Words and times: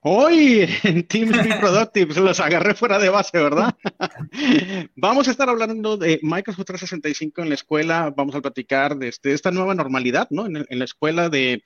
Hoy 0.00 0.68
en 0.84 1.06
Teams 1.08 1.32
Be 1.44 1.56
Productive 1.58 2.20
los 2.20 2.38
agarré 2.38 2.74
fuera 2.74 2.98
de 2.98 3.08
base, 3.08 3.36
¿verdad? 3.36 3.74
vamos 4.96 5.26
a 5.26 5.32
estar 5.32 5.48
hablando 5.48 5.96
de 5.96 6.20
Microsoft 6.22 6.66
365 6.66 7.42
en 7.42 7.48
la 7.48 7.54
escuela, 7.56 8.14
vamos 8.16 8.34
a 8.36 8.40
platicar 8.40 8.96
de, 8.96 9.08
este, 9.08 9.32
esta 9.32 9.50
nueva 9.50 9.74
normalidad, 9.74 10.28
¿no? 10.30 10.46
En, 10.46 10.66
la 10.70 10.84
escuela 10.84 11.28
de 11.28 11.64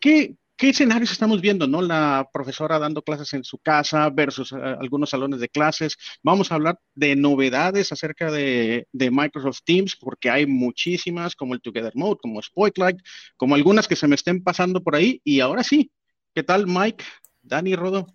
qué, 0.00 0.36
qué, 0.56 0.70
escenarios 0.70 1.12
estamos 1.12 1.42
viendo, 1.42 1.66
¿no? 1.66 1.82
La 1.82 2.30
profesora 2.32 2.78
dando 2.78 3.02
clases 3.02 3.34
en 3.34 3.44
su 3.44 3.58
casa 3.58 4.08
versus 4.08 4.52
eh, 4.52 4.56
algunos 4.56 5.10
salones 5.10 5.40
de 5.40 5.50
clases. 5.50 5.98
Vamos 6.22 6.50
a 6.50 6.54
hablar 6.54 6.80
de 6.94 7.14
novedades 7.14 7.92
acerca 7.92 8.30
de, 8.30 8.88
de, 8.90 9.10
Microsoft 9.10 9.60
Teams, 9.66 9.96
porque 9.96 10.30
hay 10.30 10.46
muchísimas, 10.46 11.36
como 11.36 11.52
el 11.52 11.60
Together 11.60 11.92
Mode, 11.94 12.20
como 12.22 12.40
Spotlight, 12.40 13.00
como 13.36 13.54
algunas 13.54 13.86
que 13.86 13.96
se 13.96 14.08
me 14.08 14.14
estén 14.14 14.42
pasando 14.42 14.82
por 14.82 14.96
ahí. 14.96 15.20
Y 15.24 15.40
ahora 15.40 15.62
sí, 15.62 15.90
¿qué 16.34 16.42
tal, 16.42 16.66
Mike? 16.66 17.04
Dani, 17.46 17.76
Rodo, 17.76 18.06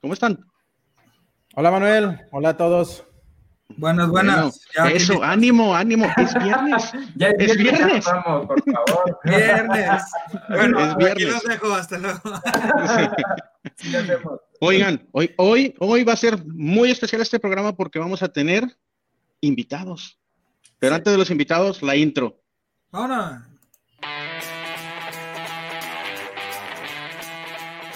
¿cómo 0.00 0.12
están? 0.12 0.44
Hola 1.54 1.70
Manuel, 1.70 2.18
hola 2.32 2.50
a 2.50 2.56
todos. 2.56 3.04
Buenas, 3.76 4.08
buenas. 4.08 4.60
eso, 4.92 5.22
ánimo, 5.22 5.74
ánimo, 5.74 6.06
es 6.16 6.34
viernes. 6.34 6.92
ya 7.14 7.28
es, 7.28 7.56
viernes. 7.56 8.04
Vamos, 8.04 8.46
por 8.46 8.62
favor. 8.64 9.20
Viernes. 9.24 10.02
Bueno, 10.48 10.80
es 10.80 10.96
viernes. 10.96 11.12
aquí 11.12 11.24
los 11.24 11.42
dejo, 11.44 11.72
hasta 11.72 11.98
luego. 11.98 12.20
Oigan, 14.60 15.08
hoy, 15.12 15.32
hoy, 15.38 15.74
hoy 15.78 16.04
va 16.04 16.14
a 16.14 16.16
ser 16.16 16.44
muy 16.44 16.90
especial 16.90 17.22
este 17.22 17.38
programa 17.38 17.74
porque 17.74 18.00
vamos 18.00 18.22
a 18.22 18.28
tener 18.28 18.64
invitados. 19.40 20.18
Pero 20.80 20.96
antes 20.96 21.12
de 21.12 21.18
los 21.18 21.30
invitados, 21.30 21.82
la 21.82 21.94
intro. 21.94 22.40
Ahora. 22.90 23.46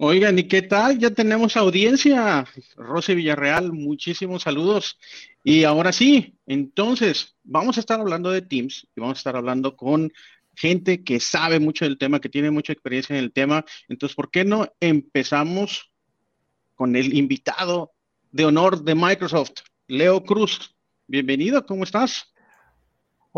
Oigan, 0.00 0.38
¿y 0.38 0.44
qué 0.44 0.62
tal? 0.62 0.96
Ya 1.00 1.10
tenemos 1.10 1.56
audiencia. 1.56 2.46
Rosy 2.76 3.16
Villarreal, 3.16 3.72
muchísimos 3.72 4.44
saludos. 4.44 4.96
Y 5.42 5.64
ahora 5.64 5.90
sí, 5.90 6.38
entonces, 6.46 7.34
vamos 7.42 7.76
a 7.76 7.80
estar 7.80 7.98
hablando 7.98 8.30
de 8.30 8.42
Teams 8.42 8.86
y 8.94 9.00
vamos 9.00 9.18
a 9.18 9.20
estar 9.20 9.34
hablando 9.34 9.74
con 9.74 10.12
gente 10.54 11.02
que 11.02 11.18
sabe 11.18 11.58
mucho 11.58 11.84
del 11.84 11.98
tema, 11.98 12.20
que 12.20 12.28
tiene 12.28 12.52
mucha 12.52 12.72
experiencia 12.72 13.18
en 13.18 13.24
el 13.24 13.32
tema. 13.32 13.64
Entonces, 13.88 14.14
¿por 14.14 14.30
qué 14.30 14.44
no 14.44 14.72
empezamos 14.78 15.90
con 16.76 16.94
el 16.94 17.14
invitado 17.14 17.90
de 18.30 18.44
honor 18.44 18.84
de 18.84 18.94
Microsoft, 18.94 19.62
Leo 19.88 20.22
Cruz? 20.22 20.76
Bienvenido, 21.08 21.66
¿cómo 21.66 21.82
estás? 21.82 22.32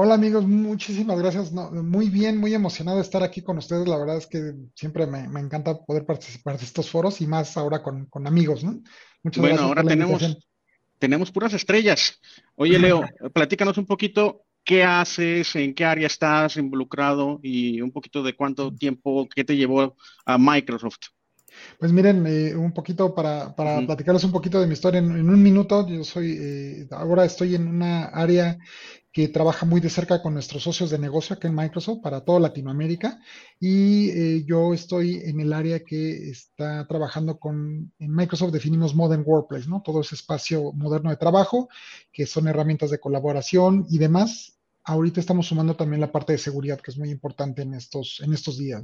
Hola 0.02 0.14
amigos, 0.14 0.46
muchísimas 0.46 1.18
gracias. 1.18 1.52
muy 1.52 2.08
bien, 2.08 2.38
muy 2.38 2.54
emocionado 2.54 2.96
de 2.96 3.02
estar 3.02 3.22
aquí 3.22 3.42
con 3.42 3.58
ustedes. 3.58 3.86
La 3.86 3.98
verdad 3.98 4.16
es 4.16 4.26
que 4.26 4.54
siempre 4.74 5.06
me, 5.06 5.38
encanta 5.38 5.78
poder 5.84 6.06
participar 6.06 6.58
de 6.58 6.64
estos 6.64 6.88
foros 6.88 7.20
y 7.20 7.26
más 7.26 7.54
ahora 7.58 7.82
con, 7.82 8.08
amigos, 8.26 8.64
¿no? 8.64 8.80
Muchas 9.22 9.42
bueno, 9.42 9.60
ahora 9.60 9.84
tenemos, 9.84 10.38
tenemos 10.98 11.30
puras 11.30 11.52
estrellas. 11.52 12.18
Oye, 12.54 12.78
Leo, 12.78 13.02
platícanos 13.34 13.76
un 13.76 13.84
poquito 13.84 14.46
qué 14.64 14.84
haces, 14.84 15.54
en 15.56 15.74
qué 15.74 15.84
área 15.84 16.06
estás 16.06 16.56
involucrado 16.56 17.38
y 17.42 17.82
un 17.82 17.92
poquito 17.92 18.22
de 18.22 18.34
cuánto 18.34 18.74
tiempo, 18.74 19.28
qué 19.28 19.44
te 19.44 19.54
llevó 19.54 19.98
a 20.24 20.38
Microsoft. 20.38 21.08
Pues 21.78 21.92
miren, 21.92 22.26
eh, 22.26 22.54
un 22.56 22.72
poquito 22.72 23.14
para, 23.14 23.54
para 23.54 23.84
platicarles 23.84 24.24
un 24.24 24.32
poquito 24.32 24.60
de 24.60 24.66
mi 24.66 24.72
historia 24.72 24.98
en, 24.98 25.28
un 25.28 25.42
minuto. 25.42 25.86
Yo 25.86 26.04
soy, 26.04 26.38
eh, 26.40 26.88
ahora 26.90 27.26
estoy 27.26 27.54
en 27.54 27.68
una 27.68 28.04
área 28.06 28.56
que 29.12 29.28
trabaja 29.28 29.66
muy 29.66 29.80
de 29.80 29.90
cerca 29.90 30.22
con 30.22 30.34
nuestros 30.34 30.62
socios 30.62 30.90
de 30.90 30.98
negocio 30.98 31.34
aquí 31.34 31.48
en 31.48 31.54
Microsoft 31.54 32.00
para 32.00 32.20
toda 32.20 32.38
Latinoamérica 32.38 33.18
y 33.58 34.10
eh, 34.10 34.44
yo 34.46 34.72
estoy 34.72 35.20
en 35.24 35.40
el 35.40 35.52
área 35.52 35.80
que 35.80 36.30
está 36.30 36.86
trabajando 36.86 37.38
con, 37.38 37.92
en 37.98 38.14
Microsoft 38.14 38.52
definimos 38.52 38.94
Modern 38.94 39.24
Workplace, 39.26 39.68
¿no? 39.68 39.82
Todo 39.82 40.02
ese 40.02 40.14
espacio 40.14 40.72
moderno 40.72 41.10
de 41.10 41.16
trabajo, 41.16 41.68
que 42.12 42.24
son 42.26 42.46
herramientas 42.46 42.90
de 42.90 43.00
colaboración 43.00 43.86
y 43.90 43.98
demás. 43.98 44.58
Ahorita 44.84 45.20
estamos 45.20 45.46
sumando 45.46 45.74
también 45.74 46.00
la 46.00 46.12
parte 46.12 46.32
de 46.32 46.38
seguridad, 46.38 46.80
que 46.80 46.92
es 46.92 46.98
muy 46.98 47.10
importante 47.10 47.62
en 47.62 47.74
estos, 47.74 48.20
en 48.24 48.32
estos 48.32 48.58
días. 48.58 48.82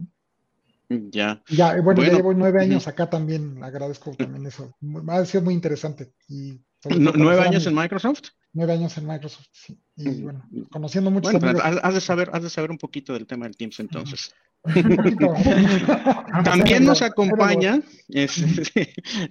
Ya. 0.89 1.43
Ya, 1.49 1.81
bueno, 1.81 2.03
ya 2.03 2.13
llevo 2.13 2.33
nueve 2.33 2.61
años 2.61 2.87
acá 2.87 3.09
también, 3.11 3.63
agradezco 3.63 4.13
también 4.15 4.47
eso. 4.47 4.77
Va 4.83 5.17
a 5.17 5.25
ser 5.25 5.43
muy 5.43 5.55
interesante. 5.55 6.13
Y 6.29 6.61
¿Nueve 6.85 7.43
años 7.43 7.67
en 7.67 7.75
Microsoft? 7.75 8.29
Nueve 8.57 8.73
años 8.73 8.97
en 8.97 9.07
Microsoft, 9.07 9.49
sí. 9.53 9.79
Y 9.97 10.23
bueno, 10.23 10.43
conociendo 10.71 11.11
muchos 11.11 11.31
bueno, 11.31 11.61
has, 11.61 11.93
de 11.93 12.01
saber, 12.01 12.31
has 12.33 12.43
de 12.43 12.49
saber 12.49 12.71
un 12.71 12.79
poquito 12.79 13.13
del 13.13 13.27
tema 13.27 13.45
del 13.45 13.55
Teams 13.55 13.79
entonces. 13.81 14.35
también 16.43 16.87
nos 16.87 17.03
acompaña, 17.03 17.83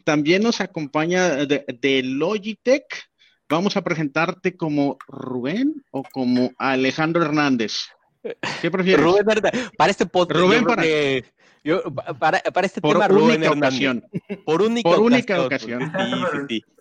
también 0.03 0.43
nos 0.43 0.61
acompaña 0.61 1.43
de, 1.47 2.03
Logitech. 2.03 2.85
Vamos 3.49 3.75
a 3.75 3.83
presentarte 3.83 4.55
como 4.55 4.99
Rubén 5.07 5.83
o 5.89 6.03
como 6.03 6.51
Alejandro 6.59 7.23
Hernández. 7.23 7.87
¿Qué 8.61 8.69
prefieres? 8.69 9.03
Rubén 9.03 9.25
para 9.75 9.89
este 9.89 10.05
podcast. 10.05 10.39
Rubén 10.39 10.65
para, 10.65 10.83
yo, 11.63 11.81
para, 12.19 12.41
para, 12.41 12.67
este 12.67 12.79
por 12.79 12.93
tema, 12.93 13.07
Rubén 13.07 13.43
Ocasión. 13.47 14.05
Por 14.45 14.61
única, 14.61 14.87
por 14.87 14.99
única 14.99 15.41
ocasión. 15.41 15.81
ocasión. 15.81 16.21
Sí, 16.31 16.37
sí, 16.37 16.45
sí. 16.47 16.75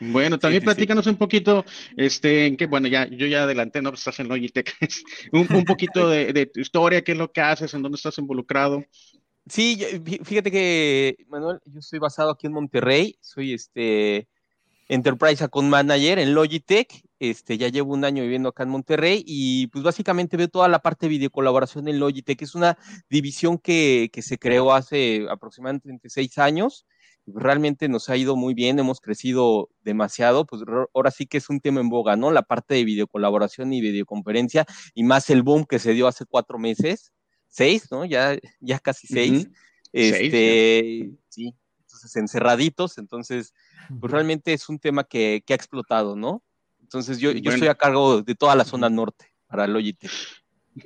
Bueno, 0.00 0.38
también 0.38 0.62
platícanos 0.62 1.06
un 1.06 1.16
poquito, 1.16 1.64
este, 1.96 2.46
en 2.46 2.56
qué, 2.56 2.66
bueno, 2.66 2.88
ya, 2.88 3.06
yo 3.06 3.26
ya 3.26 3.42
adelanté, 3.42 3.82
¿no? 3.82 3.90
Pues 3.90 4.00
estás 4.00 4.18
en 4.20 4.28
Logitech, 4.28 4.74
un, 5.32 5.46
un 5.54 5.64
poquito 5.64 6.08
de, 6.08 6.46
tu 6.46 6.60
historia, 6.60 7.02
qué 7.02 7.12
es 7.12 7.18
lo 7.18 7.30
que 7.30 7.42
haces, 7.42 7.74
en 7.74 7.82
dónde 7.82 7.96
estás 7.96 8.16
involucrado. 8.18 8.82
Sí, 9.46 9.78
fíjate 10.24 10.50
que, 10.50 11.16
Manuel, 11.28 11.58
yo 11.66 11.80
estoy 11.80 11.98
basado 11.98 12.30
aquí 12.30 12.46
en 12.46 12.54
Monterrey, 12.54 13.16
soy 13.20 13.52
este 13.52 14.28
Enterprise 14.88 15.44
Account 15.44 15.68
Manager 15.68 16.18
en 16.18 16.34
Logitech, 16.34 17.02
este, 17.18 17.58
ya 17.58 17.68
llevo 17.68 17.92
un 17.92 18.04
año 18.04 18.22
viviendo 18.22 18.48
acá 18.48 18.62
en 18.62 18.70
Monterrey 18.70 19.22
y 19.26 19.66
pues 19.68 19.84
básicamente 19.84 20.36
veo 20.36 20.48
toda 20.48 20.68
la 20.68 20.80
parte 20.80 21.06
de 21.06 21.10
videocolaboración 21.10 21.88
en 21.88 22.00
Logitech, 22.00 22.40
es 22.42 22.54
una 22.54 22.78
división 23.08 23.58
que, 23.58 24.08
que 24.12 24.22
se 24.22 24.38
creó 24.38 24.72
hace 24.72 25.26
aproximadamente 25.30 26.08
seis 26.08 26.38
años, 26.38 26.86
realmente 27.26 27.88
nos 27.88 28.08
ha 28.08 28.16
ido 28.16 28.36
muy 28.36 28.54
bien, 28.54 28.78
hemos 28.78 29.00
crecido 29.00 29.68
demasiado, 29.82 30.46
pues 30.46 30.62
ahora 30.94 31.10
sí 31.10 31.26
que 31.26 31.38
es 31.38 31.48
un 31.50 31.60
tema 31.60 31.80
en 31.80 31.88
boga, 31.88 32.16
¿no? 32.16 32.30
La 32.30 32.42
parte 32.42 32.74
de 32.74 32.84
videocolaboración 32.84 33.72
y 33.72 33.80
videoconferencia 33.80 34.66
y 34.94 35.04
más 35.04 35.30
el 35.30 35.42
boom 35.42 35.64
que 35.64 35.78
se 35.78 35.92
dio 35.92 36.06
hace 36.06 36.24
cuatro 36.26 36.58
meses, 36.58 37.12
seis, 37.48 37.90
¿no? 37.90 38.04
Ya, 38.04 38.36
ya 38.60 38.78
casi 38.78 39.06
seis. 39.06 39.48
Este, 39.92 41.10
sí, 41.28 41.54
entonces 41.80 42.16
encerraditos, 42.16 42.98
entonces, 42.98 43.54
pues 44.00 44.12
realmente 44.12 44.52
es 44.52 44.68
un 44.68 44.78
tema 44.78 45.04
que, 45.04 45.42
ha 45.48 45.54
explotado, 45.54 46.16
¿no? 46.16 46.42
Entonces 46.80 47.18
yo, 47.18 47.32
yo 47.32 47.52
estoy 47.52 47.68
a 47.68 47.74
cargo 47.74 48.22
de 48.22 48.34
toda 48.34 48.54
la 48.56 48.64
zona 48.64 48.88
norte 48.88 49.26
para 49.46 49.66
Logitech. 49.66 50.10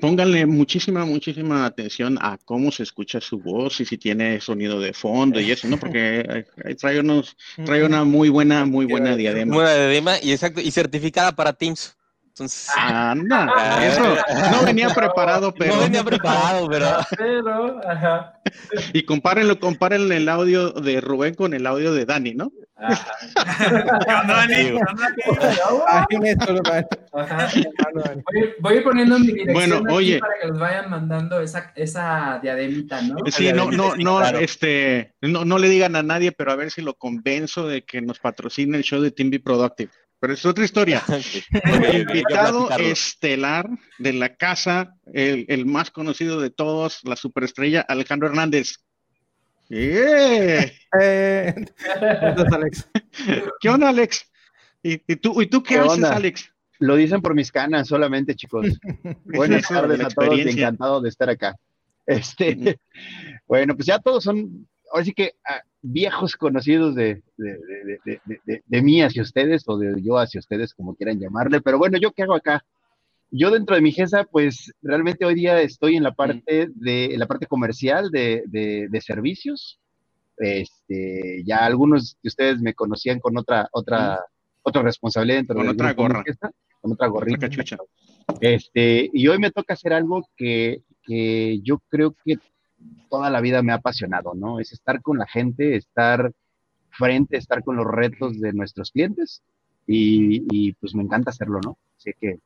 Pónganle 0.00 0.46
muchísima, 0.46 1.04
muchísima 1.04 1.66
atención 1.66 2.18
a 2.20 2.38
cómo 2.38 2.72
se 2.72 2.82
escucha 2.82 3.20
su 3.20 3.38
voz 3.38 3.80
y 3.80 3.84
si 3.84 3.98
tiene 3.98 4.40
sonido 4.40 4.80
de 4.80 4.94
fondo 4.94 5.40
y 5.40 5.50
eso, 5.50 5.68
¿no? 5.68 5.78
Porque 5.78 6.46
trae, 6.78 7.00
unos, 7.00 7.36
trae 7.64 7.84
una 7.84 8.04
muy 8.04 8.30
buena, 8.30 8.64
muy 8.64 8.86
buena 8.86 9.14
diadema. 9.14 9.54
Buena 9.54 9.74
diadema 9.74 10.14
y 10.22 10.32
exacto, 10.32 10.60
y 10.62 10.70
certificada 10.70 11.32
para 11.32 11.52
Teams. 11.52 11.96
Entonces, 12.34 12.68
anda, 12.76 13.46
ah, 13.48 13.86
eso 13.86 14.02
no 14.50 14.66
venía 14.66 14.88
preparado, 14.88 15.54
pero. 15.54 15.76
No 15.76 15.82
venía 15.82 16.02
preparado, 16.02 16.68
pero. 16.68 16.86
pero 17.16 17.88
ajá. 17.88 18.40
Y 18.92 19.04
compárenlo, 19.04 19.60
compárenle 19.60 20.16
el 20.16 20.28
audio 20.28 20.72
de 20.72 21.00
Rubén 21.00 21.34
con 21.34 21.54
el 21.54 21.64
audio 21.64 21.94
de 21.94 22.04
Dani, 22.04 22.34
¿no? 22.34 22.50
Voy, 28.58 28.80
poniendo 28.80 29.16
mi 29.20 29.26
dirección 29.26 29.54
bueno, 29.54 29.76
aquí 29.76 29.94
oye. 29.94 30.18
para 30.18 30.32
que 30.40 30.48
los 30.48 30.58
vayan 30.58 30.90
mandando 30.90 31.40
esa, 31.40 31.72
esa 31.76 32.40
diademita, 32.42 33.00
¿no? 33.02 33.14
Sí, 33.30 33.52
no, 33.52 33.70
no, 33.70 33.94
no, 33.94 34.26
este, 34.26 35.14
no, 35.20 35.44
no 35.44 35.58
le 35.58 35.68
digan 35.68 35.94
a 35.94 36.02
nadie, 36.02 36.32
pero 36.32 36.50
a 36.50 36.56
ver 36.56 36.72
si 36.72 36.82
lo 36.82 36.94
convenzo 36.94 37.68
de 37.68 37.84
que 37.84 38.02
nos 38.02 38.18
patrocine 38.18 38.76
el 38.76 38.82
show 38.82 39.00
de 39.00 39.12
Team 39.12 39.30
Be 39.30 39.38
Productive. 39.38 39.92
Pero 40.24 40.32
es 40.32 40.46
otra 40.46 40.64
historia. 40.64 41.02
el 41.52 42.00
invitado 42.00 42.70
estelar 42.78 43.68
de 43.98 44.14
la 44.14 44.34
casa, 44.34 44.96
el, 45.12 45.44
el 45.50 45.66
más 45.66 45.90
conocido 45.90 46.40
de 46.40 46.48
todos, 46.48 47.00
la 47.04 47.14
superestrella 47.14 47.82
Alejandro 47.82 48.28
Hernández. 48.28 48.76
¡Eh! 49.68 50.72
Eh, 50.98 51.54
Alex. 52.52 52.88
¿Qué 53.60 53.68
onda, 53.68 53.90
Alex? 53.90 54.24
¿Y, 54.82 54.94
y 55.12 55.16
tú, 55.16 55.42
¿y 55.42 55.46
tú 55.46 55.62
qué, 55.62 55.74
¿Qué 55.74 55.80
haces, 55.80 55.92
onda? 55.92 56.16
Alex? 56.16 56.50
Lo 56.78 56.96
dicen 56.96 57.20
por 57.20 57.34
mis 57.34 57.52
canas 57.52 57.88
solamente, 57.88 58.34
chicos. 58.34 58.66
Buenas 59.24 59.68
tardes 59.68 60.00
a 60.00 60.08
todos 60.08 60.38
encantado 60.38 61.02
de 61.02 61.10
estar 61.10 61.28
acá. 61.28 61.54
Este, 62.06 62.80
bueno, 63.46 63.76
pues 63.76 63.84
ya 63.84 63.98
todos 63.98 64.24
son, 64.24 64.66
ahora 64.90 65.04
sí 65.04 65.12
que 65.12 65.34
ah, 65.44 65.60
viejos 65.86 66.34
conocidos 66.36 66.94
de, 66.94 67.22
de, 67.36 67.52
de- 67.58 67.98
de- 68.06 68.20
de- 68.24 68.40
de- 68.46 68.62
de 68.64 68.82
mí 68.82 69.02
hacia 69.02 69.20
ustedes 69.22 69.64
o 69.66 69.76
de 69.76 70.00
yo 70.02 70.16
hacia 70.18 70.38
ustedes, 70.38 70.72
como 70.74 70.94
quieran 70.94 71.20
llamarle. 71.20 71.60
Pero 71.60 71.76
bueno, 71.78 71.98
¿yo 71.98 72.10
qué 72.12 72.22
hago 72.22 72.34
acá? 72.34 72.64
Yo 73.30 73.50
dentro 73.50 73.76
de 73.76 73.82
mi 73.82 73.92
GESA, 73.92 74.24
pues 74.24 74.72
realmente 74.80 75.24
hoy 75.26 75.34
día 75.34 75.60
estoy 75.60 75.96
en 75.96 76.02
la 76.04 76.12
parte 76.14 76.68
de, 76.74 77.06
en 77.12 77.18
la 77.18 77.26
parte 77.26 77.46
comercial 77.46 78.10
de, 78.10 78.44
de- 78.46 78.86
de 78.88 79.00
servicios. 79.00 79.78
Este, 80.36 81.42
ya 81.44 81.64
algunos 81.64 82.16
de 82.22 82.28
ustedes 82.28 82.60
me 82.60 82.74
conocían 82.74 83.20
con 83.20 83.36
otra, 83.36 83.68
otra, 83.72 84.20
otra 84.62 84.82
responsabilidad 84.82 85.38
dentro 85.38 85.56
Con 85.56 85.66
del 85.66 85.74
otra 85.74 85.92
gorra. 85.92 86.22
GESA, 86.24 86.50
con 86.80 86.92
otra 86.92 87.06
gorrita. 87.08 87.48
cachucha. 87.48 87.76
Este, 88.40 89.10
y 89.12 89.28
hoy 89.28 89.38
me 89.38 89.50
toca 89.50 89.74
hacer 89.74 89.92
algo 89.92 90.26
que, 90.36 90.82
que 91.02 91.60
yo 91.62 91.78
creo 91.88 92.14
que 92.24 92.38
toda 93.10 93.30
la 93.30 93.40
vida 93.40 93.62
me 93.62 93.72
ha 93.72 93.76
apasionado, 93.76 94.34
¿no? 94.34 94.60
Es 94.60 94.72
estar 94.72 95.00
con 95.02 95.18
la 95.18 95.26
gente, 95.26 95.76
estar 95.76 96.32
frente, 96.90 97.36
estar 97.36 97.62
con 97.62 97.76
los 97.76 97.86
retos 97.86 98.40
de 98.40 98.52
nuestros 98.52 98.90
clientes 98.90 99.42
y, 99.86 100.72
pues 100.74 100.94
me 100.94 101.02
encanta 101.02 101.30
hacerlo, 101.30 101.60
¿no? 101.62 101.78
Así 101.96 102.12
que 102.20 102.38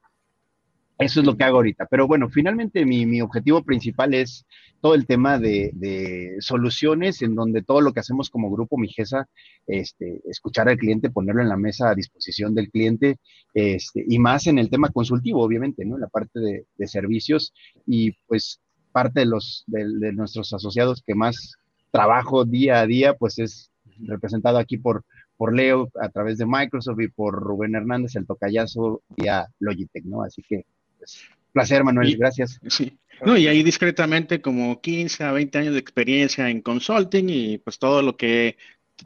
eso 0.99 1.20
es 1.20 1.26
lo 1.26 1.37
que 1.37 1.44
hago 1.44 1.58
ahorita. 1.58 1.87
Pero 1.87 2.08
bueno, 2.08 2.29
finalmente 2.29 2.85
mi, 2.85 3.20
objetivo 3.20 3.62
principal 3.62 4.14
es 4.14 4.44
todo 4.81 4.94
el 4.94 5.06
tema 5.06 5.38
de, 5.38 6.37
soluciones 6.41 7.23
en 7.23 7.34
donde 7.34 7.62
todo 7.62 7.81
lo 7.81 7.93
que 7.93 8.00
hacemos 8.00 8.31
como 8.31 8.50
grupo 8.50 8.76
Mijesa, 8.76 9.29
este, 9.67 10.20
escuchar 10.29 10.69
al 10.69 10.76
cliente, 10.76 11.11
ponerlo 11.11 11.43
en 11.43 11.49
la 11.49 11.56
mesa 11.56 11.91
a 11.91 11.94
disposición 11.94 12.55
del 12.55 12.70
cliente, 12.70 13.19
este, 13.55 14.05
y 14.08 14.19
más 14.19 14.46
en 14.49 14.58
el 14.58 14.70
tema 14.70 14.91
consultivo, 14.91 15.43
obviamente, 15.43 15.84
¿no? 15.84 15.94
En 15.94 16.02
la 16.02 16.08
parte 16.08 16.41
de 16.41 16.87
servicios 16.87 17.52
y 17.87 18.12
pues 18.26 18.61
parte 18.93 19.20
de 19.20 19.26
los 19.26 19.64
de, 19.67 19.85
de 19.88 20.12
nuestros 20.12 20.52
asociados 20.52 21.02
que 21.06 21.14
más 21.14 21.55
trabajo 21.90 22.44
día 22.44 22.81
a 22.81 22.87
día, 22.87 23.14
pues 23.14 23.38
es 23.38 23.70
representado 24.00 24.58
aquí 24.58 24.76
por, 24.76 25.05
por 25.37 25.55
Leo 25.55 25.90
a 26.00 26.08
través 26.08 26.38
de 26.38 26.46
Microsoft 26.46 27.00
y 27.00 27.08
por 27.08 27.35
Rubén 27.35 27.75
Hernández, 27.75 28.14
el 28.17 28.26
tocayazo 28.26 29.02
vía 29.17 29.46
Logitech, 29.61 30.05
¿no? 30.05 30.23
Así 30.23 30.43
que, 30.43 30.64
pues, 30.99 31.20
placer, 31.52 31.82
Manuel, 31.85 32.11
Y- 32.11 32.17
gracias. 32.17 32.58
Sí. 32.69 32.99
No, 33.25 33.37
y 33.37 33.49
ahí 33.49 33.64
discretamente 33.64 34.40
como 34.40 34.81
15 34.81 35.25
a 35.25 35.32
20 35.32 35.58
años 35.58 35.73
de 35.75 35.81
experiencia 35.81 36.49
en 36.49 36.61
consulting 36.62 37.29
y 37.29 37.58
pues 37.58 37.79
todo 37.81 38.00
lo 38.00 38.17
que 38.17 38.56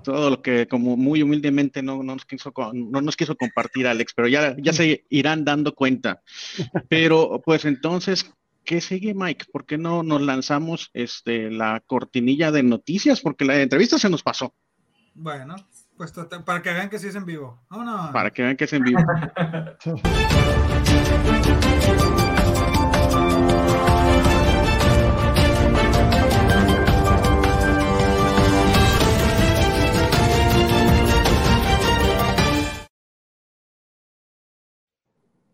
todo 0.05 0.29
lo 0.29 0.43
que 0.43 0.67
como 0.69 0.97
muy 0.99 1.23
humildemente 1.23 1.83
no, 1.83 2.03
no 2.03 2.15
nos 2.15 2.25
quiso 2.27 2.53
no 2.75 3.01
nos 3.01 3.17
quiso 3.17 3.37
compartir 3.37 3.87
Alex, 3.87 4.13
pero 4.15 4.29
ya, 4.29 4.55
ya 4.59 4.73
se 4.75 5.05
irán 5.09 5.45
dando 5.47 5.75
cuenta. 5.75 6.23
Pero 6.91 7.41
pues 7.45 7.65
entonces, 7.65 8.31
¿qué 8.65 8.81
sigue 8.81 9.15
Mike? 9.15 9.47
¿Por 9.53 9.67
qué 9.67 9.79
no 9.79 10.03
nos 10.03 10.21
lanzamos 10.23 10.91
este 10.95 11.51
la 11.51 11.81
cortinilla 11.87 12.51
de 12.51 12.63
noticias? 12.63 13.21
Porque 13.21 13.45
la 13.45 13.61
entrevista 13.61 13.99
se 13.99 14.11
nos 14.11 14.23
pasó, 14.23 14.55
Bueno, 15.15 15.57
pues 15.97 16.13
para 16.45 16.63
que 16.63 16.73
vean 16.73 16.89
que 16.89 16.99
sí 16.99 17.09
es 17.09 17.15
en 17.15 17.25
vivo. 17.25 17.63
Para 18.13 18.31
que 18.31 18.43
vean 18.43 18.57
que 18.57 18.65
es 18.65 18.73
en 18.73 18.83
vivo. 18.83 19.01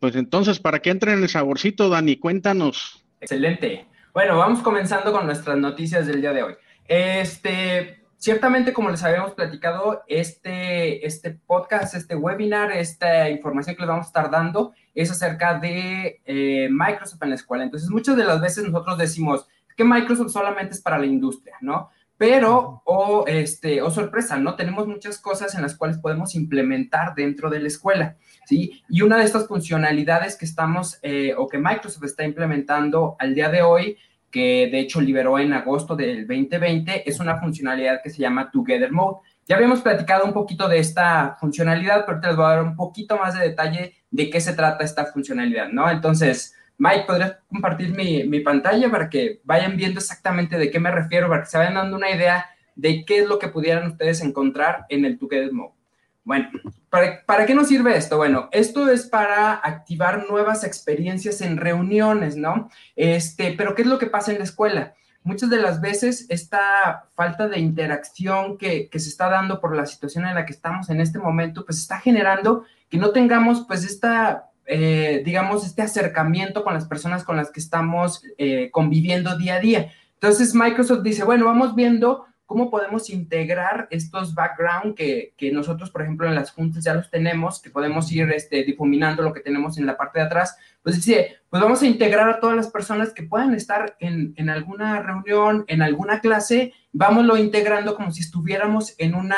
Pues 0.01 0.15
entonces, 0.17 0.61
para 0.61 0.79
que 0.79 0.91
entre 0.91 1.13
en 1.13 1.23
el 1.23 1.29
saborcito, 1.29 1.89
Dani, 1.89 2.17
cuéntanos. 2.17 3.05
Excelente. 3.21 3.87
Bueno, 4.15 4.37
vamos 4.37 4.61
comenzando 4.61 5.13
con 5.13 5.27
nuestras 5.27 5.57
noticias 5.59 6.07
del 6.07 6.21
día 6.21 6.33
de 6.33 6.43
hoy. 6.43 6.55
Este, 6.87 8.05
ciertamente, 8.17 8.73
como 8.73 8.91
les 8.91 9.03
habíamos 9.03 9.33
platicado, 9.33 10.03
este, 10.07 11.07
este 11.07 11.31
podcast, 11.31 11.95
este 11.95 12.17
webinar, 12.17 12.73
esta 12.73 13.29
información 13.29 13.77
que 13.77 13.83
les 13.83 13.89
vamos 13.89 14.07
a 14.07 14.09
estar 14.09 14.31
dando 14.31 14.73
es 14.95 15.11
acerca 15.11 15.59
de 15.59 16.21
eh, 16.25 16.69
Microsoft 16.71 17.23
en 17.23 17.31
la 17.31 17.35
escuela. 17.35 17.65
Entonces, 17.65 17.91
muchas 17.91 18.17
de 18.17 18.25
las 18.25 18.41
veces 18.41 18.65
nosotros 18.65 18.99
decimos 18.99 19.47
que 19.77 19.85
Microsoft 19.85 20.33
solamente 20.33 20.75
es 20.75 20.81
para 20.81 20.99
la 20.99 21.07
industria, 21.07 21.57
¿no? 21.61 21.91
Pero, 22.19 22.83
o, 22.85 23.25
este, 23.29 23.81
o 23.81 23.91
sorpresa, 23.91 24.39
¿no? 24.39 24.57
Tenemos 24.57 24.89
muchas 24.89 25.19
cosas 25.19 25.55
en 25.55 25.63
las 25.63 25.77
cuales 25.77 25.99
podemos 25.99 26.35
implementar 26.35 27.15
dentro 27.15 27.49
de 27.49 27.61
la 27.61 27.69
escuela, 27.69 28.17
¿sí? 28.45 28.83
Y 28.89 29.03
una 29.03 29.19
de 29.19 29.25
estas 29.25 29.47
funcionalidades 29.47 30.37
que 30.37 30.45
estamos, 30.45 30.99
eh, 31.03 31.33
o 31.39 31.47
que 31.47 31.59
Microsoft 31.59 32.05
está 32.05 32.25
implementando 32.25 33.15
al 33.21 33.37
día 33.37 33.49
de 33.49 33.63
hoy, 33.63 33.97
que 34.33 34.69
de 34.71 34.81
hecho 34.81 35.01
liberó 35.01 35.39
en 35.39 35.53
agosto 35.53 35.95
del 35.95 36.27
2020, 36.27 37.09
es 37.09 37.21
una 37.21 37.39
funcionalidad 37.39 38.03
que 38.03 38.11
se 38.11 38.19
llama 38.19 38.51
Together 38.51 38.91
Mode. 38.91 39.21
Ya 39.47 39.57
habíamos 39.57 39.81
platicado 39.81 40.25
un 40.25 40.33
poquito 40.33 40.69
de 40.69 40.79
esta 40.79 41.37
funcionalidad, 41.41 42.05
pero 42.05 42.17
ahorita 42.17 42.29
les 42.29 42.37
voy 42.37 42.47
a 42.47 42.49
dar 42.49 42.63
un 42.65 42.77
poquito 42.77 43.17
más 43.17 43.39
de 43.39 43.49
detalle 43.49 43.95
de 44.11 44.29
qué 44.29 44.41
se 44.41 44.55
trata 44.55 44.85
esta 44.85 45.07
funcionalidad, 45.07 45.69
¿no? 45.69 45.89
Entonces, 45.89 46.55
Mike, 46.79 47.05
¿podrías 47.07 47.37
compartir 47.49 47.91
mi, 47.91 48.25
mi 48.25 48.41
pantalla 48.41 48.89
para 48.91 49.11
que 49.11 49.41
vayan 49.45 49.77
viendo 49.77 49.99
exactamente 49.99 50.57
de 50.57 50.71
qué 50.71 50.79
me 50.79 50.93
refiero, 50.93 51.29
para 51.29 51.43
que 51.43 51.49
se 51.49 51.59
vayan 51.59 51.75
dando 51.75 51.97
una 51.97 52.11
idea 52.11 52.47
de 52.77 53.05
qué 53.05 53.19
es 53.19 53.29
lo 53.29 53.41
que 53.41 53.49
pudieran 53.49 53.91
ustedes 53.91 54.23
encontrar 54.23 54.87
en 54.89 55.05
el 55.05 55.19
Together 55.19 55.53
Mode? 55.53 55.75
Bueno, 56.23 56.51
¿para, 56.89 57.25
¿para 57.25 57.47
qué 57.47 57.55
nos 57.55 57.69
sirve 57.69 57.97
esto? 57.97 58.17
Bueno, 58.17 58.49
esto 58.53 58.89
es 58.91 59.07
para 59.07 59.55
activar 59.55 60.27
nuevas 60.31 60.63
experiencias 60.63 61.41
en 61.41 61.57
reuniones, 61.57 62.37
¿no? 62.37 62.71
Este, 62.95 63.55
pero 63.59 63.75
¿qué 63.75 63.83
es 63.83 63.89
lo 63.89 63.99
que 63.99 64.07
pasa 64.07 64.31
en 64.31 64.39
la 64.39 64.45
escuela? 64.45 64.95
Muchas 65.25 65.51
de 65.51 65.57
las 65.57 65.81
veces 65.81 66.27
esta 66.29 67.09
falta 67.15 67.49
de 67.49 67.59
interacción 67.59 68.57
que, 68.57 68.89
que 68.89 69.01
se 69.01 69.09
está 69.09 69.29
dando 69.29 69.61
por 69.61 69.75
la 69.75 69.87
situación 69.87 70.27
en 70.27 70.37
la 70.37 70.47
que 70.47 70.53
estamos 70.53 70.89
en 70.91 71.01
este 71.01 71.19
momento, 71.19 71.65
pues 71.65 71.79
está 71.79 71.99
generando 71.99 72.65
que 72.89 72.99
no 72.99 73.11
tengamos 73.11 73.65
pues 73.67 73.85
esta, 73.85 74.48
eh, 74.69 75.23
digamos, 75.25 75.65
este 75.65 75.81
acercamiento 75.81 76.63
con 76.63 76.75
las 76.75 76.87
personas 76.87 77.25
con 77.25 77.37
las 77.37 77.51
que 77.51 77.59
estamos 77.61 78.23
eh, 78.37 78.71
conviviendo 78.71 79.37
día 79.39 79.55
a 79.55 79.61
día. 79.61 79.93
Entonces 80.15 80.55
Microsoft 80.55 81.03
dice, 81.03 81.25
bueno, 81.25 81.47
vamos 81.47 81.75
viendo 81.75 82.27
cómo 82.45 82.71
podemos 82.71 83.09
integrar 83.09 83.89
estos 83.91 84.35
background 84.35 84.95
que, 84.95 85.35
que, 85.37 85.53
nosotros, 85.53 85.91
por 85.91 86.03
ejemplo, 86.03 86.27
en 86.27 86.35
las 86.35 86.51
juntas 86.51 86.85
ya 86.85 86.95
los 86.95 87.11
tenemos, 87.11 87.63
que 87.63 87.71
podemos 87.71 88.11
ir 88.13 88.31
este, 88.31 88.63
difuminando 88.65 89.23
lo 89.23 89.33
que 89.33 89.41
tenemos 89.41 89.79
en 89.79 89.87
la 89.87 89.97
parte 89.97 90.19
de 90.19 90.27
atrás. 90.27 90.57
Pues 90.83 90.97
dice, 90.97 91.37
pues 91.49 91.63
vamos 91.63 91.83
a 91.83 91.87
integrar 91.87 92.29
a 92.29 92.41
todas 92.41 92.57
las 92.57 92.69
personas 92.69 93.15
que 93.15 93.23
puedan 93.23 93.55
estar 93.55 93.97
en, 94.01 94.35
en 94.37 94.51
alguna 94.51 95.01
reunión, 95.03 95.65
en 95.69 95.83
alguna 95.83 96.21
clase, 96.21 96.75
vámonos 96.93 97.39
integrando 97.39 97.95
como 97.95 98.11
si 98.13 98.21
estuviéramos 98.21 98.95
en 98.99 99.15
una 99.15 99.37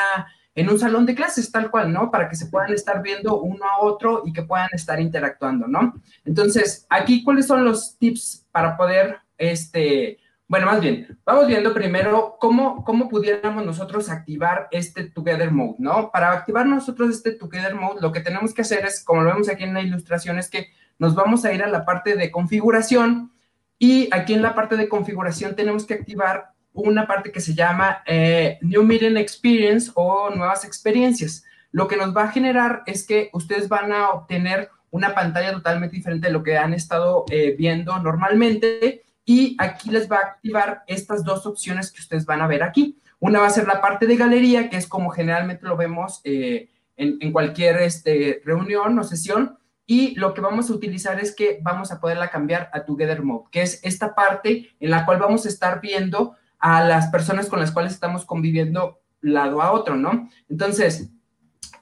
en 0.55 0.69
un 0.69 0.79
salón 0.79 1.05
de 1.05 1.15
clases, 1.15 1.51
tal 1.51 1.71
cual, 1.71 1.93
¿no? 1.93 2.11
Para 2.11 2.27
que 2.29 2.35
se 2.35 2.47
puedan 2.47 2.73
estar 2.73 3.01
viendo 3.01 3.39
uno 3.39 3.65
a 3.65 3.81
otro 3.81 4.23
y 4.25 4.33
que 4.33 4.43
puedan 4.43 4.69
estar 4.73 4.99
interactuando, 4.99 5.67
¿no? 5.67 5.93
Entonces, 6.25 6.85
aquí, 6.89 7.23
¿cuáles 7.23 7.47
son 7.47 7.63
los 7.63 7.97
tips 7.97 8.45
para 8.51 8.75
poder, 8.75 9.19
este, 9.37 10.19
bueno, 10.47 10.65
más 10.65 10.81
bien, 10.81 11.17
vamos 11.25 11.47
viendo 11.47 11.73
primero 11.73 12.35
cómo, 12.39 12.83
cómo 12.83 13.07
pudiéramos 13.07 13.65
nosotros 13.65 14.09
activar 14.09 14.67
este 14.71 15.05
Together 15.05 15.51
Mode, 15.51 15.75
¿no? 15.79 16.11
Para 16.11 16.33
activar 16.33 16.65
nosotros 16.65 17.09
este 17.09 17.31
Together 17.31 17.75
Mode, 17.75 18.01
lo 18.01 18.11
que 18.11 18.19
tenemos 18.19 18.53
que 18.53 18.63
hacer 18.63 18.85
es, 18.85 19.03
como 19.03 19.21
lo 19.21 19.31
vemos 19.31 19.47
aquí 19.47 19.63
en 19.63 19.73
la 19.73 19.81
ilustración, 19.81 20.37
es 20.37 20.49
que 20.49 20.67
nos 20.99 21.15
vamos 21.15 21.45
a 21.45 21.53
ir 21.53 21.63
a 21.63 21.69
la 21.69 21.85
parte 21.85 22.15
de 22.15 22.29
configuración 22.29 23.31
y 23.79 24.09
aquí 24.11 24.33
en 24.33 24.41
la 24.41 24.53
parte 24.53 24.75
de 24.75 24.89
configuración 24.89 25.55
tenemos 25.55 25.85
que 25.85 25.93
activar 25.93 26.51
una 26.73 27.07
parte 27.07 27.31
que 27.31 27.41
se 27.41 27.53
llama 27.53 28.03
eh, 28.05 28.57
New 28.61 28.83
Meeting 28.83 29.17
Experience 29.17 29.91
o 29.95 30.29
nuevas 30.29 30.65
experiencias. 30.65 31.43
Lo 31.71 31.87
que 31.87 31.97
nos 31.97 32.15
va 32.15 32.23
a 32.23 32.31
generar 32.31 32.83
es 32.85 33.05
que 33.05 33.29
ustedes 33.33 33.69
van 33.69 33.91
a 33.91 34.09
obtener 34.09 34.69
una 34.89 35.13
pantalla 35.13 35.53
totalmente 35.53 35.95
diferente 35.95 36.27
de 36.27 36.33
lo 36.33 36.43
que 36.43 36.57
han 36.57 36.73
estado 36.73 37.25
eh, 37.29 37.55
viendo 37.57 37.97
normalmente 37.99 39.03
y 39.25 39.55
aquí 39.59 39.89
les 39.89 40.11
va 40.11 40.17
a 40.17 40.27
activar 40.27 40.83
estas 40.87 41.23
dos 41.23 41.45
opciones 41.45 41.91
que 41.91 42.01
ustedes 42.01 42.25
van 42.25 42.41
a 42.41 42.47
ver 42.47 42.63
aquí. 42.63 42.97
Una 43.19 43.39
va 43.39 43.47
a 43.47 43.51
ser 43.51 43.67
la 43.67 43.79
parte 43.79 44.07
de 44.07 44.17
galería, 44.17 44.69
que 44.69 44.77
es 44.77 44.87
como 44.87 45.11
generalmente 45.11 45.65
lo 45.65 45.77
vemos 45.77 46.21
eh, 46.23 46.69
en, 46.97 47.31
cualquier 47.31 47.77
este, 47.77 48.41
reunión 48.43 48.97
o 48.97 49.03
sesión, 49.03 49.57
y 49.85 50.15
lo 50.15 50.33
que 50.33 50.41
vamos 50.41 50.69
a 50.69 50.73
utilizar 50.73 51.19
es 51.19 51.35
que 51.35 51.59
vamos 51.61 51.91
a 51.91 51.99
poderla 51.99 52.29
cambiar 52.29 52.69
a 52.73 52.83
Together 52.83 53.21
Mode, 53.23 53.45
que 53.51 53.61
es 53.61 53.79
esta 53.83 54.15
parte 54.15 54.69
en 54.79 54.89
la 54.89 55.05
cual 55.05 55.19
vamos 55.19 55.45
a 55.45 55.49
estar 55.49 55.81
viendo 55.81 56.35
a 56.61 56.83
las 56.83 57.07
personas 57.07 57.47
con 57.47 57.59
las 57.59 57.71
cuales 57.71 57.93
estamos 57.93 58.25
conviviendo 58.25 59.01
lado 59.21 59.61
a 59.61 59.71
otro, 59.71 59.95
¿no? 59.95 60.29
Entonces, 60.49 61.11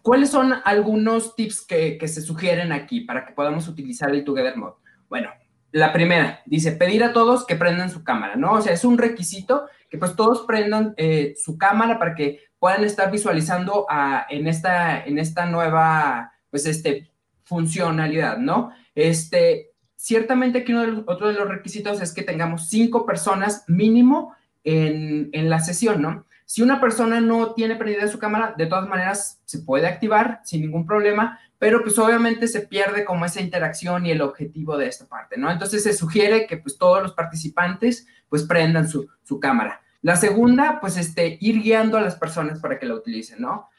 ¿cuáles 0.02 0.30
son 0.30 0.54
algunos 0.66 1.36
tips 1.36 1.62
que, 1.62 1.98
que 1.98 2.08
se 2.08 2.22
sugieren 2.22 2.72
aquí 2.72 3.02
para 3.02 3.26
que 3.26 3.34
podamos 3.34 3.68
utilizar 3.68 4.10
el 4.10 4.24
Together 4.24 4.58
Mode? 4.58 4.76
Bueno, 5.10 5.30
la 5.72 5.94
primera, 5.94 6.42
dice 6.46 6.72
pedir 6.72 7.04
a 7.04 7.14
todos 7.14 7.46
que 7.46 7.56
prendan 7.56 7.92
su 7.92 8.04
cámara, 8.04 8.36
¿no? 8.36 8.54
O 8.54 8.62
sea, 8.62 8.74
es 8.74 8.84
un 8.84 8.98
requisito 8.98 9.68
que 9.90 9.98
pues 9.98 10.16
todos 10.16 10.42
prendan 10.46 10.94
eh, 10.98 11.36
su 11.38 11.58
cámara 11.58 12.00
para 12.00 12.16
que 12.16 12.40
puedan 12.58 12.84
estar 12.84 13.12
visualizando 13.12 13.86
en, 14.30 14.48
esta, 14.48 15.04
en 15.04 15.18
esta 15.18 15.46
nueva, 15.46 16.34
pues, 16.50 16.66
este, 16.66 17.12
funcionalidad, 17.44 18.38
¿no? 18.38 18.72
Este, 18.96 19.72
ciertamente 19.96 20.60
aquí 20.60 20.74
uno 20.74 21.04
otro 21.08 21.28
de 21.28 21.34
los 21.34 21.48
requisitos 21.48 22.02
es 22.02 22.14
que 22.14 22.22
tengamos 22.24 22.70
cinco 22.70 23.06
personas 23.06 23.64
mínimo 23.68 24.36
en, 24.64 25.50
la 25.50 25.60
sesión, 25.60 26.02
¿no? 26.02 26.26
Si 26.46 26.62
una 26.62 26.82
persona 26.82 27.22
no 27.22 27.54
tiene 27.54 27.76
prendida 27.76 28.08
su 28.08 28.18
cámara, 28.18 28.56
de 28.58 28.66
todas 28.66 28.88
maneras 28.88 29.42
se 29.46 29.60
puede 29.60 29.88
activar 29.88 30.42
sin 30.44 30.62
ningún 30.62 30.86
problema, 30.86 31.40
pero 31.60 31.84
pues 31.84 32.00
obviamente 32.00 32.48
se 32.48 32.62
pierde 32.62 33.06
como 33.06 33.26
esa 33.26 33.42
interacción 33.42 34.06
y 34.06 34.12
el 34.12 34.22
objetivo 34.22 34.78
de 34.78 34.88
esta 34.88 35.06
parte, 35.06 35.38
¿no? 35.38 35.52
Entonces 35.52 35.84
se 35.84 35.94
sugiere 35.94 36.48
que 36.48 36.58
pues 36.58 36.78
todos 36.78 37.04
los 37.04 37.14
participantes 37.14 38.08
pues 38.30 38.44
prendan 38.44 38.88
su, 38.88 39.08
cámara. 39.40 39.82
La 40.02 40.16
segunda, 40.16 40.80
pues 40.80 40.98
este, 40.98 41.38
ir 41.42 41.62
guiando 41.62 41.98
a 41.98 42.02
las 42.02 42.16
personas 42.16 42.60
para 42.60 42.80
que 42.80 42.86
la 42.86 42.96
utilicen, 42.96 43.42
¿no? 43.42 43.70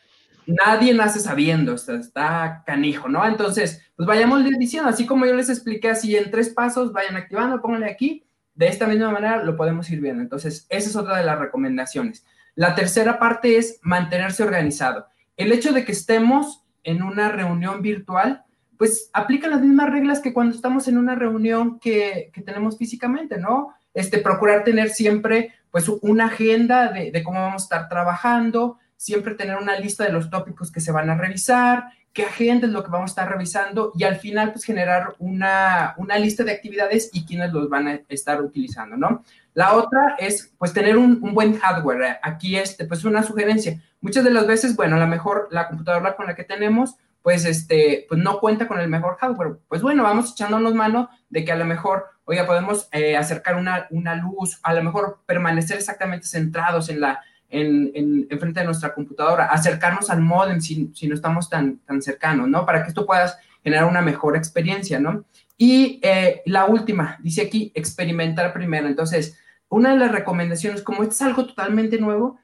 Nadie 0.46 0.94
nace 0.94 1.20
sabiendo, 1.20 1.75
está 1.75 2.62
canijo, 2.66 3.08
¿no? 3.08 3.26
Entonces, 3.26 3.82
pues 3.96 4.06
vayamos 4.06 4.44
diciendo, 4.58 4.88
así 4.88 5.06
como 5.06 5.26
yo 5.26 5.34
les 5.34 5.49
expliqué, 5.49 5.90
así 5.90 6.16
en 6.16 6.30
tres 6.30 6.50
pasos, 6.50 6.92
vayan 6.92 7.16
activando, 7.16 7.60
pónganle 7.60 7.90
aquí, 7.90 8.25
de 8.61 8.69
esta 8.69 8.87
misma 8.87 9.11
manera 9.11 9.43
lo 9.43 9.57
podemos 9.57 9.88
ir 9.88 10.02
viendo. 10.02 10.23
Entonces, 10.23 10.67
esa 10.69 10.90
es 10.90 10.95
otra 10.95 11.17
de 11.17 11.25
las 11.25 11.38
recomendaciones. 11.38 12.26
La 12.55 12.75
tercera 12.75 13.19
parte 13.19 13.57
es 13.57 13.81
mantenerse 13.81 14.43
organizado. 14.43 15.07
El 15.38 15.50
hecho 15.50 15.73
de 15.73 15.83
que 15.87 15.93
estemos 15.93 16.62
en 16.85 17.02
una 17.02 17.31
reunión 17.31 17.81
virtual, 17.81 18.45
pues 18.76 19.09
aplica 19.14 19.49
las 19.49 19.62
mismas 19.62 19.88
reglas 19.88 20.21
que 20.21 20.35
cuando 20.35 20.55
estamos 20.55 20.88
en 20.88 20.99
una 20.99 21.14
reunión 21.14 21.81
que, 21.81 22.33
tenemos 22.45 22.76
físicamente, 22.76 23.38
¿no? 23.38 23.73
Este, 23.95 24.19
procurar 24.19 24.62
tener 24.62 24.90
siempre, 24.90 25.55
pues, 25.71 25.88
una 26.02 26.26
agenda 26.26 26.93
de, 26.93 27.23
cómo 27.23 27.40
vamos 27.40 27.62
a 27.62 27.64
estar 27.64 27.88
trabajando, 27.88 28.76
siempre 28.95 29.37
tener 29.37 29.57
una 29.57 29.81
lista 29.81 30.05
de 30.05 30.12
los 30.12 30.29
tópicos 30.29 30.71
que 30.71 30.81
se 30.81 30.93
van 30.93 31.09
a 31.09 31.17
revisar, 31.17 31.85
qué 32.12 32.25
agenda 32.25 32.67
es 32.67 32.73
lo 32.73 32.83
que 32.83 32.90
vamos 32.90 33.11
a 33.11 33.12
estar 33.12 33.29
revisando 33.31 33.93
y 33.95 34.05
al 34.05 34.17
final, 34.17 34.52
pues, 34.52 34.64
generar 34.64 35.14
una, 35.19 35.95
una 35.97 36.19
lista 36.19 36.45
de 36.45 36.52
actividades 36.52 37.11
y 37.12 37.25
quiénes 37.25 37.52
los 37.52 37.69
van 37.69 37.88
a 37.88 38.00
estar 38.09 38.43
utilizando, 38.43 38.97
¿no? 38.97 39.25
La 39.55 39.75
otra 39.75 40.17
es, 40.19 40.52
pues, 40.59 40.73
tener 40.73 40.97
un, 40.97 41.19
un 41.23 41.35
buen 41.35 41.59
hardware. 41.59 42.19
Aquí, 42.23 42.57
este, 42.57 42.85
pues, 42.85 43.05
una 43.05 43.23
sugerencia 43.23 43.81
Muchas 44.00 44.25
de 44.25 44.31
las 44.31 44.47
veces, 44.47 44.76
bueno, 44.76 44.97
a 44.97 45.00
lo 45.00 45.07
mejor 45.07 45.49
la 45.50 45.69
computadora 45.69 46.17
con 46.17 46.26
la 46.26 46.35
que 46.35 46.45
tenemos, 46.45 46.97
pues, 47.23 47.45
este, 47.45 48.07
pues 48.09 48.19
no 48.19 48.40
cuenta 48.40 48.67
con 48.67 48.81
el 48.81 48.88
mejor 48.88 49.19
hardware. 49.19 49.59
Pues 49.69 49.83
bueno, 49.83 50.02
vamos 50.05 50.33
echándonos 50.33 50.75
mano 50.75 51.11
de 51.29 51.45
que 51.45 51.52
a 51.52 51.57
lo 51.57 51.67
mejor, 51.67 52.07
oiga, 52.25 52.47
podemos 52.47 52.88
eh, 52.93 53.17
acercar 53.17 53.57
una, 53.57 53.87
una, 53.90 54.14
luz, 54.14 54.59
a 54.62 54.73
lo 54.73 54.83
mejor 54.83 55.21
permanecer 55.26 55.76
exactamente 55.76 56.26
centrados 56.26 56.88
en 56.88 57.00
la, 57.00 57.23
en, 57.50 57.90
en, 58.30 58.38
frente 58.38 58.61
de 58.61 58.66
nuestra 58.66 58.95
computadora, 58.95 59.47
acercarnos 59.47 60.09
al 60.09 60.21
modem 60.21 60.61
si, 60.61 60.90
si, 60.95 61.09
no 61.09 61.14
estamos 61.14 61.50
tan, 61.50 61.78
tan 61.78 62.00
cercanos, 62.00 62.49
¿no? 62.49 62.64
Para 62.64 62.83
que 62.83 62.88
esto 62.88 63.04
puedas 63.04 63.37
generar 63.62 63.87
una 63.87 64.00
mejor 64.00 64.37
experiencia, 64.37 64.99
¿no? 65.00 65.25
Y 65.57 66.00
eh, 66.02 66.42
la 66.47 66.64
última, 66.64 67.19
dice 67.23 67.42
aquí, 67.42 67.71
experimentar 67.75 68.52
primero. 68.52 68.87
Entonces, 68.87 69.38
una 69.69 69.90
de 69.90 69.99
las 69.99 70.12
recomendaciones, 70.12 70.83
como 70.83 71.02
esto 71.02 71.14
es 71.14 71.23
algo 71.23 71.47
totalmente 71.47 71.99
nuevo, 71.99 72.38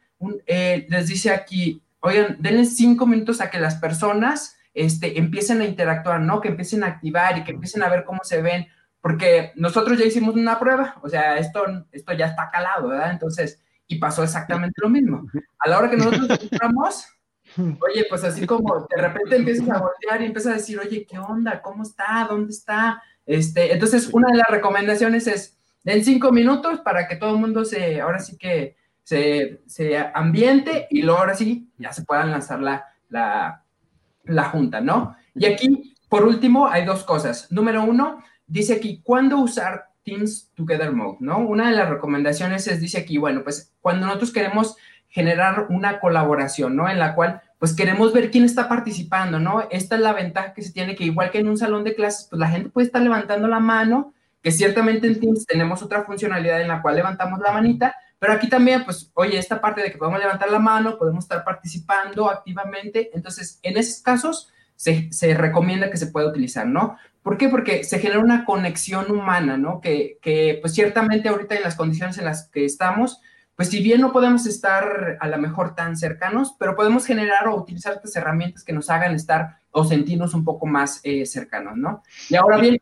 eh, 0.46 0.86
les 0.88 1.08
dice 1.08 1.30
aquí, 1.30 1.82
oigan, 2.00 2.36
denle 2.40 2.64
cinco 2.64 3.06
minutos 3.06 3.40
a 3.40 3.50
que 3.50 3.58
las 3.58 3.76
personas 3.76 4.56
este, 4.74 5.18
empiecen 5.18 5.60
a 5.60 5.64
interactuar, 5.64 6.20
¿no? 6.20 6.40
Que 6.40 6.48
empiecen 6.48 6.84
a 6.84 6.88
activar 6.88 7.38
y 7.38 7.44
que 7.44 7.52
empiecen 7.52 7.82
a 7.82 7.88
ver 7.88 8.04
cómo 8.04 8.20
se 8.22 8.42
ven, 8.42 8.66
porque 9.00 9.52
nosotros 9.54 9.98
ya 9.98 10.04
hicimos 10.04 10.34
una 10.34 10.58
prueba, 10.58 10.96
o 11.02 11.08
sea, 11.08 11.38
esto, 11.38 11.64
esto 11.92 12.12
ya 12.12 12.26
está 12.26 12.50
calado, 12.50 12.88
¿verdad? 12.88 13.12
Entonces, 13.12 13.62
y 13.88 13.96
pasó 13.96 14.22
exactamente 14.22 14.80
lo 14.82 14.88
mismo. 14.88 15.26
A 15.58 15.68
la 15.68 15.78
hora 15.78 15.90
que 15.90 15.96
nosotros 15.96 16.28
entramos, 16.42 17.06
oye, 17.58 18.06
pues 18.08 18.24
así 18.24 18.46
como 18.46 18.86
de 18.88 19.02
repente 19.02 19.36
empiezas 19.36 19.68
a 19.70 19.78
voltear 19.78 20.22
y 20.22 20.26
empiezas 20.26 20.52
a 20.52 20.56
decir, 20.56 20.78
oye, 20.78 21.06
¿qué 21.08 21.18
onda? 21.18 21.62
¿Cómo 21.62 21.82
está? 21.82 22.26
¿Dónde 22.28 22.52
está? 22.52 23.02
Este, 23.24 23.72
entonces, 23.72 24.08
una 24.12 24.28
de 24.30 24.38
las 24.38 24.48
recomendaciones 24.48 25.26
es, 25.26 25.58
den 25.82 26.04
cinco 26.04 26.32
minutos 26.32 26.80
para 26.80 27.06
que 27.06 27.16
todo 27.16 27.34
el 27.34 27.40
mundo 27.40 27.64
se, 27.64 28.00
ahora 28.00 28.18
sí 28.18 28.36
que 28.36 28.76
se, 29.02 29.60
ambiente 30.14 30.88
y 30.90 31.02
luego 31.02 31.20
ahora 31.20 31.34
sí 31.34 31.70
ya 31.78 31.92
se 31.92 32.04
puedan 32.04 32.30
lanzar 32.30 32.60
la, 32.60 32.84
la, 33.08 34.44
junta, 34.44 34.80
¿no? 34.80 35.16
Y 35.34 35.46
aquí, 35.46 35.94
por 36.08 36.24
último, 36.24 36.66
hay 36.66 36.84
dos 36.84 37.04
cosas. 37.04 37.50
Número 37.52 37.84
uno, 37.84 38.22
dice 38.46 38.74
aquí, 38.74 39.00
¿cuándo 39.04 39.38
usar 39.38 39.90
Teams 40.06 40.52
Together 40.54 40.92
Mode, 40.92 41.18
¿no? 41.20 41.38
Una 41.40 41.68
de 41.68 41.76
las 41.76 41.90
recomendaciones 41.90 42.68
es, 42.68 42.80
dice 42.80 42.98
aquí, 42.98 43.18
bueno, 43.18 43.42
pues 43.42 43.74
cuando 43.80 44.06
nosotros 44.06 44.32
queremos 44.32 44.76
generar 45.08 45.66
una 45.68 45.98
colaboración, 45.98 46.76
¿no? 46.76 46.88
En 46.88 47.00
la 47.00 47.14
cual, 47.14 47.42
pues 47.58 47.74
queremos 47.74 48.12
ver 48.12 48.30
quién 48.30 48.44
está 48.44 48.68
participando, 48.68 49.40
¿no? 49.40 49.66
Esta 49.70 49.96
es 49.96 50.00
la 50.00 50.12
ventaja 50.12 50.54
que 50.54 50.62
se 50.62 50.72
tiene, 50.72 50.94
que 50.94 51.04
igual 51.04 51.30
que 51.30 51.38
en 51.40 51.48
un 51.48 51.58
salón 51.58 51.82
de 51.82 51.96
clases, 51.96 52.28
pues 52.30 52.38
la 52.38 52.48
gente 52.48 52.70
puede 52.70 52.86
estar 52.86 53.02
levantando 53.02 53.48
la 53.48 53.58
mano, 53.58 54.14
que 54.42 54.52
ciertamente 54.52 55.08
en 55.08 55.18
Teams 55.18 55.44
tenemos 55.44 55.82
otra 55.82 56.04
funcionalidad 56.04 56.60
en 56.60 56.68
la 56.68 56.80
cual 56.80 56.94
levantamos 56.94 57.40
la 57.40 57.50
manita, 57.50 57.96
pero 58.20 58.32
aquí 58.32 58.48
también, 58.48 58.84
pues, 58.84 59.10
oye, 59.14 59.36
esta 59.38 59.60
parte 59.60 59.82
de 59.82 59.90
que 59.90 59.98
podemos 59.98 60.20
levantar 60.20 60.50
la 60.50 60.60
mano, 60.60 60.96
podemos 60.98 61.24
estar 61.24 61.44
participando 61.44 62.30
activamente, 62.30 63.10
entonces, 63.12 63.58
en 63.62 63.76
esos 63.76 64.02
casos, 64.02 64.52
se, 64.76 65.10
se 65.12 65.34
recomienda 65.34 65.90
que 65.90 65.96
se 65.96 66.06
pueda 66.06 66.28
utilizar, 66.28 66.66
¿no? 66.66 66.96
¿Por 67.22 67.38
qué? 67.38 67.48
Porque 67.48 67.82
se 67.82 67.98
genera 67.98 68.20
una 68.20 68.44
conexión 68.44 69.10
humana, 69.10 69.56
¿no? 69.56 69.80
Que, 69.80 70.18
que, 70.22 70.58
pues, 70.60 70.74
ciertamente 70.74 71.28
ahorita 71.28 71.56
en 71.56 71.62
las 71.62 71.74
condiciones 71.74 72.18
en 72.18 72.24
las 72.24 72.48
que 72.48 72.64
estamos, 72.64 73.20
pues, 73.56 73.70
si 73.70 73.82
bien 73.82 74.00
no 74.00 74.12
podemos 74.12 74.46
estar 74.46 75.18
a 75.18 75.28
lo 75.28 75.38
mejor 75.38 75.74
tan 75.74 75.96
cercanos, 75.96 76.54
pero 76.58 76.76
podemos 76.76 77.04
generar 77.04 77.48
o 77.48 77.56
utilizar 77.56 77.94
estas 77.94 78.14
herramientas 78.14 78.62
que 78.62 78.72
nos 78.72 78.90
hagan 78.90 79.14
estar 79.14 79.56
o 79.72 79.84
sentirnos 79.84 80.34
un 80.34 80.44
poco 80.44 80.66
más 80.66 81.00
eh, 81.02 81.26
cercanos, 81.26 81.76
¿no? 81.76 82.02
Y 82.28 82.36
ahora 82.36 82.58
bien, 82.58 82.80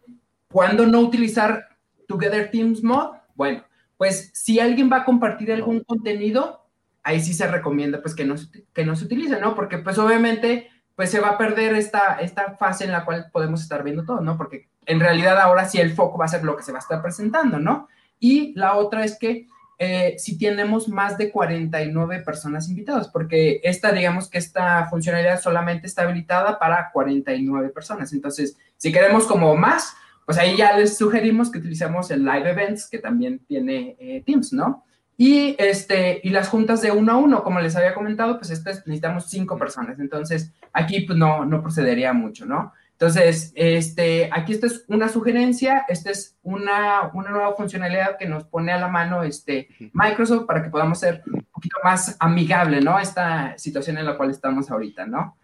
¿cuándo 0.51 0.87
no 0.87 1.01
utilizar 1.01 1.69
Together 2.07 2.51
Teams 2.51 2.83
Mode? 2.83 3.19
Bueno, 3.35 3.65
pues 3.97 4.31
si 4.35 4.61
alguien 4.61 4.91
va 4.93 4.99
a 4.99 5.05
compartir 5.05 5.53
algún 5.53 5.81
contenido, 5.81 6.69
ahí 7.03 7.21
sí 7.21 7.33
se 7.33 7.47
recomienda 7.47 8.03
pues 8.03 8.15
que 8.15 8.25
no, 8.25 8.35
que 8.73 8.85
no 8.85 8.97
se 8.97 9.05
utilice, 9.05 9.41
¿no? 9.41 9.55
Porque 9.55 9.79
pues 9.79 9.99
obviamente 9.99 10.71
pues 10.97 11.11
se 11.11 11.21
va 11.21 11.31
a 11.31 11.39
perder 11.39 11.75
esta, 11.75 12.19
esta 12.21 12.55
fase 12.57 12.85
en 12.85 12.93
la 12.93 13.05
cual 13.05 13.27
podemos 13.33 13.63
estar 13.63 13.83
viendo 13.83 14.05
todo, 14.05 14.21
¿no? 14.21 14.37
Porque 14.37 14.69
en 14.87 15.01
realidad 15.01 15.39
ahora 15.41 15.69
sí 15.69 15.79
el 15.79 15.93
foco 15.93 16.19
va 16.19 16.27
a 16.27 16.29
ser 16.29 16.45
lo 16.45 16.57
que 16.57 16.63
se 16.63 16.73
va 16.73 16.79
a 16.79 16.83
estar 16.83 17.03
presentando, 17.03 17.59
¿no? 17.59 17.89
Y 18.21 18.53
la 18.55 18.77
otra 18.77 19.05
es 19.05 19.19
que 19.19 19.47
eh, 19.79 20.15
si 20.19 20.39
tenemos 20.39 20.89
más 20.89 21.19
de 21.19 21.31
49 21.31 22.21
personas 22.21 22.69
invitadas, 22.69 23.09
porque 23.09 23.61
esta, 23.65 23.91
digamos 23.93 24.29
que 24.29 24.39
esta 24.39 24.87
funcionalidad 24.87 25.41
solamente 25.41 25.87
está 25.87 26.03
habilitada 26.03 26.59
para 26.59 26.91
49 26.93 27.71
personas. 27.71 28.13
Entonces, 28.13 28.57
si 28.77 28.93
queremos 28.93 29.27
como 29.27 29.57
más, 29.57 29.97
pues 30.25 30.39
ahí 30.39 30.57
ya 30.57 30.77
les 30.77 30.97
sugerimos 30.97 31.51
que 31.51 31.59
utilicemos 31.59 32.11
el 32.11 32.25
Live 32.25 32.51
Events, 32.51 32.89
que 32.89 32.99
también 32.99 33.41
tiene 33.41 33.97
eh, 33.99 34.23
Teams, 34.25 34.53
¿no? 34.53 34.84
Y, 35.17 35.55
este, 35.59 36.21
y 36.25 36.31
las 36.31 36.49
juntas 36.49 36.83
de 36.83 36.91
uno 36.91 37.13
a 37.13 37.17
uno, 37.17 37.43
como 37.45 37.61
les 37.61 37.77
había 37.77 37.95
comentado, 37.95 38.39
pues 38.39 38.51
este, 38.51 38.71
necesitamos 38.71 39.27
cinco 39.29 39.57
personas. 39.57 39.99
Entonces, 40.01 40.53
aquí 40.73 41.03
pues 41.03 41.19
no, 41.19 41.45
no 41.45 41.63
procedería 41.63 42.13
mucho, 42.13 42.47
¿no? 42.47 42.73
Entonces, 42.95 43.53
este, 43.57 44.31
aquí 44.33 44.53
esta 44.53 44.69
es 44.69 44.85
una 44.87 45.09
sugerencia, 45.09 45.85
esta 45.89 46.13
es 46.13 46.37
una, 46.43 47.11
una 47.13 47.31
nueva 47.31 47.55
funcionalidad 47.57 48.17
que 48.17 48.29
nos 48.29 48.45
pone 48.45 48.71
a 48.71 48.79
la 48.79 48.87
mano 48.87 49.25
este, 49.25 49.69
Microsoft 49.93 50.47
para 50.47 50.63
que 50.63 50.71
podamos 50.71 51.01
ser 51.01 51.25
un 51.27 51.45
poquito 51.53 51.77
más 51.83 52.17
amigable, 52.21 52.81
¿no? 52.81 53.01
Esta 53.01 53.59
situación 53.59 53.99
en 53.99 54.07
la 54.07 54.17
cual 54.17 54.31
estamos 54.31 54.71
ahorita, 54.71 55.07
¿no? 55.07 55.37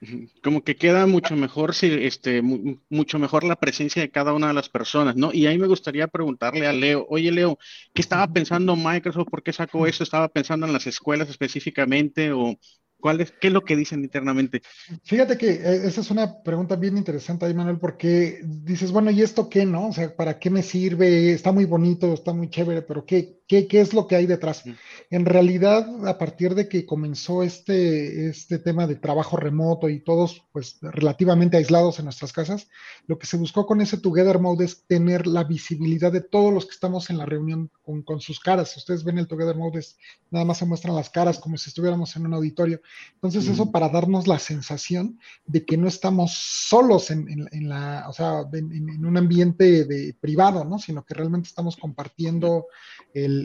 Como 0.44 0.62
que 0.62 0.76
queda 0.76 1.06
mucho 1.06 1.34
mejor, 1.34 1.74
si, 1.74 1.92
este, 1.92 2.40
mucho 2.40 3.18
mejor 3.18 3.42
la 3.42 3.56
presencia 3.56 4.00
de 4.00 4.10
cada 4.10 4.32
una 4.32 4.46
de 4.48 4.54
las 4.54 4.68
personas, 4.68 5.16
¿no? 5.16 5.32
Y 5.32 5.46
ahí 5.48 5.58
me 5.58 5.66
gustaría 5.66 6.06
preguntarle 6.06 6.68
a 6.68 6.72
Leo, 6.72 7.04
oye 7.08 7.32
Leo, 7.32 7.58
¿qué 7.92 8.00
estaba 8.00 8.28
pensando 8.28 8.76
Microsoft? 8.76 9.28
¿Por 9.28 9.42
qué 9.42 9.52
sacó 9.52 9.88
eso? 9.88 10.04
¿Estaba 10.04 10.28
pensando 10.28 10.66
en 10.66 10.72
las 10.72 10.86
escuelas 10.86 11.28
específicamente 11.28 12.30
o 12.32 12.56
¿Cuál 13.00 13.20
es, 13.20 13.32
¿Qué 13.32 13.48
es 13.48 13.52
lo 13.52 13.64
que 13.64 13.76
dicen 13.76 14.02
internamente? 14.04 14.62
Fíjate 15.04 15.36
que 15.36 15.50
eh, 15.50 15.86
esa 15.86 16.00
es 16.00 16.10
una 16.10 16.42
pregunta 16.42 16.76
bien 16.76 16.96
interesante 16.96 17.46
ahí, 17.46 17.54
Manuel, 17.54 17.78
porque 17.78 18.40
dices, 18.44 18.92
bueno, 18.92 19.10
¿y 19.10 19.22
esto 19.22 19.48
qué, 19.48 19.64
no? 19.66 19.88
O 19.88 19.92
sea, 19.92 20.14
¿para 20.14 20.38
qué 20.38 20.50
me 20.50 20.62
sirve? 20.62 21.32
Está 21.32 21.52
muy 21.52 21.64
bonito, 21.64 22.12
está 22.12 22.32
muy 22.32 22.50
chévere, 22.50 22.82
pero 22.82 23.04
¿qué, 23.04 23.39
¿Qué, 23.50 23.66
es 23.80 23.94
lo 23.94 24.06
que 24.06 24.14
hay 24.14 24.26
detrás? 24.26 24.62
En 25.10 25.26
realidad, 25.26 26.06
a 26.06 26.18
partir 26.18 26.54
de 26.54 26.68
que 26.68 26.86
comenzó 26.86 27.42
este, 27.42 28.28
este 28.28 28.60
tema 28.60 28.86
de 28.86 28.94
trabajo 28.94 29.36
remoto 29.36 29.88
y 29.88 29.98
todos 29.98 30.44
pues 30.52 30.78
relativamente 30.80 31.56
aislados 31.56 31.98
en 31.98 32.04
nuestras 32.04 32.32
casas, 32.32 32.68
lo 33.08 33.18
que 33.18 33.26
se 33.26 33.36
buscó 33.36 33.66
con 33.66 33.80
ese 33.80 33.98
Together 33.98 34.38
Mode 34.38 34.66
es 34.66 34.86
tener 34.86 35.26
la 35.26 35.42
visibilidad 35.42 36.12
de 36.12 36.20
todos 36.20 36.54
los 36.54 36.64
que 36.64 36.74
estamos 36.74 37.10
en 37.10 37.18
la 37.18 37.26
reunión 37.26 37.72
con, 38.04 38.20
sus 38.20 38.38
caras. 38.38 38.76
Ustedes 38.76 39.02
ven 39.02 39.18
el 39.18 39.26
Together 39.26 39.56
Mode, 39.56 39.84
nada 40.30 40.44
más 40.44 40.58
se 40.58 40.66
muestran 40.66 40.94
las 40.94 41.10
caras 41.10 41.40
como 41.40 41.56
si 41.56 41.70
estuviéramos 41.70 42.14
en 42.14 42.26
un 42.26 42.34
auditorio. 42.34 42.80
Entonces, 43.14 43.48
eso 43.48 43.72
para 43.72 43.88
darnos 43.88 44.28
la 44.28 44.38
sensación 44.38 45.18
de 45.44 45.64
que 45.64 45.76
no 45.76 45.88
estamos 45.88 46.34
solos 46.34 47.10
en, 47.10 47.48
la, 47.68 48.06
o 48.08 48.12
sea, 48.12 48.44
en, 48.52 49.04
un 49.04 49.16
ambiente 49.16 49.84
de, 49.86 50.14
privado, 50.20 50.64
¿no? 50.64 50.78
Sino 50.78 51.04
que 51.04 51.14
realmente 51.14 51.48
estamos 51.48 51.76
compartiendo 51.76 52.66
el, 53.12 53.39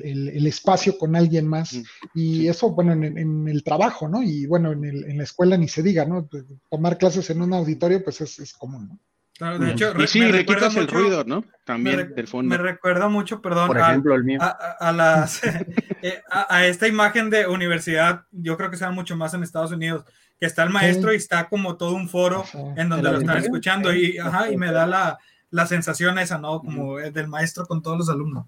espacio 0.46 0.98
con 0.98 1.16
alguien 1.16 1.48
más. 1.48 1.80
Y 2.14 2.48
eso, 2.48 2.72
bueno, 2.72 2.94
en, 2.94 3.48
el 3.48 3.64
trabajo, 3.64 4.08
¿no? 4.08 4.24
Y 4.24 4.46
bueno, 4.46 4.72
en, 4.72 5.18
la 5.18 5.24
escuela 5.24 5.58
ni 5.58 5.68
se 5.68 5.84
diga, 5.84 6.06
¿no? 6.06 6.28
Tomar 6.70 6.98
clases 6.98 7.30
en 7.30 7.42
un 7.42 7.54
auditorio, 7.54 8.04
pues 8.04 8.22
es, 8.22 8.54
común, 8.54 8.90
¿no? 8.90 9.00
Claro, 9.38 9.60
de 9.60 9.72
hecho, 9.72 9.94
y 10.02 10.08
sí, 10.08 10.22
le 10.22 10.46
quitas 10.46 10.78
el 10.78 10.88
ruido, 10.88 11.26
¿no? 11.26 11.44
También 11.66 12.14
del 12.16 12.28
fondo. 12.28 12.50
Me 12.50 12.58
recuerda 12.58 13.10
mucho, 13.10 13.42
perdón, 13.42 13.68
Por 13.68 13.80
ejemplo, 13.80 14.16
el 14.16 14.24
mío. 14.24 14.40
A, 14.42 14.94
las, 14.94 15.44
eh, 16.02 16.22
a, 16.30 16.66
esta 16.66 16.88
imagen 16.88 17.30
de 17.30 17.46
universidad, 17.46 18.24
yo 18.32 18.56
creo 18.56 18.72
que 18.72 18.78
se 18.78 18.86
da 18.86 18.92
mucho 18.92 19.18
más 19.18 19.34
en 19.34 19.44
Estados 19.44 19.74
Unidos, 19.74 20.06
que 20.40 20.46
está 20.46 20.64
el 20.64 20.70
maestro 20.70 21.12
y 21.12 21.18
está 21.18 21.50
como 21.50 21.76
todo 21.76 21.96
un 21.96 22.08
foro 22.08 22.46
en 22.78 22.88
donde 22.88 23.12
lo 23.12 23.18
están 23.18 23.38
escuchando 23.38 23.94
y, 23.94 24.18
ajá, 24.18 24.50
y 24.50 24.56
me 24.56 24.72
da 24.72 24.88
la, 24.88 25.18
la 25.52 25.66
sensación 25.66 26.20
esa, 26.20 26.38
¿no? 26.38 26.62
Como 26.62 26.98
del 26.98 27.28
maestro 27.28 27.66
con 27.66 27.82
todos 27.82 27.98
los 27.98 28.10
alumnos. 28.10 28.46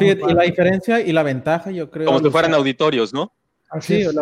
y 0.00 0.14
la 0.14 0.42
diferencia 0.42 1.00
y 1.00 1.12
la 1.12 1.22
ventaja, 1.22 1.70
yo 1.70 1.90
creo. 1.90 2.06
Como 2.06 2.20
si 2.20 2.30
fueran 2.30 2.54
auditorios, 2.54 3.12
¿no? 3.12 3.32
Así, 3.70 4.02
es. 4.02 4.16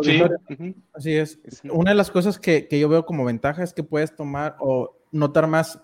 Así 0.95 1.13
es. 1.13 1.39
Una 1.71 1.91
de 1.91 1.97
las 1.97 2.11
cosas 2.11 2.39
que, 2.39 2.69
que, 2.69 2.79
yo 2.81 2.89
veo 2.89 3.05
como 3.05 3.25
ventaja 3.25 3.63
es 3.63 3.75
que 3.75 3.83
puedes 3.83 4.15
tomar 4.17 4.57
o 4.61 4.97
notar 5.11 5.47
más 5.47 5.79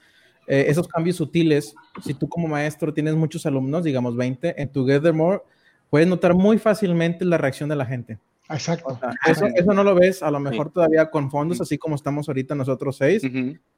eh, 0.46 0.64
esos 0.68 0.88
cambios 0.88 1.16
sutiles. 1.16 1.74
Si 2.02 2.14
tú 2.14 2.28
como 2.28 2.48
maestro 2.48 2.94
tienes 2.94 3.14
muchos 3.14 3.44
alumnos, 3.44 3.84
digamos 3.84 4.16
20, 4.16 4.60
en 4.60 4.68
Together 4.70 5.12
More, 5.12 5.42
puedes 5.90 6.08
notar 6.08 6.32
muy 6.32 6.58
fácilmente 6.58 7.26
la 7.26 7.36
reacción 7.36 7.68
de 7.68 7.76
la 7.76 7.84
gente. 7.84 8.18
Exacto. 8.50 8.98
eso, 9.26 9.46
eso, 9.54 9.74
no 9.74 9.84
lo 9.84 9.94
ves 9.94 10.22
a 10.22 10.30
lo 10.30 10.40
mejor 10.40 10.70
todavía 10.72 11.10
con 11.10 11.30
fondos, 11.30 11.60
así 11.60 11.76
como 11.76 11.94
estamos 11.94 12.28
ahorita 12.28 12.54
nosotros 12.54 12.96
seis, 12.96 13.22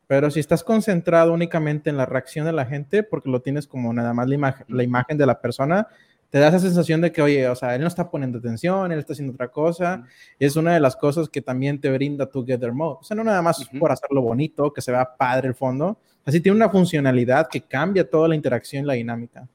pero 0.07 0.31
si 0.31 0.41
estás 0.41 0.63
concentrado 0.63 1.33
únicamente 1.33 1.91
en 1.91 1.97
la 1.97 2.07
reacción 2.07 2.47
de 2.47 2.53
la 2.53 2.67
gente, 2.67 3.03
porque 3.03 3.31
lo 3.31 3.43
tienes 3.43 3.67
como 3.67 3.93
nada 3.93 4.15
más 4.15 4.29
la, 4.29 4.35
imagen, 4.35 4.67
la 4.69 4.83
imagen 4.83 5.19
de 5.19 5.27
la 5.27 5.41
persona, 5.41 5.89
te 6.31 6.39
da 6.39 6.49
esa 6.49 6.61
sensación 6.61 7.01
de 7.01 7.11
que, 7.11 7.23
oye, 7.23 7.49
o 7.49 7.57
sea, 7.57 7.75
él 7.75 7.83
no 7.83 7.89
está 7.89 8.09
poniendo 8.09 8.39
atención, 8.39 8.93
él 8.93 9.01
está 9.01 9.15
haciendo 9.15 9.33
otra 9.35 9.49
cosa. 9.49 10.05
Es 10.39 10.55
una 10.55 10.73
de 10.73 10.81
las 10.81 10.95
cosas 10.95 11.29
que 11.29 11.43
también 11.43 11.81
te 11.81 11.91
brinda 11.91 12.27
Together 12.27 12.73
Mode. 12.73 12.99
O 13.01 13.03
sea, 13.03 13.17
no 13.17 13.25
nada 13.25 13.43
más 13.43 13.69
por 13.79 13.91
hacerlo 13.91 14.23
bonito, 14.23 14.73
que 14.73 14.81
se 14.81 14.93
vea 14.93 15.17
padre 15.17 15.49
el 15.49 15.57
fondo, 15.57 15.99
así 16.25 16.41
tiene 16.41 16.55
una 16.55 16.71
funcionalidad 16.71 17.49
que 17.51 17.63
cambia 17.63 18.09
toda 18.09 18.29
la 18.29 18.37
interacción 18.37 18.85
y 18.85 18.87
la 18.87 18.95
dinámica. 18.95 19.49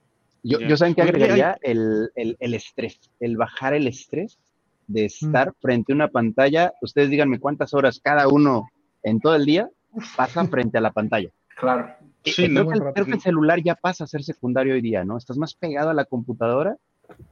Yo, 0.43 0.59
yo 0.59 0.77
saben 0.77 0.93
que 0.93 1.01
agregaría 1.01 1.57
el, 1.61 2.11
el, 2.15 2.35
el 2.39 2.53
estrés, 2.53 2.99
el 3.19 3.37
bajar 3.37 3.73
el 3.73 3.87
estrés 3.87 4.37
de 4.87 5.03
mm. 5.03 5.05
estar 5.05 5.53
frente 5.59 5.91
a 5.91 5.95
una 5.95 6.07
pantalla, 6.07 6.73
ustedes 6.81 7.09
díganme 7.09 7.39
cuántas 7.39 7.73
horas 7.73 7.99
cada 8.03 8.27
uno 8.27 8.69
en 9.03 9.19
todo 9.19 9.35
el 9.35 9.45
día 9.45 9.69
pasan 10.15 10.49
frente 10.49 10.77
a 10.77 10.81
la 10.81 10.91
pantalla. 10.91 11.29
Claro. 11.57 11.87
Sí, 12.25 12.49
creo, 12.49 12.67
que 12.67 13.11
el, 13.13 13.21
celular 13.21 13.61
ya 13.63 13.75
pasa 13.75 14.03
a 14.03 14.07
ser 14.07 14.23
secundario 14.23 14.73
hoy 14.73 14.81
día, 14.81 15.05
¿no? 15.05 15.15
Estás 15.15 15.37
más 15.37 15.53
pegado 15.53 15.89
a 15.89 15.93
la 15.93 16.03
computadora 16.03 16.75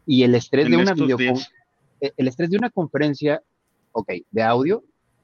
y 0.06 0.24
el 0.24 0.34
estrés 0.34 0.70
de 0.70 0.78
una 0.78 0.94
e, 2.00 2.14
el 2.16 2.28
estrés 2.30 2.50
de 2.50 2.58
una 2.58 2.70
conferencia, 2.70 3.42
ok, 3.92 4.12
de 4.32 4.44
audio, 4.44 4.84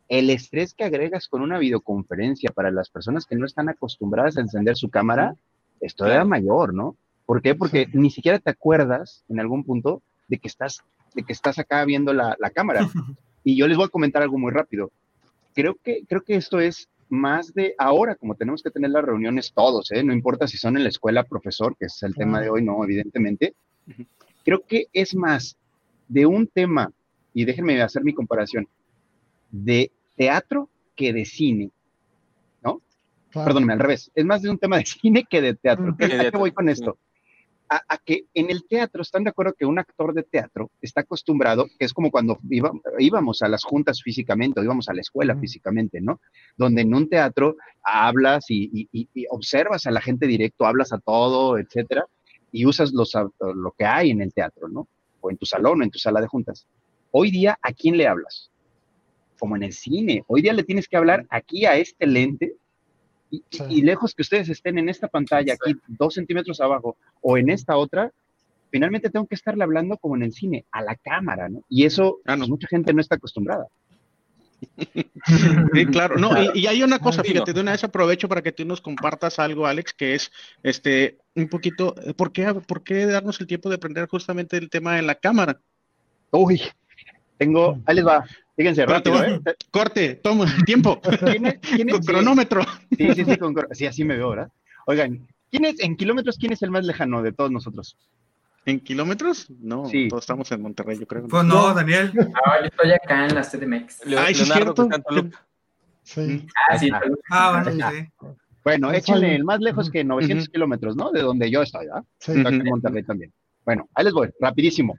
el 0.09 0.29
estrés 0.31 0.73
que 0.73 0.83
agregas 0.83 1.27
con 1.27 1.41
una 1.41 1.59
videoconferencia 1.59 2.51
para 2.51 2.71
las 2.71 2.89
personas 2.89 3.25
que 3.25 3.35
no 3.35 3.45
están 3.45 3.69
acostumbradas 3.69 4.37
a 4.37 4.41
encender 4.41 4.75
su 4.75 4.89
cámara, 4.89 5.35
esto 5.79 6.05
era 6.07 6.25
mayor, 6.25 6.73
¿no? 6.73 6.97
¿Por 7.25 7.41
qué? 7.41 7.53
Porque 7.53 7.87
ni 7.93 8.09
siquiera 8.09 8.39
te 8.39 8.49
acuerdas 8.49 9.23
en 9.29 9.39
algún 9.39 9.63
punto 9.63 10.01
de 10.27 10.39
que 10.39 10.47
estás 10.47 10.81
de 11.13 11.23
que 11.23 11.33
estás 11.33 11.59
acá 11.59 11.83
viendo 11.85 12.13
la, 12.13 12.35
cámara. 12.53 12.87
Y 13.41 13.55
yo 13.55 13.67
les 13.69 13.77
voy 13.77 13.85
a 13.85 13.89
comentar 13.89 14.21
algo 14.21 14.37
muy 14.37 14.51
rápido. 14.51 14.91
Creo 15.55 15.75
que, 15.81 16.03
creo 16.07 16.21
que 16.21 16.35
esto 16.35 16.59
es 16.59 16.89
más 17.07 17.53
de 17.53 17.73
ahora, 17.77 18.15
como 18.15 18.35
tenemos 18.35 18.61
que 18.61 18.69
tener 18.69 18.91
las 18.91 19.03
reuniones 19.03 19.53
todos, 19.53 19.91
¿eh? 19.91 20.03
no 20.03 20.13
importa 20.13 20.45
si 20.45 20.57
son 20.57 20.77
en 20.77 20.83
la 20.83 20.89
escuela 20.89 21.23
profesor, 21.23 21.75
que 21.77 21.85
es 21.85 22.03
el 22.03 22.13
tema 22.13 22.41
de 22.41 22.49
hoy, 22.49 22.63
no, 22.63 22.83
evidentemente. 22.83 23.55
Creo 24.43 24.61
que 24.67 24.87
es 24.93 25.15
más 25.15 25.57
de 26.07 26.25
un 26.25 26.47
tema, 26.47 26.91
y 27.33 27.45
déjenme 27.45 27.81
hacer 27.81 28.03
mi 28.03 28.13
comparación, 28.13 28.67
de 29.51 29.91
teatro 30.15 30.69
que 30.95 31.13
de 31.13 31.25
cine, 31.25 31.71
¿no? 32.63 32.81
Perdóname, 33.33 33.73
al 33.73 33.79
revés. 33.79 34.11
Es 34.13 34.25
más 34.25 34.41
de 34.41 34.49
un 34.49 34.57
tema 34.57 34.77
de 34.77 34.85
cine 34.85 35.25
que 35.27 35.41
de 35.41 35.55
teatro. 35.55 35.95
¿Qué, 35.97 36.29
voy 36.33 36.51
con 36.51 36.69
esto? 36.69 36.97
A, 37.69 37.97
que 37.99 38.25
en 38.33 38.49
el 38.49 38.65
teatro, 38.67 39.01
¿están 39.01 39.23
de 39.23 39.29
acuerdo 39.29 39.53
que 39.53 39.65
un 39.65 39.77
actor 39.77 40.13
de 40.13 40.23
teatro 40.23 40.71
está 40.81 41.01
acostumbrado, 41.01 41.67
que 41.77 41.85
es 41.85 41.93
como 41.93 42.09
cuando 42.09 42.39
íbamos 42.97 43.41
a 43.43 43.47
las 43.47 43.63
juntas 43.63 44.01
físicamente 44.01 44.59
o 44.59 44.63
íbamos 44.63 44.89
a 44.89 44.93
la 44.93 45.01
escuela 45.01 45.37
físicamente, 45.37 46.01
¿no? 46.01 46.19
Donde 46.57 46.81
en 46.81 46.93
un 46.95 47.07
teatro 47.07 47.57
hablas 47.83 48.45
y, 48.49 48.89
observas 49.29 49.85
a 49.85 49.91
la 49.91 50.01
gente 50.01 50.25
directo, 50.25 50.65
hablas 50.65 50.91
a 50.93 50.97
todo, 50.97 51.59
etcétera, 51.59 52.05
y 52.51 52.65
usas 52.65 52.91
los, 52.91 53.13
lo 53.39 53.71
que 53.77 53.85
hay 53.85 54.09
en 54.09 54.21
el 54.21 54.33
teatro, 54.33 54.67
¿no? 54.67 54.87
O 55.21 55.29
en 55.29 55.37
tu 55.37 55.45
salón 55.45 55.81
o 55.81 55.83
en 55.83 55.91
tu 55.91 55.99
sala 55.99 56.21
de 56.21 56.27
juntas. 56.27 56.65
Hoy 57.11 57.29
día, 57.29 57.59
¿a 57.61 57.71
quién 57.71 57.97
le 57.97 58.07
hablas? 58.07 58.49
Como 59.37 59.55
en 59.55 59.63
el 59.63 59.73
cine. 59.73 60.23
Hoy 60.27 60.41
día 60.41 60.53
le 60.53 60.63
tienes 60.63 60.87
que 60.87 60.97
hablar 60.97 61.27
aquí 61.29 61.65
a 61.65 61.75
este 61.75 62.07
lente 62.07 62.55
y, 63.29 63.81
lejos 63.81 64.15
que 64.15 64.21
ustedes 64.21 64.49
estén 64.49 64.77
en 64.79 64.89
esta 64.89 65.07
pantalla, 65.07 65.53
aquí 65.53 65.75
dos 65.87 66.15
centímetros 66.15 66.59
abajo, 66.61 66.97
o 67.21 67.37
en 67.37 67.49
esta 67.49 67.77
otra, 67.77 68.11
finalmente 68.71 69.09
tengo 69.09 69.27
que 69.27 69.35
estarle 69.35 69.63
hablando 69.63 69.97
como 69.97 70.15
en 70.15 70.23
el 70.23 70.33
cine, 70.33 70.65
a 70.71 70.81
la 70.81 70.95
cámara, 70.95 71.49
¿no? 71.49 71.63
Y 71.69 71.85
eso 71.85 72.19
ah, 72.25 72.37
mucha 72.37 72.67
gente 72.67 72.93
no 72.93 73.01
está 73.01 73.15
acostumbrada. 73.15 73.67
Sí, 75.73 75.85
claro, 75.85 76.17
no, 76.17 76.31
y, 76.53 76.67
hay 76.67 76.83
una 76.83 76.99
cosa, 76.99 77.23
fíjate, 77.23 77.53
de 77.53 77.61
una 77.61 77.71
vez 77.71 77.83
aprovecho 77.83 78.27
para 78.27 78.41
que 78.41 78.51
tú 78.51 78.65
nos 78.65 78.81
compartas 78.81 79.39
algo, 79.39 79.65
Alex, 79.65 79.93
que 79.93 80.15
es 80.15 80.31
este 80.63 81.17
un 81.35 81.47
poquito, 81.47 81.95
¿por 82.17 82.33
qué, 82.33 82.53
por 82.67 82.83
qué 82.83 83.05
darnos 83.05 83.39
el 83.39 83.47
tiempo 83.47 83.69
de 83.69 83.75
aprender 83.75 84.07
justamente 84.09 84.57
el 84.57 84.69
tema 84.69 84.95
de 84.95 85.03
la 85.03 85.15
cámara? 85.15 85.61
Uy, 86.31 86.61
tengo, 87.37 87.79
ahí 87.85 87.95
les 87.95 88.05
va, 88.05 88.25
Fíjense, 88.59 88.85
rápido, 88.85 89.23
¿eh? 89.23 89.41
Corte, 89.71 90.15
toma, 90.15 90.45
tiempo. 90.65 90.99
con 90.99 92.01
cronómetro. 92.05 92.61
Sí, 92.97 93.15
sí, 93.15 93.23
sí, 93.23 93.37
con, 93.37 93.55
sí, 93.71 93.85
así 93.85 94.03
me 94.03 94.17
veo, 94.17 94.31
¿verdad? 94.31 94.51
Oigan, 94.85 95.25
¿quién 95.49 95.63
es, 95.63 95.79
en 95.79 95.95
kilómetros, 95.95 96.37
quién 96.37 96.51
es 96.51 96.61
el 96.61 96.69
más 96.69 96.83
lejano 96.85 97.21
de 97.21 97.31
todos 97.31 97.51
nosotros? 97.51 97.95
¿En 98.65 98.81
kilómetros? 98.81 99.49
No, 99.61 99.85
sí. 99.85 100.09
todos 100.09 100.23
estamos 100.23 100.51
en 100.51 100.61
Monterrey, 100.61 100.99
yo 100.99 101.07
creo. 101.07 101.25
Pues 101.29 101.45
no, 101.45 101.73
Daniel. 101.73 102.11
No, 102.13 102.23
yo 102.25 102.65
estoy 102.65 102.91
acá 102.91 103.27
en 103.27 103.35
la 103.35 103.43
CDMX. 103.43 104.01
Ay, 104.17 104.35
sí, 104.35 104.43
es 104.43 104.51
cierto. 104.51 104.89
Sí. 106.03 106.45
Ah, 106.69 106.77
sí. 106.77 106.89
Ah, 107.29 107.63
bueno, 107.63 107.89
sí. 107.91 108.09
Bueno, 108.65 108.91
échale 108.91 109.35
el 109.35 109.45
más 109.45 109.61
lejos 109.61 109.89
que 109.89 110.03
900 110.03 110.49
kilómetros, 110.49 110.97
¿no? 110.97 111.11
De 111.11 111.21
donde 111.21 111.49
yo 111.49 111.61
estoy, 111.61 111.85
¿verdad? 111.85 112.03
Sí. 112.17 112.33
en 112.33 112.65
Monterrey 112.65 113.03
también. 113.03 113.31
Bueno, 113.63 113.87
ahí 113.95 114.03
les 114.03 114.13
voy, 114.13 114.29
rapidísimo. 114.37 114.97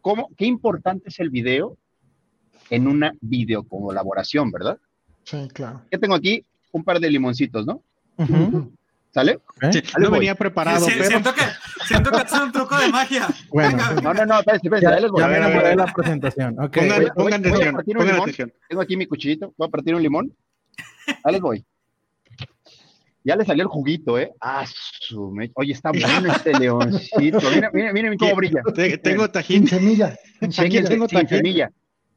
¿Cómo, 0.00 0.30
qué 0.36 0.46
importante 0.46 1.08
es 1.08 1.18
el 1.18 1.30
video 1.30 1.76
en 2.70 2.86
una 2.86 3.12
videocolaboración, 3.20 4.50
¿verdad? 4.50 4.78
Sí, 5.24 5.48
claro. 5.52 5.82
Yo 5.90 5.98
tengo 6.00 6.14
aquí 6.14 6.44
un 6.72 6.84
par 6.84 7.00
de 7.00 7.10
limoncitos, 7.10 7.66
¿no? 7.66 7.82
¿Sale? 9.10 9.40
no 9.98 10.10
venía 10.10 10.34
preparado, 10.34 10.86
pero... 10.86 11.04
Siento 11.04 11.34
que, 11.34 11.42
siento 11.86 12.10
que 12.10 12.22
es 12.22 12.32
un 12.32 12.52
truco 12.52 12.76
de 12.76 12.88
magia. 12.88 13.28
Bueno, 13.48 13.78
no, 14.02 14.14
no, 14.14 14.26
no, 14.26 14.38
espérense, 14.38 14.66
espérense, 14.66 14.82
ya, 14.82 15.00
les 15.00 15.10
voy. 15.10 15.20
Ya 15.20 15.28
me 15.28 15.36
enamoré 15.38 15.68
de 15.68 15.76
la 15.76 15.86
presentación. 15.86 16.60
Okay. 16.60 16.88
Pongan, 16.88 17.14
pongan 17.14 17.40
atención, 17.40 17.82
pongan 17.96 18.20
atención. 18.20 18.52
Tengo 18.68 18.82
aquí 18.82 18.96
mi 18.96 19.06
cuchillito, 19.06 19.54
voy 19.56 19.68
a 19.68 19.70
partir 19.70 19.94
un 19.94 20.02
limón. 20.02 20.32
Ahí 21.24 21.32
les 21.32 21.40
voy. 21.40 21.64
Ya 23.24 23.36
le 23.36 23.44
salió 23.44 23.62
el 23.64 23.68
juguito, 23.68 24.18
¿eh? 24.18 24.32
Ah, 24.40 24.64
su 24.66 25.36
Oye, 25.54 25.72
está 25.72 25.90
bueno 25.90 26.32
este 26.32 26.58
leoncito. 26.58 27.40
Mira, 27.54 27.70
mira, 27.72 27.92
mira 27.92 28.16
cómo 28.18 28.34
brilla. 28.36 28.62
Tengo 29.02 29.30
tajín. 29.30 29.66
Sin 29.66 29.68
semilla. 29.68 30.16
Tengo 30.88 31.08
tajín. 31.08 31.28
semilla. 31.28 31.70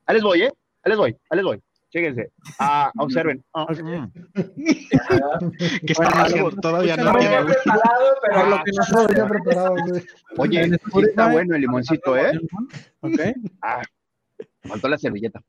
Ahí 0.05 0.15
les 0.15 0.23
voy, 0.23 0.43
¿eh? 0.43 0.51
Ahí 0.83 0.89
les 0.89 0.97
voy, 0.97 1.17
ahí 1.29 1.37
les 1.37 1.45
voy. 1.45 1.61
Chéquense. 1.91 2.31
Ah, 2.57 2.91
observen. 2.97 3.43
Ah, 3.53 3.67
mm. 3.69 4.11
¿Qué 5.85 5.91
están 5.93 6.13
haciendo? 6.13 6.51
Todavía 6.51 6.97
no. 6.97 7.11
Preparado, 7.13 8.15
pero 8.21 8.35
ah, 8.35 8.49
lo 8.49 8.63
que 8.63 8.71
no 8.71 8.99
había 9.01 9.27
preparado. 9.27 9.75
Oye, 10.37 10.79
está 11.07 11.31
bueno 11.31 11.55
el 11.55 11.61
limoncito, 11.61 12.17
¿eh? 12.17 12.31
Ok. 13.01 13.19
Ah, 13.61 13.81
faltó 14.63 14.87
la 14.89 14.97
servilleta. 14.97 15.41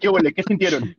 ¿Qué 0.00 0.08
huele? 0.08 0.32
¿Qué 0.32 0.42
sintieron? 0.42 0.94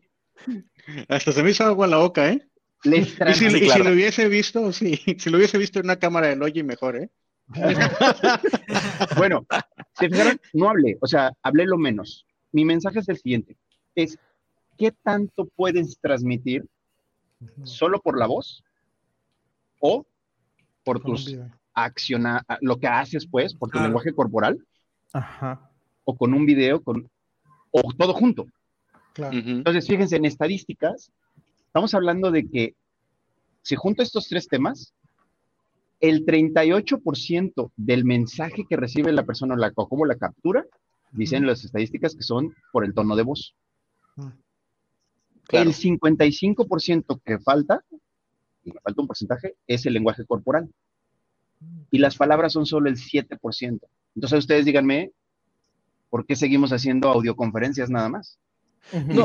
Hasta 1.08 1.32
se 1.32 1.44
me 1.44 1.52
hizo 1.52 1.66
agua 1.66 1.86
en 1.86 1.92
la 1.92 1.98
boca, 1.98 2.30
¿eh? 2.30 2.48
y, 2.84 3.04
si, 3.04 3.46
y 3.46 3.70
si, 3.70 3.84
lo 3.84 3.92
hubiese 3.92 4.28
visto, 4.30 4.72
sí, 4.72 4.96
si 5.18 5.30
lo 5.30 5.38
hubiese 5.38 5.58
visto 5.58 5.80
en 5.80 5.86
una 5.86 5.98
cámara 5.98 6.28
de 6.28 6.36
Logi, 6.36 6.64
mejor, 6.64 6.98
¿eh? 6.98 7.10
bueno, 9.18 9.46
se 9.94 10.10
fijaron, 10.10 10.40
no 10.54 10.70
hablé, 10.70 10.98
o 11.02 11.08
sea, 11.08 11.32
hablé 11.42 11.66
lo 11.66 11.78
menos. 11.78 12.26
Mi 12.52 12.66
mensaje 12.66 13.00
es 13.00 13.10
el 13.10 13.18
siguiente, 13.18 13.58
es 13.96 14.18
¿qué 14.78 14.92
tanto 14.92 15.46
puedes 15.56 15.98
transmitir 16.00 16.66
solo 17.64 18.00
por 18.00 18.18
la 18.18 18.28
voz 18.28 18.64
o 19.80 20.06
por 20.84 21.02
tus 21.02 21.38
acciones, 21.74 22.42
lo 22.62 22.80
que 22.80 22.88
haces 22.88 23.28
pues, 23.30 23.54
por 23.54 23.70
tu 23.70 23.80
lenguaje 23.80 24.14
corporal? 24.14 24.66
O 26.06 26.16
con 26.16 26.34
un 26.34 26.46
video, 26.46 26.82
con, 26.82 27.10
o 27.72 27.94
todo 27.94 28.14
junto. 28.14 28.46
Entonces, 29.18 29.88
fíjense, 29.88 30.16
en 30.16 30.26
estadísticas, 30.26 31.12
estamos 31.66 31.94
hablando 31.94 32.32
de 32.32 32.48
que 32.48 32.76
si 33.62 33.76
junto 33.76 34.04
estos 34.04 34.28
tres 34.30 34.48
temas, 34.48 34.94
el 36.00 36.26
38% 36.26 37.72
del 37.76 38.06
mensaje 38.06 38.66
que 38.70 38.76
recibe 38.76 39.12
la 39.12 39.26
persona 39.26 39.56
la, 39.56 39.72
o 39.76 39.88
como 39.88 40.06
la 40.06 40.16
captura, 40.16 40.66
dicen 41.12 41.48
las 41.48 41.64
estadísticas 41.64 42.16
que 42.16 42.24
son 42.24 42.54
por 42.72 42.86
el 42.86 42.94
tono 42.94 43.16
de 43.16 43.24
voz. 43.24 43.56
Ah. 44.18 44.34
El 45.50 45.70
55% 45.70 47.22
que 47.24 47.40
falta, 47.40 47.84
y 48.64 48.72
me 48.72 48.80
falta 48.82 49.02
un 49.02 49.08
porcentaje, 49.08 49.56
es 49.66 49.86
el 49.86 49.94
lenguaje 49.94 50.26
corporal. 50.26 50.70
Y 51.90 52.00
las 52.00 52.18
palabras 52.18 52.54
son 52.54 52.66
solo 52.66 52.90
el 52.90 52.98
7%. 52.98 53.80
Entonces 54.16 54.40
ustedes 54.40 54.66
díganme, 54.66 55.12
¿por 56.10 56.26
qué 56.26 56.36
seguimos 56.36 56.72
haciendo 56.72 57.10
audioconferencias 57.10 57.90
nada 57.90 58.10
más? 58.10 58.40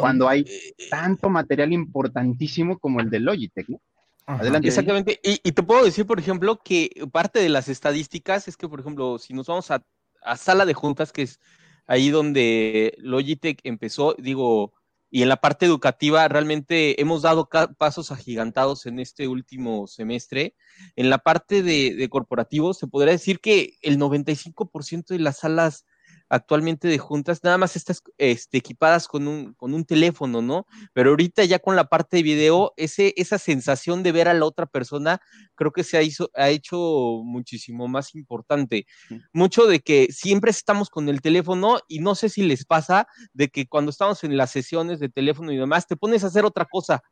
Cuando 0.00 0.28
hay 0.28 0.44
tanto 0.90 1.28
material 1.28 1.72
importantísimo 1.72 2.78
como 2.78 3.00
el 3.00 3.10
de 3.10 3.20
Logitech, 3.20 3.68
¿no? 3.68 3.80
Adelante. 4.26 4.68
Exactamente. 4.68 5.20
Y, 5.22 5.52
te 5.52 5.62
puedo 5.62 5.84
decir, 5.84 6.06
por 6.06 6.18
ejemplo, 6.18 6.60
que 6.62 6.90
parte 7.12 7.40
de 7.40 7.48
las 7.48 7.68
estadísticas 7.68 8.48
es 8.48 8.56
que, 8.56 8.68
por 8.68 8.80
ejemplo, 8.80 9.18
si 9.18 9.34
nos 9.34 9.46
vamos 9.46 9.70
a, 9.70 9.84
a 10.22 10.36
sala 10.36 10.64
de 10.64 10.74
juntas, 10.74 11.12
que 11.12 11.22
es 11.22 11.40
ahí 11.86 12.10
donde 12.10 12.94
Logitech 12.98 13.60
empezó, 13.64 14.14
digo, 14.18 14.72
y 15.10 15.22
en 15.22 15.28
la 15.28 15.36
parte 15.36 15.66
educativa 15.66 16.26
realmente 16.28 17.00
hemos 17.00 17.22
dado 17.22 17.48
pasos 17.76 18.10
agigantados 18.12 18.86
en 18.86 18.98
este 18.98 19.28
último 19.28 19.86
semestre. 19.86 20.54
En 20.96 21.10
la 21.10 21.18
parte 21.18 21.62
de, 21.62 21.94
de 21.94 22.08
corporativos 22.08 22.78
se 22.78 22.86
podría 22.86 23.12
decir 23.12 23.40
que 23.40 23.76
el 23.82 23.98
95% 23.98 25.08
de 25.08 25.18
las 25.18 25.40
salas 25.40 25.84
actualmente 26.32 26.88
de 26.88 26.96
juntas, 26.96 27.44
nada 27.44 27.58
más 27.58 27.76
estás 27.76 28.02
este, 28.16 28.56
equipadas 28.56 29.06
con 29.06 29.28
un, 29.28 29.52
con 29.52 29.74
un 29.74 29.84
teléfono, 29.84 30.40
¿no? 30.40 30.66
Pero 30.94 31.10
ahorita 31.10 31.44
ya 31.44 31.58
con 31.58 31.76
la 31.76 31.90
parte 31.90 32.16
de 32.16 32.22
video, 32.22 32.72
ese, 32.78 33.12
esa 33.18 33.36
sensación 33.36 34.02
de 34.02 34.12
ver 34.12 34.28
a 34.28 34.34
la 34.34 34.46
otra 34.46 34.64
persona, 34.64 35.20
creo 35.54 35.72
que 35.72 35.84
se 35.84 35.98
ha, 35.98 36.02
hizo, 36.02 36.30
ha 36.34 36.48
hecho 36.48 36.78
muchísimo 37.22 37.86
más 37.86 38.14
importante. 38.14 38.86
Mucho 39.34 39.66
de 39.66 39.80
que 39.80 40.08
siempre 40.10 40.50
estamos 40.50 40.88
con 40.88 41.10
el 41.10 41.20
teléfono 41.20 41.80
y 41.86 41.98
no 41.98 42.14
sé 42.14 42.30
si 42.30 42.42
les 42.42 42.64
pasa 42.64 43.06
de 43.34 43.48
que 43.48 43.66
cuando 43.66 43.90
estamos 43.90 44.24
en 44.24 44.38
las 44.38 44.50
sesiones 44.50 45.00
de 45.00 45.10
teléfono 45.10 45.52
y 45.52 45.58
demás, 45.58 45.86
te 45.86 45.96
pones 45.96 46.24
a 46.24 46.28
hacer 46.28 46.46
otra 46.46 46.64
cosa 46.64 47.02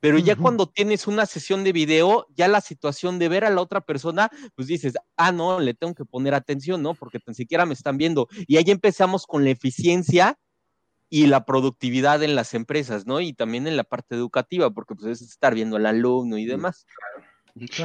pero 0.00 0.18
ya 0.18 0.36
cuando 0.36 0.66
tienes 0.66 1.06
una 1.06 1.26
sesión 1.26 1.64
de 1.64 1.72
video, 1.72 2.26
ya 2.34 2.46
la 2.48 2.60
situación 2.60 3.18
de 3.18 3.28
ver 3.28 3.44
a 3.44 3.50
la 3.50 3.60
otra 3.60 3.80
persona, 3.80 4.30
pues 4.54 4.68
dices, 4.68 4.94
ah, 5.16 5.32
no, 5.32 5.58
le 5.58 5.74
tengo 5.74 5.94
que 5.94 6.04
poner 6.04 6.34
atención, 6.34 6.82
¿no? 6.82 6.94
Porque 6.94 7.18
tan 7.18 7.34
siquiera 7.34 7.66
me 7.66 7.74
están 7.74 7.98
viendo. 7.98 8.28
Y 8.46 8.56
ahí 8.56 8.64
empezamos 8.68 9.26
con 9.26 9.44
la 9.44 9.50
eficiencia 9.50 10.38
y 11.10 11.26
la 11.26 11.44
productividad 11.44 12.22
en 12.22 12.34
las 12.34 12.54
empresas, 12.54 13.06
¿no? 13.06 13.20
Y 13.20 13.32
también 13.32 13.66
en 13.66 13.76
la 13.76 13.84
parte 13.84 14.14
educativa, 14.14 14.70
porque 14.70 14.94
pues 14.94 15.20
es 15.20 15.28
estar 15.28 15.54
viendo 15.54 15.76
al 15.76 15.86
alumno 15.86 16.38
y 16.38 16.44
demás. 16.46 16.86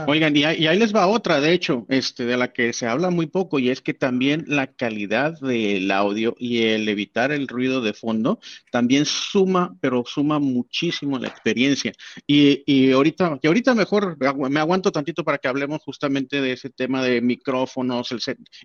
Oigan, 0.08 0.36
y 0.36 0.43
ahí, 0.43 0.78
les 0.78 0.93
va 0.93 1.08
otra, 1.08 1.41
de 1.41 1.54
hecho, 1.54 1.86
este, 1.89 2.26
de 2.26 2.38
la 2.38 2.54
que 2.54 2.73
se 2.73 2.88
habla 2.88 3.10
muy 3.10 3.28
poco, 3.28 3.60
y 3.60 3.69
es 3.69 3.82
que 3.82 3.93
también 3.93 4.43
la 4.47 4.67
calidad 4.67 5.39
del 5.39 5.89
audio 5.91 6.36
y 6.38 6.63
el 6.63 6.88
evitar 6.89 7.32
el 7.32 7.47
ruido 7.47 7.82
de 7.82 7.93
fondo 7.93 8.39
también 8.71 9.06
suma, 9.06 9.76
pero 9.82 10.04
suma 10.06 10.39
muchísimo 10.39 11.17
la 11.17 11.28
experiencia. 11.28 11.93
Y, 12.28 12.63
y 12.65 12.91
ahorita, 12.91 13.39
y 13.41 13.47
ahorita 13.47 13.73
mejor 13.73 14.17
me 14.49 14.60
aguanto 14.60 14.91
tantito 14.91 15.23
para 15.23 15.38
que 15.38 15.47
hablemos 15.47 15.82
justamente 15.82 16.41
de 16.41 16.54
ese 16.54 16.69
tema 16.69 17.04
de 17.04 17.21
micrófonos 17.21 18.13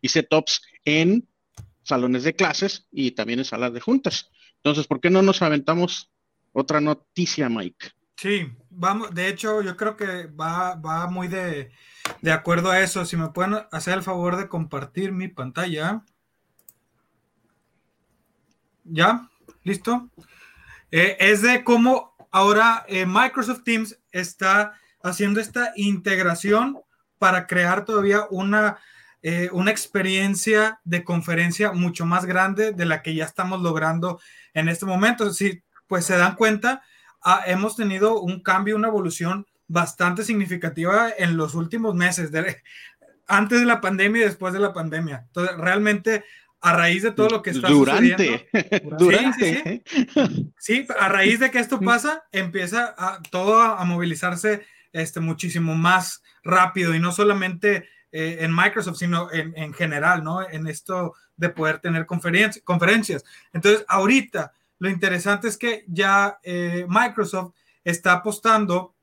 y 0.03 0.09
setups 0.09 0.63
en 0.85 1.27
salones 1.83 2.25
de 2.25 2.35
clases 2.35 2.87
y 2.93 3.13
también 3.13 3.39
en 3.39 3.45
salas 3.45 3.73
de 3.73 3.81
juntas. 3.81 4.31
Entonces, 4.57 4.87
¿por 4.87 5.01
qué 5.01 5.11
no 5.11 5.23
nos 5.23 5.43
aventamos 5.43 6.11
otra 6.53 6.81
noticia, 6.81 7.49
Mike? 7.49 7.98
Sí, 8.19 8.53
vamos, 8.71 9.15
de 9.15 9.29
hecho, 9.29 9.63
yo 9.63 9.77
creo 9.77 9.97
que 9.97 10.27
va, 10.27 10.75
va 10.75 11.07
muy 11.07 11.29
de, 11.29 11.71
acuerdo 12.33 12.69
a 12.73 12.81
eso. 12.81 13.05
Si 13.05 13.17
me 13.17 13.29
pueden 13.29 13.65
hacer 13.71 13.95
el 13.95 14.03
favor 14.03 14.37
de 14.37 14.49
compartir 14.49 15.13
mi 15.13 15.29
pantalla. 15.29 16.03
¿Ya? 18.83 19.29
¿Listo? 19.63 20.11
Eh, 20.91 21.17
es 21.21 21.43
de 21.43 21.63
cómo 21.63 22.17
ahora 22.33 22.85
eh, 22.89 23.07
Microsoft 23.07 23.63
Teams 23.63 23.97
está 24.11 24.75
haciendo 25.01 25.39
esta 25.39 25.73
integración 25.77 26.81
para 27.19 27.47
crear 27.47 27.85
todavía 27.85 28.27
una, 28.31 28.79
eh, 29.23 29.49
una 29.53 29.71
experiencia 29.71 30.81
de 30.83 31.05
conferencia 31.05 31.71
mucho 31.71 32.05
más 32.05 32.25
grande 32.25 32.73
de 32.73 32.85
la 32.85 33.01
que 33.01 33.15
ya 33.15 33.27
estamos 33.27 33.63
logrando 33.63 34.21
en 34.55 34.69
este 34.69 34.87
momento. 34.87 35.33
Si 35.33 35.63
pues 35.87 36.05
se 36.05 36.17
dan 36.17 36.35
cuenta, 36.35 36.83
hemos 37.47 37.77
tenido 37.77 38.21
un 38.21 38.43
cambio, 38.43 38.77
una 38.77 38.89
evolución 38.89 39.47
bastante 39.67 40.25
significativa 40.25 41.11
en 41.17 41.37
los 41.37 41.55
últimos 41.55 41.95
meses, 41.95 42.31
antes 43.29 43.61
de 43.61 43.67
la 43.67 43.81
pandemia 43.81 44.23
y 44.23 44.25
después 44.25 44.53
de 44.53 44.61
la 44.61 44.73
pandemia. 44.73 45.25
Entonces, 45.27 45.57
realmente, 45.59 46.25
a 46.61 46.73
raíz 46.73 47.03
de 47.03 47.13
todo 47.13 47.29
lo 47.29 47.43
que 47.43 47.51
está 47.51 47.69
durante, 47.69 48.49
sucediendo. 48.51 48.97
Durante. 48.99 49.85
Sí, 50.59 50.87
a 50.99 51.09
raíz 51.09 51.39
de 51.39 51.51
que 51.51 51.59
esto 51.61 51.79
pasa, 51.79 52.25
empieza 52.33 52.95
a, 52.99 53.21
todo 53.31 53.61
a, 53.61 53.85
movilizarse 53.85 54.67
este, 54.93 55.21
muchísimo 55.21 55.77
más 55.77 56.23
rápido 56.43 56.95
y 56.95 56.99
no 56.99 57.13
solamente 57.13 57.89
eh, 58.11 58.39
en 58.41 58.55
Microsoft, 58.55 58.97
sino 58.97 59.31
en, 59.31 59.53
en, 59.57 59.73
general, 59.73 60.25
¿no? 60.25 60.49
En 60.49 60.67
esto 60.67 61.15
de 61.37 61.51
poder 61.51 61.79
tener 61.79 62.07
conferencias. 62.07 63.25
Entonces, 63.53 63.85
ahorita 63.87 64.53
lo 64.79 64.89
interesante 64.89 65.49
es 65.49 65.57
que 65.57 65.85
ya 65.89 66.39
eh, 66.43 66.87
Microsoft 66.89 67.55
está 67.85 68.13
apostando 68.13 68.95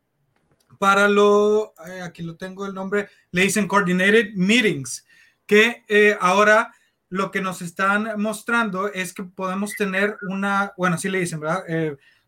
para 0.80 1.08
lo, 1.08 1.74
eh, 1.88 2.02
aquí 2.02 2.24
lo 2.24 2.36
tengo 2.36 2.66
el 2.66 2.74
nombre, 2.74 3.10
le 3.32 3.44
dicen 3.44 3.68
Coordinated 3.68 4.34
Meetings, 4.36 5.06
que 5.46 5.84
eh, 5.88 6.18
ahora 6.20 6.74
lo 7.10 7.32
que 7.32 7.42
nos 7.42 7.62
están 7.62 8.20
mostrando 8.20 8.92
es 8.92 9.14
que 9.14 9.24
podemos 9.24 9.74
tener 9.74 10.18
una, 10.28 10.74
bueno, 10.78 10.96
así 10.96 11.08
le 11.10 11.20
dicen, 11.20 11.40
¿verdad? 11.40 11.64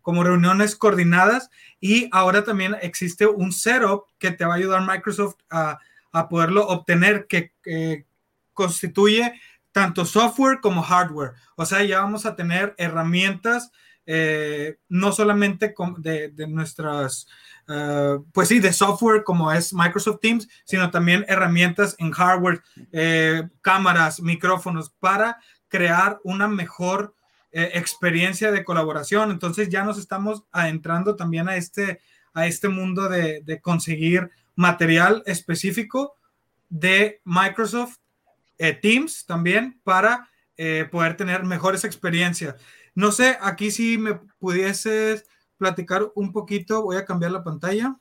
como 0.01 0.23
reuniones 0.23 0.77
coordinadas 0.77 1.49
y 1.81 2.07
ahora 2.13 2.43
también 2.45 2.77
existe 2.81 3.27
un 3.27 3.51
setup 3.51 4.05
que 4.17 4.31
te 4.31 4.45
va 4.45 4.53
a 4.53 4.57
ayudar 4.57 4.87
Microsoft 4.87 5.35
a, 5.49 5.79
a 6.13 6.29
poderlo 6.29 6.65
obtener 6.67 7.27
que 7.27 7.51
constituye 8.53 9.33
tanto 9.77 10.05
software 10.05 10.59
como 10.59 10.81
hardware. 10.81 11.33
O 11.55 11.63
sea, 11.63 11.83
ya 11.83 11.99
vamos 11.99 12.25
a 12.25 12.35
tener 12.35 12.73
herramientas, 12.79 13.71
eh, 14.07 14.79
no 14.89 15.11
solamente 15.11 15.75
de, 15.99 16.47
nuestras, 16.47 17.27
eh, 17.67 18.17
pues 18.33 18.47
sí, 18.47 18.57
de 18.59 18.73
software 18.73 19.23
como 19.23 19.51
es 19.51 19.75
Microsoft 19.75 20.19
Teams, 20.19 20.47
sino 20.65 20.89
también 20.89 21.25
herramientas 21.27 21.95
en 21.99 22.09
hardware, 22.09 22.63
eh, 22.91 23.47
cámaras, 23.61 24.19
micrófonos, 24.19 24.89
para 24.99 25.37
crear 25.67 26.19
una 26.23 26.47
mejor 26.47 27.13
experiencia 27.51 28.51
de 28.51 28.63
colaboración. 28.63 29.29
Entonces 29.29 29.69
ya 29.69 29.83
nos 29.83 29.99
estamos 29.99 30.43
adentrando 30.51 31.15
también 31.15 31.49
a 31.49 31.55
este, 31.55 32.01
a 32.33 32.47
este 32.47 32.67
mundo 32.67 33.09
de, 33.09 33.41
de 33.43 33.61
conseguir 33.61 34.31
material 34.55 35.21
específico 35.27 36.15
de 36.67 37.21
Microsoft 37.23 37.97
eh, 38.57 38.73
Teams 38.73 39.25
también 39.25 39.79
para 39.83 40.29
eh, 40.57 40.87
poder 40.91 41.15
tener 41.17 41.43
mejores 41.43 41.83
experiencias. 41.83 42.55
No 42.95 43.11
sé, 43.11 43.37
aquí 43.41 43.69
si 43.71 43.97
me 43.97 44.15
pudieses 44.39 45.25
platicar 45.57 46.11
un 46.15 46.31
poquito, 46.31 46.83
voy 46.83 46.97
a 46.97 47.05
cambiar 47.05 47.31
la 47.31 47.43
pantalla. 47.43 47.95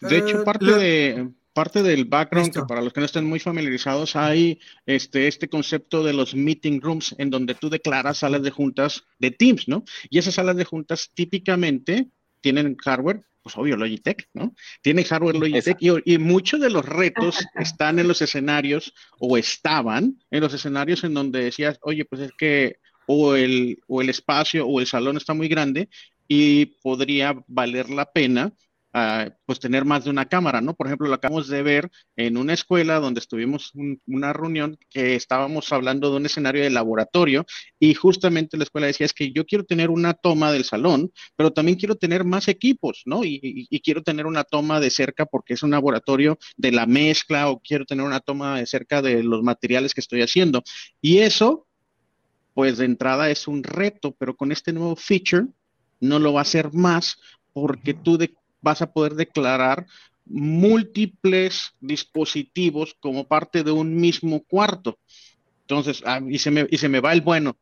De 0.00 0.18
hecho, 0.18 0.40
eh, 0.40 0.44
parte 0.44 0.66
de 0.66 1.30
parte 1.54 1.82
del 1.82 2.04
background, 2.04 2.52
que 2.52 2.62
para 2.62 2.82
los 2.82 2.92
que 2.92 3.00
no 3.00 3.06
estén 3.06 3.24
muy 3.24 3.38
familiarizados, 3.38 4.16
hay 4.16 4.58
este, 4.86 5.28
este 5.28 5.48
concepto 5.48 6.02
de 6.02 6.12
los 6.12 6.34
meeting 6.34 6.80
rooms, 6.80 7.14
en 7.16 7.30
donde 7.30 7.54
tú 7.54 7.70
declaras 7.70 8.18
salas 8.18 8.42
de 8.42 8.50
juntas 8.50 9.04
de 9.20 9.30
Teams, 9.30 9.68
¿no? 9.68 9.84
Y 10.10 10.18
esas 10.18 10.34
salas 10.34 10.56
de 10.56 10.64
juntas 10.64 11.10
típicamente 11.14 12.08
tienen 12.40 12.76
hardware 12.76 13.24
pues 13.44 13.58
obvio, 13.58 13.76
Logitech, 13.76 14.26
¿no? 14.32 14.54
Tiene 14.80 15.04
hardware 15.04 15.36
Logitech 15.36 15.76
y, 15.78 16.16
muchos 16.16 16.60
de 16.60 16.70
los 16.70 16.82
retos 16.82 17.44
están 17.56 17.98
en 17.98 18.08
los 18.08 18.22
escenarios 18.22 18.94
o 19.18 19.36
estaban 19.36 20.18
en 20.30 20.40
los 20.40 20.54
escenarios 20.54 21.04
en 21.04 21.12
donde 21.12 21.44
decías, 21.44 21.78
oye, 21.82 22.06
pues 22.06 22.22
es 22.22 22.32
que 22.32 22.78
o 23.06 23.34
el, 23.34 23.78
o 23.86 24.00
el 24.00 24.08
espacio 24.08 24.66
o 24.66 24.80
el 24.80 24.86
salón 24.86 25.18
está 25.18 25.34
muy 25.34 25.48
grande 25.48 25.90
y 26.26 26.66
podría 26.82 27.36
valer 27.46 27.90
la 27.90 28.10
pena 28.10 28.50
pues 29.44 29.58
tener 29.58 29.84
más 29.84 30.04
de 30.04 30.10
una 30.10 30.26
cámara, 30.26 30.60
¿no? 30.60 30.74
Por 30.74 30.86
ejemplo, 30.86 31.08
lo 31.08 31.14
acabamos 31.14 31.48
de 31.48 31.62
ver 31.64 31.90
en 32.14 32.36
una 32.36 32.52
escuela 32.52 33.00
donde 33.00 33.18
estuvimos 33.18 33.72
una 34.06 34.32
reunión 34.32 34.78
que 34.88 35.16
estábamos 35.16 35.72
hablando 35.72 36.10
de 36.10 36.18
un 36.18 36.26
escenario 36.26 36.62
de 36.62 36.70
laboratorio 36.70 37.44
y 37.80 37.94
justamente 37.94 38.56
la 38.56 38.62
escuela 38.62 38.86
decía 38.86 39.06
es 39.06 39.12
que 39.12 39.32
yo 39.32 39.46
quiero 39.46 39.64
tener 39.64 39.90
una 39.90 40.14
toma 40.14 40.52
del 40.52 40.64
salón, 40.64 41.12
pero 41.34 41.52
también 41.52 41.76
quiero 41.76 41.96
tener 41.96 42.24
más 42.24 42.46
equipos, 42.46 43.02
¿no? 43.04 43.24
Y, 43.24 43.40
y 43.68 43.80
quiero 43.80 44.02
tener 44.02 44.26
una 44.26 44.44
toma 44.44 44.78
de 44.78 44.90
cerca 44.90 45.26
porque 45.26 45.54
es 45.54 45.64
un 45.64 45.72
laboratorio 45.72 46.38
de 46.56 46.70
la 46.70 46.86
mezcla 46.86 47.48
o 47.48 47.60
quiero 47.60 47.86
tener 47.86 48.06
una 48.06 48.20
toma 48.20 48.58
de 48.58 48.66
cerca 48.66 49.02
de 49.02 49.24
los 49.24 49.42
materiales 49.42 49.92
que 49.92 50.02
estoy 50.02 50.22
haciendo. 50.22 50.62
Y 51.00 51.18
eso, 51.18 51.66
pues 52.54 52.78
de 52.78 52.84
entrada 52.84 53.28
es 53.28 53.48
un 53.48 53.64
reto, 53.64 54.14
pero 54.16 54.36
con 54.36 54.52
este 54.52 54.72
nuevo 54.72 54.94
feature 54.94 55.46
no 55.98 56.20
lo 56.20 56.32
va 56.32 56.40
a 56.40 56.42
hacer 56.42 56.72
más 56.72 57.18
porque 57.52 57.94
tú 57.94 58.18
vas 58.64 58.82
a 58.82 58.92
poder 58.92 59.14
declarar 59.14 59.86
múltiples 60.24 61.72
dispositivos 61.80 62.96
como 62.98 63.28
parte 63.28 63.62
de 63.62 63.70
un 63.70 63.94
mismo 63.94 64.42
cuarto. 64.42 64.98
Entonces, 65.60 66.02
ah, 66.06 66.20
y, 66.26 66.38
se 66.38 66.50
me, 66.50 66.66
y 66.70 66.78
se 66.78 66.88
me 66.88 67.00
va 67.00 67.12
el 67.12 67.20
bueno, 67.20 67.56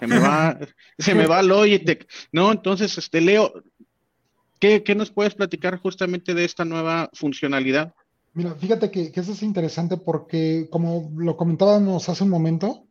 se 0.00 0.06
me 0.06 0.18
va, 0.18 0.58
se 0.98 1.14
me 1.14 1.26
va 1.26 1.42
Logitech, 1.42 2.08
¿no? 2.32 2.50
Entonces, 2.50 2.96
este, 2.98 3.20
Leo, 3.20 3.52
¿qué, 4.58 4.82
¿qué, 4.82 4.94
nos 4.94 5.10
puedes 5.10 5.34
platicar 5.34 5.78
justamente 5.78 6.34
de 6.34 6.44
esta 6.44 6.64
nueva 6.64 7.10
funcionalidad? 7.12 7.94
Mira, 8.38 8.54
fíjate 8.54 8.92
que, 8.92 9.10
eso 9.12 9.32
es 9.32 9.42
interesante 9.42 9.96
porque, 9.96 10.68
como 10.70 11.10
lo 11.16 11.36
comentábamos 11.36 12.08
hace 12.08 12.22
un 12.22 12.30
momento, 12.30 12.86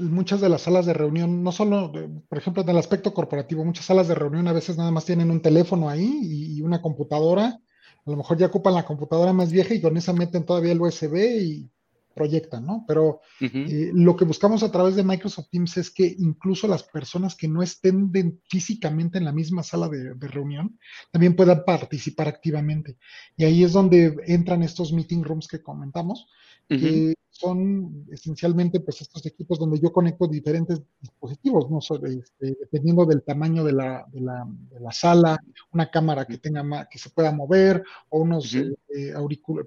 muchas 0.00 0.40
de 0.40 0.48
las 0.48 0.62
salas 0.62 0.86
de 0.86 0.92
reunión, 0.92 1.44
no 1.44 1.52
solo, 1.52 1.92
por 2.28 2.36
ejemplo, 2.36 2.64
en 2.64 2.68
el 2.70 2.78
aspecto 2.78 3.14
corporativo, 3.14 3.64
muchas 3.64 3.84
salas 3.84 4.08
de 4.08 4.16
reunión 4.16 4.48
a 4.48 4.52
veces 4.52 4.76
nada 4.76 4.90
más 4.90 5.04
tienen 5.04 5.30
un 5.30 5.40
teléfono 5.40 5.88
ahí 5.88 6.56
y, 6.56 6.62
una 6.62 6.82
computadora. 6.82 7.60
A 8.06 8.10
lo 8.10 8.16
mejor 8.16 8.38
ya 8.38 8.46
ocupan 8.46 8.74
la 8.74 8.84
computadora 8.84 9.32
más 9.32 9.52
vieja 9.52 9.72
y 9.72 9.80
con 9.80 9.96
esa 9.96 10.12
meten 10.12 10.44
todavía 10.44 10.72
el 10.72 10.80
USB 10.80 11.14
y 11.42 11.70
proyectan, 12.18 12.66
¿no? 12.66 12.84
Pero 12.88 13.20
eh, 13.40 13.92
lo 13.94 14.16
que 14.16 14.24
buscamos 14.24 14.64
a 14.64 14.72
través 14.72 14.96
de 14.96 15.04
Microsoft 15.04 15.50
Teams 15.52 15.76
es 15.76 15.90
que 15.92 16.16
incluso 16.18 16.66
las 16.66 16.82
personas 16.82 17.36
que 17.36 17.46
no 17.46 17.62
estén 17.62 18.10
físicamente 18.50 19.18
en 19.18 19.24
la 19.24 19.32
misma 19.32 19.62
sala 19.62 19.88
de, 19.88 20.14
reunión 20.28 20.78
también 21.12 21.36
puedan 21.36 21.62
participar 21.64 22.26
activamente. 22.26 22.98
Y 23.36 23.44
ahí 23.44 23.62
es 23.62 23.72
donde 23.72 24.16
entran 24.26 24.64
estos 24.64 24.92
meeting 24.92 25.22
rooms 25.22 25.46
que 25.46 25.62
comentamos, 25.62 26.26
que 26.68 27.14
son 27.38 28.04
esencialmente 28.10 28.80
pues 28.80 29.00
estos 29.00 29.24
equipos 29.24 29.60
donde 29.60 29.78
yo 29.78 29.92
conecto 29.92 30.26
diferentes 30.26 30.82
dispositivos, 31.00 31.70
¿no? 31.70 31.78
Este, 31.78 32.56
dependiendo 32.60 33.06
del 33.06 33.22
tamaño 33.22 33.62
de 33.62 33.72
la, 33.72 34.04
de, 34.10 34.20
la, 34.20 34.44
de 34.70 34.80
la, 34.80 34.90
sala, 34.90 35.38
una 35.72 35.88
cámara 35.88 36.24
que 36.24 36.38
tenga 36.38 36.88
que 36.88 36.98
se 36.98 37.10
pueda 37.10 37.30
mover, 37.30 37.84
o 38.08 38.20
unos 38.20 38.52
uh 38.54 38.74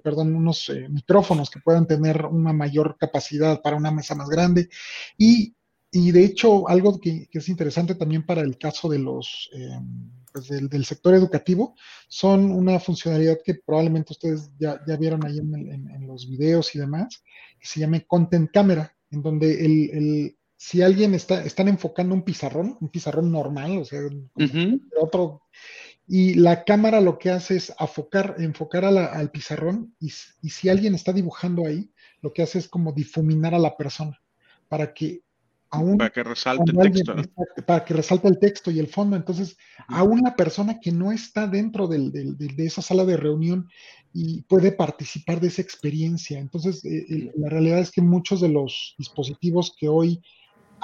perdón, 0.02 0.34
unos 0.34 0.68
eh, 0.68 0.88
micrófonos 0.90 1.48
que 1.50 1.60
puedan 1.60 1.86
tener 1.86 2.26
una 2.26 2.52
mayor 2.52 2.96
capacidad 2.98 3.62
para 3.62 3.76
una 3.76 3.90
mesa 3.90 4.14
más 4.14 4.28
grande. 4.28 4.68
Y, 5.16 5.54
y 5.94 6.10
de 6.10 6.24
hecho, 6.24 6.68
algo 6.68 6.98
que, 6.98 7.28
que, 7.30 7.38
es 7.38 7.48
interesante 7.50 7.94
también 7.94 8.24
para 8.24 8.40
el 8.40 8.56
caso 8.56 8.88
de 8.88 8.98
los 8.98 9.50
em, 9.52 10.10
pues, 10.32 10.48
del, 10.48 10.84
sector 10.86 11.14
educativo 11.14 11.74
son 12.08 12.50
una 12.50 12.80
funcionalidad 12.80 13.38
que 13.44 13.56
probablemente 13.56 14.14
ustedes 14.14 14.50
ya, 14.58 14.80
ya 14.86 14.96
vieron 14.96 15.24
ahí 15.26 15.38
en, 15.38 15.54
en, 15.54 16.06
los 16.06 16.28
videos 16.28 16.74
y 16.74 16.78
demás, 16.78 17.22
que 17.60 17.66
se 17.66 17.80
llama 17.80 18.00
Content 18.00 18.50
Camera, 18.50 18.96
en 19.10 19.22
donde 19.22 19.64
el, 19.64 19.90
el 19.90 20.36
si 20.56 20.80
alguien 20.80 21.12
está, 21.12 21.44
están 21.44 21.68
enfocando 21.68 22.14
un 22.14 22.22
pizarrón, 22.22 22.78
un 22.80 22.88
pizarrón 22.88 23.30
normal, 23.30 23.76
o 23.78 23.84
sea, 23.84 24.00
otro, 24.98 25.42
y 26.08 26.34
la 26.34 26.64
cámara 26.64 27.02
lo 27.02 27.18
que 27.18 27.30
hace 27.30 27.56
es 27.56 27.74
enfocar, 27.78 28.36
enfocar 28.38 28.86
al 28.86 29.30
pizarrón 29.30 29.94
y, 30.00 30.06
y, 30.40 30.48
si 30.48 30.70
alguien 30.70 30.94
está 30.94 31.12
dibujando 31.12 31.66
ahí, 31.66 31.92
lo 32.22 32.32
que 32.32 32.42
hace 32.42 32.58
es 32.58 32.68
como 32.68 32.92
difuminar 32.92 33.54
a 33.54 33.58
la 33.58 33.76
persona 33.76 34.18
para 34.68 34.94
que 34.94 35.22
para 35.96 36.10
que 36.10 36.22
resalte 36.22 36.70
el 36.70 36.92
texto. 36.92 37.14
Para 37.66 37.84
que 37.84 37.94
resalte 37.94 38.28
el 38.28 38.38
texto 38.38 38.70
y 38.70 38.78
el 38.78 38.88
fondo. 38.88 39.16
Entonces, 39.16 39.56
a 39.88 40.02
una 40.02 40.36
persona 40.36 40.78
que 40.80 40.92
no 40.92 41.12
está 41.12 41.46
dentro 41.46 41.88
de 41.88 42.52
esa 42.58 42.82
sala 42.82 43.04
de 43.04 43.16
reunión 43.16 43.68
y 44.12 44.42
puede 44.42 44.72
participar 44.72 45.40
de 45.40 45.48
esa 45.48 45.62
experiencia. 45.62 46.38
Entonces, 46.38 46.84
eh, 46.84 47.32
la 47.36 47.48
realidad 47.48 47.78
es 47.78 47.90
que 47.90 48.02
muchos 48.02 48.40
de 48.40 48.50
los 48.50 48.94
dispositivos 48.98 49.74
que 49.78 49.88
hoy 49.88 50.20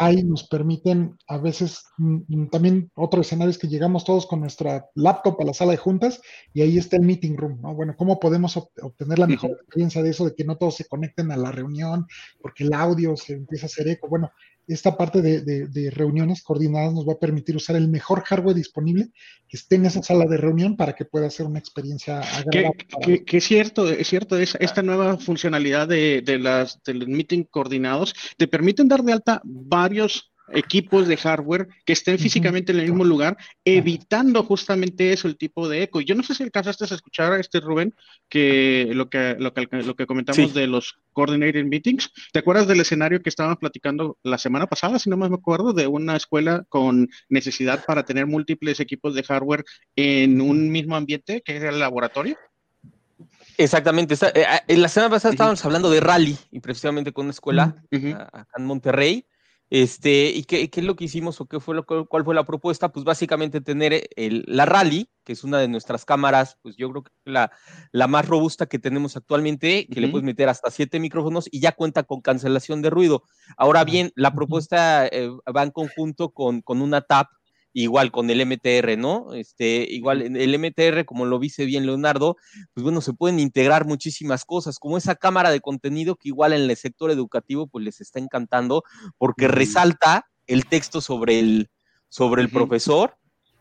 hay 0.01 0.23
nos 0.23 0.47
permiten 0.47 1.19
a 1.27 1.39
veces 1.39 1.85
mm, 1.99 2.19
mm, 2.29 2.51
también 2.51 2.91
otro 2.95 3.21
escenario 3.21 3.51
es 3.51 3.59
que 3.59 3.67
llegamos 3.67 4.05
todos 4.05 4.27
con 4.27 4.41
nuestra 4.41 4.87
laptop 4.95 5.41
a 5.41 5.45
la 5.45 5.53
sala 5.53 5.73
de 5.73 5.77
juntas 5.77 6.21
y 6.55 6.63
ahí 6.63 6.79
está 6.79 6.97
el 6.97 7.03
meeting 7.03 7.37
room, 7.37 7.61
¿no? 7.61 7.75
Bueno, 7.75 7.95
¿cómo 7.97 8.21
podemos 8.21 8.57
obtener 8.57 9.19
la 9.19 9.27
mejor 9.27 9.51
experiencia 9.51 10.01
de 10.03 10.11
eso, 10.11 10.25
de 10.25 10.37
que 10.37 10.45
no 10.45 10.57
todos 10.57 10.77
se 10.77 10.87
conecten 10.87 11.33
a 11.33 11.37
la 11.37 11.51
reunión 11.51 12.07
porque 12.41 12.63
el 12.63 12.73
audio 12.73 13.17
se 13.17 13.35
empieza 13.35 13.67
a 13.67 13.69
hacer 13.69 13.89
eco? 13.89 14.09
Bueno, 14.09 14.31
esta 14.69 14.97
parte 14.97 15.23
de, 15.23 15.91
reuniones 15.91 16.43
coordinadas 16.43 16.93
nos 16.93 17.09
va 17.09 17.15
a 17.15 17.19
permitir 17.19 17.57
usar 17.57 17.77
el 17.77 17.89
mejor 17.89 18.23
hardware 18.23 18.55
disponible 18.55 19.11
que 19.49 19.57
esté 19.57 19.77
en 19.77 19.87
esa 19.87 20.03
sala 20.03 20.27
de 20.27 20.37
reunión 20.37 20.77
para 20.77 20.95
que 20.95 21.07
pueda 21.07 21.31
ser 21.31 21.47
una 21.47 21.59
experiencia 21.59 22.21
agradable. 22.21 22.87
Que, 23.25 23.37
es 23.39 23.45
cierto, 23.45 23.89
es 23.89 24.07
cierto, 24.07 24.37
esta 24.37 24.83
nueva 24.83 25.17
funcionalidad 25.17 25.89
de, 25.89 26.23
las, 26.41 26.83
de 26.85 26.95
los 26.95 27.09
meeting 27.09 27.45
coordinados 27.45 28.15
te 28.37 28.47
permiten 28.47 28.89
dar 28.89 29.03
de 29.03 29.13
alta 29.13 29.41
varios 29.45 30.31
equipos 30.53 31.09
de 31.09 31.17
hardware 31.17 31.69
que 31.85 31.93
estén 31.93 32.19
físicamente 32.19 32.73
en 32.73 32.81
el 32.81 32.87
mismo 32.87 33.05
lugar, 33.05 33.37
evitando 33.65 34.43
justamente 34.43 35.13
eso, 35.13 35.29
el 35.29 35.37
tipo 35.37 35.69
de 35.69 35.83
eco. 35.83 36.01
Yo 36.01 36.15
no 36.15 36.23
sé 36.23 36.35
si 36.35 36.43
alcanzaste 36.43 36.85
a 36.85 36.95
escuchar 36.95 37.33
a 37.33 37.41
este 37.41 37.61
Rubén, 37.61 37.95
que 38.29 38.91
lo 38.93 39.09
que, 39.09 39.37
lo 39.39 39.53
que, 39.53 39.67
lo 39.71 39.97
que 39.97 40.07
comentamos 40.07 40.55
de 40.55 40.67
los 40.67 40.99
coordinated 41.13 41.65
meetings. 41.65 42.11
¿Te 42.33 42.39
acuerdas 42.39 42.67
del 42.67 42.81
escenario 42.81 43.23
que 43.23 43.29
estábamos 43.29 43.59
platicando 43.59 44.19
la 44.23 44.39
semana 44.39 44.67
pasada, 44.67 44.99
si 44.99 45.11
no 45.11 45.17
más 45.17 45.31
me 45.31 45.37
acuerdo, 45.37 45.73
de 45.73 45.87
una 45.87 46.17
escuela 46.17 46.65
con 46.69 47.09
necesidad 47.29 47.85
para 47.85 48.05
tener 48.05 48.27
múltiples 48.27 48.81
equipos 48.81 49.15
de 49.15 49.23
hardware 49.23 49.65
en 49.97 50.41
un 50.41 50.71
mismo 50.71 50.97
ambiente, 50.97 51.43
que 51.43 51.57
es 51.57 51.63
el 51.63 51.79
laboratorio? 51.79 52.37
Exactamente. 53.57 54.15
Eh, 54.15 54.45
en 54.69 54.83
la 54.83 54.89
semana 54.89 55.11
pasada 55.11 55.33
estábamos 55.33 55.65
hablando 55.65 55.91
de 55.91 56.01
rally, 56.01 56.39
y 56.51 56.61
precisamente 56.61 57.13
con 57.13 57.27
una 57.27 57.33
escuela 57.33 57.75
acá 58.33 58.47
en 58.57 58.65
Monterrey. 58.65 59.27
Este, 59.71 60.31
¿y 60.31 60.45
qué, 60.45 60.71
es 60.73 60.85
lo 60.85 60.97
que 60.97 61.05
hicimos 61.05 61.41
o 61.41 61.47
qué 61.47 61.61
fue 61.61 61.75
lo, 61.75 61.85
cuál 61.85 62.25
fue 62.25 62.35
la 62.35 62.45
propuesta? 62.45 62.91
Pues 62.91 63.05
básicamente 63.05 63.61
tener 63.61 64.09
el, 64.17 64.45
la 64.47 64.65
Rally, 64.65 65.11
que 65.25 65.35
es 65.35 65.45
una 65.45 65.59
de 65.59 65.69
nuestras 65.69 66.07
cámaras, 66.07 66.59
pues 66.63 66.77
yo 66.77 66.91
creo 66.91 67.03
que 67.03 67.11
la, 67.25 67.53
la 67.93 68.07
más 68.07 68.27
robusta 68.27 68.67
que 68.67 68.79
tenemos 68.79 69.17
actualmente, 69.17 69.87
que 69.87 70.01
le 70.01 70.09
puedes 70.09 70.25
meter 70.25 70.49
hasta 70.49 70.71
siete 70.71 70.99
micrófonos 71.01 71.49
y 71.51 71.61
ya 71.61 71.73
cuenta 71.73 72.05
con 72.05 72.23
cancelación 72.23 72.81
de 72.81 72.91
ruido. 72.91 73.25
Ahora 73.59 73.85
bien, 73.85 74.11
la 74.15 74.35
propuesta 74.35 75.07
eh, 75.07 75.29
va 75.55 75.63
en 75.63 75.71
conjunto 75.71 76.31
con, 76.31 76.63
con 76.63 76.81
una 76.81 77.03
TAP 77.03 77.29
igual 77.83 78.11
con 78.11 78.29
el 78.31 78.45
MTR, 78.45 78.97
¿no? 78.99 79.33
Este, 79.35 79.87
igual 79.89 80.23
el 80.23 80.59
MTR, 80.59 81.05
como 81.05 81.27
lo 81.27 81.39
dice 81.39 81.65
bien 81.65 81.87
Leonardo, 81.87 82.37
pues 82.75 82.83
bueno, 82.83 83.01
se 83.01 83.13
pueden 83.13 83.39
integrar 83.39 83.87
muchísimas 83.87 84.45
cosas, 84.45 84.79
como 84.79 84.99
esa 84.99 85.15
cámara 85.15 85.51
de 85.51 85.61
contenido 85.61 86.17
que 86.17 86.29
igual 86.29 86.53
en 86.53 86.63
el 86.63 86.77
sector 86.77 87.11
educativo 87.11 87.69
pues 87.69 87.85
les 87.85 88.01
está 88.01 88.19
encantando 88.19 88.83
porque 89.17 89.49
resalta 89.49 90.27
el 90.47 90.67
texto 90.67 91.01
sobre 91.01 91.39
el, 91.39 91.71
sobre 92.09 92.43
el 92.43 92.51
profesor 92.51 93.18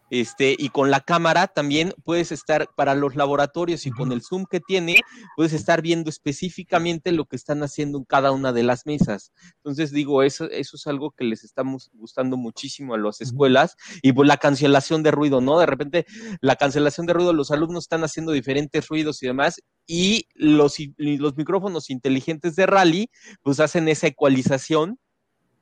este, 0.09 0.55
y 0.57 0.69
con 0.69 0.91
la 0.91 1.01
cámara 1.01 1.47
también 1.47 1.93
puedes 2.03 2.31
estar 2.31 2.69
para 2.75 2.95
los 2.95 3.15
laboratorios 3.15 3.85
y 3.85 3.91
con 3.91 4.11
el 4.11 4.21
zoom 4.21 4.45
que 4.45 4.59
tiene, 4.59 5.01
puedes 5.35 5.53
estar 5.53 5.81
viendo 5.81 6.09
específicamente 6.09 7.11
lo 7.11 7.25
que 7.25 7.35
están 7.35 7.63
haciendo 7.63 7.97
en 7.97 8.05
cada 8.05 8.31
una 8.31 8.53
de 8.53 8.63
las 8.63 8.85
mesas. 8.85 9.31
Entonces 9.57 9.91
digo, 9.91 10.23
eso, 10.23 10.49
eso 10.49 10.77
es 10.77 10.87
algo 10.87 11.11
que 11.11 11.25
les 11.25 11.43
estamos 11.43 11.89
gustando 11.93 12.37
muchísimo 12.37 12.93
a 12.93 12.97
las 12.97 13.21
escuelas 13.21 13.75
y 14.01 14.13
pues 14.13 14.27
la 14.27 14.37
cancelación 14.37 15.03
de 15.03 15.11
ruido, 15.11 15.41
¿no? 15.41 15.59
De 15.59 15.65
repente 15.65 16.05
la 16.41 16.55
cancelación 16.55 17.05
de 17.05 17.13
ruido, 17.13 17.33
los 17.33 17.51
alumnos 17.51 17.85
están 17.85 18.03
haciendo 18.03 18.31
diferentes 18.31 18.87
ruidos 18.87 19.21
y 19.23 19.27
demás 19.27 19.61
y 19.85 20.27
los, 20.33 20.75
los 20.97 21.37
micrófonos 21.37 21.89
inteligentes 21.89 22.55
de 22.55 22.65
rally 22.65 23.09
pues 23.41 23.59
hacen 23.59 23.87
esa 23.87 24.07
ecualización 24.07 24.99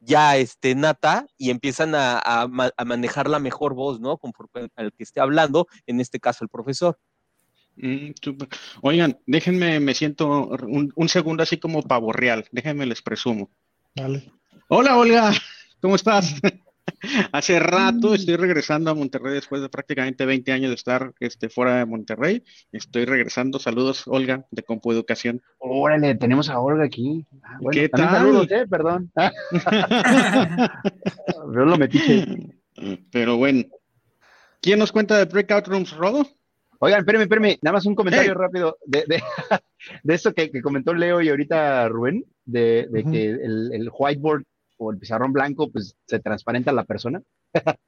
ya 0.06 0.38
este, 0.38 0.76
nata 0.76 1.26
y 1.38 1.50
empiezan 1.50 1.94
a, 1.96 2.48
manejar 2.86 3.30
la 3.30 3.40
mejor 3.40 3.74
voz, 3.74 4.00
¿no? 4.00 4.18
Conforme 4.18 4.70
al 4.76 4.94
que 4.94 5.04
esté 5.04 5.20
hablando, 5.20 5.68
en 5.88 6.00
este 6.00 6.20
caso 6.20 6.44
el 6.44 6.50
profesor. 6.50 6.98
Mm, 7.76 8.12
Oigan, 8.82 9.20
déjenme, 9.26 9.80
me 9.80 9.94
siento 9.94 10.50
un, 10.66 11.10
segundo 11.10 11.44
así 11.44 11.58
como 11.58 11.82
pavo 11.82 12.14
real, 12.14 12.46
déjenme 12.52 12.86
les 12.86 13.02
presumo. 13.02 13.50
Dale. 13.96 14.32
Hola, 14.70 14.98
Olga, 14.98 15.32
¿cómo 15.82 15.96
estás? 15.96 16.36
Hace 17.32 17.60
rato 17.60 18.12
mm. 18.12 18.16
estoy 18.16 18.36
regresando 18.36 18.92
a 18.92 18.96
Monterrey 18.96 19.34
después 19.34 19.62
de 19.62 19.70
prácticamente 19.70 20.26
20 20.26 20.52
años 20.52 20.70
de 20.70 20.76
estar 20.76 21.14
este, 21.20 21.50
fuera 21.50 21.78
de 21.78 21.86
Monterrey. 21.86 22.44
Estoy 22.72 23.06
regresando. 23.06 23.60
Saludos, 23.60 24.04
Olga, 24.08 24.46
de 24.52 24.64
Educación. 24.68 25.42
Órale, 25.58 26.16
tenemos 26.16 26.50
a 26.50 26.60
Olga 26.60 26.86
aquí. 26.86 27.26
Ah, 27.44 27.60
¿Qué 27.72 27.90
tal? 27.90 28.10
Saludos, 28.10 28.52
eh, 28.52 28.66
perdón. 28.70 29.12
Yo 31.54 31.66
lo 31.66 31.78
metí. 31.78 32.52
Pero 33.12 33.38
bueno. 33.38 33.64
¿Quién 34.62 34.80
nos 34.80 34.92
cuenta 34.92 35.18
de 35.18 35.26
Breakout 35.26 35.68
Rooms, 35.68 35.96
Rodo? 35.96 36.26
Oigan, 36.80 37.00
espérenme, 37.00 37.24
espérenme, 37.24 37.60
nada 37.62 37.74
más 37.74 37.86
un 37.86 37.96
comentario 37.96 38.34
rápido 38.34 38.78
de, 38.86 39.06
de, 39.08 39.24
de 40.04 40.14
eso 40.14 40.34
que, 40.34 40.52
que, 40.52 40.62
comentó 40.62 40.94
Leo 40.94 41.22
y 41.22 41.30
ahorita 41.30 41.88
Rubén, 41.88 42.26
de, 42.46 42.88
de 42.92 43.04
que 43.04 43.30
el, 43.30 43.72
el, 43.74 43.90
whiteboard 43.98 44.44
o 44.78 44.92
el 44.92 44.98
pizarrón 44.98 45.32
blanco, 45.34 45.72
pues 45.72 45.96
se 46.06 46.20
transparenta 46.20 46.72
la 46.72 46.84
persona. 46.84 47.22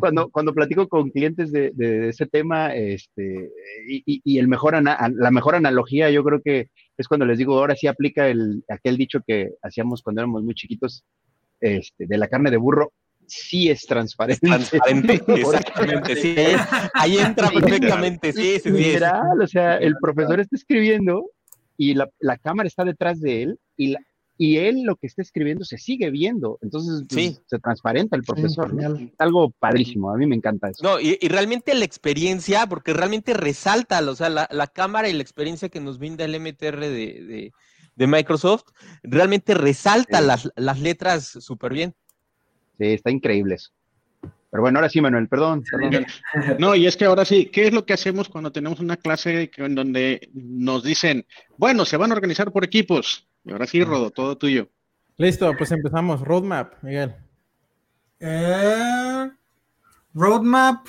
cuando, 0.00 0.30
cuando 0.30 0.54
platico 0.54 0.88
con 0.88 1.10
clientes 1.10 1.50
de, 1.52 1.72
de 1.74 2.10
ese 2.10 2.26
tema, 2.26 2.74
este, 2.74 3.50
y, 3.88 4.20
y, 4.24 4.38
el 4.38 4.48
mejor 4.48 4.74
la 4.82 5.30
mejor 5.30 5.54
analogía, 5.54 6.10
yo 6.10 6.22
creo 6.22 6.40
que 6.42 6.70
es 6.96 7.08
cuando 7.08 7.26
les 7.26 7.38
digo, 7.38 7.58
ahora 7.58 7.74
sí 7.74 7.86
aplica 7.86 8.28
el, 8.28 8.64
aquel 8.68 8.96
dicho 8.96 9.20
que 9.26 9.50
hacíamos 9.62 10.02
cuando 10.02 10.22
éramos 10.22 10.42
muy 10.42 10.54
chiquitos, 10.54 11.04
este, 11.60 12.06
de 12.06 12.18
la 12.18 12.28
carne 12.28 12.50
de 12.50 12.56
burro, 12.56 12.92
sí 13.26 13.68
es 13.70 13.86
transparente. 13.86 14.46
Transparente, 14.46 15.14
exactamente, 15.28 16.16
sí. 16.16 16.36
ahí 16.94 17.18
entra 17.18 17.50
perfectamente, 17.50 18.32
sí, 18.32 18.58
sí, 18.62 18.70
sí. 18.70 18.96
o 19.40 19.46
sea, 19.46 19.76
el 19.78 19.96
profesor 20.00 20.40
está 20.40 20.56
escribiendo 20.56 21.30
y 21.76 21.94
la, 21.94 22.08
la, 22.20 22.38
cámara 22.38 22.66
está 22.66 22.84
detrás 22.84 23.20
de 23.20 23.42
él 23.42 23.58
y, 23.76 23.88
la, 23.88 24.00
y 24.38 24.58
él 24.58 24.82
lo 24.82 24.96
que 24.96 25.06
está 25.06 25.22
escribiendo 25.22 25.64
se 25.64 25.78
sigue 25.78 26.10
viendo. 26.10 26.58
Entonces 26.62 27.04
pues, 27.08 27.20
sí. 27.20 27.38
se 27.46 27.58
transparenta 27.58 28.16
el 28.16 28.22
profesor. 28.22 28.74
Sí, 28.98 29.12
Algo 29.18 29.50
padrísimo, 29.50 30.10
a 30.10 30.16
mí 30.16 30.26
me 30.26 30.36
encanta 30.36 30.68
eso. 30.68 30.82
No, 30.82 31.00
y, 31.00 31.18
y, 31.20 31.28
realmente 31.28 31.74
la 31.74 31.84
experiencia, 31.84 32.66
porque 32.66 32.92
realmente 32.92 33.34
resalta, 33.34 34.00
o 34.00 34.14
sea, 34.14 34.28
la, 34.28 34.48
la, 34.50 34.66
cámara 34.66 35.08
y 35.08 35.14
la 35.14 35.22
experiencia 35.22 35.68
que 35.68 35.80
nos 35.80 35.98
brinda 35.98 36.24
el 36.24 36.38
MTR 36.38 36.80
de, 36.80 36.88
de, 36.88 37.52
de 37.94 38.06
Microsoft, 38.06 38.64
realmente 39.02 39.54
resalta 39.54 40.20
sí. 40.20 40.26
las, 40.26 40.50
las 40.56 40.80
letras 40.80 41.24
súper 41.40 41.72
bien. 41.72 41.94
Sí, 42.78 42.84
está 42.84 43.10
increíble 43.10 43.54
eso. 43.54 43.70
Pero 44.50 44.62
bueno, 44.62 44.78
ahora 44.78 44.88
sí, 44.88 45.00
Manuel, 45.00 45.28
perdón, 45.28 45.64
perdón. 45.70 46.06
No, 46.58 46.74
y 46.74 46.86
es 46.86 46.96
que 46.96 47.04
ahora 47.04 47.24
sí, 47.24 47.46
¿qué 47.46 47.66
es 47.66 47.72
lo 47.72 47.84
que 47.84 47.94
hacemos 47.94 48.28
cuando 48.28 48.52
tenemos 48.52 48.80
una 48.80 48.96
clase 48.96 49.50
en 49.56 49.74
donde 49.74 50.30
nos 50.32 50.82
dicen, 50.82 51.26
bueno, 51.58 51.84
se 51.84 51.96
van 51.96 52.12
a 52.12 52.14
organizar 52.14 52.52
por 52.52 52.64
equipos? 52.64 53.26
Y 53.46 53.52
ahora 53.52 53.66
sí, 53.66 53.82
Rodo, 53.84 54.10
todo 54.10 54.36
tuyo. 54.36 54.68
Listo, 55.16 55.54
pues 55.56 55.70
empezamos. 55.70 56.20
Roadmap, 56.20 56.82
Miguel. 56.82 57.14
Eh, 58.18 59.30
roadmap. 60.12 60.86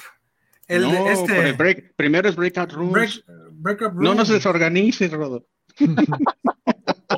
El 0.68 0.82
no, 0.82 0.92
de 0.92 1.12
este. 1.14 1.50
El 1.50 1.54
break, 1.54 1.94
primero 1.96 2.28
es 2.28 2.36
Breakout 2.36 2.74
Rooms. 2.74 2.92
Break, 2.92 3.12
breakout 3.52 3.92
rooms. 3.94 4.04
No 4.04 4.16
nos 4.16 4.28
desorganices, 4.28 5.12
Rodo. 5.12 5.46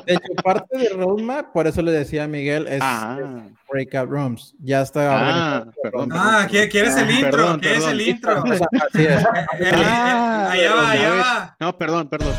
De 0.06 0.14
hecho, 0.14 0.34
parte 0.44 0.78
de 0.78 0.88
roadmap, 0.90 1.52
por 1.52 1.66
eso 1.66 1.82
le 1.82 1.90
decía 1.90 2.24
a 2.24 2.28
Miguel, 2.28 2.66
es, 2.68 2.80
ah. 2.80 3.18
es 3.18 3.54
breakout 3.68 4.08
rooms. 4.08 4.54
Ya 4.60 4.82
está. 4.82 5.58
Ah, 5.58 5.66
perdón, 5.82 6.10
ah 6.12 6.46
¿quieres 6.48 6.96
el 6.96 7.10
intro? 7.10 7.30
Perdón, 7.30 7.60
¿Quieres 7.60 7.78
perdón. 7.78 8.00
el 8.00 8.08
intro? 8.08 8.44
Así 8.44 9.04
es. 9.04 9.24
ah, 9.72 10.50
allá 10.52 10.74
va, 10.74 10.90
allá 10.90 11.14
va. 11.14 11.56
No, 11.58 11.76
perdón, 11.76 12.08
perdón. 12.08 12.34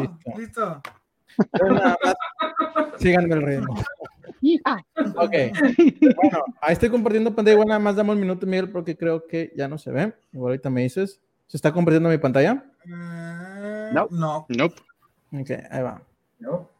Listo. 0.00 0.32
listo. 0.36 0.82
Síganme 2.98 3.34
el 3.34 3.42
ritmo. 3.42 3.74
ok. 5.16 5.32
Bueno, 6.16 6.44
ahí 6.60 6.72
estoy 6.72 6.90
compartiendo 6.90 7.34
pantalla. 7.34 7.54
Igual 7.54 7.68
nada 7.68 7.80
más 7.80 7.96
damos 7.96 8.14
un 8.14 8.20
minuto, 8.20 8.46
Miguel, 8.46 8.70
porque 8.70 8.96
creo 8.96 9.26
que 9.26 9.52
ya 9.56 9.68
no 9.68 9.78
se 9.78 9.90
ve. 9.90 10.14
Igual 10.32 10.52
ahorita 10.52 10.70
me 10.70 10.82
dices. 10.82 11.20
¿Se 11.46 11.56
está 11.56 11.72
compartiendo 11.72 12.08
mi 12.08 12.18
pantalla? 12.18 12.64
Uh, 12.86 13.92
no. 13.92 14.08
No. 14.10 14.46
Nope. 14.48 14.80
Ok, 15.32 15.50
ahí 15.70 15.82
va. 15.82 16.02
No. 16.38 16.70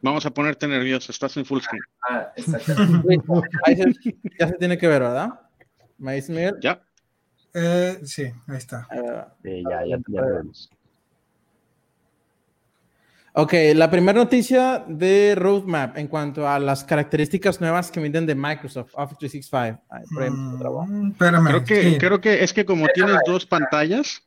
Vamos 0.00 0.26
a 0.26 0.30
ponerte 0.30 0.66
nervioso. 0.66 1.12
Estás 1.12 1.36
en 1.36 1.44
full 1.44 1.60
screen. 1.60 1.82
Ah. 2.08 2.32
Ahí 3.64 3.76
se, 3.76 3.92
ya 4.38 4.48
se 4.48 4.54
tiene 4.54 4.76
que 4.76 4.88
ver, 4.88 5.02
¿verdad? 5.02 5.40
¿Me 5.96 6.14
dice 6.16 6.32
Miguel? 6.32 6.56
Ya. 6.60 6.82
Eh, 7.54 8.00
sí, 8.02 8.24
ahí 8.48 8.56
está. 8.56 8.88
Ahí 8.90 9.00
va. 9.00 9.36
Sí, 9.42 9.62
ya, 9.68 9.86
ya, 9.86 9.96
ya 10.08 10.20
lo 10.20 10.34
vemos. 10.34 10.70
Ok, 13.34 13.54
la 13.74 13.90
primera 13.90 14.18
noticia 14.18 14.84
de 14.86 15.34
Roadmap 15.34 15.96
en 15.96 16.06
cuanto 16.08 16.46
a 16.46 16.58
las 16.58 16.84
características 16.84 17.60
nuevas 17.62 17.90
que 17.90 17.98
vienen 17.98 18.26
de 18.26 18.34
Microsoft 18.34 18.90
Office 18.94 19.16
365. 19.20 19.82
Ay, 19.88 20.04
por 20.12 20.22
ejemplo, 20.22 20.84
Mm, 20.86 21.10
espérame. 21.12 21.46
Creo 21.48 21.64
que, 21.64 21.82
sí. 21.92 21.98
creo 21.98 22.20
que 22.20 22.44
es 22.44 22.52
que 22.52 22.66
como 22.66 22.86
tienes 22.88 23.16
dos 23.26 23.46
pantallas. 23.46 24.22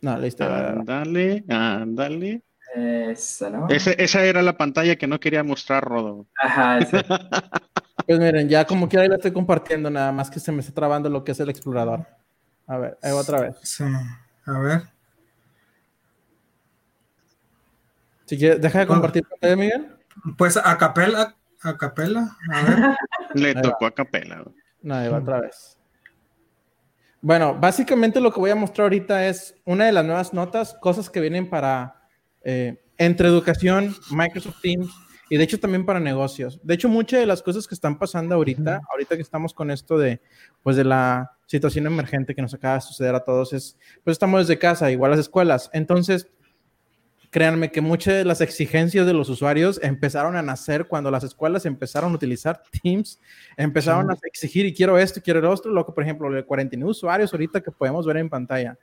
No, 0.00 0.18
listo. 0.18 0.42
Ándale, 0.44 1.44
ándale. 1.48 2.42
Esa, 2.74 3.50
¿no? 3.50 3.68
Ese- 3.68 3.94
esa 4.02 4.24
era 4.24 4.42
la 4.42 4.56
pantalla 4.56 4.96
que 4.96 5.06
no 5.06 5.20
quería 5.20 5.44
mostrar, 5.44 5.84
Rodo. 5.84 6.26
Ajá, 6.42 6.78
esa. 6.78 7.02
Pues 8.04 8.18
miren, 8.18 8.48
ya 8.48 8.64
como 8.66 8.88
quiera 8.88 9.04
ahí 9.04 9.08
la 9.08 9.14
estoy 9.14 9.30
compartiendo, 9.30 9.88
nada 9.88 10.10
más 10.10 10.28
que 10.28 10.40
se 10.40 10.50
me 10.50 10.58
está 10.58 10.72
trabando 10.74 11.08
lo 11.08 11.22
que 11.22 11.30
es 11.32 11.38
el 11.38 11.48
explorador. 11.50 12.04
A 12.66 12.76
ver, 12.76 12.98
ahí 13.00 13.12
va 13.12 13.20
otra 13.20 13.40
vez. 13.42 13.54
Sí. 13.62 13.84
A 14.44 14.58
ver. 14.58 14.82
Si 18.32 18.38
quieres, 18.38 18.62
deja 18.62 18.78
de 18.78 18.86
compartir 18.86 19.28
pantalla, 19.28 19.56
Miguel. 19.56 19.88
Pues 20.38 20.56
a 20.56 20.78
capela, 20.78 21.36
a 21.60 21.76
capela. 21.76 22.34
A 22.50 22.62
ver. 22.62 22.96
Le 23.34 23.54
tocó 23.60 23.84
a 23.84 23.90
capela. 23.94 24.42
No, 24.80 24.94
va 24.94 25.18
otra 25.18 25.42
vez. 25.42 25.78
Bueno, 27.20 27.54
básicamente 27.54 28.22
lo 28.22 28.32
que 28.32 28.40
voy 28.40 28.48
a 28.48 28.54
mostrar 28.54 28.86
ahorita 28.86 29.26
es 29.26 29.54
una 29.66 29.84
de 29.84 29.92
las 29.92 30.06
nuevas 30.06 30.32
notas, 30.32 30.74
cosas 30.80 31.10
que 31.10 31.20
vienen 31.20 31.50
para 31.50 32.06
eh, 32.42 32.82
entre 32.96 33.28
educación, 33.28 33.94
Microsoft 34.10 34.62
Teams 34.62 34.90
y 35.28 35.36
de 35.36 35.44
hecho 35.44 35.60
también 35.60 35.84
para 35.84 36.00
negocios. 36.00 36.58
De 36.62 36.72
hecho, 36.72 36.88
muchas 36.88 37.20
de 37.20 37.26
las 37.26 37.42
cosas 37.42 37.68
que 37.68 37.74
están 37.74 37.98
pasando 37.98 38.34
ahorita, 38.36 38.80
ahorita 38.90 39.16
que 39.16 39.22
estamos 39.22 39.52
con 39.52 39.70
esto 39.70 39.98
de, 39.98 40.22
pues 40.62 40.76
de 40.76 40.84
la 40.84 41.32
situación 41.44 41.86
emergente 41.86 42.34
que 42.34 42.40
nos 42.40 42.54
acaba 42.54 42.76
de 42.76 42.80
suceder 42.80 43.14
a 43.14 43.24
todos, 43.24 43.52
es, 43.52 43.76
pues 44.02 44.14
estamos 44.14 44.48
desde 44.48 44.58
casa, 44.58 44.90
igual 44.90 45.10
las 45.10 45.20
escuelas. 45.20 45.68
Entonces, 45.74 46.28
créanme 47.32 47.72
que 47.72 47.80
muchas 47.80 48.12
de 48.12 48.26
las 48.26 48.42
exigencias 48.42 49.06
de 49.06 49.14
los 49.14 49.30
usuarios 49.30 49.80
empezaron 49.82 50.36
a 50.36 50.42
nacer 50.42 50.86
cuando 50.86 51.10
las 51.10 51.24
escuelas 51.24 51.64
empezaron 51.64 52.12
a 52.12 52.14
utilizar 52.14 52.62
Teams, 52.82 53.18
empezaron 53.56 54.10
a 54.10 54.16
exigir 54.24 54.66
y 54.66 54.74
quiero 54.74 54.98
esto, 54.98 55.22
quiero 55.24 55.40
lo 55.40 55.50
otro, 55.50 55.72
lo 55.72 55.86
que 55.86 55.92
por 55.92 56.04
ejemplo, 56.04 56.28
el 56.28 56.44
49 56.44 56.90
usuarios 56.90 57.32
ahorita 57.32 57.62
que 57.62 57.70
podemos 57.70 58.04
ver 58.06 58.18
en 58.18 58.28
pantalla. 58.28 58.78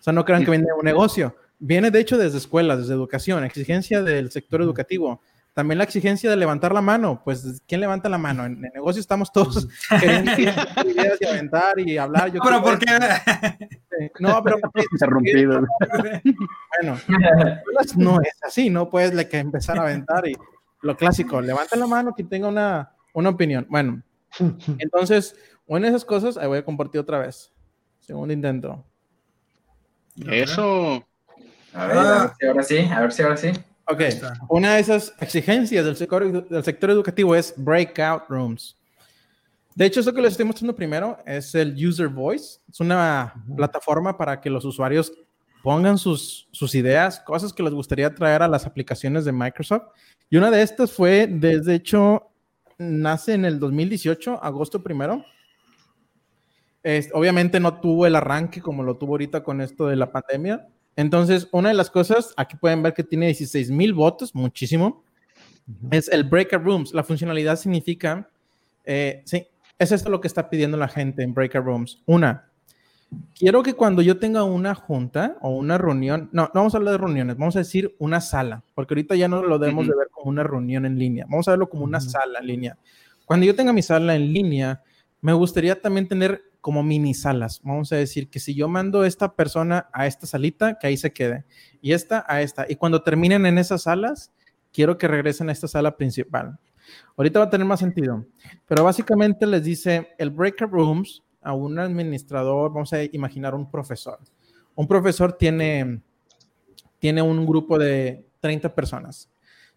O 0.00 0.02
sea, 0.02 0.12
no 0.12 0.24
crean 0.24 0.44
que 0.44 0.50
viene 0.50 0.66
de 0.66 0.72
un 0.72 0.84
negocio, 0.84 1.36
viene 1.60 1.92
de 1.92 2.00
hecho 2.00 2.18
desde 2.18 2.38
escuelas, 2.38 2.80
desde 2.80 2.92
educación, 2.92 3.44
exigencia 3.44 4.02
del 4.02 4.32
sector 4.32 4.60
educativo. 4.62 5.22
También 5.54 5.76
la 5.78 5.84
exigencia 5.84 6.30
de 6.30 6.36
levantar 6.36 6.72
la 6.72 6.80
mano, 6.80 7.20
pues 7.22 7.62
¿quién 7.68 7.82
levanta 7.82 8.08
la 8.08 8.16
mano? 8.16 8.46
En 8.46 8.64
el 8.64 8.72
negocio 8.72 9.00
estamos 9.00 9.30
todos 9.30 9.68
queriendo 10.00 10.30
ideas 10.32 11.18
y 11.20 11.26
aventar 11.26 11.78
y 11.78 11.98
hablar. 11.98 12.32
Yo 12.32 12.40
Pero 12.42 12.62
¿por 12.62 12.78
qué? 12.78 12.86
esto. 12.94 14.14
No, 14.18 14.42
pero 14.42 14.58
Interrumpido. 14.92 15.60
bueno, 16.78 16.98
pues, 17.76 17.96
no 17.96 18.20
es 18.22 18.34
así, 18.42 18.70
no 18.70 18.88
puedes 18.88 19.12
le- 19.12 19.28
que 19.28 19.38
empezar 19.38 19.78
a 19.78 19.82
aventar 19.82 20.26
y 20.26 20.32
lo 20.80 20.96
clásico, 20.96 21.40
levanta 21.40 21.76
la 21.76 21.86
mano 21.86 22.14
que 22.14 22.24
tenga 22.24 22.48
una, 22.48 22.92
una 23.12 23.28
opinión. 23.28 23.66
Bueno, 23.68 24.02
entonces, 24.78 25.36
una 25.66 25.82
de 25.82 25.88
esas 25.90 26.04
cosas, 26.06 26.38
ahí 26.38 26.48
voy 26.48 26.58
a 26.58 26.64
compartir 26.64 27.00
otra 27.00 27.18
vez. 27.18 27.52
Segundo 28.00 28.32
intento. 28.32 28.84
Eso. 30.26 31.06
A 31.74 31.86
ver, 31.86 31.96
a 31.98 32.20
ver 32.22 32.30
si 32.38 32.46
ahora 32.46 32.62
sí, 32.62 32.78
a 32.90 33.00
ver 33.00 33.12
si 33.12 33.22
ahora 33.22 33.36
sí. 33.36 33.52
Ok, 33.88 34.00
una 34.48 34.74
de 34.74 34.80
esas 34.80 35.12
exigencias 35.20 35.84
del 35.84 35.96
sector, 35.96 36.48
del 36.48 36.64
sector 36.64 36.90
educativo 36.90 37.34
es 37.34 37.52
breakout 37.56 38.24
rooms. 38.28 38.76
De 39.74 39.86
hecho, 39.86 40.00
eso 40.00 40.12
que 40.14 40.20
les 40.22 40.32
estoy 40.32 40.44
mostrando 40.46 40.76
primero 40.76 41.18
es 41.26 41.54
el 41.54 41.74
User 41.86 42.08
Voice. 42.08 42.60
Es 42.70 42.78
una 42.80 43.34
plataforma 43.56 44.16
para 44.16 44.40
que 44.40 44.50
los 44.50 44.64
usuarios 44.64 45.12
pongan 45.62 45.96
sus, 45.98 46.48
sus 46.52 46.74
ideas, 46.74 47.20
cosas 47.20 47.52
que 47.52 47.62
les 47.62 47.72
gustaría 47.72 48.14
traer 48.14 48.42
a 48.42 48.48
las 48.48 48.66
aplicaciones 48.66 49.24
de 49.24 49.32
Microsoft. 49.32 49.84
Y 50.28 50.36
una 50.36 50.50
de 50.50 50.62
estas 50.62 50.92
fue, 50.92 51.26
desde 51.26 51.74
hecho, 51.76 52.30
nace 52.78 53.32
en 53.34 53.44
el 53.44 53.58
2018, 53.58 54.42
agosto 54.44 54.82
primero. 54.82 55.24
Es- 56.82 57.10
obviamente 57.14 57.60
no 57.60 57.80
tuvo 57.80 58.06
el 58.06 58.16
arranque 58.16 58.60
como 58.60 58.82
lo 58.82 58.96
tuvo 58.96 59.12
ahorita 59.12 59.42
con 59.42 59.60
esto 59.60 59.86
de 59.86 59.96
la 59.96 60.10
pandemia. 60.12 60.68
Entonces, 60.96 61.48
una 61.52 61.70
de 61.70 61.74
las 61.74 61.90
cosas, 61.90 62.34
aquí 62.36 62.56
pueden 62.56 62.82
ver 62.82 62.94
que 62.94 63.04
tiene 63.04 63.26
16 63.26 63.70
mil 63.70 63.94
votos, 63.94 64.34
muchísimo, 64.34 65.02
es 65.90 66.08
el 66.08 66.24
Breakout 66.24 66.62
Rooms. 66.62 66.94
La 66.94 67.02
funcionalidad 67.02 67.56
significa, 67.56 68.28
eh, 68.84 69.22
sí, 69.24 69.46
es 69.78 69.92
esto 69.92 70.10
lo 70.10 70.20
que 70.20 70.28
está 70.28 70.50
pidiendo 70.50 70.76
la 70.76 70.88
gente 70.88 71.22
en 71.22 71.34
Breakout 71.34 71.64
Rooms. 71.64 72.02
Una, 72.06 72.48
quiero 73.34 73.62
que 73.62 73.74
cuando 73.74 74.02
yo 74.02 74.18
tenga 74.18 74.44
una 74.44 74.74
junta 74.74 75.36
o 75.40 75.50
una 75.50 75.78
reunión, 75.78 76.28
no, 76.32 76.44
no 76.44 76.50
vamos 76.54 76.74
a 76.74 76.78
hablar 76.78 76.92
de 76.92 76.98
reuniones, 76.98 77.36
vamos 77.36 77.56
a 77.56 77.60
decir 77.60 77.94
una 77.98 78.20
sala, 78.20 78.62
porque 78.74 78.94
ahorita 78.94 79.16
ya 79.16 79.28
no 79.28 79.42
lo 79.42 79.58
debemos 79.58 79.86
de 79.86 79.96
ver 79.96 80.08
como 80.10 80.30
una 80.30 80.42
reunión 80.42 80.86
en 80.86 80.98
línea, 80.98 81.26
vamos 81.28 81.48
a 81.48 81.52
verlo 81.52 81.68
como 81.68 81.84
una 81.84 82.00
sala 82.00 82.40
en 82.40 82.46
línea. 82.46 82.78
Cuando 83.24 83.46
yo 83.46 83.54
tenga 83.54 83.72
mi 83.72 83.82
sala 83.82 84.14
en 84.14 84.32
línea, 84.32 84.82
me 85.20 85.32
gustaría 85.32 85.80
también 85.80 86.08
tener 86.08 86.42
como 86.62 86.82
mini 86.84 87.12
salas. 87.12 87.60
Vamos 87.64 87.92
a 87.92 87.96
decir 87.96 88.30
que 88.30 88.38
si 88.38 88.54
yo 88.54 88.68
mando 88.68 89.04
esta 89.04 89.34
persona 89.34 89.88
a 89.92 90.06
esta 90.06 90.26
salita, 90.26 90.78
que 90.78 90.86
ahí 90.86 90.96
se 90.96 91.12
quede, 91.12 91.44
y 91.82 91.92
esta 91.92 92.24
a 92.28 92.40
esta, 92.40 92.64
y 92.68 92.76
cuando 92.76 93.02
terminen 93.02 93.44
en 93.44 93.58
esas 93.58 93.82
salas, 93.82 94.32
quiero 94.72 94.96
que 94.96 95.08
regresen 95.08 95.48
a 95.48 95.52
esta 95.52 95.66
sala 95.66 95.96
principal. 95.96 96.56
Ahorita 97.16 97.40
va 97.40 97.46
a 97.46 97.50
tener 97.50 97.66
más 97.66 97.80
sentido, 97.80 98.24
pero 98.66 98.84
básicamente 98.84 99.44
les 99.44 99.64
dice 99.64 100.14
el 100.18 100.30
breakout 100.30 100.70
rooms 100.70 101.22
a 101.42 101.52
un 101.52 101.78
administrador, 101.80 102.72
vamos 102.72 102.92
a 102.92 103.02
imaginar 103.02 103.56
un 103.56 103.68
profesor. 103.68 104.20
Un 104.76 104.86
profesor 104.86 105.32
tiene, 105.32 106.00
tiene 107.00 107.22
un 107.22 107.44
grupo 107.44 107.76
de 107.76 108.24
30 108.38 108.72
personas. 108.72 109.28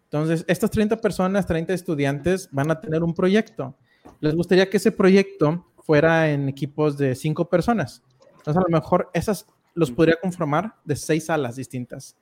Entonces, 0.04 0.44
estas 0.46 0.70
30 0.70 0.98
personas, 0.98 1.46
30 1.46 1.74
estudiantes 1.74 2.48
van 2.52 2.70
a 2.70 2.80
tener 2.80 3.02
un 3.02 3.12
proyecto. 3.12 3.74
Les 4.20 4.36
gustaría 4.36 4.70
que 4.70 4.76
ese 4.76 4.92
proyecto 4.92 5.66
fuera 5.86 6.30
en 6.30 6.48
equipos 6.48 6.98
de 6.98 7.14
5 7.14 7.48
personas. 7.48 8.02
Entonces, 8.38 8.56
a 8.56 8.68
lo 8.68 8.76
mejor 8.76 9.08
esas 9.14 9.46
los 9.74 9.92
podría 9.92 10.16
conformar 10.20 10.74
de 10.84 10.96
6 10.96 11.26
salas 11.26 11.56
distintas. 11.56 12.16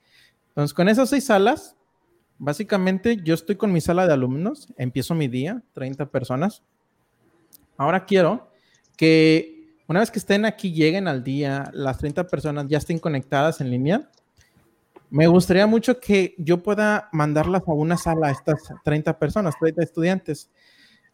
Entonces, 0.49 0.75
con 0.75 0.89
esas 0.89 1.09
6 1.09 1.25
salas, 1.25 1.77
básicamente 2.39 3.17
yo 3.25 3.33
estoy 3.33 3.57
con 3.57 3.73
mi 3.73 3.81
sala 3.81 4.07
de 4.07 4.12
alumnos, 4.12 4.69
empiezo 4.77 5.15
mi 5.15 5.29
día, 5.29 5.62
30 5.73 6.11
personas. 6.11 6.62
Ahora 7.79 8.05
quiero 8.05 8.51
que 8.97 9.55
una 9.87 10.01
vez 10.01 10.11
que 10.11 10.19
estén 10.19 10.45
aquí, 10.45 10.73
lleguen 10.73 11.09
al 11.09 11.25
día, 11.25 11.71
las 11.73 11.99
30 11.99 12.27
personas 12.27 12.67
ya 12.69 12.79
estén 12.79 12.99
conectadas 12.99 13.61
en 13.61 13.71
línea. 13.71 14.11
Me 15.11 15.27
gustaría 15.27 15.67
mucho 15.67 16.01
que 16.01 16.35
yo 16.39 16.62
pueda 16.62 17.09
mandarlas 17.12 17.62
a 17.67 17.73
una 17.73 17.97
sala 17.97 18.29
a 18.29 18.31
estas 18.31 18.62
30 18.83 19.19
personas, 19.19 19.55
30 19.59 19.83
estudiantes. 19.83 20.51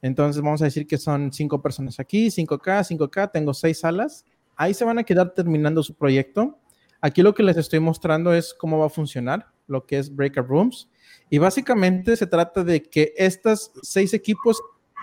Entonces 0.03 0.43
vamos 0.43 0.63
a 0.63 0.67
decir 0.67 0.87
que 0.87 0.99
son 0.99 1.33
5 1.33 1.61
personas 1.63 2.01
aquí, 2.01 2.29
5K, 2.29 2.99
5K, 2.99 3.31
tengo 3.33 3.55
6 3.55 3.79
salas. 3.79 4.25
Ahí 4.57 4.75
se 4.75 4.85
van 4.85 4.99
a 4.99 5.05
quedar 5.05 5.35
terminando 5.35 5.83
su 5.83 5.95
proyecto. 5.95 6.59
Aquí 7.01 7.23
lo 7.23 7.35
que 7.35 7.43
les 7.43 7.57
estoy 7.57 7.81
mostrando 7.81 8.33
es 8.33 8.55
cómo 8.55 8.79
va 8.79 8.87
a 8.87 8.91
funcionar 8.91 9.49
lo 9.67 9.87
que 9.87 9.99
es 9.99 10.15
Breakout 10.15 10.49
Rooms. 10.49 10.89
Y 11.29 11.39
básicamente 11.39 12.17
se 12.17 12.27
trata 12.27 12.65
de 12.65 12.83
que 12.83 13.15
estos 13.17 13.73
seis 13.83 14.13
equipos 14.15 14.61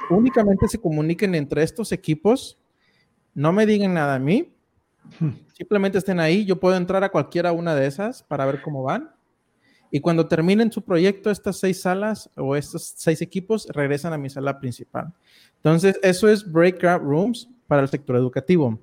únicamente 0.09 0.67
se 0.67 0.79
comuniquen 0.79 1.35
entre 1.35 1.63
estos 1.63 1.91
equipos 1.91 2.59
no 3.37 3.53
me 3.53 3.67
digan 3.67 3.93
nada 3.93 4.15
a 4.15 4.19
mí, 4.19 4.51
simplemente 5.53 5.99
estén 5.99 6.19
ahí, 6.19 6.43
yo 6.43 6.59
puedo 6.59 6.75
entrar 6.75 7.03
a 7.03 7.09
cualquiera 7.09 7.51
una 7.51 7.75
de 7.75 7.85
esas 7.85 8.23
para 8.23 8.47
ver 8.47 8.63
cómo 8.63 8.81
van. 8.81 9.11
Y 9.91 9.99
cuando 9.99 10.27
terminen 10.27 10.71
su 10.71 10.83
proyecto, 10.83 11.31
estas 11.31 11.57
seis 11.57 11.81
salas 11.81 12.29
o 12.35 12.55
estos 12.55 12.93
seis 12.97 13.21
equipos 13.21 13.67
regresan 13.69 14.13
a 14.13 14.17
mi 14.17 14.29
sala 14.29 14.59
principal. 14.59 15.13
Entonces, 15.57 15.99
eso 16.03 16.29
es 16.29 16.49
breakout 16.49 17.01
rooms 17.01 17.49
para 17.67 17.81
el 17.81 17.89
sector 17.89 18.15
educativo. 18.15 18.79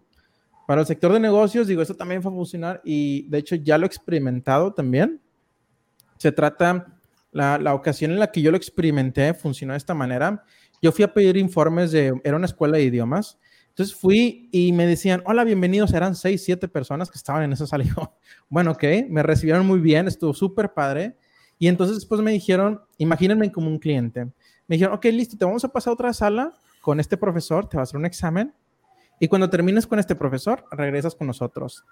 Para 0.67 0.81
el 0.81 0.87
sector 0.87 1.13
de 1.13 1.21
negocios, 1.21 1.67
digo, 1.67 1.83
esto 1.83 1.95
también 1.95 2.23
va 2.25 2.31
a 2.31 2.33
funcionar 2.33 2.81
y 2.85 3.29
de 3.29 3.39
hecho 3.39 3.55
ya 3.57 3.77
lo 3.77 3.85
he 3.85 3.87
experimentado 3.87 4.73
también. 4.73 5.21
Se 6.17 6.33
trata, 6.33 6.87
la, 7.33 7.59
la 7.59 7.75
ocasión 7.75 8.13
en 8.13 8.19
la 8.19 8.31
que 8.31 8.41
yo 8.41 8.51
lo 8.51 8.57
experimenté 8.57 9.35
funcionó 9.35 9.75
de 9.75 9.79
esta 9.79 9.93
manera. 9.93 10.45
Yo 10.81 10.93
fui 10.93 11.05
a 11.05 11.13
pedir 11.13 11.37
informes 11.37 11.93
de, 11.93 12.19
era 12.25 12.37
una 12.37 12.47
escuela 12.47 12.79
de 12.79 12.85
idiomas, 12.85 13.39
entonces 13.75 13.97
fui 13.97 14.49
y 14.53 14.71
me 14.71 14.87
decían, 14.87 15.25
hola, 15.27 15.43
bienvenidos. 15.43 15.93
Eran 15.95 16.15
seis, 16.15 16.45
siete 16.45 16.69
personas 16.69 17.11
que 17.11 17.19
estaban 17.19 17.43
en 17.43 17.53
esa 17.55 17.67
sala. 17.67 17.85
bueno, 18.49 18.71
ok, 18.71 18.85
me 19.09 19.25
recibieron 19.25 19.67
muy 19.67 19.81
bien, 19.81 20.07
estuvo 20.07 20.33
súper 20.33 20.73
padre. 20.75 21.17
Y 21.59 21.67
entonces 21.67 21.97
después 21.97 22.21
me 22.21 22.31
dijeron, 22.31 22.81
imagínense 22.99 23.51
como 23.51 23.67
un 23.67 23.81
cliente. 23.81 24.27
Me 24.69 24.77
dijeron, 24.77 24.95
ok, 24.95 25.07
listo, 25.07 25.37
te 25.37 25.45
vamos 25.45 25.65
a 25.65 25.71
pasar 25.71 25.91
a 25.91 25.95
otra 25.95 26.13
sala 26.13 26.53
con 26.83 27.01
este 27.01 27.17
profesor, 27.17 27.69
te 27.69 27.77
va 27.77 27.81
a 27.81 27.83
hacer 27.83 27.99
un 27.99 28.07
examen. 28.07 28.55
Y 29.19 29.27
cuando 29.27 29.51
termines 29.51 29.89
con 29.89 29.99
este 29.99 30.15
profesor, 30.15 30.65
regresas 30.71 31.17
con 31.17 31.27
nosotros. 31.27 31.85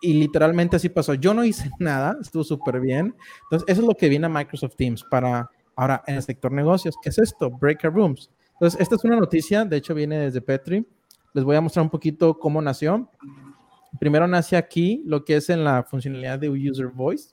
Y 0.00 0.14
literalmente 0.14 0.76
así 0.76 0.90
pasó. 0.90 1.14
Yo 1.14 1.34
no 1.34 1.42
hice 1.42 1.70
nada, 1.80 2.16
estuvo 2.20 2.44
súper 2.44 2.78
bien. 2.78 3.16
Entonces, 3.50 3.66
eso 3.66 3.80
es 3.80 3.86
lo 3.88 3.96
que 3.96 4.08
viene 4.08 4.26
a 4.26 4.28
Microsoft 4.28 4.76
Teams 4.76 5.02
para 5.10 5.50
ahora 5.74 6.04
en 6.06 6.14
el 6.14 6.22
sector 6.22 6.52
negocios. 6.52 6.94
¿Qué 7.02 7.08
es 7.08 7.18
esto? 7.18 7.50
Breaker 7.50 7.92
Rooms. 7.92 8.30
Entonces, 8.54 8.80
esta 8.80 8.94
es 8.94 9.04
una 9.04 9.16
noticia, 9.16 9.64
de 9.64 9.76
hecho 9.76 9.94
viene 9.94 10.18
desde 10.18 10.40
Petri. 10.40 10.86
Les 11.32 11.44
voy 11.44 11.56
a 11.56 11.60
mostrar 11.60 11.82
un 11.82 11.90
poquito 11.90 12.38
cómo 12.38 12.62
nació. 12.62 13.10
Primero 13.98 14.26
nace 14.26 14.56
aquí 14.56 15.02
lo 15.06 15.24
que 15.24 15.36
es 15.36 15.50
en 15.50 15.64
la 15.64 15.82
funcionalidad 15.82 16.38
de 16.38 16.48
User 16.48 16.88
Voice. 16.88 17.30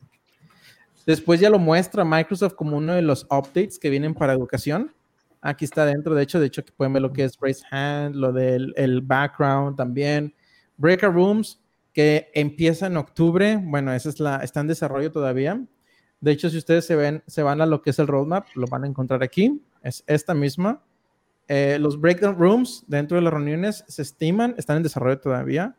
Después 1.06 1.40
ya 1.40 1.50
lo 1.50 1.60
muestra 1.60 2.06
Microsoft 2.06 2.54
como 2.54 2.78
uno 2.78 2.94
de 2.94 3.02
los 3.02 3.24
updates 3.26 3.80
que 3.80 3.90
vienen 3.90 4.14
para 4.14 4.34
educación. 4.34 4.94
Aquí 5.42 5.66
está 5.66 5.86
dentro, 5.86 6.14
de 6.14 6.24
hecho, 6.24 6.40
de 6.40 6.48
hecho 6.48 6.64
pueden 6.78 6.94
ver 6.94 7.02
lo 7.02 7.12
que 7.12 7.24
es 7.24 7.38
Raise 7.40 7.64
Hand, 7.72 8.16
lo 8.16 8.32
del 8.32 8.74
el 8.78 9.02
background 9.02 9.76
también. 9.76 10.34
Breaker 10.78 11.12
Rooms, 11.12 11.60
que 11.94 12.30
empieza 12.34 12.88
en 12.88 12.98
octubre. 12.98 13.60
Bueno, 13.64 13.92
esa 13.94 14.10
es 14.10 14.20
la, 14.20 14.38
está 14.38 14.60
en 14.60 14.68
desarrollo 14.68 15.12
todavía. 15.12 15.64
De 16.20 16.32
hecho, 16.32 16.50
si 16.50 16.58
ustedes 16.58 16.86
se 16.86 16.96
ven, 16.96 17.24
se 17.26 17.42
van 17.42 17.62
a 17.62 17.66
lo 17.66 17.82
que 17.82 17.90
es 17.90 18.00
el 18.00 18.08
roadmap, 18.08 18.46
lo 18.56 18.68
van 18.68 18.84
a 18.84 18.88
encontrar 18.88 19.24
aquí. 19.24 19.62
Es 19.82 20.04
esta 20.06 20.36
misma. 20.36 20.82
Eh, 21.54 21.78
los 21.80 22.00
breakdown 22.00 22.40
rooms 22.40 22.86
dentro 22.88 23.18
de 23.18 23.24
las 23.24 23.34
reuniones 23.34 23.84
se 23.86 24.04
estiman, 24.04 24.56
están 24.58 24.78
en 24.78 24.84
desarrollo 24.84 25.20
todavía, 25.20 25.76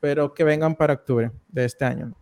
pero 0.00 0.32
que 0.32 0.44
vengan 0.44 0.74
para 0.74 0.94
octubre 0.94 1.30
de 1.48 1.66
este 1.66 1.84
año. 1.84 2.14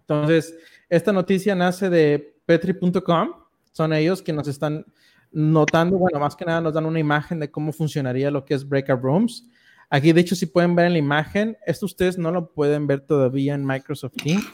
Entonces, 0.00 0.54
esta 0.90 1.14
noticia 1.14 1.54
nace 1.54 1.88
de 1.88 2.36
petri.com. 2.44 3.30
Son 3.72 3.94
ellos 3.94 4.20
que 4.20 4.34
nos 4.34 4.48
están 4.48 4.84
notando, 5.32 5.96
bueno, 5.96 6.20
más 6.20 6.36
que 6.36 6.44
nada 6.44 6.60
nos 6.60 6.74
dan 6.74 6.84
una 6.84 7.00
imagen 7.00 7.40
de 7.40 7.50
cómo 7.50 7.72
funcionaría 7.72 8.30
lo 8.30 8.44
que 8.44 8.52
es 8.52 8.68
breakout 8.68 9.00
rooms. 9.00 9.48
Aquí, 9.88 10.12
de 10.12 10.20
hecho, 10.20 10.36
si 10.36 10.44
pueden 10.44 10.74
ver 10.74 10.88
en 10.88 10.92
la 10.92 10.98
imagen, 10.98 11.56
esto 11.64 11.86
ustedes 11.86 12.18
no 12.18 12.30
lo 12.30 12.52
pueden 12.52 12.86
ver 12.86 13.00
todavía 13.00 13.54
en 13.54 13.64
Microsoft 13.64 14.16
Teams, 14.22 14.44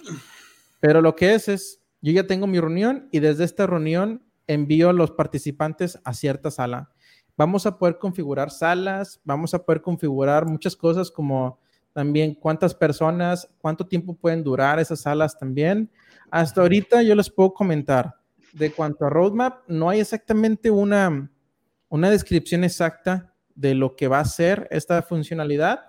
pero 0.79 1.03
lo 1.03 1.17
que 1.17 1.35
es 1.35 1.49
es, 1.49 1.81
yo 2.01 2.13
ya 2.13 2.29
tengo 2.29 2.47
mi 2.47 2.61
reunión 2.61 3.09
y 3.11 3.19
desde 3.19 3.43
esta 3.43 3.67
reunión 3.67 4.23
envío 4.47 4.89
a 4.89 4.93
los 4.93 5.11
participantes 5.11 5.99
a 6.05 6.15
cierta 6.15 6.53
sala 6.53 6.93
vamos 7.41 7.65
a 7.65 7.79
poder 7.79 7.97
configurar 7.97 8.51
salas, 8.51 9.19
vamos 9.25 9.55
a 9.55 9.65
poder 9.65 9.81
configurar 9.81 10.45
muchas 10.45 10.77
cosas 10.77 11.11
como 11.11 11.59
también 11.95 12.35
cuántas 12.35 12.75
personas, 12.75 13.49
cuánto 13.63 13.87
tiempo 13.87 14.13
pueden 14.13 14.45
durar 14.45 14.79
esas 14.79 15.01
salas 15.01 15.39
también. 15.39 15.91
Hasta 16.31 16.61
ahorita 16.61 17.01
yo 17.03 17.15
les 17.15 17.31
puedo 17.31 17.55
comentar, 17.55 18.15
de 18.53 18.71
cuanto 18.71 19.07
a 19.07 19.09
roadmap, 19.09 19.67
no 19.69 19.89
hay 19.89 20.01
exactamente 20.01 20.71
una, 20.71 21.31
una 21.89 22.11
descripción 22.11 22.63
exacta 22.63 23.33
de 23.55 23.75
lo 23.75 23.97
que 23.97 24.07
va 24.07 24.21
a 24.21 24.25
ser 24.27 24.69
esta 24.71 25.01
funcionalidad. 25.01 25.81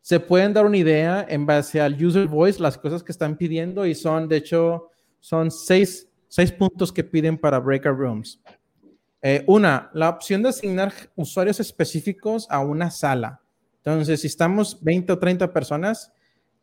Se 0.00 0.18
pueden 0.18 0.52
dar 0.52 0.66
una 0.66 0.76
idea 0.76 1.24
en 1.28 1.46
base 1.46 1.80
al 1.80 2.04
user 2.04 2.26
voice, 2.26 2.60
las 2.60 2.76
cosas 2.76 3.04
que 3.04 3.12
están 3.12 3.36
pidiendo 3.36 3.86
y 3.86 3.94
son, 3.94 4.26
de 4.28 4.38
hecho, 4.38 4.90
son 5.20 5.52
seis, 5.52 6.08
seis 6.26 6.50
puntos 6.50 6.92
que 6.92 7.04
piden 7.04 7.38
para 7.38 7.60
breakout 7.60 7.96
rooms. 7.96 8.40
Eh, 9.22 9.44
una, 9.46 9.90
la 9.94 10.08
opción 10.08 10.42
de 10.42 10.50
asignar 10.50 10.92
usuarios 11.16 11.60
específicos 11.60 12.46
a 12.50 12.60
una 12.60 12.90
sala. 12.90 13.40
Entonces, 13.78 14.20
si 14.20 14.26
estamos 14.26 14.82
20 14.82 15.12
o 15.12 15.18
30 15.18 15.52
personas, 15.52 16.12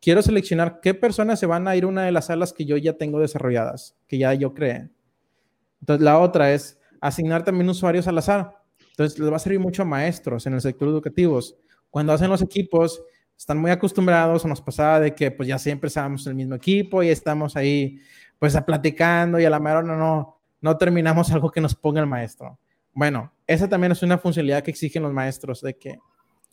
quiero 0.01 0.21
seleccionar 0.21 0.79
qué 0.81 0.93
personas 0.93 1.39
se 1.39 1.45
van 1.45 1.67
a 1.67 1.75
ir 1.75 1.85
a 1.85 1.87
una 1.87 2.03
de 2.03 2.11
las 2.11 2.27
salas 2.27 2.53
que 2.53 2.65
yo 2.65 2.77
ya 2.77 2.93
tengo 2.93 3.19
desarrolladas, 3.19 3.95
que 4.07 4.17
ya 4.17 4.33
yo 4.33 4.53
creé. 4.53 4.89
Entonces, 5.79 6.03
la 6.03 6.19
otra 6.19 6.53
es 6.53 6.79
asignar 7.01 7.43
también 7.43 7.69
usuarios 7.69 8.07
al 8.07 8.17
azar. 8.17 8.57
Entonces, 8.89 9.17
les 9.19 9.31
va 9.31 9.37
a 9.37 9.39
servir 9.39 9.59
mucho 9.59 9.81
a 9.81 9.85
maestros 9.85 10.45
en 10.45 10.53
el 10.53 10.61
sector 10.61 10.87
educativo. 10.87 11.39
Cuando 11.89 12.13
hacen 12.13 12.29
los 12.29 12.41
equipos, 12.41 13.01
están 13.37 13.57
muy 13.57 13.71
acostumbrados, 13.71 14.45
o 14.45 14.47
nos 14.47 14.61
pasaba 14.61 14.99
de 14.99 15.13
que 15.13 15.31
pues 15.31 15.47
ya 15.47 15.57
siempre 15.57 15.87
estábamos 15.87 16.25
en 16.25 16.31
el 16.31 16.35
mismo 16.37 16.55
equipo 16.55 17.03
y 17.03 17.09
estamos 17.09 17.55
ahí 17.55 17.99
pues 18.39 18.59
platicando 18.61 19.39
y 19.39 19.45
a 19.45 19.49
la 19.49 19.59
mejor 19.59 19.85
no, 19.85 19.95
no, 19.95 20.39
no 20.63 20.77
terminamos 20.77 21.29
algo 21.31 21.51
que 21.51 21.59
nos 21.59 21.75
ponga 21.75 21.99
el 21.99 22.07
maestro. 22.07 22.57
Bueno, 22.93 23.33
esa 23.45 23.67
también 23.67 23.91
es 23.91 24.01
una 24.01 24.17
funcionalidad 24.17 24.63
que 24.63 24.71
exigen 24.71 25.03
los 25.03 25.11
maestros, 25.11 25.61
de 25.61 25.75
que 25.75 25.99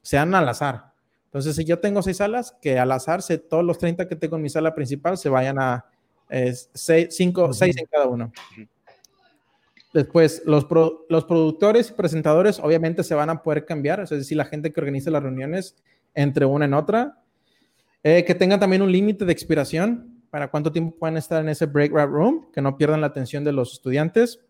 sean 0.03 0.35
al 0.35 0.49
azar. 0.49 0.93
Entonces, 1.27 1.55
si 1.55 1.65
yo 1.65 1.79
tengo 1.79 2.03
seis 2.03 2.17
salas, 2.17 2.57
que 2.61 2.77
al 2.81 2.91
azar, 2.91 3.23
se, 3.23 3.39
todos 3.39 3.65
los 3.65 3.79
30 3.79 4.09
que 4.09 4.17
tengo 4.17 4.35
en 4.35 4.43
mi 4.43 4.51
sala 4.51 4.75
principal 4.75 5.17
se 5.17 5.29
vayan 5.29 5.61
a 5.61 5.85
seis, 6.75 7.09
cinco, 7.11 7.53
seis 7.53 7.77
en 7.77 7.87
cada 7.87 8.09
uno. 8.09 8.33
Después, 9.93 10.43
los, 10.45 10.67
los 11.09 11.25
productores 11.25 11.91
y 11.91 11.93
presentadores 11.93 12.59
obviamente 12.59 13.05
se 13.05 13.15
van 13.15 13.31
a 13.31 13.43
poder 13.45 13.65
cambiar, 13.65 14.01
es 14.01 14.11
decir, 14.11 14.37
la 14.37 14.45
gente 14.45 14.73
que 14.73 14.81
organiza 14.81 15.13
las 15.13 15.23
reuniones 15.23 15.77
entre 16.15 16.47
una 16.47 16.65
en 16.65 16.75
otra. 16.75 17.23
Eh, 18.03 18.25
que 18.25 18.35
tengan 18.35 18.59
también 18.59 18.83
un 18.83 18.91
límite 18.91 19.25
de 19.25 19.33
expiración 19.33 20.20
para 20.31 20.49
cuánto 20.49 20.73
tiempo 20.73 20.97
pueden 20.97 21.17
estar 21.17 21.43
en 21.43 21.49
ese 21.49 21.67
breakout 21.67 22.09
room, 22.09 22.51
que 22.53 22.63
no 22.63 22.77
pierdan 22.77 23.01
la 23.01 23.09
atención 23.09 23.45
de 23.45 23.53
los 23.53 23.73
estudiantes. 23.73 24.41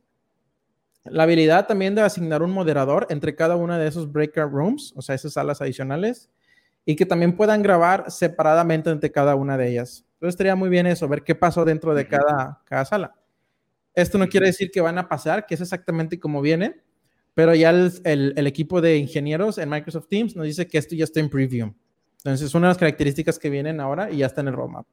La 1.05 1.22
habilidad 1.22 1.66
también 1.66 1.95
de 1.95 2.03
asignar 2.03 2.43
un 2.43 2.51
moderador 2.51 3.07
entre 3.09 3.35
cada 3.35 3.57
una 3.57 3.78
de 3.78 3.89
esos 3.89 4.12
breakout 4.12 4.53
rooms, 4.53 4.93
o 4.95 5.03
sea, 5.03 5.14
esas 5.14 5.33
salas 5.33 5.62
adicionales, 5.62 6.31
y 6.85 6.97
que 6.97 7.07
también 7.07 7.35
puedan 7.35 7.62
grabar 7.62 8.11
separadamente 8.11 8.91
entre 8.91 9.11
cada 9.11 9.35
una 9.35 9.57
de 9.57 9.70
ellas. 9.70 10.05
Entonces 10.14 10.35
estaría 10.35 10.55
muy 10.55 10.68
bien 10.68 10.87
eso, 10.87 11.09
ver 11.09 11.22
qué 11.22 11.35
pasó 11.35 11.64
dentro 11.64 11.95
de 11.95 12.07
cada, 12.07 12.61
cada 12.66 12.85
sala. 12.85 13.14
Esto 13.95 14.18
no 14.18 14.28
quiere 14.28 14.47
decir 14.47 14.70
que 14.70 14.81
van 14.81 14.99
a 14.99 15.09
pasar, 15.09 15.47
que 15.47 15.55
es 15.55 15.61
exactamente 15.62 16.20
como 16.20 16.43
viene, 16.43 16.83
pero 17.33 17.55
ya 17.55 17.70
el, 17.70 18.35
el, 18.37 18.47
equipo 18.47 18.81
de 18.81 18.99
ingenieros 18.99 19.57
en 19.59 19.70
Microsoft 19.70 20.09
Teams 20.09 20.37
nos 20.37 20.45
dice 20.45 20.66
que 20.66 20.78
esto 20.78 20.95
ya 20.95 21.05
está 21.05 21.20
en 21.20 21.31
preview. 21.31 21.72
Entonces, 22.18 22.49
es 22.49 22.55
una 22.55 22.66
de 22.66 22.70
las 22.72 22.78
características 22.78 23.39
que 23.39 23.49
vienen 23.49 23.81
ahora 23.81 24.11
y 24.11 24.18
ya 24.18 24.26
está 24.26 24.43
en 24.43 24.49
el 24.49 24.55
roadmap. 24.55 24.87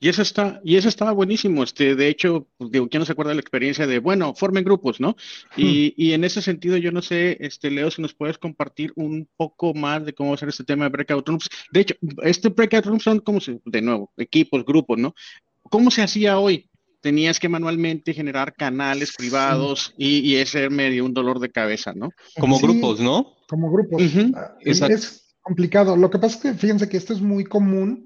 Y 0.00 0.08
eso 0.08 0.22
está, 0.22 0.60
y 0.64 0.76
eso 0.76 0.88
estaba 0.88 1.12
buenísimo. 1.12 1.62
Este, 1.62 1.94
de 1.94 2.08
hecho, 2.08 2.46
pues, 2.56 2.70
digo, 2.70 2.88
¿quién 2.88 3.00
no 3.00 3.06
se 3.06 3.12
acuerda 3.12 3.30
de 3.30 3.36
la 3.36 3.40
experiencia 3.40 3.86
de, 3.86 3.98
bueno, 3.98 4.34
formen 4.34 4.64
grupos, 4.64 5.00
¿no? 5.00 5.16
Y, 5.56 5.94
y, 5.96 6.12
en 6.12 6.24
ese 6.24 6.40
sentido, 6.42 6.76
yo 6.76 6.92
no 6.92 7.02
sé, 7.02 7.36
este, 7.40 7.70
Leo, 7.70 7.90
si 7.90 8.02
nos 8.02 8.14
puedes 8.14 8.38
compartir 8.38 8.92
un 8.96 9.28
poco 9.36 9.74
más 9.74 10.04
de 10.04 10.14
cómo 10.14 10.30
va 10.30 10.36
a 10.36 10.38
ser 10.38 10.48
este 10.48 10.64
tema 10.64 10.84
de 10.84 10.90
breakout 10.90 11.28
rooms. 11.28 11.48
De 11.72 11.80
hecho, 11.80 11.94
este 12.22 12.48
breakout 12.48 12.86
rooms 12.86 13.02
son 13.02 13.20
como, 13.20 13.40
de 13.64 13.82
nuevo, 13.82 14.12
equipos, 14.16 14.64
grupos, 14.64 14.98
¿no? 14.98 15.14
¿Cómo 15.62 15.90
se 15.90 16.02
hacía 16.02 16.38
hoy? 16.38 16.68
tenías 17.02 17.38
que 17.38 17.48
manualmente 17.48 18.14
generar 18.14 18.54
canales 18.54 19.14
privados 19.16 19.94
y, 19.96 20.34
ese 20.36 20.68
medio 20.70 21.04
un 21.04 21.14
dolor 21.14 21.38
de 21.38 21.52
cabeza, 21.52 21.92
¿no? 21.94 22.10
Como 22.36 22.58
grupos, 22.58 22.98
¿no? 22.98 23.34
Como 23.48 23.70
grupos. 23.70 24.02
Ah, 24.34 24.56
es 24.60 25.26
complicado. 25.40 25.96
Lo 25.96 26.10
que 26.10 26.18
pasa 26.18 26.34
es 26.34 26.42
que 26.42 26.54
fíjense 26.54 26.88
que 26.88 26.96
esto 26.96 27.12
es 27.12 27.20
muy 27.20 27.44
común 27.44 28.05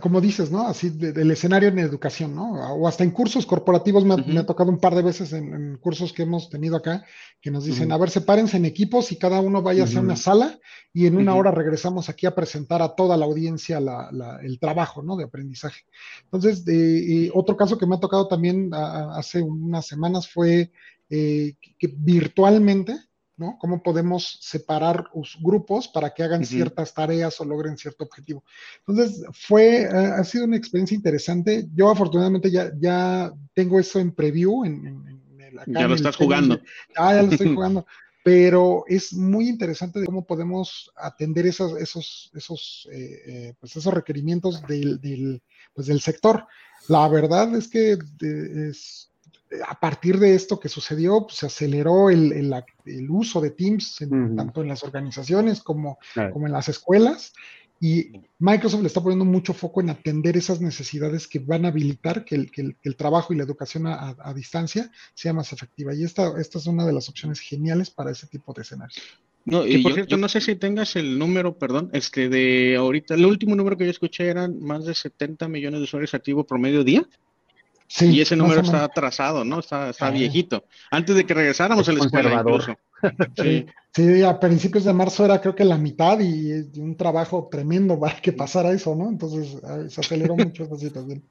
como 0.00 0.20
dices, 0.20 0.50
¿no? 0.50 0.66
Así 0.66 0.90
del 0.90 1.30
escenario 1.30 1.68
en 1.68 1.78
educación, 1.78 2.34
¿no? 2.34 2.52
O 2.74 2.88
hasta 2.88 3.04
en 3.04 3.10
cursos 3.10 3.46
corporativos 3.46 4.04
me, 4.04 4.38
ha 4.38 4.46
tocado 4.46 4.70
un 4.70 4.78
par 4.78 4.94
de 4.94 5.02
veces 5.02 5.32
en, 5.32 5.76
cursos 5.78 6.12
que 6.12 6.22
hemos 6.22 6.50
tenido 6.50 6.76
acá, 6.76 7.04
que 7.40 7.50
nos 7.50 7.64
dicen, 7.64 7.92
a 7.92 7.98
ver, 7.98 8.10
sepárense 8.10 8.56
en 8.56 8.64
equipos 8.64 9.12
y 9.12 9.16
cada 9.16 9.40
uno 9.40 9.62
vaya 9.62 9.84
hacia 9.84 10.00
una 10.00 10.16
sala 10.16 10.58
y 10.92 11.06
en 11.06 11.16
una 11.16 11.34
hora 11.34 11.50
regresamos 11.50 12.08
aquí 12.08 12.26
a 12.26 12.34
presentar 12.34 12.82
a 12.82 12.94
toda 12.94 13.16
la 13.16 13.26
audiencia 13.26 13.78
el 14.42 14.58
trabajo, 14.58 15.02
¿no? 15.02 15.16
De 15.16 15.24
aprendizaje. 15.24 15.82
Entonces, 16.24 16.64
otro 17.32 17.56
caso 17.56 17.78
que 17.78 17.86
me 17.86 17.96
ha 17.96 18.00
tocado 18.00 18.28
también 18.28 18.70
hace 18.72 19.42
unas 19.42 19.86
semanas 19.86 20.28
fue 20.28 20.72
eh, 21.12 21.54
que 21.76 21.92
virtualmente 21.92 22.96
¿no? 23.40 23.56
¿Cómo 23.58 23.82
podemos 23.82 24.38
separar 24.42 25.06
los 25.14 25.38
grupos 25.40 25.88
para 25.88 26.10
que 26.10 26.22
hagan 26.22 26.44
ciertas 26.44 26.92
tareas 26.92 27.40
o 27.40 27.44
logren 27.46 27.78
cierto 27.78 28.04
objetivo? 28.04 28.44
Entonces, 28.86 29.24
fue, 29.32 29.86
ha 29.86 30.22
sido 30.24 30.44
una 30.44 30.58
experiencia 30.58 30.94
interesante. 30.94 31.66
Yo 31.74 31.90
afortunadamente 31.90 32.50
ya, 32.50 32.70
ya 32.78 33.32
tengo 33.54 33.80
eso 33.80 33.98
en 33.98 34.12
preview. 34.12 34.64
En, 34.66 35.22
ya 35.66 35.88
lo 35.88 35.94
estás 35.94 36.16
jugando. 36.16 36.60
Ah, 36.94 37.14
ya 37.14 37.22
lo 37.22 37.32
estoy 37.32 37.48
jugando. 37.54 37.86
Pero 38.22 38.84
es 38.86 39.14
muy 39.14 39.48
interesante 39.48 40.00
de 40.00 40.06
cómo 40.06 40.26
podemos 40.26 40.92
atender 40.94 41.46
esos, 41.46 41.80
esos, 41.80 42.30
esos, 42.34 42.86
eh, 42.92 43.22
eh, 43.26 43.54
pues 43.58 43.74
esos 43.74 43.92
requerimientos 43.94 44.62
del, 44.66 45.00
del, 45.00 45.42
pues 45.72 45.86
del 45.86 46.02
sector. 46.02 46.46
La 46.88 47.08
verdad 47.08 47.54
es 47.56 47.68
que 47.68 47.96
es, 48.20 49.09
a 49.66 49.78
partir 49.78 50.18
de 50.18 50.34
esto 50.34 50.60
que 50.60 50.68
sucedió, 50.68 51.22
pues, 51.22 51.36
se 51.38 51.46
aceleró 51.46 52.10
el, 52.10 52.32
el, 52.32 53.10
uso 53.10 53.40
de 53.40 53.50
Teams, 53.50 53.98
tanto 54.36 54.62
en 54.62 54.68
las 54.68 54.84
organizaciones 54.84 55.60
como, 55.60 55.98
como 56.32 56.46
en 56.46 56.52
las 56.52 56.68
escuelas. 56.68 57.32
Y 57.82 58.12
Microsoft 58.38 58.82
le 58.82 58.88
está 58.88 59.00
poniendo 59.00 59.24
mucho 59.24 59.54
foco 59.54 59.80
en 59.80 59.88
atender 59.88 60.36
esas 60.36 60.60
necesidades 60.60 61.26
que 61.26 61.38
van 61.38 61.64
a 61.64 61.68
habilitar 61.68 62.26
que 62.26 62.34
el, 62.34 62.50
que 62.50 62.74
el, 62.82 62.96
trabajo 62.96 63.32
y 63.32 63.38
la 63.38 63.44
educación 63.44 63.86
a, 63.86 64.34
distancia 64.34 64.90
sea 65.14 65.32
más 65.32 65.52
efectiva. 65.54 65.94
Y 65.94 66.04
esta, 66.04 66.38
esta 66.38 66.58
es 66.58 66.66
una 66.66 66.84
de 66.84 66.92
las 66.92 67.08
opciones 67.08 67.40
geniales 67.40 67.88
para 67.88 68.10
ese 68.10 68.26
tipo 68.26 68.52
de 68.52 68.62
escenarios. 68.62 69.02
No, 69.46 69.66
y 69.66 69.82
por 69.82 69.94
cierto, 69.94 70.18
no 70.18 70.28
sé 70.28 70.42
si 70.42 70.56
tengas 70.56 70.94
el 70.96 71.18
número, 71.18 71.56
perdón, 71.56 71.88
este 71.94 72.28
de 72.28 72.76
ahorita, 72.76 73.14
el 73.14 73.24
último 73.24 73.56
número 73.56 73.78
que 73.78 73.86
yo 73.86 73.90
escuché 73.90 74.28
eran 74.28 74.60
más 74.60 74.84
de 74.84 74.94
70 74.94 75.48
millones 75.48 75.80
de 75.80 75.84
usuarios 75.84 76.12
activos 76.12 76.44
promedio 76.44 76.84
día 76.84 77.08
y 77.98 78.20
ese 78.20 78.36
número 78.36 78.60
está 78.60 78.84
atrasado, 78.84 79.44
¿no? 79.44 79.58
Está, 79.60 79.90
está 79.90 80.10
viejito. 80.10 80.64
Antes 80.90 81.16
de 81.16 81.26
que 81.26 81.34
regresáramos 81.34 81.88
al 81.88 81.98
escuela 81.98 82.44
Sí. 83.36 83.64
sí, 83.94 84.22
a 84.22 84.38
principios 84.38 84.84
de 84.84 84.92
marzo 84.92 85.24
era 85.24 85.40
creo 85.40 85.54
que 85.54 85.64
la 85.64 85.78
mitad 85.78 86.20
y, 86.20 86.52
un 86.78 86.96
trabajo 86.96 87.48
tremendo 87.50 87.98
para 87.98 88.20
que 88.20 88.32
pasara 88.32 88.72
eso, 88.72 88.94
¿no? 88.94 89.08
Entonces 89.08 89.56
se 89.92 90.00
aceleró 90.00 90.36
mucho 90.36 90.64
esa 90.64 90.76
situación. 90.76 91.22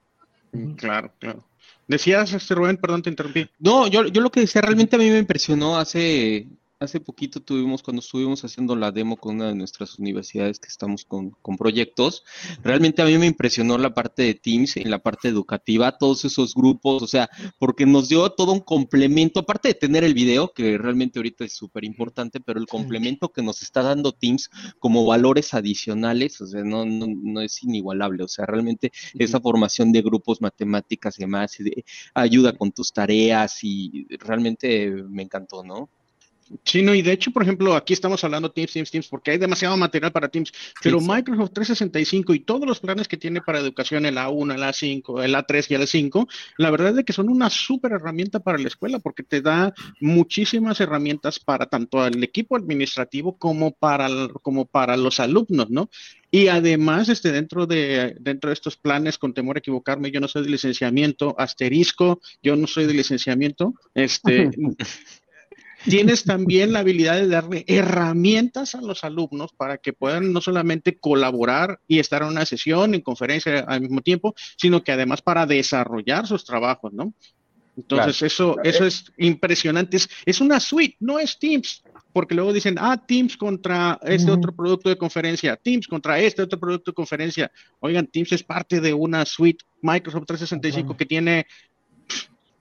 Mm, 0.52 0.72
claro, 0.72 1.12
claro. 1.18 1.44
Decías, 1.86 2.32
este 2.32 2.54
Rubén, 2.54 2.76
perdón, 2.76 3.02
te 3.02 3.10
interrumpí. 3.10 3.48
No, 3.58 3.86
yo, 3.86 4.06
yo 4.06 4.20
lo 4.20 4.30
que 4.30 4.40
decía, 4.40 4.62
realmente 4.62 4.96
a 4.96 4.98
mí 4.98 5.10
me 5.10 5.18
impresionó 5.18 5.78
hace 5.78 6.46
Hace 6.82 6.98
poquito 6.98 7.40
tuvimos, 7.40 7.82
cuando 7.82 8.00
estuvimos 8.00 8.42
haciendo 8.42 8.74
la 8.74 8.90
demo 8.90 9.18
con 9.18 9.34
una 9.34 9.48
de 9.48 9.54
nuestras 9.54 9.98
universidades 9.98 10.58
que 10.58 10.68
estamos 10.68 11.04
con, 11.04 11.36
proyectos, 11.58 12.24
realmente 12.62 13.02
a 13.02 13.04
mí 13.04 13.18
me 13.18 13.26
impresionó 13.26 13.76
la 13.76 13.92
parte 13.92 14.22
de 14.22 14.32
Teams, 14.32 14.78
en 14.78 14.90
la 14.90 14.98
parte 14.98 15.28
educativa, 15.28 15.98
todos 15.98 16.24
esos 16.24 16.54
grupos, 16.54 17.02
o 17.02 17.06
sea, 17.06 17.28
porque 17.58 17.84
nos 17.84 18.08
dio 18.08 18.30
todo 18.30 18.52
un 18.52 18.60
complemento, 18.60 19.40
aparte 19.40 19.68
de 19.68 19.74
tener 19.74 20.04
el 20.04 20.14
video, 20.14 20.54
que 20.54 20.78
realmente 20.78 21.18
ahorita 21.18 21.44
es 21.44 21.52
súper 21.52 21.84
importante, 21.84 22.40
pero 22.40 22.58
el 22.58 22.66
complemento 22.66 23.28
que 23.28 23.42
nos 23.42 23.60
está 23.60 23.82
dando 23.82 24.12
Teams 24.12 24.48
como 24.78 25.04
valores 25.04 25.52
adicionales, 25.52 26.40
o 26.40 26.46
sea, 26.46 26.64
no, 26.64 26.86
no, 26.86 27.06
no 27.08 27.42
es 27.42 27.62
inigualable, 27.62 28.24
o 28.24 28.28
sea, 28.28 28.46
realmente 28.46 28.90
esa 29.18 29.38
formación 29.38 29.92
de 29.92 30.00
grupos, 30.00 30.40
matemáticas 30.40 31.18
y 31.18 31.24
demás, 31.24 31.58
ayuda 32.14 32.54
con 32.54 32.72
tus 32.72 32.90
tareas 32.90 33.62
y 33.64 34.06
realmente 34.18 34.90
me 35.10 35.24
encantó, 35.24 35.62
¿no? 35.62 35.90
Sí, 36.64 36.82
no, 36.82 36.94
y 36.94 37.02
de 37.02 37.12
hecho, 37.12 37.30
por 37.30 37.42
ejemplo, 37.42 37.74
aquí 37.76 37.92
estamos 37.92 38.24
hablando 38.24 38.50
Teams, 38.50 38.72
Teams, 38.72 38.90
Teams, 38.90 39.08
porque 39.08 39.30
hay 39.30 39.38
demasiado 39.38 39.76
material 39.76 40.10
para 40.10 40.28
Teams, 40.28 40.52
pero 40.82 41.00
Microsoft 41.00 41.52
365 41.52 42.34
y 42.34 42.40
todos 42.40 42.66
los 42.66 42.80
planes 42.80 43.06
que 43.06 43.16
tiene 43.16 43.40
para 43.40 43.60
educación, 43.60 44.04
el 44.04 44.16
A1, 44.16 44.54
el 44.54 44.62
A5, 44.62 45.22
el 45.24 45.34
A3 45.34 45.66
y 45.68 45.74
el 45.74 45.82
A5, 45.82 46.28
la 46.58 46.70
verdad 46.70 46.98
es 46.98 47.04
que 47.04 47.12
son 47.12 47.28
una 47.28 47.50
súper 47.50 47.92
herramienta 47.92 48.40
para 48.40 48.58
la 48.58 48.66
escuela, 48.66 48.98
porque 48.98 49.22
te 49.22 49.42
da 49.42 49.72
muchísimas 50.00 50.80
herramientas 50.80 51.38
para 51.38 51.66
tanto 51.66 52.04
el 52.04 52.22
equipo 52.24 52.56
administrativo 52.56 53.38
como 53.38 53.70
para, 53.70 54.08
como 54.42 54.66
para 54.66 54.96
los 54.96 55.20
alumnos, 55.20 55.70
¿no? 55.70 55.88
Y 56.32 56.46
además, 56.46 57.08
este, 57.08 57.32
dentro, 57.32 57.66
de, 57.66 58.16
dentro 58.20 58.50
de 58.50 58.54
estos 58.54 58.76
planes, 58.76 59.18
con 59.18 59.34
temor 59.34 59.56
a 59.56 59.58
equivocarme, 59.58 60.12
yo 60.12 60.20
no 60.20 60.28
soy 60.28 60.44
de 60.44 60.50
licenciamiento, 60.50 61.34
asterisco, 61.38 62.20
yo 62.40 62.54
no 62.54 62.68
soy 62.68 62.86
de 62.86 62.94
licenciamiento, 62.94 63.74
este, 63.94 64.50
tienes 65.84 66.24
también 66.24 66.72
la 66.72 66.80
habilidad 66.80 67.16
de 67.16 67.28
darle 67.28 67.64
herramientas 67.66 68.74
a 68.74 68.80
los 68.80 69.04
alumnos 69.04 69.52
para 69.52 69.78
que 69.78 69.92
puedan 69.92 70.32
no 70.32 70.40
solamente 70.40 70.98
colaborar 70.98 71.80
y 71.86 71.98
estar 71.98 72.22
en 72.22 72.28
una 72.28 72.46
sesión, 72.46 72.94
en 72.94 73.00
conferencia 73.00 73.60
al 73.60 73.80
mismo 73.80 74.00
tiempo, 74.00 74.34
sino 74.56 74.82
que 74.82 74.92
además 74.92 75.22
para 75.22 75.46
desarrollar 75.46 76.26
sus 76.26 76.44
trabajos, 76.44 76.92
¿no? 76.92 77.14
Entonces, 77.76 78.22
eso, 78.22 78.56
eso 78.62 78.84
es 78.84 79.10
impresionante. 79.16 79.96
Es, 80.26 80.40
una 80.40 80.60
suite, 80.60 80.96
no 81.00 81.18
es 81.18 81.38
Teams, 81.38 81.82
porque 82.12 82.34
luego 82.34 82.52
dicen, 82.52 82.76
ah, 82.78 83.02
Teams 83.06 83.36
contra 83.36 83.98
este 84.02 84.30
otro 84.30 84.54
producto 84.54 84.88
de 84.88 84.98
conferencia, 84.98 85.56
Teams 85.56 85.86
contra 85.86 86.18
este 86.18 86.42
otro 86.42 86.58
producto 86.58 86.90
de 86.90 86.94
conferencia. 86.94 87.50
Oigan, 87.78 88.06
Teams 88.06 88.32
es 88.32 88.42
parte 88.42 88.80
de 88.80 88.92
una 88.92 89.24
suite 89.24 89.64
Microsoft 89.80 90.26
365 90.26 90.96
que 90.96 91.06
tiene 91.06 91.46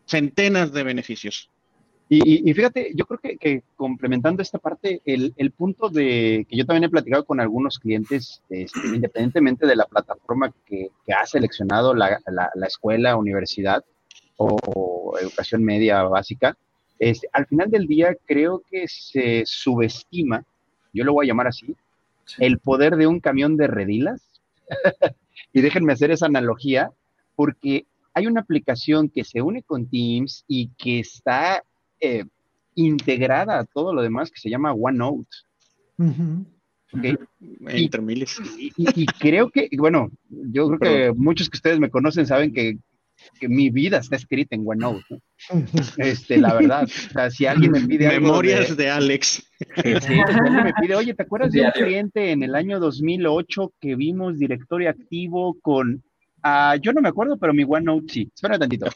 centenas 0.06 0.72
de 0.72 0.84
beneficios. 0.84 1.50
Y, 2.12 2.52
fíjate, 2.56 2.92
yo 2.96 3.06
creo 3.06 3.38
que, 3.38 3.62
complementando 3.76 4.42
esta 4.42 4.58
parte, 4.58 5.00
el, 5.06 5.52
punto 5.52 5.90
de 5.90 6.44
que 6.50 6.58
yo 6.58 6.66
también 6.66 6.86
he 6.86 6.90
platicado 6.90 7.24
con 7.24 7.40
algunos 7.40 7.78
clientes, 7.78 8.42
este, 8.50 8.80
independientemente 8.88 9.68
de 9.68 9.76
la 9.76 9.86
plataforma 9.86 10.52
que, 10.66 10.90
ha 11.16 11.26
seleccionado 11.28 11.94
la, 11.94 12.20
escuela, 12.66 13.16
universidad 13.16 13.86
o, 14.38 15.14
educación 15.22 15.64
media 15.64 16.02
básica, 16.02 16.58
este, 16.98 17.30
al 17.32 17.46
final 17.46 17.70
del 17.70 17.86
día 17.86 18.18
creo 18.26 18.64
que 18.68 18.88
se 18.88 19.44
subestima, 19.46 20.44
yo 20.92 21.04
lo 21.04 21.14
voy 21.14 21.28
a 21.28 21.30
llamar 21.30 21.48
así, 21.48 21.76
el 22.40 22.58
poder 22.58 22.96
de 22.96 23.06
un 23.06 23.20
camión 23.20 23.56
de 23.56 23.68
redilas. 23.68 24.42
y 25.54 25.62
déjenme 25.62 25.94
hacer 25.94 26.10
esa 26.10 26.26
analogía, 26.26 26.92
porque 27.36 27.86
hay 28.16 28.26
una 28.26 28.42
aplicación 28.42 29.10
que 29.10 29.24
se 29.24 29.44
une 29.44 29.62
con 29.62 29.88
Teams 29.88 30.44
y 30.48 30.70
que 30.70 31.02
está 31.02 31.64
eh, 32.00 32.26
integrada 32.76 33.60
a 33.60 33.66
todo 33.66 33.94
lo 33.94 34.02
demás 34.02 34.32
que 34.32 34.40
se 34.40 34.50
llama 34.50 34.74
OneNote. 34.74 35.30
Entre 37.68 38.02
miles. 38.02 38.42
Y, 38.58 39.06
creo 39.06 39.50
que, 39.50 39.70
bueno, 39.78 40.10
yo 40.30 40.70
creo 40.70 40.80
que 40.80 41.14
muchos 41.16 41.50
que 41.50 41.58
ustedes 41.58 41.80
me 41.80 41.90
conocen 41.90 42.26
saben 42.26 42.54
que, 42.54 42.78
mi 43.42 43.70
vida 43.70 43.98
está 43.98 44.16
escrita 44.16 44.56
en 44.56 44.64
OneNote. 44.66 45.22
Este, 45.98 46.38
la 46.38 46.54
verdad, 46.54 46.88
si 47.30 47.46
alguien 47.46 47.74
me 47.74 47.82
pide 47.82 48.08
Memorias 48.08 48.78
de, 48.78 48.90
Alex. 48.90 49.46
si 49.84 50.20
alguien 50.20 50.64
me 50.64 50.74
pide, 50.80 50.96
oye, 50.96 51.14
¿te 51.14 51.24
acuerdas 51.24 51.52
de 51.52 51.64
un 51.64 51.72
cliente 51.72 52.32
en 52.32 52.44
el 52.44 52.56
año 52.56 52.80
2008 52.80 53.74
que 53.82 53.98
vimos 53.98 54.40
directorio 54.40 54.90
activo 54.90 55.58
con 55.62 56.02
Ah, 56.42 56.78
yo 56.82 56.94
no 56.94 57.02
me 57.02 57.10
acuerdo, 57.10 57.38
pero 57.38 57.54
mi 57.54 57.64
OneNote 57.64 58.14
sí. 58.14 58.32
Espera 58.34 58.58
tantito. 58.58 58.88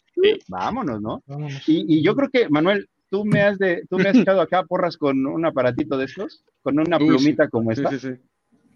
Vámonos, 0.47 1.01
¿no? 1.01 1.23
Y, 1.67 2.01
yo 2.01 2.15
creo 2.15 2.29
que, 2.29 2.49
Manuel, 2.49 2.87
tú 3.13 3.23
me 3.25 3.43
has 3.43 3.59
de, 3.59 3.85
tú 3.87 3.99
me 3.99 4.09
has 4.09 4.17
echado 4.17 4.41
acá 4.41 4.63
porras 4.63 4.97
con 4.97 5.27
un 5.27 5.45
aparatito 5.45 5.99
de 5.99 6.05
estos, 6.05 6.43
con 6.63 6.79
una 6.79 6.97
plumita 6.97 7.47
como 7.47 7.71
esta. 7.71 7.91
Sí, 7.91 7.99
sí, 7.99 8.09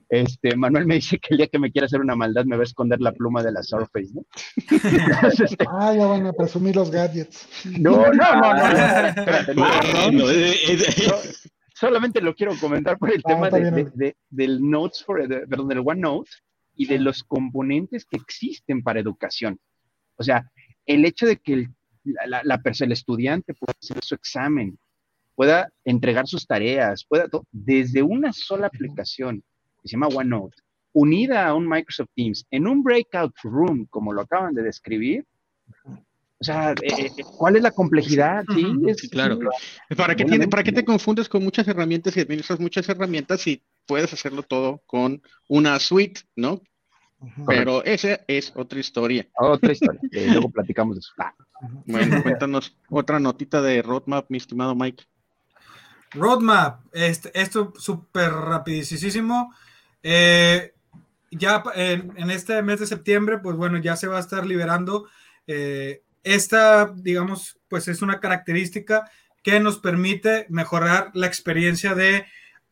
Este, 0.09 0.55
Manuel 0.55 0.85
me 0.85 0.93
dice 0.93 1.17
que 1.17 1.29
el 1.31 1.37
día 1.37 1.47
que 1.47 1.57
me 1.57 1.71
quiera 1.71 1.87
hacer 1.87 2.01
una 2.01 2.15
maldad 2.15 2.45
me 2.45 2.55
va 2.55 2.61
a 2.61 2.65
esconder 2.65 3.01
la 3.01 3.13
pluma 3.13 3.41
de 3.41 3.51
la 3.51 3.63
Surface, 3.63 4.11
¿no? 4.13 4.23
Este, 5.43 5.65
ah, 5.67 5.91
ya 5.97 6.05
van 6.05 6.27
a 6.27 6.33
presumir 6.33 6.75
los 6.75 6.91
gadgets. 6.91 7.47
No, 7.79 8.13
no, 8.13 8.35
no, 8.35 8.53
no. 10.13 10.25
solamente 11.73 12.21
lo 12.21 12.35
quiero 12.35 12.53
comentar 12.61 12.99
por 12.99 13.11
el 13.11 13.23
ah, 13.25 13.27
tema 13.27 13.49
de, 13.49 14.15
del 14.29 14.61
Notes 14.61 15.03
for, 15.03 15.27
perdón, 15.27 15.67
del 15.67 15.79
OneNote 15.83 16.29
y 16.75 16.85
de 16.85 16.99
los 16.99 17.23
componentes 17.23 18.05
que 18.05 18.17
existen 18.17 18.83
para 18.83 18.99
educación. 18.99 19.59
O 20.15 20.23
sea, 20.23 20.47
el 20.85 21.05
hecho 21.05 21.25
de 21.25 21.37
que 21.37 21.53
el, 21.53 21.69
la, 22.27 22.41
la, 22.43 22.61
el 22.63 22.91
estudiante 22.91 23.53
pueda 23.53 23.73
hacer 23.81 24.03
su 24.03 24.15
examen, 24.15 24.77
pueda 25.35 25.69
entregar 25.85 26.27
sus 26.27 26.45
tareas, 26.45 27.05
pueda 27.05 27.27
desde 27.51 28.01
una 28.01 28.33
sola 28.33 28.67
aplicación 28.67 29.43
que 29.81 29.89
se 29.89 29.93
llama 29.93 30.07
OneNote, 30.07 30.57
unida 30.93 31.47
a 31.47 31.53
un 31.53 31.67
Microsoft 31.67 32.09
Teams, 32.15 32.45
en 32.49 32.67
un 32.67 32.83
breakout 32.83 33.33
room, 33.43 33.85
como 33.89 34.13
lo 34.13 34.21
acaban 34.21 34.53
de 34.53 34.63
describir, 34.63 35.25
o 36.39 36.43
sea, 36.43 36.71
eh, 36.73 36.75
eh, 37.17 37.23
¿cuál 37.37 37.55
es 37.55 37.63
la 37.63 37.71
complejidad? 37.71 38.43
Sí, 38.53 39.09
claro. 39.09 39.39
¿Para 39.95 40.15
qué, 40.15 40.23
tiene, 40.23 40.47
¿Para 40.47 40.63
qué 40.63 40.71
te 40.71 40.85
confundes 40.85 41.27
con 41.27 41.43
muchas 41.43 41.67
herramientas 41.67 42.15
y 42.15 42.19
administras 42.19 42.59
muchas 42.59 42.87
herramientas 42.89 43.41
si 43.41 43.63
puedes 43.87 44.13
hacerlo 44.13 44.43
todo 44.43 44.81
con 44.85 45.21
una 45.47 45.79
suite, 45.79 46.21
¿no? 46.35 46.61
Pero 47.45 47.83
esa 47.83 48.19
es 48.27 48.51
otra 48.55 48.79
historia. 48.79 49.27
Otra 49.35 49.71
historia. 49.71 49.99
luego 50.11 50.49
platicamos 50.49 50.95
de 50.95 50.99
eso. 50.99 51.13
Ah. 51.17 51.33
Bueno, 51.85 52.21
cuéntanos 52.21 52.75
otra 52.89 53.19
notita 53.19 53.61
de 53.61 53.81
roadmap, 53.81 54.25
mi 54.29 54.37
estimado 54.37 54.75
Mike. 54.75 55.03
Roadmap, 56.11 56.81
este, 56.93 57.31
esto 57.39 57.73
súper 57.77 58.31
rapidísimo. 58.31 59.53
Eh, 60.03 60.73
ya 61.31 61.63
en, 61.75 62.31
este 62.31 62.61
mes 62.61 62.79
de 62.79 62.87
septiembre, 62.87 63.39
pues 63.39 63.55
bueno, 63.55 63.77
ya 63.77 63.95
se 63.95 64.07
va 64.07 64.17
a 64.17 64.21
estar 64.21 64.45
liberando 64.45 65.07
eh, 65.47 66.03
esta, 66.23 66.93
digamos, 66.95 67.57
pues 67.67 67.87
es 67.87 68.01
una 68.01 68.19
característica 68.19 69.09
que 69.43 69.59
nos 69.59 69.79
permite 69.79 70.45
mejorar 70.49 71.11
la 71.13 71.27
experiencia 71.27 71.95
de 71.95 72.25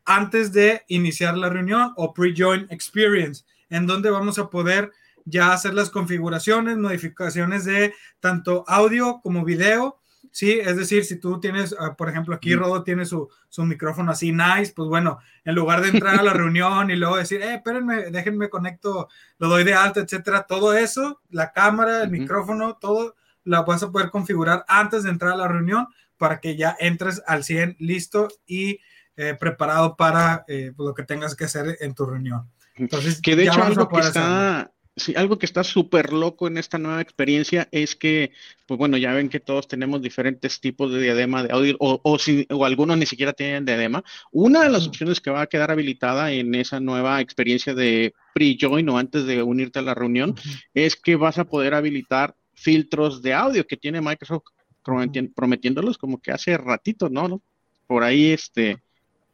antes 0.06 0.52
de 0.52 0.84
iniciar 0.88 1.38
la 1.38 1.50
reunión 1.50 1.94
o 1.96 2.14
pre-join 2.14 2.68
experience, 2.70 3.44
en 3.70 3.88
donde 3.88 4.10
vamos 4.10 4.40
a 4.40 4.50
poder 4.50 4.92
ya 5.26 5.54
hacer 5.54 5.74
las 5.74 5.90
configuraciones, 5.90 6.78
modificaciones 6.78 7.66
de 7.66 7.94
tanto 8.20 8.64
audio 8.68 9.20
como 9.22 9.44
video. 9.44 10.00
Sí, 10.32 10.60
es 10.60 10.76
decir, 10.76 11.06
si 11.06 11.18
tú 11.18 11.40
tienes, 11.40 11.76
ah, 11.80 11.96
por 11.96 12.10
ejemplo, 12.10 12.36
aquí 12.36 12.56
Rodo 12.56 12.84
tiene 12.84 13.06
su, 13.06 13.30
su, 13.48 13.64
micrófono 13.64 14.12
así 14.12 14.34
nice, 14.34 14.74
pues 14.76 14.90
bueno, 14.90 15.20
en 15.46 15.56
lugar 15.56 15.82
de 15.82 15.90
entrar 15.90 16.20
a 16.20 16.24
la 16.24 16.34
reunión 16.34 16.92
y 16.92 16.96
luego 16.96 17.16
decir, 17.16 17.42
eh, 17.42 17.56
espérenme, 17.56 18.12
déjenme 18.12 18.50
conecto, 18.50 19.08
lo 19.38 19.48
doy 19.48 19.64
de 19.64 19.74
alta, 19.74 20.02
etcétera, 20.02 20.44
todo 20.44 20.74
eso, 20.74 21.22
la 21.30 21.54
cámara, 21.54 22.04
el 22.04 22.12
micrófono, 22.12 22.76
todo 22.76 23.16
la 23.46 23.62
vas 23.62 23.84
a 23.84 23.92
poder 23.92 24.10
configurar 24.10 24.66
antes 24.68 25.04
de 25.04 25.12
entrar 25.12 25.34
a 25.34 25.38
la 25.38 25.48
reunión 25.48 25.88
para 26.18 26.40
que 26.40 26.58
ya 26.58 26.76
entres 26.80 27.22
al 27.26 27.44
100 27.44 27.78
listo 27.80 28.28
y 28.46 28.80
eh, 29.16 29.38
preparado 29.40 29.96
para 29.96 30.44
eh, 30.48 30.74
pues, 30.76 30.88
lo 30.88 30.94
que 30.94 31.04
tengas 31.04 31.36
que 31.36 31.46
hacer 31.46 31.78
en 31.80 31.94
tu 31.94 32.06
reunión. 32.06 32.52
Entonces, 32.76 33.22
que 33.22 33.36
de 33.36 33.44
hecho 33.44 33.64
algo 33.64 33.88
que 33.88 34.00
está, 34.00 34.72
sí, 34.96 35.14
algo 35.16 35.38
que 35.40 35.46
está 35.46 35.64
súper 35.64 36.12
loco 36.12 36.48
en 36.48 36.58
esta 36.58 36.78
nueva 36.78 37.02
experiencia 37.02 37.68
es 37.72 37.96
que, 37.96 38.32
pues 38.68 38.78
bueno, 38.78 38.98
ya 38.98 39.14
ven 39.14 39.30
que 39.30 39.40
todos 39.40 39.68
tenemos 39.68 40.02
diferentes 40.02 40.60
tipos 40.60 40.92
de 40.92 41.02
diadema 41.02 41.44
de 41.44 41.54
audio 41.54 41.76
o, 41.80 42.00
o, 42.04 42.18
o 42.50 42.66
algunos 42.66 42.98
ni 42.98 43.06
siquiera 43.06 43.34
tienen 43.34 43.66
diadema. 43.66 44.04
Una 44.32 44.64
de 44.64 44.70
las 44.70 44.88
opciones 44.88 45.22
que 45.22 45.32
va 45.32 45.42
a 45.42 45.48
quedar 45.48 45.72
habilitada 45.72 46.32
en 46.32 46.54
esa 46.56 46.80
nueva 46.80 47.22
experiencia 47.22 47.74
de 47.74 48.14
pre-join 48.34 48.88
o 48.90 48.98
antes 48.98 49.26
de 49.26 49.42
unirte 49.42 49.80
a 49.80 49.84
la 49.84 49.94
reunión 49.94 50.36
es 50.74 50.96
que 50.96 51.16
vas 51.16 51.38
a 51.38 51.46
poder 51.46 51.74
habilitar 51.74 52.36
filtros 52.54 53.22
de 53.22 53.34
audio 53.34 53.66
que 53.66 53.78
tiene 53.78 54.02
Microsoft 54.02 54.44
prometiéndolos 55.36 55.98
como 55.98 56.22
que 56.22 56.32
hace 56.32 56.58
ratito, 56.58 57.10
¿no? 57.10 57.42
Por 57.88 58.04
ahí 58.04 58.32
este 58.32 58.78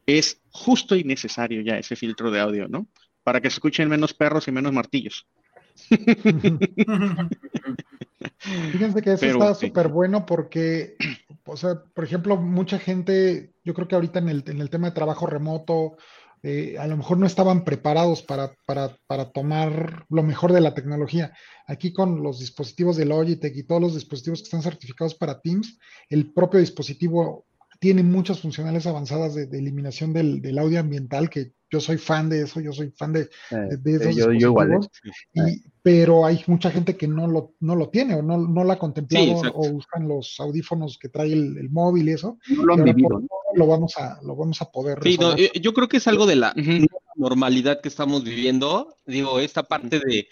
es 0.06 0.40
justo 0.50 0.96
y 0.96 1.04
necesario 1.04 1.60
ya 1.62 1.78
ese 1.78 1.96
filtro 1.96 2.30
de 2.30 2.40
audio, 2.40 2.68
¿no? 2.68 2.86
Para 3.22 3.40
que 3.40 3.50
se 3.50 3.54
escuchen 3.54 3.88
menos 3.88 4.14
perros 4.14 4.48
y 4.48 4.52
menos 4.52 4.72
martillos. 4.72 5.26
Fíjense 8.72 9.02
que 9.02 9.12
eso 9.12 9.26
está 9.26 9.54
súper 9.54 9.88
bueno 9.88 10.26
porque, 10.26 10.96
o 11.44 11.56
sea, 11.56 11.82
por 11.94 12.04
ejemplo, 12.04 12.36
mucha 12.36 12.78
gente, 12.78 13.52
yo 13.64 13.74
creo 13.74 13.88
que 13.88 13.94
ahorita 13.94 14.18
en 14.18 14.28
el, 14.28 14.44
en 14.46 14.60
el 14.60 14.70
tema 14.70 14.88
de 14.88 14.94
trabajo 14.94 15.26
remoto 15.26 15.96
eh, 16.44 16.76
a 16.76 16.88
lo 16.88 16.96
mejor 16.96 17.18
no 17.18 17.26
estaban 17.26 17.62
preparados 17.62 18.22
para, 18.22 18.56
para, 18.66 18.96
para, 19.06 19.30
tomar 19.30 20.04
lo 20.08 20.24
mejor 20.24 20.52
de 20.52 20.60
la 20.60 20.74
tecnología. 20.74 21.32
Aquí 21.68 21.92
con 21.92 22.20
los 22.20 22.40
dispositivos 22.40 22.96
de 22.96 23.04
Logitech 23.04 23.56
y 23.56 23.62
todos 23.62 23.80
los 23.80 23.94
dispositivos 23.94 24.40
que 24.40 24.44
están 24.44 24.62
certificados 24.62 25.14
para 25.14 25.40
Teams, 25.40 25.78
el 26.08 26.32
propio 26.32 26.58
dispositivo 26.58 27.46
tiene 27.82 28.04
muchas 28.04 28.38
funcionalidades 28.38 28.86
avanzadas 28.86 29.34
de, 29.34 29.58
eliminación 29.58 30.12
del, 30.12 30.40
del, 30.40 30.56
audio 30.60 30.78
ambiental, 30.78 31.28
que 31.28 31.54
yo 31.68 31.80
soy 31.80 31.98
fan 31.98 32.28
de 32.28 32.42
eso, 32.42 32.60
yo 32.60 32.72
soy 32.72 32.92
fan 32.96 33.12
de, 33.12 33.28
de, 33.50 33.76
de 33.76 33.96
esos 33.96 34.14
yo, 34.14 34.28
dispositivos. 34.28 34.88
y, 35.34 35.64
pero 35.82 36.24
hay 36.24 36.44
mucha 36.46 36.70
gente 36.70 36.96
que 36.96 37.08
no 37.08 37.26
lo, 37.26 37.56
no 37.58 37.74
lo 37.74 37.88
tiene 37.88 38.14
o 38.14 38.22
no, 38.22 38.38
no 38.38 38.62
lo 38.62 38.70
ha 38.70 38.78
contemplado 38.78 39.32
o 39.52 39.68
usan 39.72 40.06
los 40.06 40.38
audífonos 40.38 40.96
que 40.96 41.08
trae 41.08 41.32
el, 41.32 41.70
móvil 41.70 42.08
y 42.08 42.12
eso. 42.12 42.38
No 42.56 42.66
lo 42.66 42.74
han 42.74 42.84
vivido. 42.84 43.20
lo 43.56 43.66
vamos 43.66 43.96
a, 43.96 44.20
lo 44.22 44.36
vamos 44.36 44.62
a 44.62 44.70
poder 44.70 45.00
sí, 45.02 45.18
yo 45.60 45.74
creo 45.74 45.88
que 45.88 45.96
es 45.96 46.06
algo 46.06 46.26
de 46.26 46.36
la 46.36 46.54
normalidad 47.16 47.80
que 47.80 47.88
estamos 47.88 48.22
viviendo. 48.22 48.94
Digo, 49.06 49.40
esta 49.40 49.64
parte 49.64 49.98
de, 49.98 50.28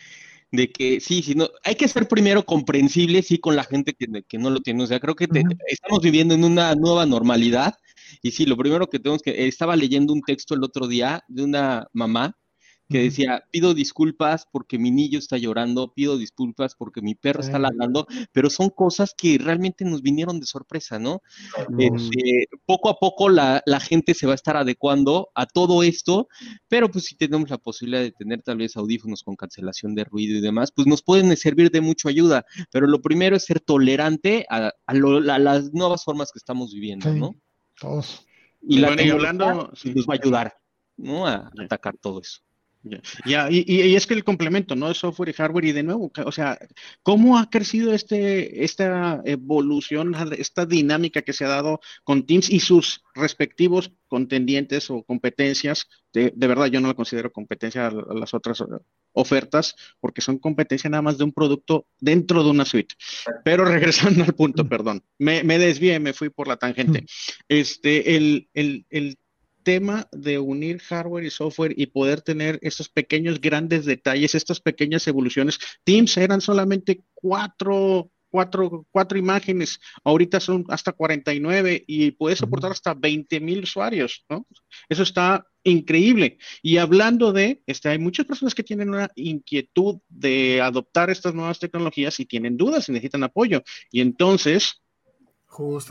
de 0.52 0.70
que 0.70 1.00
sí, 1.00 1.22
sí, 1.22 1.34
no, 1.34 1.48
hay 1.64 1.76
que 1.76 1.88
ser 1.88 2.08
primero 2.08 2.44
comprensible, 2.44 3.22
sí, 3.22 3.38
con 3.38 3.56
la 3.56 3.64
gente 3.64 3.94
que, 3.94 4.06
que 4.28 4.38
no 4.38 4.50
lo 4.50 4.60
tiene. 4.60 4.82
O 4.82 4.86
sea, 4.86 5.00
creo 5.00 5.14
que 5.14 5.28
estamos 5.68 6.00
viviendo 6.02 6.34
en 6.34 6.44
una 6.44 6.74
nueva 6.74 7.06
normalidad. 7.06 7.74
Y 8.22 8.32
sí, 8.32 8.46
lo 8.46 8.56
primero 8.56 8.88
que 8.88 8.98
tenemos 8.98 9.22
que, 9.22 9.46
estaba 9.46 9.76
leyendo 9.76 10.12
un 10.12 10.22
texto 10.22 10.54
el 10.54 10.64
otro 10.64 10.88
día 10.88 11.22
de 11.28 11.44
una 11.44 11.86
mamá 11.92 12.36
que 12.90 13.02
decía, 13.02 13.44
pido 13.52 13.72
disculpas 13.72 14.48
porque 14.50 14.76
mi 14.76 14.90
niño 14.90 15.18
está 15.18 15.38
llorando, 15.38 15.94
pido 15.94 16.18
disculpas 16.18 16.74
porque 16.74 17.00
mi 17.00 17.14
perro 17.14 17.40
está 17.40 17.58
ladrando, 17.58 18.06
pero 18.32 18.50
son 18.50 18.68
cosas 18.68 19.14
que 19.16 19.38
realmente 19.38 19.84
nos 19.84 20.02
vinieron 20.02 20.40
de 20.40 20.46
sorpresa, 20.46 20.98
¿no? 20.98 21.22
Este, 21.78 22.48
poco 22.66 22.88
a 22.88 22.98
poco 22.98 23.28
la, 23.28 23.62
gente 23.80 24.14
se 24.14 24.26
va 24.26 24.32
a 24.32 24.34
estar 24.34 24.56
adecuando 24.56 25.30
a 25.34 25.46
todo 25.46 25.84
esto, 25.84 26.28
pero 26.68 26.90
pues 26.90 27.04
si 27.04 27.14
tenemos 27.14 27.48
la 27.48 27.58
posibilidad 27.58 28.02
de 28.02 28.10
tener 28.10 28.42
tal 28.42 28.58
vez 28.58 28.76
audífonos 28.76 29.22
con 29.22 29.36
cancelación 29.36 29.94
de 29.94 30.04
ruido 30.04 30.36
y 30.36 30.40
demás, 30.40 30.72
pues 30.72 30.88
nos 30.88 31.02
pueden 31.02 31.34
servir 31.36 31.70
de 31.70 31.80
mucho 31.80 32.08
ayuda, 32.08 32.44
pero 32.72 32.88
lo 32.88 33.00
primero 33.00 33.36
es 33.36 33.44
ser 33.44 33.60
tolerante 33.60 34.46
a, 34.50 34.72
las 34.88 35.72
nuevas 35.72 36.04
formas 36.04 36.32
que 36.32 36.38
estamos 36.38 36.74
viviendo, 36.74 37.12
¿no? 37.14 37.36
Todos. 37.78 38.26
Y 38.62 38.78
la 38.78 38.88
hablando, 38.88 39.72
nos 39.84 40.06
va 40.06 40.14
a 40.14 40.18
ayudar, 40.20 40.58
¿no? 40.96 41.26
A 41.26 41.50
atacar 41.56 41.96
todo 41.96 42.20
eso. 42.20 42.40
Ya, 43.26 43.48
y, 43.50 43.64
y, 43.66 43.94
es 43.94 44.06
que 44.06 44.14
el 44.14 44.24
complemento, 44.24 44.74
¿no? 44.74 44.88
De 44.88 44.94
software 44.94 45.28
y 45.28 45.32
hardware, 45.34 45.66
y 45.66 45.72
de 45.72 45.82
nuevo, 45.82 46.10
o 46.24 46.32
sea, 46.32 46.58
¿cómo 47.02 47.38
ha 47.38 47.50
crecido 47.50 47.92
este, 47.92 48.64
esta 48.64 49.20
evolución, 49.26 50.14
esta 50.38 50.64
dinámica 50.64 51.20
que 51.20 51.34
se 51.34 51.44
ha 51.44 51.48
dado 51.48 51.80
con 52.04 52.24
Teams 52.24 52.48
y 52.48 52.60
sus 52.60 53.02
respectivos 53.14 53.92
contendientes 54.08 54.90
o 54.90 55.02
competencias? 55.02 55.88
De, 56.10 56.32
de 56.34 56.46
verdad, 56.46 56.66
yo 56.66 56.80
no 56.80 56.88
la 56.88 56.94
considero 56.94 57.30
competencia 57.32 57.88
a 57.88 57.90
las 57.90 58.32
otras 58.32 58.64
ofertas, 59.12 59.76
porque 60.00 60.22
son 60.22 60.38
competencia 60.38 60.88
nada 60.88 61.02
más 61.02 61.18
de 61.18 61.24
un 61.24 61.32
producto 61.32 61.86
dentro 61.98 62.42
de 62.42 62.50
una 62.50 62.64
suite. 62.64 62.94
Pero 63.44 63.66
regresando 63.66 64.24
al 64.24 64.34
punto, 64.34 64.66
perdón, 64.68 65.04
me, 65.18 65.44
me 65.44 65.58
desvié, 65.58 66.00
me 66.00 66.14
fui 66.14 66.30
por 66.30 66.48
la 66.48 66.56
tangente. 66.56 67.04
Este, 67.48 68.16
el, 68.16 68.48
el, 68.54 68.86
el 68.90 69.18
tema 69.62 70.08
de 70.12 70.38
unir 70.38 70.80
hardware 70.80 71.24
y 71.24 71.30
software 71.30 71.74
y 71.76 71.86
poder 71.86 72.22
tener 72.22 72.58
estos 72.62 72.88
pequeños 72.88 73.40
grandes 73.40 73.84
detalles, 73.84 74.34
estas 74.34 74.60
pequeñas 74.60 75.06
evoluciones. 75.06 75.58
Teams 75.84 76.16
eran 76.16 76.40
solamente 76.40 77.04
cuatro, 77.14 78.10
cuatro, 78.30 78.86
cuatro 78.90 79.18
imágenes, 79.18 79.80
ahorita 80.04 80.40
son 80.40 80.64
hasta 80.68 80.92
49 80.92 81.84
y 81.86 82.12
puede 82.12 82.36
soportar 82.36 82.72
hasta 82.72 82.94
20 82.94 83.40
mil 83.40 83.64
usuarios, 83.64 84.24
¿no? 84.28 84.46
Eso 84.88 85.02
está 85.02 85.46
increíble. 85.64 86.38
Y 86.62 86.78
hablando 86.78 87.32
de, 87.32 87.62
este, 87.66 87.90
hay 87.90 87.98
muchas 87.98 88.26
personas 88.26 88.54
que 88.54 88.62
tienen 88.62 88.90
una 88.90 89.10
inquietud 89.16 89.98
de 90.08 90.60
adoptar 90.60 91.10
estas 91.10 91.34
nuevas 91.34 91.58
tecnologías 91.58 92.18
y 92.20 92.26
tienen 92.26 92.56
dudas 92.56 92.88
y 92.88 92.92
necesitan 92.92 93.24
apoyo. 93.24 93.62
Y 93.90 94.00
entonces, 94.00 94.80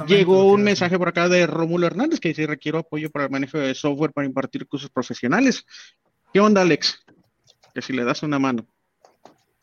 Llegó 0.08 0.46
un 0.46 0.64
mensaje 0.64 0.98
por 0.98 1.10
acá 1.10 1.28
de 1.28 1.46
Rómulo 1.46 1.88
Hernández 1.88 2.20
que 2.20 2.30
dice, 2.30 2.48
requiero 2.48 2.80
apoyo 2.80 3.12
para 3.12 3.26
el 3.26 3.32
manejo 3.32 3.58
de 3.58 3.76
software 3.76 4.14
para 4.14 4.26
impartir 4.26 4.68
cursos 4.68 4.90
profesionales. 4.90 5.66
¿Qué 6.34 6.40
onda, 6.40 6.62
Alex? 6.62 7.04
Que 7.74 7.82
si 7.82 7.94
le 7.94 8.04
das 8.04 8.24
una 8.24 8.40
mano. 8.40 8.66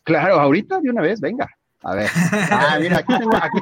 Claro, 0.05 0.39
ahorita 0.39 0.81
de 0.81 0.91
una 0.91 1.03
vez, 1.03 1.21
venga. 1.21 1.49
A 1.83 1.95
ver. 1.95 2.11
Ah, 2.51 2.79
mira, 2.81 2.99
aquí 2.99 3.15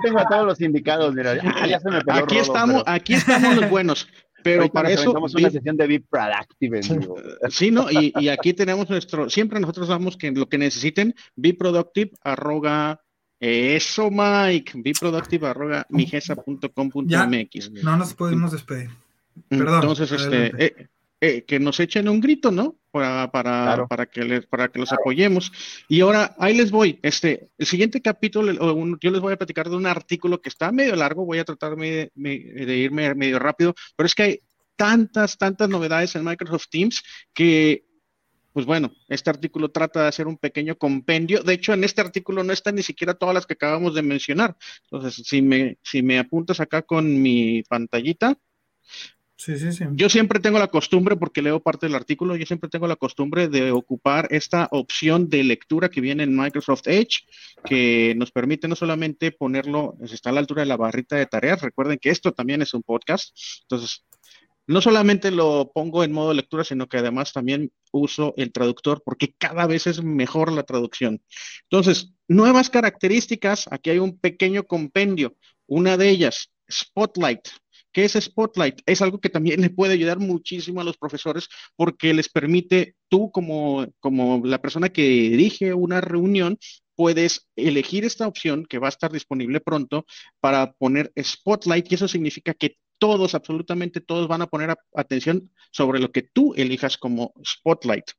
tengo, 0.03 0.19
a 0.19 0.27
todos 0.27 0.47
los 0.47 0.61
indicados. 0.61 1.15
Mira, 1.15 1.33
aquí, 1.33 2.39
estamos, 2.39 2.83
aquí 2.87 3.15
estamos 3.15 3.57
los 3.57 3.71
buenos. 3.71 4.09
Pero 4.43 4.69
para 4.69 4.91
eso... 4.91 5.13
Vamos 5.13 5.35
una 5.35 5.51
sesión 5.51 5.77
de 5.77 5.87
Be 5.87 6.01
Productive. 6.01 6.81
Sí, 7.51 7.71
¿no? 7.71 7.87
Y, 7.91 8.29
aquí 8.29 8.53
tenemos 8.53 8.91
nuestro... 8.91 9.31
Siempre 9.31 9.59
nosotros 9.59 9.89
damos 9.89 10.17
que 10.17 10.31
lo 10.31 10.49
que 10.49 10.59
necesiten, 10.59 11.15
Be 11.35 11.55
Productive, 11.55 12.11
arroga... 12.23 13.01
Eso, 13.41 14.11
Mike. 14.11 14.73
Be 14.77 14.93
Productive, 14.99 15.47
arroga, 15.47 15.87
mijesa.com.mx. 15.91 17.71
No 17.83 17.97
nos 17.97 18.15
podemos 18.15 18.53
despedir. 18.53 18.91
Perdón. 19.49 19.83
Entonces, 19.83 20.13
este... 20.13 20.65
Eh, 20.65 20.89
eh, 21.21 21.45
que 21.47 21.59
nos 21.59 21.81
echen 21.81 22.07
un 22.11 22.21
grito, 22.21 22.51
¿no? 22.51 22.77
Para, 22.91 23.31
para, 23.31 23.87
para, 23.87 24.05
que 24.05 24.25
les, 24.25 24.45
para 24.45 24.69
que 24.69 24.79
los 24.79 24.93
apoyemos. 24.93 25.51
Y 25.89 26.01
ahora, 26.03 26.35
ahí 26.39 26.55
les 26.55 26.71
voy. 26.71 26.99
Este, 27.03 27.49
el 27.57 27.65
siguiente 27.65 28.03
capítulo, 28.03 28.53
yo 29.01 29.11
les 29.11 29.21
voy 29.23 29.33
a 29.33 29.39
platicar 29.39 29.71
de 29.71 29.77
un 29.77 29.87
artículo 29.87 30.43
que 30.43 30.51
está 30.51 30.71
medio 30.71 30.95
largo, 30.97 31.25
voy 31.25 31.39
a 31.39 31.45
tratar 31.47 31.77
de, 31.77 32.13
de 32.15 32.77
irme 32.77 33.15
medio 33.15 33.39
rápido, 33.39 33.75
pero 33.97 34.07
es 34.07 34.15
que 34.15 34.23
hay 34.23 34.41
tantas, 34.77 35.39
tantas 35.39 35.69
novedades 35.71 36.15
en 36.15 36.25
Microsoft 36.25 36.67
Teams 36.69 37.03
que 37.33 37.87
pues 38.55 38.67
bueno, 38.67 38.93
este 39.09 39.31
artículo 39.31 39.71
trata 39.71 40.03
de 40.03 40.09
hacer 40.09 40.29
un 40.29 40.39
pequeño 40.39 40.79
compendio. 40.79 41.43
De 41.43 41.55
hecho, 41.55 41.73
en 41.73 41.83
este 41.83 42.01
artículo 42.01 42.45
no 42.45 42.53
están 42.53 42.77
ni 42.77 42.85
siquiera 42.85 43.15
todas 43.15 43.35
las 43.35 43.47
que 43.47 43.55
acabamos 43.55 43.97
de 43.97 44.03
mencionar. 44.03 44.57
Entonces, 44.85 45.27
si 45.27 45.43
me, 45.43 45.77
si 45.83 46.03
me 46.03 46.21
apuntas 46.21 46.61
acá 46.61 46.83
con 46.83 47.21
mi 47.21 47.65
pantallita, 47.65 48.39
Sí, 49.37 49.59
sí, 49.59 49.73
sí. 49.73 49.85
Yo 49.95 50.09
siempre 50.09 50.39
tengo 50.39 50.61
la 50.61 50.69
costumbre, 50.69 51.17
porque 51.17 51.43
leo 51.43 51.61
parte 51.61 51.87
del 51.87 51.97
artículo, 51.97 52.37
yo 52.37 52.47
siempre 52.47 52.71
tengo 52.71 52.87
la 52.87 52.95
costumbre 52.95 53.49
de 53.49 53.73
ocupar 53.73 54.29
esta 54.31 54.69
opción 54.71 55.29
de 55.29 55.43
lectura 55.43 55.89
que 55.89 56.01
viene 56.01 56.23
en 56.23 56.37
Microsoft 56.37 56.87
Edge, 56.87 57.27
que 57.65 58.15
nos 58.17 58.31
permite 58.31 58.69
no 58.69 58.77
solamente 58.77 59.33
ponerlo, 59.33 59.97
está 60.01 60.31
a 60.31 60.33
la 60.33 60.41
altura 60.41 60.63
de 60.63 60.67
la 60.67 60.77
barrita 60.77 61.17
de 61.17 61.27
tareas, 61.27 61.63
recuerden 61.63 61.99
que 61.99 62.11
esto 62.11 62.33
también 62.33 62.63
es 62.63 62.75
un 62.75 62.85
podcast, 62.85 63.37
entonces 63.63 64.05
no 64.67 64.81
solamente 64.81 65.31
lo 65.31 65.71
pongo 65.73 66.05
en 66.05 66.13
modo 66.13 66.33
lectura, 66.33 66.65
sino 66.65 66.89
que 66.89 66.99
además 66.99 67.33
también 67.33 67.71
uso 67.93 68.35
el 68.37 68.53
traductor 68.53 69.03
porque 69.05 69.35
cada 69.39 69.67
vez 69.67 69.87
es 69.87 70.03
mejor 70.03 70.53
la 70.53 70.63
traducción. 70.63 71.23
Entonces, 71.65 72.15
nuevas 72.29 72.71
características, 72.71 73.67
aquí 73.71 73.91
hay 73.91 73.99
un 73.99 74.19
pequeño 74.19 74.65
compendio, 74.65 75.37
una 75.67 75.97
de 75.97 76.11
ellas, 76.11 76.51
Spotlight. 76.71 77.49
¿Qué 77.93 78.05
es 78.05 78.13
Spotlight? 78.15 78.81
Es 78.87 79.03
algo 79.03 79.21
que 79.21 79.29
también 79.29 79.61
le 79.61 79.71
puede 79.71 79.95
ayudar 79.95 80.19
muchísimo 80.19 80.81
a 80.81 80.85
los 80.85 80.97
profesores 80.97 81.49
porque 81.77 82.13
les 82.13 82.29
permite, 82.29 82.97
tú 83.09 83.31
como, 83.31 83.87
como 84.01 84.43
la 84.45 84.61
persona 84.61 84.89
que 84.89 85.03
dirige 85.03 85.75
una 85.75 86.01
reunión, 86.01 86.59
puedes 86.97 87.49
elegir 87.57 88.05
esta 88.05 88.27
opción 88.27 88.67
que 88.67 88.79
va 88.79 88.89
a 88.89 88.91
estar 88.91 89.13
disponible 89.13 89.61
pronto 89.61 90.07
para 90.41 90.73
poner 90.73 91.13
Spotlight 91.21 91.91
y 91.91 91.95
eso 91.97 92.09
significa 92.09 92.55
que 92.55 92.77
todos, 93.05 93.35
absolutamente 93.35 94.01
todos 94.01 94.29
van 94.29 94.41
a 94.41 94.47
poner 94.47 94.75
atención 94.95 95.51
sobre 95.71 96.01
lo 96.01 96.11
que 96.11 96.23
tú 96.23 96.55
elijas 96.57 96.97
como 96.97 97.35
Spotlight. 97.45 98.13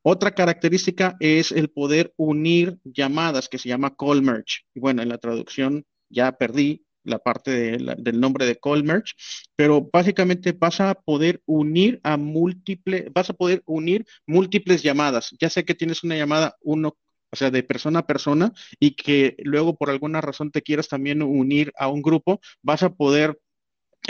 Otra 0.00 0.30
característica 0.30 1.14
es 1.20 1.52
el 1.52 1.68
poder 1.68 2.14
unir 2.16 2.78
llamadas 2.82 3.50
que 3.50 3.58
se 3.58 3.68
llama 3.68 3.94
call 3.94 4.22
merge. 4.22 4.60
Y 4.72 4.80
bueno, 4.80 5.02
en 5.02 5.10
la 5.10 5.18
traducción 5.18 5.84
ya 6.08 6.32
perdí 6.32 6.86
la 7.04 7.18
parte 7.18 7.50
del 7.50 8.18
nombre 8.18 8.46
de 8.46 8.56
call 8.56 8.82
merge, 8.82 9.12
pero 9.56 9.86
básicamente 9.92 10.52
vas 10.52 10.80
a 10.80 10.94
poder 10.94 11.42
unir 11.44 12.00
a 12.02 12.16
múltiples, 12.16 13.12
vas 13.12 13.28
a 13.28 13.34
poder 13.34 13.62
unir 13.66 14.06
múltiples 14.26 14.82
llamadas. 14.82 15.34
Ya 15.38 15.50
sé 15.50 15.66
que 15.66 15.74
tienes 15.74 16.02
una 16.02 16.16
llamada 16.16 16.56
uno, 16.62 16.96
o 17.30 17.36
sea, 17.36 17.50
de 17.50 17.62
persona 17.62 17.98
a 17.98 18.06
persona 18.06 18.54
y 18.78 18.92
que 18.92 19.36
luego 19.44 19.76
por 19.76 19.90
alguna 19.90 20.22
razón 20.22 20.50
te 20.50 20.62
quieras 20.62 20.88
también 20.88 21.20
unir 21.20 21.74
a 21.76 21.88
un 21.88 22.00
grupo, 22.00 22.40
vas 22.62 22.82
a 22.82 22.94
poder, 22.94 23.38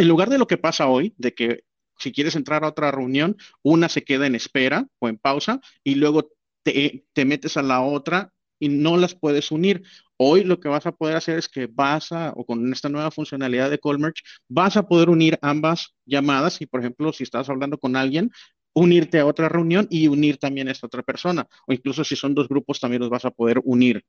en 0.01 0.09
lugar 0.09 0.31
de 0.31 0.39
lo 0.39 0.47
que 0.47 0.57
pasa 0.57 0.89
hoy, 0.89 1.15
de 1.19 1.35
que 1.35 1.65
si 1.99 2.11
quieres 2.13 2.35
entrar 2.35 2.65
a 2.65 2.69
otra 2.69 2.91
reunión, 2.91 3.37
una 3.63 3.91
se 3.91 4.03
queda 4.03 4.27
en 4.27 4.35
espera 4.35 4.87
o 4.99 5.09
en 5.09 5.19
pausa 5.19 5.61
y 5.85 5.97
luego 5.97 6.31
te, 6.63 7.05
te 7.13 7.25
metes 7.27 7.59
a 7.59 7.63
la 7.63 7.83
otra 7.83 8.33
y 8.59 8.71
no 8.71 8.97
las 8.97 9.15
puedes 9.15 9.51
unir. 9.51 9.83
Hoy 10.17 10.45
lo 10.45 10.59
que 10.59 10.71
vas 10.71 10.87
a 10.87 10.93
poder 10.93 11.17
hacer 11.17 11.39
es 11.39 11.49
que 11.49 11.67
vas 11.67 12.13
a, 12.13 12.33
o 12.35 12.47
con 12.47 12.73
esta 12.73 12.89
nueva 12.89 13.11
funcionalidad 13.11 13.71
de 13.71 13.79
Call 13.79 13.99
Merge, 13.99 14.23
vas 14.49 14.79
a 14.79 14.89
poder 14.89 15.11
unir 15.11 15.39
ambas 15.43 15.95
llamadas 16.07 16.63
y, 16.63 16.67
por 16.67 16.81
ejemplo, 16.81 17.13
si 17.13 17.25
estás 17.25 17.51
hablando 17.51 17.79
con 17.79 17.95
alguien, 17.95 18.31
unirte 18.73 19.19
a 19.19 19.27
otra 19.27 19.51
reunión 19.51 19.87
y 19.91 20.09
unir 20.09 20.39
también 20.39 20.69
a 20.69 20.73
esta 20.73 20.87
otra 20.87 21.03
persona. 21.03 21.47
O 21.67 21.75
incluso 21.75 22.05
si 22.05 22.17
son 22.17 22.35
dos 22.35 22.49
grupos, 22.49 22.81
también 22.81 23.01
los 23.01 23.11
vas 23.11 23.27
a 23.27 23.31
poder 23.31 23.61
unir. 23.65 24.03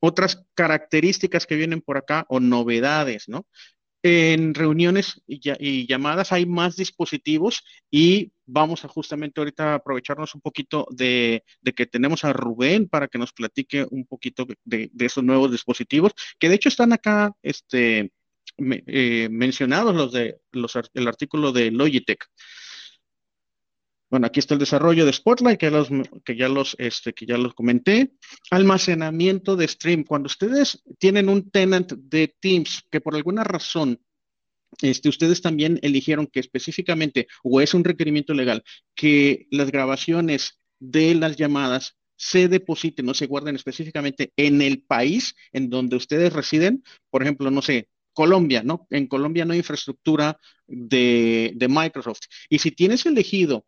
Otras 0.00 0.44
características 0.54 1.46
que 1.46 1.56
vienen 1.56 1.80
por 1.80 1.96
acá 1.96 2.26
o 2.28 2.40
novedades, 2.40 3.28
¿no? 3.28 3.46
En 4.04 4.54
reuniones 4.54 5.22
y, 5.28 5.86
llamadas 5.86 6.32
hay 6.32 6.44
más 6.44 6.76
dispositivos 6.76 7.64
y 7.88 8.32
vamos 8.46 8.84
a 8.84 8.88
justamente 8.88 9.40
ahorita 9.40 9.74
aprovecharnos 9.74 10.34
un 10.34 10.40
poquito 10.40 10.88
de, 10.90 11.44
que 11.76 11.86
tenemos 11.86 12.24
a 12.24 12.32
Rubén 12.32 12.88
para 12.88 13.06
que 13.06 13.18
nos 13.18 13.32
platique 13.32 13.86
un 13.90 14.04
poquito 14.04 14.46
de, 14.64 14.90
esos 14.98 15.22
nuevos 15.22 15.52
dispositivos, 15.52 16.12
que 16.40 16.48
de 16.48 16.56
hecho 16.56 16.68
están 16.68 16.92
acá 16.92 17.32
este, 17.42 18.12
eh, 18.58 19.28
mencionados 19.30 19.94
los 19.94 20.12
de 20.12 20.40
los, 20.50 20.76
el 20.94 21.06
artículo 21.06 21.52
de 21.52 21.70
Logitech. 21.70 22.26
Bueno, 24.12 24.26
aquí 24.26 24.40
está 24.40 24.52
el 24.52 24.60
desarrollo 24.60 25.06
de 25.06 25.12
Spotlight, 25.14 25.58
que, 25.58 25.70
los, 25.70 25.88
que, 26.22 26.36
ya 26.36 26.46
los, 26.46 26.76
este, 26.78 27.14
que 27.14 27.24
ya 27.24 27.38
los 27.38 27.54
comenté. 27.54 28.12
Almacenamiento 28.50 29.56
de 29.56 29.66
stream. 29.66 30.04
Cuando 30.04 30.26
ustedes 30.26 30.82
tienen 30.98 31.30
un 31.30 31.50
tenant 31.50 31.90
de 31.94 32.28
Teams 32.38 32.82
que 32.90 33.00
por 33.00 33.14
alguna 33.14 33.42
razón 33.42 34.02
este, 34.82 35.08
ustedes 35.08 35.40
también 35.40 35.78
eligieron 35.80 36.26
que 36.26 36.40
específicamente, 36.40 37.26
o 37.42 37.62
es 37.62 37.72
un 37.72 37.84
requerimiento 37.84 38.34
legal, 38.34 38.62
que 38.94 39.46
las 39.50 39.70
grabaciones 39.70 40.60
de 40.78 41.14
las 41.14 41.36
llamadas 41.36 41.96
se 42.14 42.48
depositen 42.48 43.08
o 43.08 43.14
se 43.14 43.26
guarden 43.26 43.56
específicamente 43.56 44.30
en 44.36 44.60
el 44.60 44.82
país 44.82 45.34
en 45.52 45.70
donde 45.70 45.96
ustedes 45.96 46.34
residen. 46.34 46.84
Por 47.08 47.22
ejemplo, 47.22 47.50
no 47.50 47.62
sé, 47.62 47.88
Colombia, 48.12 48.62
¿no? 48.62 48.86
En 48.90 49.06
Colombia 49.06 49.46
no 49.46 49.54
hay 49.54 49.60
infraestructura 49.60 50.38
de 50.66 51.66
Microsoft. 51.66 52.24
Y 52.50 52.58
si 52.58 52.72
tienes 52.72 53.06
elegido 53.06 53.64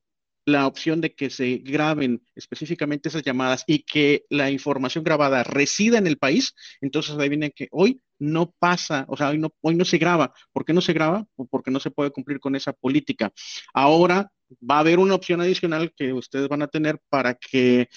la 0.46 0.66
opción 0.66 1.00
de 1.00 1.14
que 1.14 1.30
se 1.30 1.56
graben 1.58 2.22
específicamente 2.34 3.08
esas 3.08 3.22
llamadas 3.22 3.64
y 3.66 3.80
que 3.80 4.24
la 4.28 4.50
información 4.50 5.04
grabada 5.04 5.42
resida 5.42 5.98
en 5.98 6.06
el 6.06 6.18
país, 6.18 6.54
entonces 6.80 7.16
ahí 7.18 7.28
viene 7.28 7.50
que 7.50 7.68
hoy 7.70 8.02
no 8.18 8.54
pasa, 8.58 9.06
o 9.08 9.16
sea, 9.16 9.30
hoy 9.30 9.38
no, 9.38 9.54
hoy 9.60 9.74
no 9.74 9.84
se 9.84 9.98
graba. 9.98 10.32
¿Por 10.52 10.64
qué 10.64 10.72
no 10.72 10.80
se 10.80 10.92
graba? 10.92 11.26
Porque 11.50 11.70
no 11.70 11.80
se 11.80 11.90
puede 11.90 12.10
cumplir 12.10 12.40
con 12.40 12.56
esa 12.56 12.72
política. 12.72 13.32
Ahora 13.72 14.30
va 14.68 14.76
a 14.76 14.80
haber 14.80 14.98
una 14.98 15.14
opción 15.14 15.40
adicional 15.40 15.92
que 15.96 16.12
ustedes 16.12 16.48
van 16.48 16.62
a 16.62 16.68
tener 16.68 17.00
para 17.08 17.34
que 17.34 17.88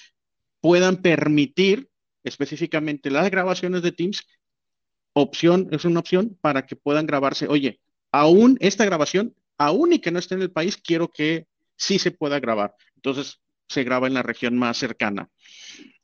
puedan 0.60 0.96
permitir 1.02 1.88
específicamente 2.24 3.10
las 3.10 3.30
grabaciones 3.30 3.82
de 3.82 3.92
Teams. 3.92 4.26
Opción, 5.12 5.68
es 5.72 5.84
una 5.84 6.00
opción 6.00 6.36
para 6.40 6.66
que 6.66 6.76
puedan 6.76 7.06
grabarse. 7.06 7.46
Oye, 7.48 7.80
aún 8.12 8.56
esta 8.60 8.84
grabación, 8.84 9.34
aún 9.56 9.92
y 9.92 9.98
que 9.98 10.10
no 10.10 10.18
esté 10.18 10.34
en 10.34 10.42
el 10.42 10.50
país, 10.50 10.76
quiero 10.76 11.08
que 11.08 11.46
sí 11.78 11.98
se 11.98 12.10
pueda 12.10 12.40
grabar. 12.40 12.74
Entonces, 12.96 13.40
se 13.68 13.84
graba 13.84 14.06
en 14.06 14.14
la 14.14 14.22
región 14.22 14.58
más 14.58 14.76
cercana. 14.76 15.30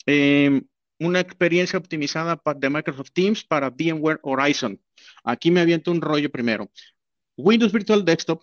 Em, 0.07 0.63
una 0.99 1.21
experiencia 1.21 1.79
optimizada 1.79 2.41
de 2.57 2.71
Microsoft 2.71 3.11
Teams 3.13 3.45
para 3.45 3.71
VMware 3.71 4.21
Horizon. 4.23 4.81
Aquí 5.25 5.51
me 5.51 5.61
aviento 5.61 5.91
un 5.91 6.01
rollo 6.01 6.31
primero. 6.31 6.71
Windows 7.37 7.73
Virtual 7.73 8.05
Desktop 8.05 8.43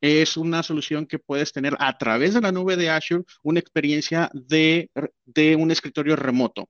es 0.00 0.36
una 0.36 0.62
solución 0.62 1.06
que 1.06 1.18
puedes 1.18 1.52
tener 1.52 1.76
a 1.78 1.96
través 1.98 2.34
de 2.34 2.40
la 2.40 2.52
nube 2.52 2.76
de 2.76 2.88
Azure, 2.88 3.24
una 3.42 3.60
experiencia 3.60 4.30
de, 4.32 4.90
de 5.26 5.56
un 5.56 5.70
escritorio 5.70 6.16
remoto 6.16 6.68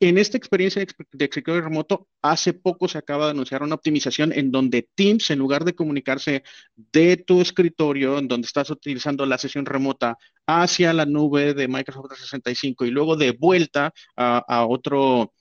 en 0.00 0.18
esta 0.18 0.36
experiencia 0.36 0.84
de 0.84 1.24
escritorio 1.24 1.62
remoto, 1.62 2.08
hace 2.20 2.52
poco 2.52 2.88
se 2.88 2.98
acaba 2.98 3.26
de 3.26 3.30
anunciar 3.30 3.62
una 3.62 3.74
optimización 3.74 4.32
en 4.32 4.50
donde 4.50 4.88
Teams, 4.94 5.30
en 5.30 5.38
lugar 5.38 5.64
de 5.64 5.74
comunicarse 5.74 6.42
de 6.76 7.16
tu 7.16 7.40
escritorio, 7.40 8.18
en 8.18 8.28
donde 8.28 8.46
estás 8.46 8.70
utilizando 8.70 9.24
la 9.24 9.38
sesión 9.38 9.64
remota, 9.64 10.18
hacia 10.46 10.92
la 10.92 11.06
nube 11.06 11.54
de 11.54 11.68
Microsoft 11.68 12.08
365 12.08 12.84
y 12.84 12.90
luego 12.90 13.16
de 13.16 13.32
vuelta 13.32 13.92
a, 14.16 14.66
otro, 14.66 15.32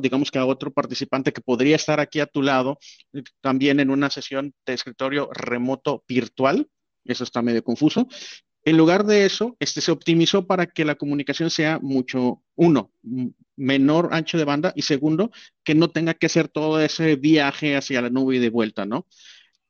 digamos 0.00 0.30
que 0.30 0.38
a 0.38 0.46
otro 0.46 0.70
participante 0.72 1.32
que 1.32 1.40
podría 1.40 1.76
estar 1.76 1.98
aquí 1.98 2.20
a 2.20 2.26
tu 2.26 2.42
lado, 2.42 2.78
también 3.40 3.80
en 3.80 3.90
una 3.90 4.10
sesión 4.10 4.54
de 4.66 4.74
escritorio 4.74 5.30
remoto 5.32 6.04
virtual. 6.06 6.68
Eso 7.04 7.24
está 7.24 7.42
medio 7.42 7.62
confuso. 7.64 8.06
En 8.64 8.76
lugar 8.76 9.04
de 9.04 9.26
eso, 9.26 9.56
este 9.60 9.80
se 9.80 9.92
optimizó 9.92 10.46
para 10.46 10.66
que 10.66 10.84
la 10.84 10.94
comunicación 10.94 11.50
sea 11.50 11.78
mucho, 11.80 12.42
uno, 12.54 12.90
menor 13.56 14.08
ancho 14.12 14.38
de 14.38 14.44
banda 14.44 14.72
y 14.74 14.82
segundo, 14.82 15.30
que 15.62 15.74
no 15.74 15.90
tenga 15.90 16.14
que 16.14 16.26
hacer 16.26 16.48
todo 16.48 16.80
ese 16.80 17.16
viaje 17.16 17.76
hacia 17.76 18.00
la 18.00 18.10
nube 18.10 18.36
y 18.36 18.38
de 18.38 18.50
vuelta, 18.50 18.86
¿no? 18.86 19.06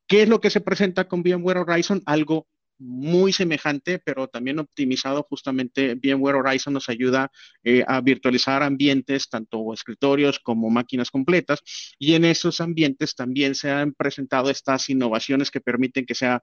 ¿Qué 0.07 0.23
es 0.23 0.29
lo 0.29 0.41
que 0.41 0.51
se 0.51 0.61
presenta 0.61 1.09
con 1.09 1.23
VMware 1.23 1.59
Horizon? 1.59 2.03
Algo 2.07 2.47
muy 2.79 3.33
semejante, 3.33 3.99
pero 3.99 4.29
también 4.29 4.59
optimizado. 4.59 5.27
Justamente 5.29 5.95
VMware 5.95 6.37
Horizon 6.37 6.75
nos 6.75 6.89
ayuda 6.89 7.31
eh, 7.63 7.85
a 7.87 8.01
virtualizar 8.01 8.63
ambientes, 8.63 9.29
tanto 9.29 9.73
escritorios 9.73 10.39
como 10.41 10.71
máquinas 10.71 11.11
completas, 11.11 11.61
y 11.99 12.15
en 12.15 12.25
esos 12.25 12.61
ambientes 12.61 13.15
también 13.15 13.55
se 13.55 13.71
han 13.71 13.93
presentado 13.93 14.51
estas 14.51 14.89
innovaciones 14.91 15.51
que 15.51 15.61
permiten 15.61 16.07
que 16.07 16.15
sea 16.15 16.43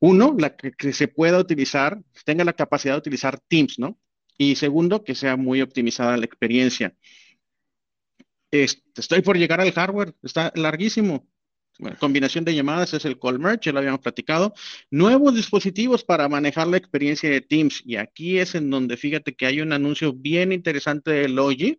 uno, 0.00 0.36
que, 0.76 0.92
se 0.92 1.08
pueda 1.08 1.38
utilizar, 1.38 2.02
tenga 2.24 2.44
la 2.44 2.54
capacidad 2.54 2.94
de 2.94 2.98
utilizar 2.98 3.38
Teams, 3.38 3.78
¿no? 3.78 3.98
Y 4.38 4.56
segundo, 4.56 5.04
que 5.04 5.14
sea 5.14 5.36
muy 5.36 5.60
optimizada 5.60 6.16
la 6.16 6.24
experiencia. 6.24 6.94
estoy 8.50 9.20
por 9.22 9.36
llegar 9.36 9.60
al 9.60 9.72
hardware, 9.72 10.14
está 10.22 10.52
larguísimo. 10.56 11.28
combinación 11.98 12.44
de 12.44 12.54
llamadas 12.54 12.94
es 12.94 13.04
el 13.04 13.18
call 13.18 13.38
merge, 13.38 13.66
ya 13.66 13.72
lo 13.72 13.80
habíamos 13.80 14.00
platicado. 14.00 14.54
Nuevos 14.90 15.34
dispositivos 15.34 16.02
para 16.02 16.28
manejar 16.28 16.66
la 16.66 16.78
experiencia 16.78 17.28
de 17.30 17.42
Teams. 17.42 17.82
Y 17.84 17.96
aquí 17.96 18.38
es 18.38 18.54
en 18.54 18.70
donde 18.70 18.96
fíjate 18.96 19.34
que 19.34 19.46
hay 19.46 19.60
un 19.60 19.72
anuncio 19.72 20.14
bien 20.14 20.52
interesante 20.52 21.10
de 21.10 21.28
Logi, 21.28 21.78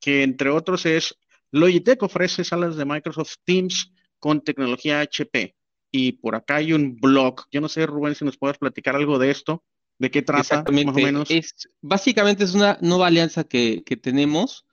que 0.00 0.22
entre 0.22 0.50
otros 0.50 0.84
es 0.84 1.16
Logitech 1.50 2.02
ofrece 2.02 2.44
salas 2.44 2.76
de 2.76 2.84
Microsoft 2.84 3.36
Teams 3.44 3.92
con 4.18 4.42
tecnología 4.42 5.00
HP. 5.00 5.54
Y 5.96 6.10
por 6.10 6.34
acá 6.34 6.56
hay 6.56 6.72
un 6.72 6.96
blog. 6.96 7.44
Yo 7.52 7.60
no 7.60 7.68
sé, 7.68 7.86
Rubén, 7.86 8.16
si 8.16 8.24
nos 8.24 8.36
puedes 8.36 8.58
platicar 8.58 8.96
algo 8.96 9.16
de 9.16 9.30
esto. 9.30 9.62
¿De 9.96 10.10
qué 10.10 10.22
trata, 10.22 10.64
más 10.68 10.86
o 10.88 10.92
menos? 10.92 11.30
Es, 11.30 11.54
básicamente 11.80 12.42
es 12.42 12.52
una 12.52 12.76
nueva 12.80 13.06
alianza 13.06 13.44
que, 13.44 13.84
tenemos. 14.02 14.66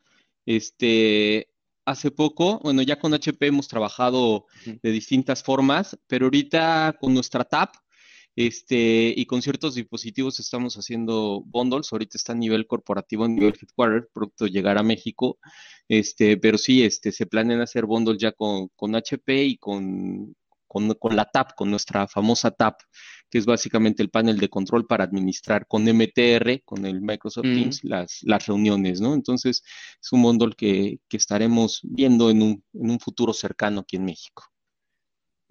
Este, 0.48 1.48
hace 1.86 2.10
poco, 2.10 2.60
bueno, 2.64 2.82
ya 2.82 2.98
con 2.98 3.14
HP 3.14 3.46
hemos 3.46 3.68
trabajado 3.68 4.48
de 4.66 4.92
distintas 4.92 5.44
formas, 5.44 5.96
pero 6.08 6.26
ahorita 6.26 6.98
con 7.00 7.14
nuestra 7.14 7.44
TAP 7.44 7.76
este, 8.36 9.14
y 9.16 9.28
con 9.28 9.44
ciertos 9.44 9.76
dispositivos 9.76 10.40
estamos 10.40 10.74
haciendo 10.74 11.44
bundles. 11.46 11.94
Ahorita 11.94 12.18
está 12.18 12.34
a 12.34 12.36
nivel 12.36 12.66
corporativo, 12.66 13.26
a 13.26 13.28
nivel 13.28 13.54
headquarter, 13.62 14.10
pronto 14.12 14.48
llegar 14.48 14.80
a 14.80 14.84
México. 14.84 15.38
Este, 15.88 16.38
pero 16.38 16.58
sí, 16.58 16.82
este, 16.84 17.12
se 17.12 17.28
planean 17.28 17.62
hacer 17.62 17.86
bundles 17.86 18.18
ya 18.18 18.32
con, 18.32 18.70
con 18.70 18.96
HP 18.96 19.44
y 19.44 19.58
con, 19.58 20.36
con, 20.72 21.16
la 21.16 21.26
TAP, 21.26 21.54
con 21.56 21.70
nuestra 21.70 22.08
famosa 22.08 22.52
TAP, 22.52 22.80
que 23.30 23.38
es 23.38 23.46
básicamente 23.46 24.02
el 24.02 24.10
panel 24.10 24.38
de 24.38 24.50
control 24.50 24.88
para 24.88 25.04
administrar 25.04 25.68
con 25.68 25.84
MTR, 25.84 26.62
con 26.64 26.86
el 26.86 27.02
Microsoft 27.02 27.44
Teams, 27.44 27.84
las, 27.84 28.20
las 28.24 28.46
reuniones, 28.46 29.02
¿no? 29.02 29.14
Entonces, 29.14 29.64
es 30.02 30.12
un 30.12 30.22
bundle 30.22 30.54
que, 30.56 31.00
que 31.10 31.18
estaremos 31.18 31.82
viendo 31.84 32.30
en 32.30 32.42
un, 32.42 32.64
en 32.74 32.90
un 32.90 33.00
futuro 33.00 33.34
cercano 33.34 33.82
aquí 33.82 33.98
en 33.98 34.06
México. 34.06 34.46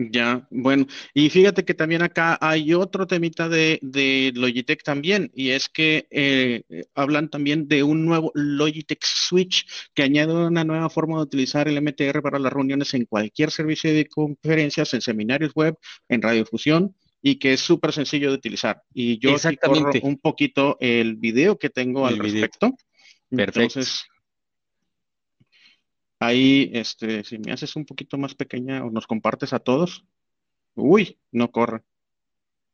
Ya, 0.03 0.49
bueno, 0.51 0.87
y 1.13 1.29
fíjate 1.29 1.67
que 1.67 1.75
también 1.75 2.01
acá 2.01 2.39
hay 2.41 2.73
otro 2.73 3.07
temita 3.07 3.51
de, 3.51 3.79
de 3.83 4.33
Logitech 4.35 4.83
también, 4.83 5.31
y 5.35 5.51
es 5.51 5.69
que 5.69 6.07
eh, 6.11 6.63
hablan 6.95 7.29
también 7.29 7.69
de 7.69 7.83
un 7.83 8.07
nuevo 8.07 8.33
Logitech 8.35 9.05
Switch 9.05 9.67
que 9.93 10.03
añade 10.03 10.33
una 10.33 10.65
nueva 10.65 10.89
forma 10.89 11.19
de 11.19 11.25
utilizar 11.25 11.69
el 11.69 11.83
MTR 11.83 12.23
para 12.23 12.39
las 12.39 12.51
reuniones 12.51 12.95
en 12.95 13.05
cualquier 13.05 13.51
servicio 13.51 13.93
de 13.93 14.07
conferencias, 14.07 14.95
en 14.95 15.03
seminarios 15.03 15.53
web, 15.53 15.77
en 16.09 16.23
radiofusión, 16.23 16.97
y 17.21 17.39
que 17.39 17.53
es 17.53 17.61
súper 17.61 17.93
sencillo 17.93 18.31
de 18.31 18.37
utilizar. 18.37 18.81
Y 18.95 19.19
yo 19.19 19.37
corro 19.63 19.91
un 20.03 20.19
poquito 20.19 20.79
el 20.81 21.17
video 21.17 21.59
que 21.59 21.69
tengo 21.69 22.07
al 22.07 22.19
respecto. 22.19 22.75
Perfecto. 23.29 23.61
Entonces, 23.61 24.05
Ahí, 26.21 26.71
este, 26.75 27.25
si 27.25 27.39
me 27.39 27.53
haces 27.53 27.75
un 27.77 27.87
poquito 27.87 28.19
más 28.19 28.35
pequeña 28.35 28.85
o 28.85 28.91
nos 28.91 29.07
compartes 29.07 29.55
a 29.55 29.59
todos. 29.59 30.05
Uy, 30.75 31.19
no 31.33 31.51
corre. 31.51 31.83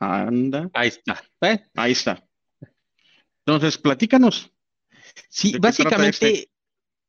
Anda. 0.01 0.69
Ahí 0.75 0.89
está. 0.89 1.23
¿Eh? 1.41 1.65
Ahí 1.75 1.93
está. 1.93 2.27
Entonces, 3.47 3.79
platícanos. 3.79 4.51
Sí, 5.29 5.57
básicamente, 5.59 6.33
este? 6.33 6.51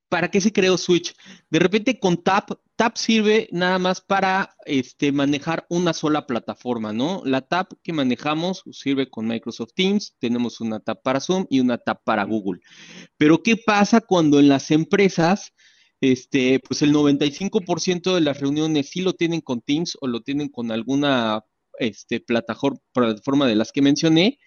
¿para 0.10 0.30
qué 0.30 0.40
se 0.42 0.54
creó 0.54 0.78
Switch? 0.78 1.14
De 1.50 1.60
repente 1.60 2.00
con 2.00 2.24
Tap, 2.24 2.52
Tap 2.76 2.96
sirve 2.98 3.50
nada 3.52 3.80
más 3.80 4.02
para 4.02 4.56
este, 4.66 5.12
manejar 5.12 5.66
una 5.70 5.94
sola 5.94 6.28
plataforma, 6.28 6.94
¿no? 6.94 7.22
La 7.26 7.42
Tap 7.42 7.74
que 7.84 7.94
manejamos 7.94 8.64
sirve 8.72 9.10
con 9.10 9.28
Microsoft 9.28 9.74
Teams, 9.74 10.16
tenemos 10.20 10.62
una 10.62 10.80
Tap 10.80 11.02
para 11.02 11.20
Zoom 11.20 11.46
y 11.50 11.60
una 11.60 11.78
Tap 11.78 12.04
para 12.04 12.24
Google. 12.24 12.62
Pero 13.18 13.42
¿qué 13.42 13.58
pasa 13.58 14.02
cuando 14.02 14.40
en 14.40 14.50
las 14.50 14.72
empresas 14.72 15.54
este, 16.02 16.60
pues 16.60 16.82
el 16.82 16.94
95% 16.94 18.14
de 18.14 18.22
las 18.22 18.40
reuniones 18.40 18.90
sí 18.90 19.02
lo 19.02 19.14
tienen 19.14 19.42
con 19.42 19.62
Teams 19.62 19.98
o 20.02 20.08
lo 20.08 20.22
tienen 20.22 20.50
con 20.50 20.72
alguna 20.72 21.44
este, 21.80 22.20
plataforma 22.20 23.48
de 23.48 23.56
las 23.56 23.72
que 23.72 23.82
mencioné, 23.82 24.40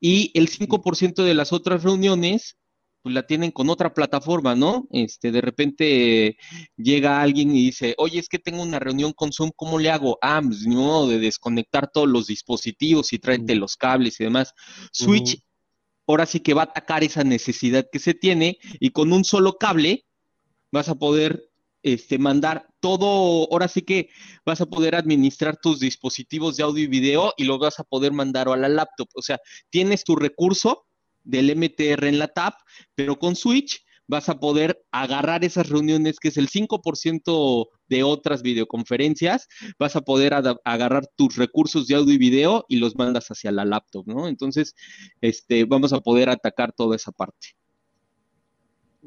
y 0.00 0.30
el 0.34 0.48
5% 0.48 1.24
de 1.24 1.34
las 1.34 1.52
otras 1.52 1.82
reuniones 1.82 2.56
pues 3.02 3.14
la 3.14 3.24
tienen 3.24 3.52
con 3.52 3.70
otra 3.70 3.94
plataforma, 3.94 4.56
¿no? 4.56 4.88
Este, 4.90 5.30
de 5.30 5.40
repente 5.40 6.36
llega 6.76 7.22
alguien 7.22 7.52
y 7.52 7.66
dice, 7.66 7.94
oye, 7.98 8.18
es 8.18 8.28
que 8.28 8.40
tengo 8.40 8.60
una 8.60 8.80
reunión 8.80 9.12
con 9.12 9.32
Zoom, 9.32 9.52
¿cómo 9.54 9.78
le 9.78 9.90
hago? 9.90 10.18
Ah, 10.20 10.42
pues 10.44 10.66
ni 10.66 10.74
modo 10.74 11.08
de 11.08 11.20
desconectar 11.20 11.88
todos 11.92 12.08
los 12.08 12.26
dispositivos 12.26 13.12
y 13.12 13.20
tráete 13.20 13.54
los 13.54 13.76
cables 13.76 14.18
y 14.18 14.24
demás. 14.24 14.54
Switch, 14.90 15.40
ahora 16.08 16.26
sí 16.26 16.40
que 16.40 16.54
va 16.54 16.62
a 16.62 16.64
atacar 16.64 17.04
esa 17.04 17.22
necesidad 17.22 17.86
que 17.92 18.00
se 18.00 18.12
tiene 18.12 18.58
y 18.80 18.90
con 18.90 19.12
un 19.12 19.24
solo 19.24 19.56
cable 19.56 20.05
vas 20.76 20.90
a 20.90 20.94
poder 20.94 21.50
este, 21.82 22.18
mandar 22.18 22.68
todo, 22.80 23.48
ahora 23.50 23.66
sí 23.66 23.80
que 23.82 24.10
vas 24.44 24.60
a 24.60 24.66
poder 24.66 24.94
administrar 24.94 25.56
tus 25.56 25.80
dispositivos 25.80 26.56
de 26.56 26.64
audio 26.64 26.84
y 26.84 26.86
video 26.86 27.32
y 27.36 27.44
lo 27.44 27.58
vas 27.58 27.80
a 27.80 27.84
poder 27.84 28.12
mandar 28.12 28.48
a 28.48 28.56
la 28.56 28.68
laptop. 28.68 29.08
O 29.14 29.22
sea, 29.22 29.40
tienes 29.70 30.04
tu 30.04 30.16
recurso 30.16 30.86
del 31.24 31.56
MTR 31.56 32.04
en 32.08 32.18
la 32.18 32.28
tab, 32.28 32.54
pero 32.94 33.18
con 33.18 33.36
Switch 33.36 33.82
vas 34.06 34.28
a 34.28 34.38
poder 34.38 34.84
agarrar 34.92 35.44
esas 35.44 35.68
reuniones, 35.70 36.20
que 36.20 36.28
es 36.28 36.36
el 36.36 36.48
5% 36.48 37.68
de 37.88 38.02
otras 38.02 38.42
videoconferencias, 38.42 39.48
vas 39.78 39.96
a 39.96 40.02
poder 40.02 40.34
agarrar 40.64 41.06
tus 41.16 41.36
recursos 41.36 41.86
de 41.86 41.94
audio 41.94 42.14
y 42.14 42.18
video 42.18 42.66
y 42.68 42.76
los 42.76 42.94
mandas 42.96 43.28
hacia 43.28 43.50
la 43.50 43.64
laptop, 43.64 44.06
¿no? 44.06 44.28
Entonces, 44.28 44.74
este, 45.22 45.64
vamos 45.64 45.92
a 45.92 46.00
poder 46.00 46.28
atacar 46.28 46.72
toda 46.72 46.94
esa 46.96 47.10
parte. 47.12 47.56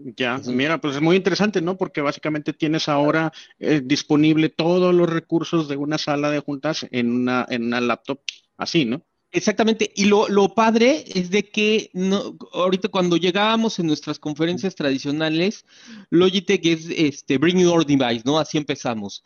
Ya, 0.02 0.40
mira, 0.46 0.80
pues 0.80 0.96
es 0.96 1.02
muy 1.02 1.18
interesante, 1.18 1.62
¿no? 1.62 1.78
Porque 1.78 2.00
básicamente 2.02 2.54
tienes 2.54 2.88
ahora 2.88 3.34
eh, 3.60 3.82
disponible 3.84 4.48
todos 4.48 4.96
los 4.96 5.10
recursos 5.10 5.68
de 5.68 5.76
una 5.76 5.98
sala 5.98 6.30
de 6.32 6.40
juntas 6.40 6.88
en 6.92 7.12
una, 7.12 7.46
en 7.50 7.66
una 7.66 7.82
laptop 7.82 8.22
así, 8.58 8.86
¿no? 8.86 9.06
Exactamente, 9.32 9.92
y 9.96 10.06
lo, 10.06 10.28
lo 10.28 10.56
padre 10.56 11.04
es 11.14 11.30
de 11.30 11.44
que 11.50 11.92
no, 11.94 12.36
ahorita 12.52 12.88
cuando 12.88 13.16
llegábamos 13.16 13.78
en 13.78 13.86
nuestras 13.86 14.18
conferencias 14.18 14.74
tradicionales, 14.74 15.66
Logitech 16.10 16.66
es 16.66 16.90
este 16.90 17.38
Bring 17.38 17.60
Your 17.60 17.86
Device, 17.86 18.24
¿no? 18.26 18.40
Así 18.40 18.58
empezamos. 18.58 19.24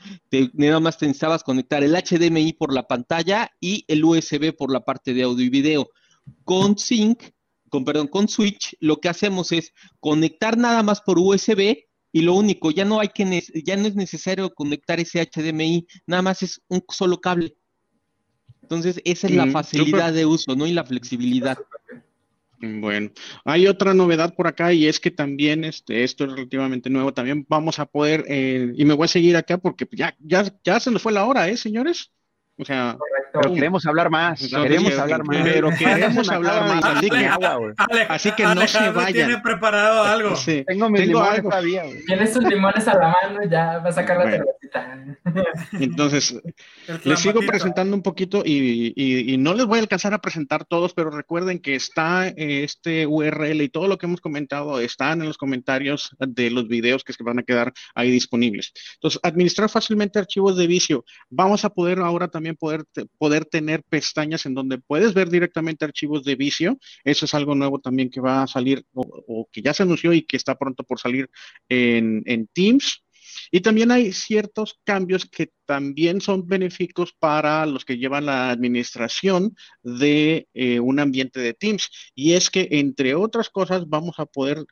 nada 0.53 0.81
más 0.81 0.97
te 0.97 1.05
necesitabas 1.05 1.43
conectar 1.43 1.83
el 1.83 1.93
HDMI 1.95 2.51
por 2.53 2.73
la 2.73 2.85
pantalla 2.85 3.51
y 3.61 3.85
el 3.87 4.03
USB 4.03 4.53
por 4.53 4.73
la 4.73 4.81
parte 4.81 5.13
de 5.13 5.23
audio 5.23 5.45
y 5.45 5.49
video. 5.49 5.89
Con 6.43 6.77
Sync 6.77 7.23
con, 7.73 7.85
perdón, 7.85 8.07
con 8.07 8.27
Switch, 8.27 8.77
lo 8.81 8.97
que 8.97 9.09
hacemos 9.09 9.51
es 9.51 9.73
conectar 9.99 10.59
nada 10.59 10.83
más 10.83 11.01
por 11.01 11.17
USB 11.17 11.85
y 12.11 12.21
lo 12.21 12.35
único, 12.35 12.69
ya 12.69 12.85
no 12.85 12.99
hay 12.99 13.07
que, 13.07 13.43
ya 13.65 13.75
no 13.77 13.87
es 13.87 13.95
necesario 13.95 14.53
conectar 14.53 14.99
ese 14.99 15.27
HDMI, 15.27 15.87
nada 16.05 16.21
más 16.21 16.43
es 16.43 16.61
un 16.67 16.83
solo 16.87 17.19
cable. 17.19 17.57
Entonces, 18.61 19.01
esa 19.05 19.25
es 19.25 19.33
la 19.33 19.47
mm, 19.47 19.51
facilidad 19.51 20.13
de 20.13 20.23
uso, 20.23 20.55
¿no? 20.55 20.67
Y 20.67 20.73
la 20.73 20.83
flexibilidad. 20.83 21.57
Bueno, 22.59 23.09
hay 23.43 23.65
otra 23.65 23.95
novedad 23.95 24.35
por 24.35 24.45
acá 24.45 24.71
y 24.71 24.85
es 24.85 24.99
que 24.99 25.09
también 25.09 25.63
este, 25.63 26.03
esto 26.03 26.25
es 26.25 26.31
relativamente 26.31 26.91
nuevo. 26.91 27.11
También 27.11 27.43
vamos 27.49 27.79
a 27.79 27.87
poder, 27.87 28.23
eh, 28.27 28.71
y 28.77 28.85
me 28.85 28.93
voy 28.93 29.05
a 29.05 29.07
seguir 29.07 29.35
acá 29.35 29.57
porque 29.57 29.87
ya, 29.93 30.15
ya, 30.19 30.45
ya 30.63 30.79
se 30.79 30.91
nos 30.91 31.01
fue 31.01 31.11
la 31.11 31.25
hora, 31.25 31.49
¿eh, 31.49 31.57
señores? 31.57 32.11
O 32.59 32.65
sea, 32.65 32.97
pero 33.33 33.51
queremos 33.51 33.83
hablar 33.87 34.11
más. 34.11 34.47
queremos 34.47 34.97
hablar 34.99 35.23
más. 35.25 35.37
Pero 35.43 35.71
queremos 35.71 36.29
hablar 36.29 36.67
más. 36.67 36.85
Así 36.85 37.09
que, 37.09 37.25
así 38.07 38.31
que 38.33 38.43
no 38.43 38.67
se 38.67 38.91
vayan. 38.91 39.13
tiene 39.13 39.41
preparado 39.41 40.03
algo. 40.03 40.35
Tengo 40.67 40.89
mis 40.89 41.01
Tengo 41.01 41.23
algo. 41.23 41.49
todavía. 41.49 41.83
Tienes 42.05 42.31
tus 42.31 42.43
limones 42.43 42.87
a 42.87 42.93
la 42.93 43.15
mano, 43.23 43.39
ya 43.49 43.79
va 43.79 43.89
a 43.89 43.91
sacar 43.91 44.17
la 44.17 44.31
cervecita. 44.31 45.03
Entonces, 45.73 46.39
les 47.03 47.19
sigo 47.19 47.41
presentando 47.41 47.95
un 47.95 48.03
poquito 48.03 48.43
y, 48.45 48.93
y, 48.95 49.33
y, 49.33 49.37
no 49.37 49.55
les 49.55 49.65
voy 49.65 49.79
a 49.79 49.81
alcanzar 49.81 50.13
a 50.13 50.19
presentar 50.19 50.65
todos, 50.65 50.93
pero 50.93 51.09
recuerden 51.09 51.57
que 51.59 51.73
está 51.73 52.27
este 52.27 53.07
URL 53.07 53.61
y 53.63 53.69
todo 53.69 53.87
lo 53.87 53.97
que 53.97 54.05
hemos 54.05 54.21
comentado 54.21 54.79
están 54.79 55.21
en 55.21 55.27
los 55.27 55.39
comentarios 55.39 56.15
de 56.19 56.51
los 56.51 56.67
videos 56.67 57.03
que 57.03 57.13
se 57.13 57.23
van 57.23 57.39
a 57.39 57.43
quedar 57.43 57.73
ahí 57.95 58.11
disponibles. 58.11 58.73
Entonces, 58.95 59.19
administrar 59.23 59.69
fácilmente 59.69 60.19
archivos 60.19 60.55
de 60.55 60.67
vicio. 60.67 61.03
Vamos 61.31 61.65
a 61.65 61.69
poder 61.71 61.99
ahora 61.99 62.27
también 62.27 62.42
también 62.43 62.57
poder, 62.57 62.83
poder 63.17 63.45
tener 63.45 63.83
pestañas 63.83 64.45
en 64.45 64.53
donde 64.53 64.77
puedes 64.77 65.13
ver 65.13 65.29
directamente 65.29 65.85
archivos 65.85 66.25
de 66.25 66.35
vicio. 66.35 66.77
Eso 67.05 67.23
es 67.23 67.33
algo 67.33 67.55
nuevo 67.55 67.79
también 67.79 68.09
que 68.09 68.19
va 68.19 68.43
a 68.43 68.47
salir 68.47 68.83
o, 68.93 69.47
que 69.49 69.61
ya 69.61 69.73
se 69.73 69.83
anunció 69.83 70.11
y 70.11 70.23
que 70.23 70.35
está 70.35 70.55
pronto 70.55 70.83
por 70.83 70.99
salir 70.99 71.29
en, 71.69 72.21
en 72.25 72.47
Teams. 72.47 73.01
Y 73.49 73.61
también 73.61 73.91
hay 73.91 74.11
ciertos 74.11 74.77
cambios 74.83 75.25
que 75.25 75.51
también 75.65 76.19
son 76.19 76.45
benéficos 76.45 77.13
para 77.17 77.65
los 77.65 77.85
que 77.85 77.97
llevan 77.97 78.25
la 78.25 78.49
administración 78.49 79.55
de 79.81 80.49
eh, 80.53 80.81
un 80.81 80.99
ambiente 80.99 81.39
de 81.39 81.53
Teams. 81.53 81.89
Y 82.13 82.33
es 82.33 82.49
que, 82.49 82.67
entre 82.71 83.15
otras 83.15 83.49
cosas, 83.49 83.87
vamos 83.87 84.19
a 84.19 84.25
poder 84.25 84.65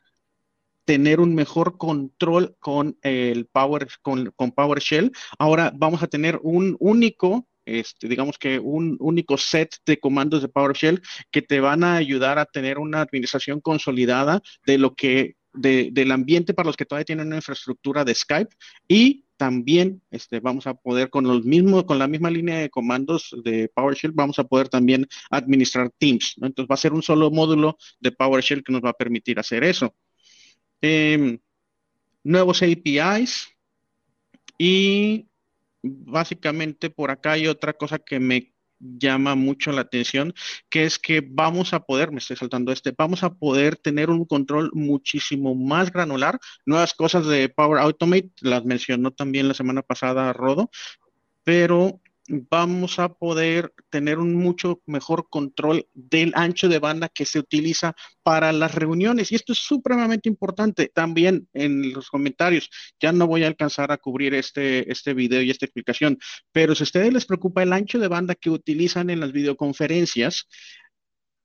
tener 0.84 1.20
un 1.20 1.34
mejor 1.34 1.78
control 1.78 2.56
con 2.58 2.98
el 3.02 3.46
Power, 3.46 3.88
con, 4.02 4.30
con 4.36 4.52
PowerShell. 4.52 5.12
Ahora 5.38 5.72
vamos 5.74 6.02
a 6.02 6.08
tener 6.08 6.38
un 6.42 6.76
único 6.80 7.46
este, 7.64 8.08
digamos 8.08 8.38
que 8.38 8.58
un 8.58 8.96
único 9.00 9.36
set 9.38 9.76
de 9.86 9.98
comandos 9.98 10.42
de 10.42 10.48
PowerShell 10.48 11.02
que 11.30 11.42
te 11.42 11.60
van 11.60 11.84
a 11.84 11.96
ayudar 11.96 12.38
a 12.38 12.46
tener 12.46 12.78
una 12.78 13.00
administración 13.00 13.60
consolidada 13.60 14.42
de 14.66 14.78
lo 14.78 14.94
que, 14.94 15.36
del 15.52 16.10
ambiente 16.10 16.54
para 16.54 16.66
los 16.66 16.76
que 16.76 16.86
todavía 16.86 17.04
tienen 17.04 17.26
una 17.26 17.36
infraestructura 17.36 18.04
de 18.04 18.14
Skype 18.14 18.54
y 18.88 19.24
también 19.36 20.02
este, 20.10 20.38
vamos 20.38 20.66
a 20.68 20.74
poder 20.74 21.10
con 21.10 21.24
los 21.24 21.44
mismos, 21.44 21.84
con 21.84 21.98
la 21.98 22.06
misma 22.06 22.30
línea 22.30 22.58
de 22.58 22.70
comandos 22.70 23.34
de 23.42 23.68
PowerShell, 23.74 24.12
vamos 24.12 24.38
a 24.38 24.44
poder 24.44 24.68
también 24.68 25.08
administrar 25.30 25.90
Teams. 25.98 26.36
Entonces 26.40 26.70
va 26.70 26.74
a 26.74 26.78
ser 26.78 26.92
un 26.92 27.02
solo 27.02 27.28
módulo 27.30 27.76
de 27.98 28.12
PowerShell 28.12 28.62
que 28.62 28.72
nos 28.72 28.82
va 28.82 28.90
a 28.90 28.94
permitir 28.94 29.40
hacer 29.40 29.64
eso. 29.64 29.94
Em, 30.80 31.40
nuevos 32.22 32.62
APIs 32.62 33.48
y 34.58 35.26
básicamente 35.82 36.90
por 36.90 37.10
acá 37.10 37.32
hay 37.32 37.46
otra 37.46 37.72
cosa 37.72 37.98
que 37.98 38.20
me 38.20 38.52
llama 38.82 39.34
mucho 39.34 39.72
la 39.72 39.82
atención, 39.82 40.34
que 40.68 40.84
es 40.84 40.98
que 40.98 41.22
vamos 41.24 41.72
a 41.72 41.80
poder, 41.80 42.10
me 42.10 42.18
estoy 42.18 42.36
saltando 42.36 42.72
este, 42.72 42.92
vamos 42.96 43.22
a 43.22 43.32
poder 43.32 43.76
tener 43.76 44.10
un 44.10 44.24
control 44.24 44.70
muchísimo 44.74 45.54
más 45.54 45.92
granular. 45.92 46.38
Nuevas 46.66 46.92
cosas 46.94 47.26
de 47.26 47.48
Power 47.48 47.80
Automate, 47.80 48.32
las 48.40 48.64
mencionó 48.64 49.12
también 49.12 49.48
la 49.48 49.54
semana 49.54 49.82
pasada 49.82 50.32
Rodo, 50.32 50.70
pero 51.44 52.01
vamos 52.28 52.98
a 52.98 53.12
poder 53.14 53.72
tener 53.90 54.18
un 54.18 54.34
mucho 54.34 54.80
mejor 54.86 55.28
control 55.28 55.86
del 55.94 56.32
ancho 56.34 56.68
de 56.68 56.78
banda 56.78 57.08
que 57.08 57.26
se 57.26 57.38
utiliza 57.38 57.94
para 58.22 58.52
las 58.52 58.74
reuniones. 58.74 59.32
Y 59.32 59.34
esto 59.34 59.52
es 59.52 59.58
supremamente 59.58 60.28
importante 60.28 60.90
también 60.94 61.48
en 61.52 61.92
los 61.92 62.08
comentarios. 62.08 62.70
Ya 63.00 63.12
no 63.12 63.26
voy 63.26 63.44
a 63.44 63.48
alcanzar 63.48 63.90
a 63.92 63.98
cubrir 63.98 64.34
este, 64.34 64.90
este 64.90 65.14
video 65.14 65.42
y 65.42 65.50
esta 65.50 65.66
explicación, 65.66 66.18
pero 66.52 66.74
si 66.74 66.82
a 66.82 66.84
ustedes 66.84 67.12
les 67.12 67.26
preocupa 67.26 67.62
el 67.62 67.72
ancho 67.72 67.98
de 67.98 68.08
banda 68.08 68.34
que 68.34 68.50
utilizan 68.50 69.10
en 69.10 69.20
las 69.20 69.32
videoconferencias, 69.32 70.46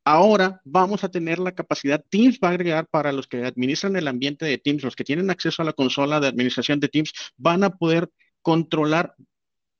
Ahora 0.10 0.62
vamos 0.64 1.04
a 1.04 1.10
tener 1.10 1.38
la 1.38 1.52
capacidad, 1.52 2.02
Teams 2.10 2.40
va 2.42 2.48
a 2.48 2.52
agregar 2.52 2.88
para 2.88 3.12
los 3.12 3.28
que 3.28 3.44
administran 3.44 3.98
el 3.98 4.08
ambiente 4.08 4.46
de 4.46 4.58
Teams, 4.58 4.82
los 4.82 4.96
que 4.96 5.04
tienen 5.04 5.30
acceso 5.30 5.62
a 5.62 5.66
la 5.66 5.74
consola 5.74 6.22
de 6.22 6.28
administración 6.28 6.80
de 6.80 6.88
Teams, 6.88 7.12
van 7.36 7.66
a 7.66 7.72
poder 7.72 8.10
controlar 8.42 9.16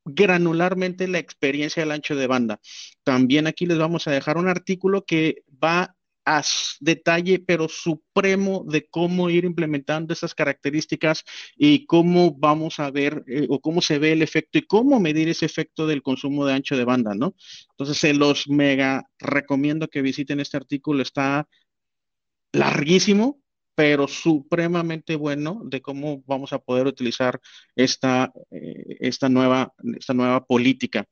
granularmente 0.08 1.08
la 1.08 1.20
experiencia 1.20 1.84
del 1.84 1.92
ancho 1.92 2.16
de 2.16 2.28
banda. 2.28 2.60
También 3.04 3.48
aquí 3.48 3.66
les 3.66 3.78
vamos 3.78 4.08
a 4.08 4.12
dejar 4.12 4.38
un 4.38 4.48
artículo 4.48 5.06
que 5.06 5.44
va 5.64 5.96
a 6.28 6.44
detalle, 6.82 7.40
pero 7.40 7.70
supremo, 7.70 8.66
de 8.68 8.86
cómo 8.90 9.30
ir 9.30 9.46
implementando 9.46 10.14
estas 10.14 10.36
características 10.36 11.24
y 11.56 11.86
cómo 11.86 12.36
vamos 12.38 12.80
a 12.80 12.92
ver 12.92 13.24
eh, 13.28 13.48
o 13.50 13.62
cómo 13.62 13.82
se 13.82 13.98
ve 13.98 14.12
el 14.12 14.22
efecto 14.22 14.58
y 14.58 14.64
cómo 14.64 15.00
medir 15.00 15.30
ese 15.30 15.46
efecto 15.46 15.88
del 15.88 16.04
consumo 16.04 16.46
de 16.46 16.54
ancho 16.54 16.76
de 16.76 16.84
banda, 16.84 17.16
¿no? 17.16 17.34
Entonces, 17.72 17.98
se 17.98 18.14
los 18.14 18.50
mega 18.50 19.10
recomiendo 19.20 19.88
que 19.88 20.02
visiten 20.02 20.42
este 20.42 20.58
artículo, 20.58 21.02
está 21.02 21.48
larguísimo, 22.52 23.40
pero 23.78 24.08
supremamente 24.08 25.16
bueno 25.16 25.62
de 25.64 25.82
cómo 25.84 26.24
vamos 26.26 26.52
a 26.52 26.58
poder 26.58 26.88
utilizar 26.88 27.40
esta, 27.76 28.34
eh, 28.50 28.98
esta, 29.02 29.30
nueva, 29.30 29.72
esta 29.96 30.16
nueva 30.16 30.44
política. 30.44 31.06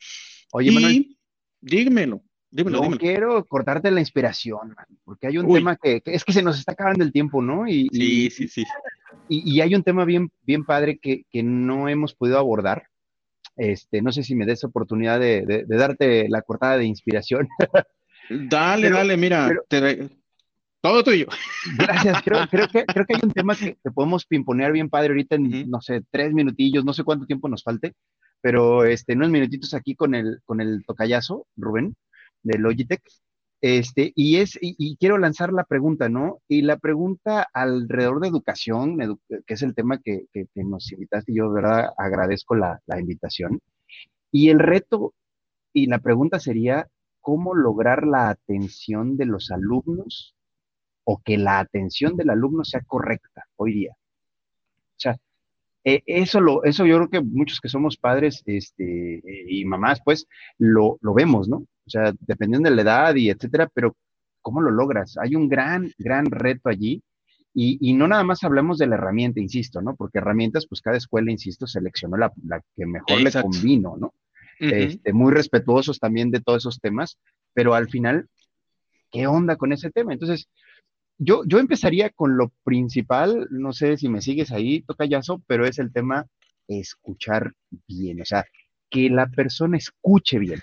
Oye, 0.51 0.71
Manuel, 0.71 1.15
dígmelo. 1.61 2.23
Dímelo, 2.49 2.89
no 2.89 2.97
quiero 2.97 3.45
cortarte 3.45 3.91
la 3.91 3.99
inspiración, 3.99 4.75
porque 5.03 5.27
hay 5.27 5.37
un 5.37 5.53
tema 5.53 5.75
que, 5.75 6.01
es 6.05 6.23
que 6.23 6.33
se 6.33 6.41
nos 6.41 6.57
está 6.57 6.71
acabando 6.71 7.03
el 7.03 7.11
tiempo, 7.11 7.39
¿no? 7.39 7.67
Y, 7.67 7.87
sí, 7.91 8.31
sí, 8.31 8.47
sí. 8.47 8.63
Y, 9.29 9.61
hay 9.61 9.75
un 9.75 9.83
tema 9.83 10.03
bien, 10.03 10.31
bien 10.41 10.65
padre 10.65 10.97
que, 10.97 11.25
que, 11.29 11.43
no 11.43 11.87
hemos 11.87 12.15
podido 12.15 12.39
abordar. 12.39 12.87
Este, 13.57 14.01
no 14.01 14.11
sé 14.11 14.23
si 14.23 14.33
me 14.33 14.47
des 14.47 14.63
oportunidad 14.63 15.19
de, 15.19 15.45
de, 15.45 15.65
darte 15.67 16.29
la 16.29 16.41
cortada 16.41 16.79
de 16.79 16.85
inspiración. 16.85 17.47
Dale, 18.49 18.89
dale, 18.89 19.17
mira, 19.17 19.51
te, 19.67 20.09
todo 20.85 21.03
tuyo. 21.03 21.25
Gracias. 21.79 22.21
Creo, 22.23 22.47
creo, 22.51 22.67
que, 22.67 22.85
creo 22.85 23.05
que 23.07 23.15
hay 23.15 23.21
un 23.23 23.31
tema 23.31 23.55
que, 23.55 23.75
podemos 23.91 24.25
pimponear 24.25 24.71
bien 24.71 24.89
padre 24.89 25.09
ahorita 25.09 25.35
en, 25.35 25.67
no 25.69 25.81
sé, 25.81 26.03
tres 26.11 26.31
minutillos, 26.31 26.85
no 26.85 26.93
sé 26.93 27.03
cuánto 27.03 27.25
tiempo 27.25 27.49
nos 27.49 27.63
falte, 27.63 27.93
pero 28.39 28.85
este, 28.85 29.13
unos 29.13 29.31
minutitos 29.31 29.73
aquí 29.73 29.95
con 29.95 30.13
el, 30.13 30.41
con 30.45 30.61
el 30.61 30.83
tocayazo, 30.85 31.47
Rubén, 31.55 31.95
de 32.43 32.59
Logitech. 32.59 33.01
Este, 33.61 34.11
y 34.15 34.35
es, 34.35 34.59
y, 34.61 34.95
quiero 34.97 35.17
lanzar 35.17 35.51
la 35.51 35.63
pregunta, 35.63 36.07
¿no? 36.07 36.39
Y 36.47 36.61
la 36.61 36.77
pregunta 36.77 37.47
alrededor 37.51 38.19
de 38.19 38.27
educación, 38.27 39.17
que 39.27 39.53
es 39.55 39.63
el 39.63 39.73
tema 39.73 39.97
que, 39.97 40.25
que, 40.31 40.47
nos 40.53 40.91
invitaste, 40.91 41.33
yo, 41.33 41.49
de 41.49 41.61
verdad, 41.61 41.89
agradezco 41.97 42.53
la, 42.53 42.79
la 42.85 42.99
invitación. 42.99 43.59
Y 44.31 44.49
el 44.49 44.59
reto 44.59 45.15
y 45.73 45.87
la 45.87 45.97
pregunta 45.97 46.39
sería, 46.39 46.87
¿cómo 47.21 47.55
lograr 47.55 48.05
la 48.05 48.29
atención 48.29 49.17
de 49.17 49.25
los 49.25 49.49
alumnos 49.49 50.35
o 51.05 51.21
que 51.23 51.37
la 51.37 51.59
atención 51.59 52.17
del 52.17 52.29
alumno 52.29 52.63
sea 52.65 52.81
correcta 52.81 53.45
hoy 53.55 53.73
día. 53.73 53.93
O 53.93 54.99
sea, 54.99 55.17
e, 55.83 56.03
eso, 56.05 56.41
lo, 56.41 56.63
eso 56.63 56.85
yo 56.85 56.97
creo 56.97 57.09
que 57.09 57.21
muchos 57.21 57.61
que 57.61 57.69
somos 57.69 57.97
padres 57.97 58.43
este, 58.45 59.21
y 59.47 59.63
mamás, 59.65 60.01
pues, 60.03 60.27
lo, 60.57 60.97
lo 61.01 61.13
vemos, 61.13 61.47
¿no? 61.47 61.57
O 61.57 61.89
sea, 61.89 62.13
dependiendo 62.19 62.69
de 62.69 62.75
la 62.75 62.81
edad 62.81 63.15
y 63.15 63.29
etcétera, 63.29 63.69
pero 63.73 63.95
¿cómo 64.41 64.61
lo 64.61 64.71
logras? 64.71 65.17
Hay 65.17 65.35
un 65.35 65.47
gran, 65.47 65.91
gran 65.97 66.25
reto 66.25 66.69
allí. 66.69 67.01
Y, 67.53 67.77
y, 67.79 67.93
no 67.93 68.05
nada 68.07 68.25
más 68.25 68.43
hablamos 68.43 68.77
de 68.77 68.87
la 68.87 68.95
herramienta, 68.95 69.39
insisto, 69.39 69.81
¿no? 69.81 69.95
Porque 69.95 70.17
herramientas, 70.17 70.67
pues 70.67 70.81
cada 70.81 70.97
escuela, 70.97 71.31
insisto, 71.31 71.65
seleccionó 71.65 72.17
la, 72.17 72.33
la 72.45 72.61
que 72.75 72.85
mejor 72.85 73.21
le 73.21 73.31
convino, 73.31 73.95
¿no? 73.97 74.13
este, 74.59 75.13
muy 75.13 75.33
respetuosos 75.33 75.99
también 75.99 76.31
de 76.31 76.41
todos 76.41 76.63
esos 76.63 76.79
temas, 76.79 77.17
pero 77.53 77.73
al 77.73 77.89
final, 77.89 78.27
¿qué 79.11 79.27
onda 79.27 79.55
con 79.55 79.73
ese 79.73 79.91
tema? 79.91 80.13
Entonces, 80.13 80.49
yo, 81.17 81.43
yo 81.45 81.59
empezaría 81.59 82.09
con 82.09 82.37
lo 82.37 82.51
principal, 82.63 83.47
no 83.51 83.73
sé 83.73 83.97
si 83.97 84.09
me 84.09 84.21
sigues 84.21 84.51
ahí, 84.51 84.81
tocayazo, 84.81 85.41
pero 85.47 85.65
es 85.65 85.79
el 85.79 85.91
tema 85.91 86.27
escuchar 86.67 87.53
bien, 87.87 88.21
o 88.21 88.25
sea, 88.25 88.45
que 88.89 89.09
la 89.09 89.27
persona 89.27 89.77
escuche 89.77 90.39
bien. 90.39 90.61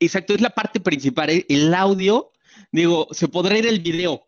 Exacto, 0.00 0.34
es 0.34 0.40
la 0.40 0.50
parte 0.50 0.80
principal. 0.80 1.44
El 1.48 1.74
audio, 1.74 2.30
digo, 2.72 3.08
se 3.10 3.28
podrá 3.28 3.58
ir 3.58 3.66
el 3.66 3.80
video, 3.80 4.26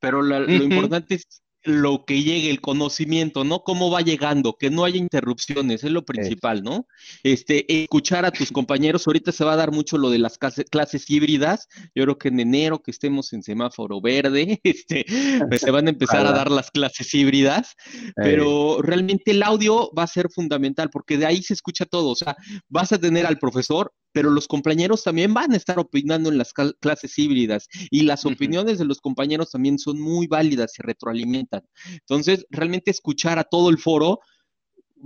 pero 0.00 0.22
lo 0.22 0.50
importante 0.50 1.16
es 1.16 1.42
lo 1.64 2.04
que 2.04 2.22
llegue, 2.22 2.50
el 2.50 2.60
conocimiento, 2.60 3.44
¿no? 3.44 3.60
Cómo 3.60 3.90
va 3.90 4.00
llegando, 4.00 4.56
que 4.58 4.70
no 4.70 4.84
haya 4.84 4.96
interrupciones, 4.96 5.84
es 5.84 5.90
lo 5.90 6.04
principal, 6.04 6.62
¿no? 6.62 6.86
Este, 7.22 7.82
escuchar 7.82 8.24
a 8.24 8.30
tus 8.30 8.50
compañeros, 8.50 9.06
ahorita 9.06 9.32
se 9.32 9.44
va 9.44 9.52
a 9.52 9.56
dar 9.56 9.72
mucho 9.72 9.98
lo 9.98 10.10
de 10.10 10.18
las 10.18 10.38
clases, 10.38 11.10
híbridas, 11.10 11.68
yo 11.94 12.04
creo 12.04 12.18
que 12.18 12.28
en 12.28 12.40
enero 12.40 12.82
que 12.82 12.90
estemos 12.90 13.32
en 13.32 13.42
semáforo 13.42 14.00
verde, 14.00 14.60
este, 14.64 15.04
pues 15.48 15.60
se 15.60 15.70
van 15.70 15.86
a 15.86 15.90
empezar 15.90 16.26
a 16.26 16.32
dar 16.32 16.50
las 16.50 16.70
clases 16.70 17.12
híbridas, 17.14 17.74
pero 18.16 18.80
realmente 18.82 19.32
el 19.32 19.42
audio 19.42 19.90
va 19.96 20.04
a 20.04 20.08
ser 20.08 20.28
fundamental, 20.30 20.90
porque 20.90 21.18
de 21.18 21.26
ahí 21.26 21.42
se 21.42 21.54
escucha 21.54 21.84
todo, 21.84 22.10
o 22.10 22.16
sea, 22.16 22.36
vas 22.68 22.92
a 22.92 22.98
tener 22.98 23.26
al 23.26 23.38
profesor, 23.38 23.92
pero 24.12 24.30
los 24.30 24.46
compañeros 24.46 25.02
también 25.02 25.34
van 25.34 25.52
a 25.52 25.56
estar 25.56 25.78
opinando 25.78 26.30
en 26.30 26.38
las 26.38 26.52
clases 26.52 27.18
híbridas 27.18 27.68
y 27.90 28.02
las 28.02 28.24
opiniones 28.24 28.78
de 28.78 28.84
los 28.84 29.00
compañeros 29.00 29.50
también 29.50 29.78
son 29.78 30.00
muy 30.00 30.26
válidas 30.26 30.78
y 30.78 30.82
retroalimentan. 30.82 31.62
Entonces, 31.90 32.46
realmente 32.50 32.90
escuchar 32.90 33.38
a 33.38 33.44
todo 33.44 33.70
el 33.70 33.78
foro 33.78 34.20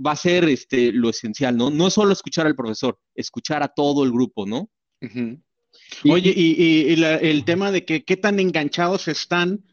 va 0.05 0.11
a 0.11 0.17
ser 0.17 0.45
este, 0.45 0.91
lo 0.91 1.09
esencial, 1.09 1.57
¿no? 1.57 1.69
No 1.69 1.89
solo 1.89 2.13
escuchar 2.13 2.45
al 2.45 2.55
profesor, 2.55 2.99
escuchar 3.15 3.63
a 3.63 3.69
todo 3.69 4.03
el 4.03 4.11
grupo, 4.11 4.45
¿no? 4.45 4.69
Oye, 6.09 6.33
y, 6.35 6.93
el 7.03 7.45
tema 7.45 7.71
de 7.71 7.85
que 7.85 8.03
qué 8.03 8.17
tan 8.17 8.39
enganchados 8.39 9.07
están 9.07 9.63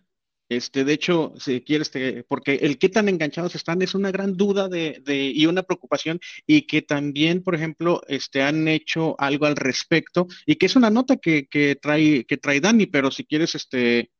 este, 0.48 0.84
de 0.84 0.92
hecho, 0.92 1.32
si 1.38 1.62
quieres, 1.62 1.90
porque 2.28 2.56
el 2.56 2.78
qué 2.78 2.88
tan 2.88 3.08
enganchados 3.08 3.54
están 3.54 3.80
es 3.82 3.94
una 3.94 4.10
gran 4.10 4.36
duda 4.36 4.68
de, 4.68 5.02
y 5.34 5.46
una 5.46 5.62
preocupación 5.62 6.20
y 6.46 6.62
que 6.62 6.82
también, 6.82 7.42
por 7.42 7.54
ejemplo, 7.54 8.02
este, 8.08 8.42
han 8.42 8.68
hecho 8.68 9.16
algo 9.18 9.46
al 9.46 9.56
respecto 9.56 10.26
y 10.44 10.56
que 10.56 10.66
es 10.66 10.76
una 10.76 10.90
nota 10.90 11.16
que, 11.16 11.48
trae, 11.80 12.24
que 12.24 12.36
trae 12.36 12.60
Dani, 12.60 12.86
pero 12.86 13.10
si 13.10 13.24
quieres, 13.24 13.54
este, 13.54 14.10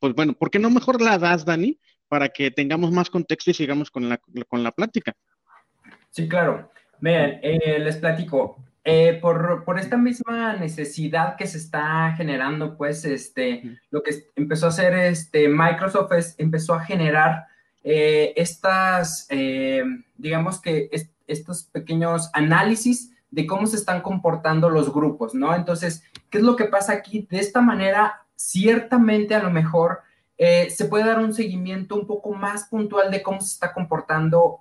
pues 0.00 0.14
bueno, 0.14 0.34
¿por 0.34 0.50
qué 0.50 0.58
no 0.58 0.70
mejor 0.70 1.00
la 1.00 1.18
das, 1.18 1.44
Dani, 1.44 1.78
para 2.08 2.28
que 2.30 2.50
tengamos 2.50 2.90
más 2.90 3.08
contexto 3.08 3.50
y 3.50 3.54
sigamos 3.54 3.90
con 3.90 4.08
la, 4.08 4.20
con 4.48 4.62
la 4.62 4.72
plática? 4.72 5.14
Sí, 6.10 6.28
claro. 6.28 6.70
Vean, 7.00 7.38
eh, 7.42 7.78
les 7.78 7.96
platico. 7.96 8.56
Eh, 8.82 9.18
por, 9.20 9.64
por, 9.64 9.78
esta 9.78 9.98
misma 9.98 10.56
necesidad 10.56 11.36
que 11.36 11.46
se 11.46 11.58
está 11.58 12.14
generando, 12.16 12.78
pues, 12.78 13.04
este, 13.04 13.78
lo 13.90 14.02
que 14.02 14.24
empezó 14.36 14.66
a 14.66 14.68
hacer 14.70 14.94
este, 14.94 15.48
Microsoft 15.48 16.12
es, 16.12 16.34
empezó 16.38 16.72
a 16.72 16.80
generar 16.80 17.44
eh, 17.84 18.32
estas, 18.36 19.26
eh, 19.28 19.84
digamos 20.16 20.62
que 20.62 20.88
estos 21.26 21.64
pequeños 21.64 22.30
análisis 22.32 23.12
de 23.30 23.46
cómo 23.46 23.66
se 23.66 23.76
están 23.76 24.00
comportando 24.00 24.70
los 24.70 24.92
grupos, 24.92 25.34
¿no? 25.34 25.54
Entonces, 25.54 26.02
¿qué 26.30 26.38
es 26.38 26.44
lo 26.44 26.56
que 26.56 26.64
pasa 26.64 26.94
aquí? 26.94 27.28
De 27.30 27.38
esta 27.38 27.60
manera, 27.60 28.22
ciertamente 28.34 29.34
a 29.34 29.42
lo 29.42 29.50
mejor 29.50 30.00
se 30.38 30.86
puede 30.86 31.04
dar 31.04 31.18
un 31.18 31.34
seguimiento 31.34 31.96
un 31.96 32.06
poco 32.06 32.32
más 32.32 32.64
puntual 32.64 33.10
de 33.10 33.22
cómo 33.22 33.42
se 33.42 33.52
está 33.52 33.74
comportando 33.74 34.58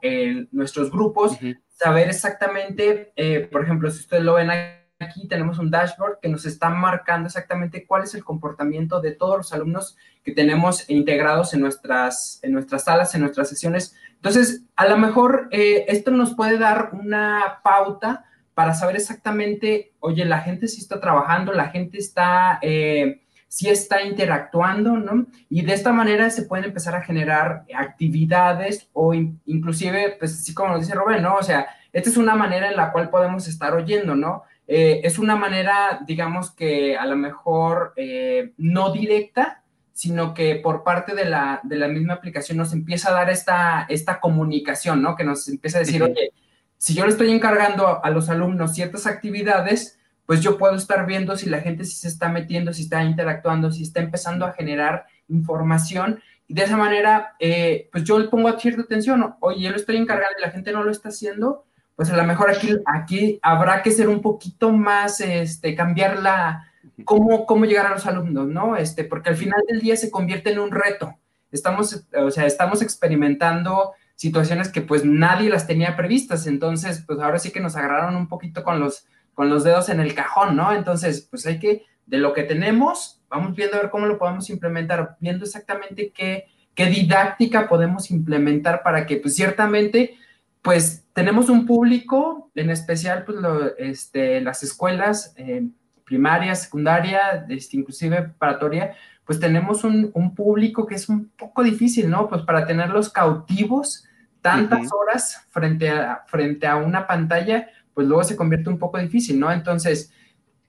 nuestros 0.52 0.92
grupos, 0.92 1.40
saber 1.80 2.10
exactamente, 2.10 3.14
eh, 3.16 3.48
por 3.52 3.64
ejemplo, 3.64 3.90
si 3.90 4.02
ustedes 4.02 4.24
lo 4.24 4.34
ven 4.34 4.52
aquí 4.52 5.30
tenemos 5.30 5.60
un 5.60 5.72
dashboard 5.72 6.20
que 6.22 6.28
nos 6.28 6.46
está 6.46 6.70
marcando 6.70 7.28
exactamente 7.28 7.86
cuál 7.88 8.04
es 8.04 8.14
el 8.16 8.26
comportamiento 8.26 9.00
de 9.00 9.14
todos 9.14 9.38
los 9.38 9.54
alumnos 9.54 9.96
que 10.24 10.34
tenemos 10.34 10.90
integrados 10.90 11.54
en 11.54 11.62
nuestras, 11.62 12.40
en 12.44 12.52
nuestras 12.52 12.84
salas, 12.84 13.16
en 13.16 13.22
nuestras 13.22 13.48
sesiones. 13.48 13.96
Entonces, 14.16 14.64
a 14.76 14.90
lo 14.90 14.98
mejor 14.98 15.48
eh, 15.52 15.86
esto 15.88 16.12
nos 16.12 16.36
puede 16.36 16.58
dar 16.58 16.90
una 16.92 17.62
pauta 17.64 18.26
para 18.54 18.74
saber 18.74 18.98
exactamente, 18.98 19.94
oye, 20.02 20.26
la 20.26 20.42
gente 20.42 20.68
sí 20.68 20.82
está 20.82 21.00
trabajando, 21.00 21.54
la 21.54 21.70
gente 21.70 21.98
está, 21.98 22.60
eh, 22.62 23.22
sí 23.50 23.68
está 23.68 24.04
interactuando, 24.04 24.96
¿no? 24.96 25.26
Y 25.50 25.64
de 25.64 25.74
esta 25.74 25.92
manera 25.92 26.30
se 26.30 26.44
pueden 26.44 26.66
empezar 26.66 26.96
a 26.96 27.02
generar 27.02 27.66
actividades 27.76 28.88
o 28.94 29.14
inclusive, 29.14 30.16
pues 30.20 30.34
así 30.34 30.54
como 30.54 30.70
nos 30.70 30.82
dice 30.82 30.96
Rubén, 30.96 31.24
¿no? 31.24 31.36
O 31.36 31.44
sea, 31.44 31.68
esta 31.92 32.10
es 32.10 32.18
una 32.18 32.36
manera 32.36 32.70
en 32.70 32.78
la 32.78 32.92
cual 32.92 33.10
podemos 33.10 33.48
estar 33.48 33.74
oyendo, 33.74 34.16
¿no? 34.16 34.44
Eh, 34.68 35.02
es 35.04 35.18
una 35.18 35.36
manera, 35.36 36.00
digamos 36.06 36.52
que 36.52 36.96
a 36.96 37.08
lo 37.08 37.18
mejor 37.18 37.94
eh, 37.96 38.54
no 38.58 38.92
directa, 38.92 39.64
sino 39.94 40.36
que 40.36 40.56
por 40.56 40.84
parte 40.84 41.16
de 41.16 41.26
la, 41.26 41.60
de 41.64 41.76
la, 41.76 41.88
misma 41.88 42.14
aplicación 42.14 42.58
nos 42.60 42.72
empieza 42.72 43.10
a 43.10 43.14
dar 43.14 43.32
esta, 43.32 43.88
esta 43.90 44.20
comunicación, 44.20 45.02
¿no? 45.02 45.16
Que 45.16 45.24
nos 45.24 45.50
empieza 45.50 45.80
a 45.80 45.82
decir, 45.82 46.04
oye, 46.04 46.32
si 46.78 46.94
yo 46.94 47.04
le 47.04 47.12
estoy 47.12 47.32
encargando 47.32 48.02
a 48.06 48.10
los 48.12 48.30
alumnos 48.30 48.76
ciertas 48.76 49.08
actividades, 49.08 49.99
pues 50.30 50.42
yo 50.42 50.60
puedo 50.60 50.76
estar 50.76 51.08
viendo 51.08 51.36
si 51.36 51.50
la 51.50 51.60
gente 51.60 51.84
sí 51.84 51.96
se 51.96 52.08
está 52.08 52.30
metiendo, 52.30 52.72
si 52.72 52.84
está 52.84 53.04
interactuando, 53.04 53.72
si 53.72 53.82
está 53.82 54.00
empezando 54.00 54.46
a 54.46 54.54
generar 54.54 55.08
información. 55.28 56.22
Y 56.48 56.54
de 56.54 56.66
esa 56.66 56.78
manera, 56.78 57.34
eh, 57.40 57.90
pues 57.92 58.04
yo 58.04 58.20
le 58.20 58.28
pongo 58.28 58.60
cierta 58.60 58.84
atención. 58.84 59.38
Oye, 59.40 59.62
yo 59.64 59.72
lo 59.72 59.76
estoy 59.76 59.98
encargando 59.98 60.36
y 60.38 60.42
la 60.44 60.52
gente 60.52 60.72
no 60.72 60.84
lo 60.84 60.92
está 60.92 61.10
haciendo, 61.10 61.66
pues 61.96 62.12
a 62.12 62.16
lo 62.16 62.24
mejor 62.26 62.52
aquí, 62.52 62.78
aquí 62.86 63.40
habrá 63.42 63.82
que 63.82 63.90
ser 63.90 64.08
un 64.08 64.22
poquito 64.22 64.72
más, 64.72 65.20
este, 65.20 65.74
cambiar 65.74 66.20
la, 66.20 66.72
cómo, 67.06 67.48
cómo 67.48 67.66
llegar 67.66 67.88
a 67.88 67.96
los 67.96 68.06
alumnos, 68.06 68.50
¿no? 68.50 68.76
Este, 68.76 69.06
porque 69.06 69.30
al 69.30 69.36
final 69.36 69.64
del 69.68 69.82
día 69.82 69.98
se 69.98 70.12
convierte 70.12 70.52
en 70.52 70.60
un 70.60 70.70
reto. 70.70 71.18
Estamos, 71.52 72.06
o 72.16 72.30
sea, 72.30 72.46
estamos 72.46 72.84
experimentando 72.84 73.94
situaciones 74.14 74.70
que 74.70 74.82
pues 74.82 75.04
nadie 75.06 75.50
las 75.50 75.66
tenía 75.66 75.96
previstas, 75.96 76.46
entonces 76.46 77.04
pues 77.08 77.20
ahora 77.20 77.40
sí 77.40 77.50
que 77.50 77.62
nos 77.62 77.76
agarraron 77.76 78.16
un 78.16 78.28
poquito 78.28 78.64
con 78.64 78.80
los, 78.80 79.08
con 79.40 79.50
los 79.50 79.64
dedos 79.64 79.88
en 79.88 80.02
el 80.02 80.14
cajón, 80.14 80.58
¿no? 80.58 80.74
Entonces 80.74 81.26
pues 81.32 81.46
hay 81.46 81.60
que, 81.60 81.86
de 82.06 82.18
lo 82.18 82.34
que 82.34 82.44
tenemos, 82.44 83.22
vamos 83.30 83.56
viendo 83.56 83.78
a 83.78 83.80
ver 83.80 83.90
cómo 83.90 84.06
lo 84.06 84.18
podemos 84.18 84.50
implementar, 84.50 85.16
viendo 85.22 85.46
exactamente 85.46 86.12
qué, 86.12 86.48
qué 86.76 86.88
didáctica 86.88 87.70
podemos 87.70 88.12
implementar 88.12 88.84
para 88.84 89.06
que 89.06 89.16
pues 89.16 89.38
ciertamente 89.38 90.18
pues 90.62 91.06
tenemos 91.14 91.48
un 91.48 91.66
público, 91.66 92.52
en 92.54 92.70
especial 92.70 93.24
pues 93.24 93.38
lo, 93.38 93.78
este, 93.78 94.42
las 94.42 94.62
escuelas 94.62 95.34
eh, 95.38 95.66
primaria, 96.04 96.54
secundaria, 96.54 97.46
este, 97.48 97.78
inclusive 97.78 98.22
preparatoria, 98.24 98.94
pues 99.24 99.40
tenemos 99.40 99.86
un, 99.86 100.12
un, 100.16 100.36
público 100.36 100.86
que 100.86 100.96
es 100.96 101.08
un 101.08 101.30
poco 101.30 101.64
difícil, 101.64 102.10
¿no? 102.10 102.28
Pues 102.28 102.42
para 102.42 102.66
tenerlos 102.66 103.10
cautivos 103.10 104.04
tantas 104.42 104.90
horas 104.92 105.48
frente 105.50 105.90
a, 105.90 106.24
frente 106.28 106.68
a 106.68 106.76
una 106.76 107.08
pantalla, 107.08 107.70
pues 108.00 108.08
luego 108.08 108.24
se 108.24 108.38
convierte 108.38 108.70
un 108.70 108.80
poco 108.80 108.98
difícil, 108.98 109.38
¿no? 109.38 109.52
Entonces, 109.52 110.14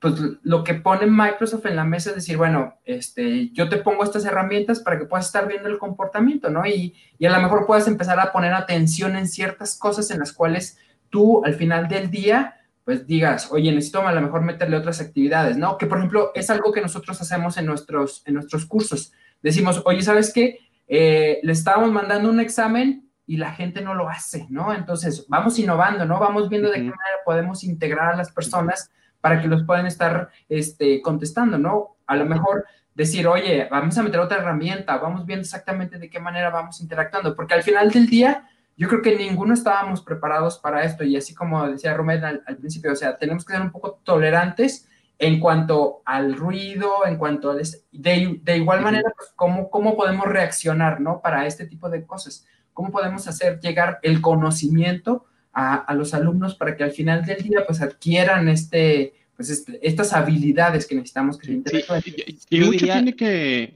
pues 0.01 0.15
lo 0.43 0.65
que 0.65 0.73
pone 0.73 1.07
Microsoft 1.07 1.65
en 1.65 1.77
la 1.77 1.85
mesa 1.85 2.09
es 2.09 2.17
decir, 2.17 2.35
bueno, 2.35 2.73
este, 2.83 3.51
yo 3.53 3.69
te 3.69 3.77
pongo 3.77 4.03
estas 4.03 4.25
herramientas 4.25 4.81
para 4.81 4.99
que 4.99 5.05
puedas 5.05 5.27
estar 5.27 5.47
viendo 5.47 5.69
el 5.69 5.77
comportamiento, 5.77 6.49
¿no? 6.49 6.67
Y, 6.67 6.93
y 7.17 7.25
a 7.25 7.31
lo 7.31 7.41
mejor 7.41 7.65
puedas 7.65 7.87
empezar 7.87 8.19
a 8.19 8.33
poner 8.33 8.51
atención 8.51 9.15
en 9.15 9.29
ciertas 9.29 9.79
cosas 9.79 10.11
en 10.11 10.19
las 10.19 10.33
cuales 10.33 10.77
tú 11.09 11.41
al 11.45 11.53
final 11.53 11.87
del 11.87 12.11
día, 12.11 12.57
pues 12.83 13.07
digas, 13.07 13.47
oye, 13.49 13.71
necesito 13.71 14.05
a 14.05 14.11
lo 14.11 14.19
mejor 14.19 14.41
meterle 14.41 14.75
otras 14.75 14.99
actividades, 14.99 15.55
¿no? 15.55 15.77
Que 15.77 15.85
por 15.85 15.99
ejemplo 15.99 16.33
es 16.35 16.49
algo 16.49 16.73
que 16.73 16.81
nosotros 16.81 17.21
hacemos 17.21 17.55
en 17.55 17.65
nuestros, 17.65 18.23
en 18.25 18.33
nuestros 18.33 18.65
cursos. 18.65 19.13
Decimos, 19.41 19.81
oye, 19.85 20.01
¿sabes 20.01 20.33
qué? 20.33 20.59
Eh, 20.89 21.39
le 21.43 21.53
estábamos 21.53 21.93
mandando 21.93 22.29
un 22.29 22.41
examen 22.41 23.09
y 23.25 23.37
la 23.37 23.53
gente 23.53 23.81
no 23.81 23.93
lo 23.93 24.09
hace, 24.09 24.47
¿no? 24.49 24.73
Entonces, 24.73 25.25
vamos 25.27 25.57
innovando, 25.59 26.05
¿no? 26.05 26.19
Vamos 26.19 26.49
viendo 26.49 26.69
de 26.69 26.75
qué 26.75 26.83
manera 26.83 27.17
podemos 27.23 27.63
integrar 27.63 28.13
a 28.13 28.17
las 28.17 28.31
personas 28.31 28.91
para 29.21 29.41
que 29.41 29.47
los 29.47 29.63
puedan 29.63 29.85
estar 29.85 30.29
este, 30.49 31.01
contestando, 31.01 31.57
¿no? 31.57 31.95
A 32.07 32.15
lo 32.15 32.25
mejor 32.25 32.65
decir, 32.93 33.27
oye, 33.27 33.67
vamos 33.69 33.97
a 33.97 34.03
meter 34.03 34.19
otra 34.19 34.39
herramienta, 34.39 34.97
vamos 34.97 35.25
viendo 35.25 35.43
exactamente 35.43 35.97
de 35.97 36.09
qué 36.09 36.19
manera 36.19 36.49
vamos 36.49 36.81
interactuando, 36.81 37.35
porque 37.35 37.53
al 37.53 37.63
final 37.63 37.89
del 37.91 38.07
día, 38.07 38.49
yo 38.75 38.89
creo 38.89 39.01
que 39.01 39.15
ninguno 39.15 39.53
estábamos 39.53 40.01
preparados 40.01 40.57
para 40.57 40.83
esto, 40.83 41.03
y 41.03 41.15
así 41.15 41.33
como 41.33 41.67
decía 41.69 41.93
Romero 41.93 42.27
al, 42.27 42.57
principio, 42.57 42.91
o 42.91 42.95
sea, 42.95 43.17
tenemos 43.17 43.45
que 43.45 43.53
ser 43.53 43.61
un 43.61 43.71
poco 43.71 44.01
tolerantes 44.03 44.87
en 45.19 45.39
cuanto 45.39 46.01
al 46.03 46.35
ruido, 46.35 47.05
en 47.05 47.17
cuanto 47.17 47.51
al... 47.51 47.61
De, 47.91 48.39
de 48.41 48.57
igual 48.57 48.81
manera, 48.81 49.13
pues, 49.15 49.31
¿cómo, 49.35 49.69
¿cómo 49.69 49.95
podemos 49.95 50.25
reaccionar, 50.25 50.99
¿no? 50.99 51.21
Para 51.21 51.45
este 51.45 51.67
tipo 51.67 51.89
de 51.89 52.05
cosas 52.05 52.47
cómo 52.73 52.91
podemos 52.91 53.27
hacer 53.27 53.59
llegar 53.59 53.99
el 54.03 54.21
conocimiento 54.21 55.25
a, 55.53 55.93
los 55.95 56.13
alumnos 56.13 56.55
para 56.55 56.75
que 56.75 56.83
al 56.83 56.91
final 56.91 57.25
del 57.25 57.43
día 57.43 57.65
pues 57.65 57.81
adquieran 57.81 58.47
este, 58.47 59.13
pues 59.35 59.49
este, 59.49 59.85
estas 59.85 60.13
habilidades 60.13 60.87
que 60.87 60.95
necesitamos 60.95 61.37
que 61.37 61.61
se 61.65 62.37
y, 62.49 62.61
mucho 62.61 62.85
tiene 62.85 63.15
que, 63.15 63.73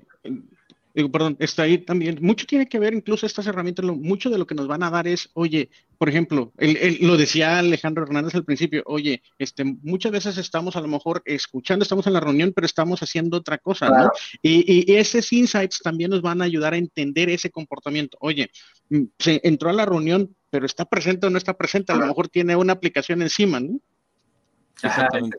digo, 0.94 1.12
perdón, 1.12 1.36
está 1.40 1.64
ahí 1.64 1.78
también, 1.78 2.18
mucho 2.22 2.46
tiene 2.46 2.68
que 2.68 2.80
ver, 2.80 2.94
incluso 2.94 3.26
estas 3.26 3.48
herramientas, 3.48 3.86
mucho 3.86 4.30
de 4.30 4.38
lo 4.38 4.48
que 4.48 4.56
nos 4.56 4.68
van 4.68 4.84
a 4.84 4.90
dar 4.90 5.08
es, 5.08 5.30
oye, 5.34 5.70
por 5.98 6.10
ejemplo, 6.10 6.52
lo 7.02 7.18
decía 7.18 7.60
Alejandro 7.60 8.04
Hernández 8.04 8.36
al 8.36 8.46
principio, 8.46 8.84
oye, 8.86 9.22
este, 9.38 9.64
muchas 9.64 10.12
veces 10.12 10.38
estamos 10.38 10.76
a 10.76 10.82
lo 10.82 10.88
mejor 10.88 11.22
escuchando, 11.26 11.84
estamos 11.84 12.08
en 12.08 12.14
la 12.14 12.20
reunión, 12.20 12.54
pero 12.54 12.66
estamos 12.66 13.02
haciendo 13.02 13.38
otra 13.38 13.58
cosa, 13.58 13.90
¿no? 13.90 14.12
Y, 14.42 14.92
y, 14.92 14.96
esos 14.96 15.32
insights 15.34 15.80
también 15.84 16.12
nos 16.12 16.22
van 16.22 16.42
a 16.42 16.46
ayudar 16.46 16.74
a 16.74 16.78
entender 16.78 17.30
ese 17.30 17.50
comportamiento. 17.50 18.18
Oye, 18.22 18.50
mm, 18.90 19.04
se 19.20 19.42
entró 19.44 19.70
a 19.70 19.74
la 19.74 19.86
reunión, 19.86 20.36
pero 20.50 20.66
está 20.66 20.86
presente 20.86 21.28
o 21.28 21.30
no 21.30 21.38
está 21.38 21.54
presente, 21.54 21.92
a 21.92 21.96
lo 21.96 22.06
mejor 22.06 22.30
tiene 22.30 22.56
una 22.56 22.74
aplicación 22.74 23.22
encima, 23.22 23.60
¿no? 23.60 23.80
Exactamente. 24.84 25.38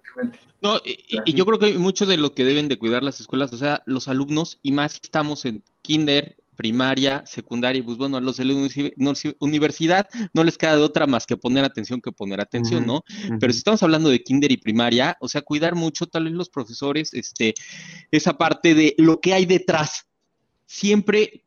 No, 0.63 0.81
y, 0.85 1.35
yo 1.35 1.45
creo 1.45 1.59
que 1.59 1.79
mucho 1.79 2.07
de 2.07 2.17
lo 2.17 2.35
que 2.35 2.45
deben 2.45 2.69
de 2.69 2.79
cuidar 2.79 3.03
las 3.03 3.21
escuelas, 3.21 3.53
o 3.53 3.57
sea, 3.57 3.83
los 3.87 4.09
alumnos, 4.09 4.59
y 4.63 4.73
más 4.73 4.95
estamos 5.03 5.45
en 5.45 5.63
kinder, 5.83 6.37
primaria, 6.57 7.23
secundaria, 7.27 7.85
pues 7.85 7.97
bueno, 7.99 8.17
a 8.17 8.21
los 8.21 8.39
de 8.39 8.45
la 8.47 8.55
universidad 9.41 10.09
no 10.33 10.43
les 10.43 10.59
queda 10.59 10.77
de 10.77 10.83
otra 10.83 11.07
más 11.07 11.27
que 11.27 11.37
poner 11.37 11.65
atención 11.65 12.01
que 12.01 12.13
poner 12.13 12.41
atención, 12.41 12.87
¿no? 12.87 13.03
Pero 13.39 13.53
si 13.53 13.59
estamos 13.59 13.83
hablando 13.83 14.09
de 14.09 14.23
kinder 14.23 14.51
y 14.51 14.57
primaria, 14.57 15.17
o 15.21 15.29
sea, 15.29 15.43
cuidar 15.43 15.75
mucho 15.75 16.07
tal 16.07 16.25
vez 16.25 16.33
los 16.33 16.49
profesores, 16.49 17.13
este, 17.15 17.55
esa 18.11 18.39
parte 18.39 18.75
de 18.75 18.95
lo 18.99 19.21
que 19.21 19.35
hay 19.35 19.47
detrás. 19.47 20.07
Siempre 20.67 21.45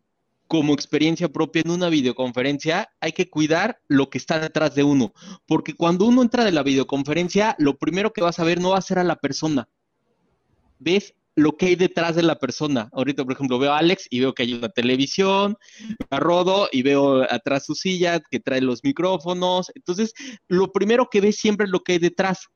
como 0.48 0.74
experiencia 0.74 1.30
propia 1.30 1.62
en 1.64 1.72
una 1.72 1.90
videoconferencia, 1.90 2.90
hay 3.00 3.12
que 3.12 3.30
cuidar 3.30 3.82
lo 3.88 4.10
que 4.10 4.18
está 4.18 4.40
detrás 4.40 4.74
de 4.74 4.84
uno, 4.84 5.14
porque 5.46 5.76
cuando 5.76 6.06
uno 6.06 6.24
entra 6.24 6.44
de 6.44 6.52
la 6.52 6.64
videoconferencia, 6.64 7.56
lo 7.60 7.78
primero 7.78 8.14
que 8.14 8.24
vas 8.24 8.40
a 8.40 8.44
ver 8.44 8.60
no 8.60 8.72
va 8.72 8.80
a 8.80 8.82
ser 8.82 8.98
a 8.98 9.04
la 9.04 9.18
persona, 9.18 9.70
ves 10.80 11.14
lo 11.40 11.56
que 11.58 11.68
hay 11.68 11.76
detrás 11.76 12.16
de 12.16 12.24
la 12.24 12.38
persona. 12.38 12.90
Ahorita, 12.92 13.24
por 13.24 13.34
ejemplo, 13.34 13.60
veo 13.60 13.74
a 13.74 13.80
Alex 13.80 14.08
y 14.10 14.20
veo 14.20 14.34
que 14.34 14.44
hay 14.44 14.54
una 14.54 14.70
televisión, 14.70 15.58
a 16.10 16.20
Rodo 16.20 16.70
y 16.72 16.82
veo 16.82 17.24
atrás 17.24 17.66
su 17.66 17.76
silla 17.76 18.20
que 18.20 18.40
trae 18.40 18.62
los 18.62 18.84
micrófonos. 18.84 19.72
Entonces, 19.76 20.14
lo 20.48 20.72
primero 20.72 21.10
que 21.10 21.22
ves 21.22 21.38
siempre 21.38 21.66
es 21.66 21.72
lo 21.72 21.82
que 21.82 21.94
hay 21.94 22.00
detrás. 22.00 22.48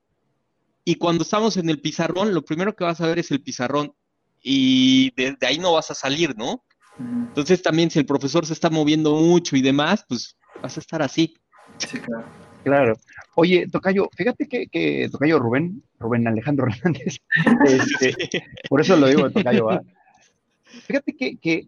Y 0.85 0.95
cuando 0.95 1.23
estamos 1.23 1.57
en 1.57 1.69
el 1.69 1.79
pizarrón, 1.79 2.33
lo 2.33 2.43
primero 2.43 2.75
que 2.75 2.83
vas 2.83 2.99
a 2.99 3.07
ver 3.07 3.19
es 3.19 3.31
el 3.31 3.41
pizarrón. 3.41 3.93
Y 4.41 5.11
de 5.15 5.37
ahí 5.47 5.57
no 5.57 5.73
vas 5.73 5.89
a 5.91 5.95
salir, 5.95 6.35
¿no? 6.35 6.63
Entonces 6.99 7.61
también 7.61 7.89
si 7.89 7.99
el 7.99 8.05
profesor 8.05 8.45
se 8.45 8.53
está 8.53 8.69
moviendo 8.69 9.15
mucho 9.15 9.55
y 9.55 9.61
demás, 9.61 10.03
pues 10.07 10.35
vas 10.61 10.77
a 10.77 10.79
estar 10.79 11.01
así. 11.01 11.33
Sí, 11.77 11.97
claro. 11.99 12.42
Claro. 12.63 12.97
Oye, 13.35 13.67
Tocayo, 13.67 14.09
fíjate 14.15 14.47
que, 14.47 15.09
Tocayo 15.11 15.39
Rubén, 15.39 15.83
Rubén 15.99 16.27
Alejandro 16.27 16.67
Hernández, 16.69 17.17
este, 17.65 18.43
por 18.69 18.81
eso 18.81 18.95
lo 18.95 19.07
digo, 19.07 19.29
Tocayo, 19.29 19.67
Fíjate 20.87 21.13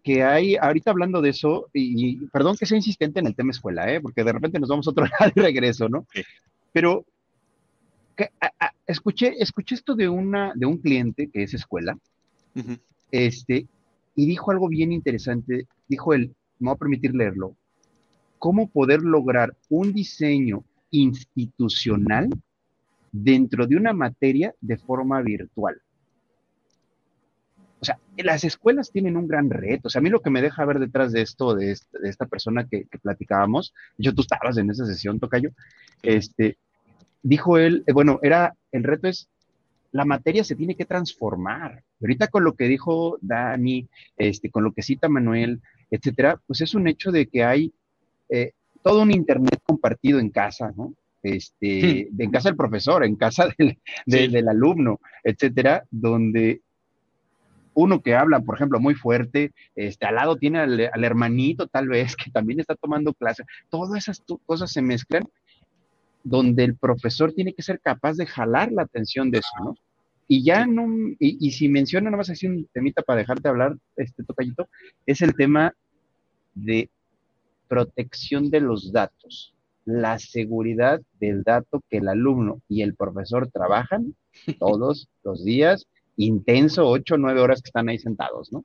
que, 0.02 0.24
hay, 0.24 0.56
ahorita 0.56 0.90
hablando 0.90 1.22
de 1.22 1.30
eso, 1.30 1.68
y, 1.72 2.26
perdón 2.26 2.56
que 2.56 2.66
sea 2.66 2.76
insistente 2.76 3.20
en 3.20 3.26
el 3.26 3.36
tema 3.36 3.52
escuela, 3.52 3.90
¿eh? 3.92 4.00
porque 4.00 4.24
de 4.24 4.32
repente 4.32 4.58
nos 4.58 4.68
vamos 4.68 4.86
a 4.86 4.90
otro 4.90 5.04
lado 5.20 5.32
de 5.34 5.42
regreso, 5.42 5.88
¿no? 5.88 6.06
Pero 6.72 7.04
escuché, 8.86 9.34
escuché 9.38 9.76
esto 9.76 9.94
de, 9.94 10.08
una, 10.08 10.52
de 10.56 10.66
un 10.66 10.78
cliente 10.78 11.28
que 11.28 11.44
es 11.44 11.54
escuela, 11.54 11.96
este, 13.12 13.66
y 14.16 14.26
dijo 14.26 14.50
algo 14.50 14.68
bien 14.68 14.90
interesante. 14.90 15.66
Dijo 15.86 16.12
él, 16.12 16.34
me 16.58 16.70
voy 16.70 16.74
a 16.74 16.78
permitir 16.78 17.14
leerlo, 17.14 17.54
cómo 18.38 18.68
poder 18.68 19.02
lograr 19.02 19.54
un 19.68 19.92
diseño 19.92 20.64
institucional 20.98 22.30
dentro 23.12 23.66
de 23.66 23.76
una 23.76 23.92
materia 23.92 24.54
de 24.60 24.76
forma 24.76 25.20
virtual. 25.22 25.80
O 27.80 27.84
sea, 27.84 27.98
las 28.16 28.44
escuelas 28.44 28.90
tienen 28.90 29.16
un 29.16 29.28
gran 29.28 29.50
reto. 29.50 29.88
O 29.88 29.90
sea, 29.90 30.00
a 30.00 30.02
mí 30.02 30.10
lo 30.10 30.20
que 30.20 30.30
me 30.30 30.42
deja 30.42 30.64
ver 30.64 30.78
detrás 30.78 31.12
de 31.12 31.22
esto, 31.22 31.54
de, 31.54 31.72
esta, 31.72 32.26
persona 32.26 32.66
que, 32.66 32.86
platicábamos, 33.02 33.74
yo 33.98 34.14
tú 34.14 34.22
estabas 34.22 34.56
en 34.56 34.70
esa 34.70 34.86
sesión, 34.86 35.20
Tocayo, 35.20 35.50
este, 36.02 36.58
dijo 37.22 37.58
él, 37.58 37.84
eh, 37.86 37.92
bueno, 37.92 38.18
era, 38.22 38.54
el 38.72 38.84
reto 38.84 39.08
es 39.08 39.28
la 39.92 40.04
materia 40.04 40.44
se 40.44 40.56
tiene 40.56 40.76
que 40.76 40.84
transformar. 40.84 41.82
Ahorita 42.00 42.28
con 42.28 42.44
lo 42.44 42.54
que 42.54 42.68
dijo 42.68 43.18
Dani, 43.22 43.88
este, 44.16 44.50
con 44.50 44.62
lo 44.62 44.72
que 44.72 44.82
cita 44.82 45.08
Manuel, 45.08 45.62
etcétera, 45.90 46.40
pues 46.46 46.60
es 46.60 46.74
un 46.74 46.86
hecho 46.86 47.10
de 47.10 47.26
que 47.26 47.44
hay 47.44 47.72
eh, 48.28 48.52
todo 48.86 49.02
un 49.02 49.10
internet 49.10 49.58
compartido 49.64 50.20
en 50.20 50.30
casa, 50.30 50.72
¿no? 50.76 50.94
Este, 51.20 52.08
en 52.16 52.30
casa 52.30 52.50
del 52.50 52.56
profesor, 52.56 53.04
en 53.04 53.16
casa 53.16 53.48
del, 53.58 54.30
del 54.30 54.48
alumno, 54.48 55.00
etcétera, 55.24 55.84
donde 55.90 56.60
uno 57.74 58.00
que 58.00 58.14
habla, 58.14 58.38
por 58.38 58.54
ejemplo, 58.54 58.78
muy 58.78 58.94
fuerte, 58.94 59.50
este, 59.74 60.06
al 60.06 60.14
lado 60.14 60.36
tiene 60.36 60.60
al, 60.60 61.04
hermanito 61.04 61.66
tal 61.66 61.88
vez 61.88 62.14
que 62.14 62.30
también 62.30 62.60
está 62.60 62.76
tomando 62.76 63.12
clase, 63.12 63.42
todas 63.70 63.98
esas 63.98 64.22
cosas 64.46 64.70
se 64.70 64.82
mezclan 64.82 65.24
donde 66.22 66.62
el 66.62 66.76
profesor 66.76 67.32
tiene 67.32 67.54
que 67.54 67.62
ser 67.62 67.80
capaz 67.80 68.14
de 68.14 68.26
jalar 68.26 68.70
la 68.70 68.82
atención 68.82 69.32
de 69.32 69.38
eso, 69.38 69.64
¿no? 69.64 69.74
Y 70.28 70.44
ya 70.44 70.64
no, 70.64 70.86
y, 71.18 71.50
si 71.50 71.68
menciona, 71.68 72.04
nada 72.04 72.18
más 72.18 72.30
así 72.30 72.46
un 72.46 72.68
temita 72.72 73.02
para 73.02 73.18
dejarte 73.18 73.48
hablar, 73.48 73.76
este 73.96 74.22
tocallito, 74.22 74.68
es 75.06 75.22
el 75.22 75.34
tema 75.34 75.72
de 76.54 76.88
protección 77.68 78.50
de 78.50 78.60
los 78.60 78.92
datos, 78.92 79.54
la 79.84 80.18
seguridad 80.18 81.00
del 81.20 81.42
dato 81.42 81.82
que 81.88 81.98
el 81.98 82.08
alumno 82.08 82.60
y 82.68 82.82
el 82.82 82.94
profesor 82.94 83.48
trabajan 83.50 84.14
todos 84.58 85.08
los 85.22 85.44
días 85.44 85.86
intenso, 86.16 86.88
ocho 86.88 87.14
o 87.14 87.18
nueve 87.18 87.40
horas 87.40 87.62
que 87.62 87.68
están 87.68 87.88
ahí 87.88 87.98
sentados, 87.98 88.52
¿no? 88.52 88.64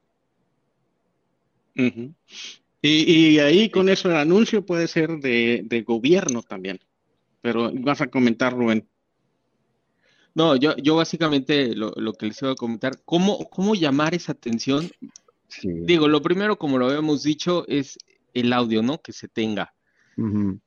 y, 2.82 3.40
ahí 3.40 3.70
con 3.70 3.90
eso 3.90 4.10
el 4.10 4.18
anuncio 4.18 4.66
puede 4.66 4.88
ser 4.88 5.20
de, 5.20 5.84
gobierno 5.86 6.42
también. 6.44 6.80
Pero 7.42 7.72
vas 7.74 8.02
a 8.02 8.08
comentar, 8.08 8.54
Rubén. 8.54 8.88
No, 10.34 10.56
yo, 10.56 10.76
yo 10.78 10.96
básicamente 10.96 11.76
lo, 11.76 12.14
que 12.14 12.28
les 12.28 12.42
iba 12.42 12.52
a 12.52 12.56
comentar, 12.56 13.02
¿cómo, 13.04 13.50
cómo 13.50 13.76
llamar 13.76 14.14
esa 14.14 14.32
atención? 14.32 14.90
Digo, 15.64 16.08
lo 16.08 16.22
primero, 16.22 16.58
como 16.58 16.78
lo 16.78 16.86
habíamos 16.86 17.24
dicho, 17.24 17.66
es 17.68 17.98
el 18.34 18.54
audio, 18.54 18.82
¿no? 18.82 19.02
Que 19.02 19.14
se 19.14 19.28
tenga. 19.28 19.74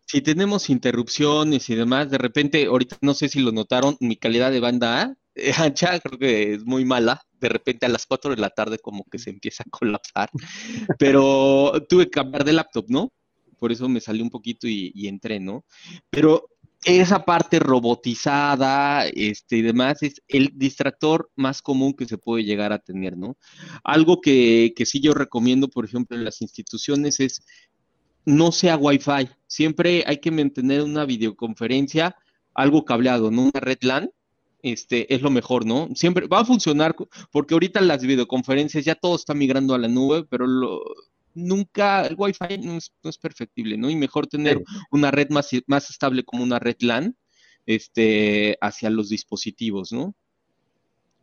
Si 0.06 0.20
tenemos 0.20 0.68
interrupciones 0.68 1.68
y 1.70 1.74
demás, 1.74 2.10
de 2.10 2.18
repente, 2.18 2.66
ahorita 2.66 2.96
no 3.02 3.14
sé 3.14 3.28
si 3.28 3.40
lo 3.40 3.52
notaron, 3.52 3.96
mi 4.00 4.16
calidad 4.16 4.50
de 4.50 4.58
banda 4.58 5.02
A 5.02 5.16
ancha 5.58 6.00
creo 6.00 6.18
que 6.18 6.54
es 6.54 6.64
muy 6.64 6.84
mala. 6.84 7.22
De 7.40 7.48
repente 7.48 7.86
a 7.86 7.88
las 7.88 8.06
4 8.06 8.34
de 8.34 8.40
la 8.40 8.50
tarde 8.50 8.78
como 8.78 9.04
que 9.04 9.18
se 9.18 9.30
empieza 9.30 9.64
a 9.64 9.70
colapsar. 9.70 10.30
Pero 10.98 11.72
tuve 11.88 12.04
que 12.04 12.10
cambiar 12.10 12.44
de 12.44 12.52
laptop, 12.54 12.86
¿no? 12.88 13.12
Por 13.58 13.72
eso 13.72 13.88
me 13.88 14.00
salí 14.00 14.20
un 14.20 14.30
poquito 14.30 14.66
y, 14.66 15.06
entré, 15.06 15.40
¿no? 15.40 15.64
Pero 16.10 16.48
esa 16.84 17.24
parte 17.24 17.58
robotizada 17.58 19.06
este, 19.06 19.56
y 19.56 19.62
demás 19.62 20.02
es 20.02 20.22
el 20.28 20.52
distractor 20.54 21.30
más 21.36 21.62
común 21.62 21.94
que 21.94 22.06
se 22.06 22.18
puede 22.18 22.44
llegar 22.44 22.72
a 22.72 22.78
tener, 22.78 23.16
¿no? 23.16 23.36
Algo 23.82 24.20
que, 24.20 24.72
que 24.76 24.86
sí 24.86 25.00
yo 25.00 25.14
recomiendo, 25.14 25.68
por 25.68 25.84
ejemplo, 25.84 26.16
en 26.16 26.24
las 26.24 26.42
instituciones 26.42 27.20
es 27.20 27.42
no 28.26 28.52
sea 28.52 28.76
Wi-Fi. 28.76 29.28
Siempre 29.46 30.04
hay 30.06 30.18
que 30.18 30.30
mantener 30.30 30.82
una 30.82 31.04
videoconferencia, 31.04 32.16
algo 32.54 32.84
cableado, 32.84 33.30
¿no? 33.30 33.42
Una 33.42 33.60
red 33.60 33.78
LAN, 33.82 34.10
este, 34.62 35.12
es 35.14 35.20
lo 35.22 35.30
mejor, 35.30 35.66
¿no? 35.66 35.88
Siempre 35.94 36.26
va 36.26 36.40
a 36.40 36.44
funcionar, 36.44 36.94
porque 37.30 37.54
ahorita 37.54 37.80
las 37.80 38.02
videoconferencias 38.02 38.84
ya 38.84 38.94
todo 38.94 39.16
está 39.16 39.34
migrando 39.34 39.74
a 39.74 39.78
la 39.78 39.88
nube, 39.88 40.24
pero 40.24 40.46
nunca 41.34 42.06
el 42.06 42.14
Wi-Fi 42.16 42.58
no 42.58 42.78
es, 42.78 43.18
perfectible, 43.18 43.76
¿no? 43.76 43.90
Y 43.90 43.96
mejor 43.96 44.26
tener 44.26 44.62
una 44.90 45.10
red 45.10 45.30
más, 45.30 45.50
más 45.66 45.90
estable 45.90 46.24
como 46.24 46.42
una 46.42 46.58
red 46.58 46.76
LAN 46.80 47.16
este, 47.66 48.56
hacia 48.60 48.90
los 48.90 49.08
dispositivos, 49.08 49.92
¿no? 49.92 50.14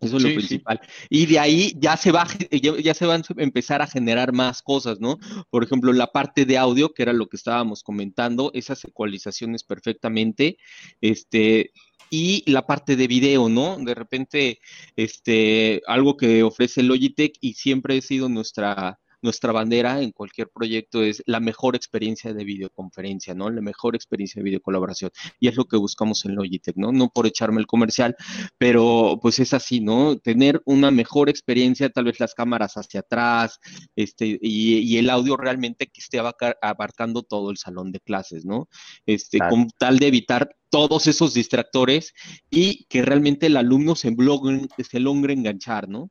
Eso 0.02 0.18
es 0.18 0.24
lo 0.24 0.34
principal. 0.34 0.82
Y 1.10 1.28
de 1.28 1.38
ahí 1.38 1.74
ya 1.78 1.96
se 1.96 2.12
va, 2.12 2.28
ya, 2.52 2.94
se 2.96 3.06
van 3.06 3.22
a 3.22 3.42
empezar 3.44 3.84
a 3.84 3.88
generar 3.88 4.34
más 4.34 4.64
cosas, 4.64 5.00
¿no? 5.00 5.20
Por 5.52 5.64
ejemplo, 5.64 5.94
la 5.94 6.08
parte 6.08 6.46
de 6.46 6.58
audio, 6.58 6.94
que 6.94 7.04
era 7.04 7.14
lo 7.14 7.30
que 7.30 7.38
estábamos 7.38 7.84
comentando, 7.84 8.50
esas 8.56 8.84
ecualizaciones 8.84 9.64
perfectamente, 9.64 10.58
este, 11.02 11.72
y 12.10 12.44
la 12.52 12.66
parte 12.66 12.96
de 12.96 13.08
video, 13.08 13.48
¿no? 13.48 13.78
De 13.78 13.94
repente, 13.94 14.60
este, 14.96 15.84
algo 15.86 16.18
que 16.18 16.42
ofrece 16.42 16.82
Logitech 16.82 17.38
y 17.40 17.54
siempre 17.54 17.98
ha 17.98 18.02
sido 18.02 18.28
nuestra, 18.28 19.00
nuestra 19.22 19.52
bandera 19.52 20.02
en 20.02 20.12
cualquier 20.12 20.50
proyecto 20.50 21.04
es 21.04 21.24
la 21.26 21.40
mejor 21.40 21.76
experiencia 21.76 22.34
de 22.34 22.44
videoconferencia, 22.44 23.34
¿no? 23.34 23.50
La 23.50 23.62
mejor 23.62 23.96
experiencia 23.96 24.40
de 24.40 24.46
videocolaboración. 24.46 25.12
Y 25.40 25.48
es 25.48 25.56
lo 25.56 25.66
que 25.66 25.78
buscamos 25.78 26.26
en 26.26 26.36
Logitech, 26.36 26.76
¿no? 26.76 26.92
No 26.92 27.10
por 27.10 27.28
echarme 27.28 27.60
el 27.60 27.68
comercial, 27.68 28.16
pero 28.58 29.20
pues 29.22 29.40
es 29.40 29.54
así, 29.54 29.80
¿no? 29.80 30.18
Tener 30.18 30.62
una 30.66 30.92
mejor 30.92 31.30
experiencia, 31.30 31.90
tal 31.90 32.06
vez 32.06 32.20
las 32.20 32.34
cámaras 32.34 32.76
hacia 32.76 33.02
atrás, 33.02 33.60
este, 33.96 34.40
y, 34.42 34.98
el 34.98 35.10
audio 35.10 35.38
realmente 35.38 35.88
que 35.88 36.02
esté 36.02 36.20
abarcando 36.62 37.24
todo 37.24 37.50
el 37.50 37.58
salón 37.58 37.92
de 37.92 38.00
clases, 38.00 38.46
¿no? 38.46 38.68
Este, 39.06 39.40
con 39.40 39.70
tal 39.78 40.00
de 40.00 40.08
evitar 40.08 40.56
todos 40.70 41.08
esos 41.08 41.34
distractores 41.34 42.14
y 42.50 42.86
que 42.86 43.02
realmente 43.02 43.48
el 43.48 43.58
alumno 43.58 43.96
se 43.96 44.12
logre, 44.18 44.68
se 44.90 45.00
logre 45.00 45.34
enganchar, 45.34 45.90
¿no? 45.90 46.10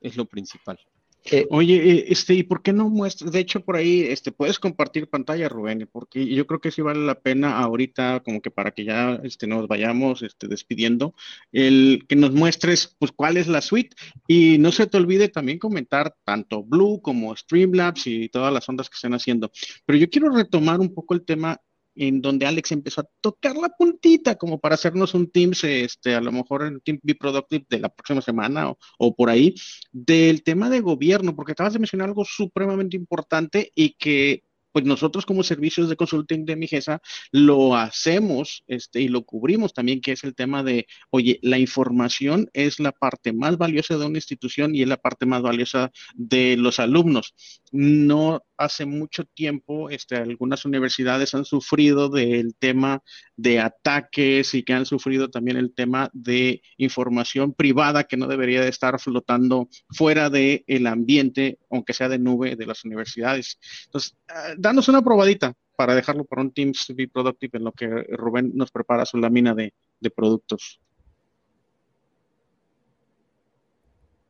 Es 0.00 0.16
lo 0.16 0.26
principal. 0.26 0.78
Eh, 1.24 1.46
Oye, 1.50 1.76
eh, 1.76 2.04
este, 2.08 2.34
¿y 2.34 2.42
por 2.42 2.62
qué 2.62 2.72
no 2.72 2.88
muestras? 2.88 3.32
De 3.32 3.40
hecho, 3.40 3.60
por 3.60 3.76
ahí, 3.76 4.02
este, 4.02 4.32
puedes 4.32 4.58
compartir 4.58 5.08
pantalla, 5.08 5.48
Rubén, 5.48 5.88
porque 5.90 6.26
yo 6.26 6.46
creo 6.46 6.60
que 6.60 6.70
sí 6.70 6.80
vale 6.80 7.04
la 7.04 7.20
pena 7.20 7.58
ahorita, 7.58 8.20
como 8.24 8.40
que 8.40 8.50
para 8.50 8.70
que 8.70 8.84
ya, 8.84 9.20
este, 9.24 9.46
nos 9.46 9.68
vayamos, 9.68 10.22
este, 10.22 10.48
despidiendo, 10.48 11.14
el 11.52 12.04
que 12.08 12.16
nos 12.16 12.32
muestres, 12.32 12.96
pues, 12.98 13.12
cuál 13.12 13.36
es 13.36 13.46
la 13.46 13.60
suite 13.60 13.96
y 14.26 14.58
no 14.58 14.72
se 14.72 14.86
te 14.86 14.96
olvide 14.96 15.28
también 15.28 15.58
comentar 15.58 16.14
tanto 16.24 16.62
Blue 16.62 17.00
como 17.02 17.36
Streamlabs 17.36 18.06
y 18.06 18.28
todas 18.28 18.52
las 18.52 18.68
ondas 18.68 18.88
que 18.88 18.94
estén 18.94 19.14
haciendo. 19.14 19.50
Pero 19.84 19.98
yo 19.98 20.08
quiero 20.08 20.30
retomar 20.30 20.80
un 20.80 20.94
poco 20.94 21.14
el 21.14 21.24
tema 21.24 21.60
en 21.98 22.20
donde 22.22 22.46
Alex 22.46 22.72
empezó 22.72 23.02
a 23.02 23.08
tocar 23.20 23.56
la 23.56 23.68
puntita 23.68 24.36
como 24.36 24.58
para 24.58 24.76
hacernos 24.76 25.14
un 25.14 25.30
Teams, 25.30 25.64
este, 25.64 26.14
a 26.14 26.20
lo 26.20 26.32
mejor 26.32 26.64
en 26.64 26.80
Team 26.80 27.00
Be 27.02 27.14
Productive 27.14 27.66
de 27.68 27.80
la 27.80 27.88
próxima 27.88 28.20
semana 28.20 28.70
o, 28.70 28.78
o, 28.98 29.14
por 29.14 29.30
ahí, 29.30 29.54
del 29.92 30.42
tema 30.42 30.70
de 30.70 30.80
gobierno, 30.80 31.34
porque 31.34 31.52
acabas 31.52 31.72
de 31.72 31.80
mencionar 31.80 32.08
algo 32.08 32.24
supremamente 32.24 32.96
importante 32.96 33.72
y 33.74 33.94
que 33.94 34.42
pues 34.72 34.84
nosotros 34.84 35.26
como 35.26 35.42
servicios 35.42 35.88
de 35.88 35.96
consulting 35.96 36.44
de 36.44 36.56
Migesa 36.56 37.00
lo 37.32 37.74
hacemos 37.74 38.64
este, 38.66 39.00
y 39.00 39.08
lo 39.08 39.24
cubrimos 39.24 39.72
también, 39.74 40.00
que 40.00 40.12
es 40.12 40.24
el 40.24 40.34
tema 40.34 40.62
de, 40.62 40.86
oye, 41.10 41.38
la 41.42 41.58
información 41.58 42.48
es 42.52 42.78
la 42.78 42.92
parte 42.92 43.32
más 43.32 43.56
valiosa 43.56 43.96
de 43.96 44.06
una 44.06 44.18
institución 44.18 44.74
y 44.74 44.82
es 44.82 44.88
la 44.88 44.96
parte 44.96 45.26
más 45.26 45.42
valiosa 45.42 45.90
de 46.14 46.56
los 46.56 46.78
alumnos. 46.78 47.34
No 47.72 48.42
hace 48.58 48.84
mucho 48.84 49.24
tiempo, 49.24 49.88
este, 49.88 50.16
algunas 50.16 50.64
universidades 50.64 51.34
han 51.34 51.44
sufrido 51.44 52.08
del 52.08 52.54
tema 52.56 53.02
de 53.36 53.60
ataques 53.60 54.54
y 54.54 54.64
que 54.64 54.72
han 54.74 54.84
sufrido 54.84 55.30
también 55.30 55.56
el 55.56 55.72
tema 55.72 56.10
de 56.12 56.60
información 56.76 57.54
privada 57.54 58.04
que 58.04 58.16
no 58.16 58.26
debería 58.26 58.60
de 58.60 58.68
estar 58.68 58.98
flotando 59.00 59.68
fuera 59.90 60.28
del 60.28 60.64
el 60.66 60.86
ambiente, 60.86 61.58
aunque 61.70 61.94
sea 61.94 62.08
de 62.08 62.18
nube 62.18 62.56
de 62.56 62.66
las 62.66 62.84
universidades. 62.84 63.58
Entonces, 63.86 64.16
ah, 64.28 64.54
danos 64.58 64.88
una 64.88 65.02
probadita 65.02 65.54
para 65.76 65.94
dejarlo 65.94 66.24
para 66.24 66.42
un 66.42 66.50
Teams 66.52 66.86
to 66.86 66.94
be 66.94 67.06
productive 67.06 67.56
en 67.56 67.64
lo 67.64 67.72
que 67.72 67.86
Rubén 67.86 68.50
nos 68.54 68.72
prepara 68.72 69.06
su 69.06 69.16
lámina 69.18 69.54
de, 69.54 69.72
de 70.00 70.10
productos. 70.10 70.80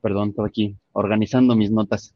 Perdón, 0.02 0.30
estoy 0.30 0.46
aquí 0.46 0.76
organizando 0.92 1.56
mis 1.56 1.70
notas. 1.70 2.14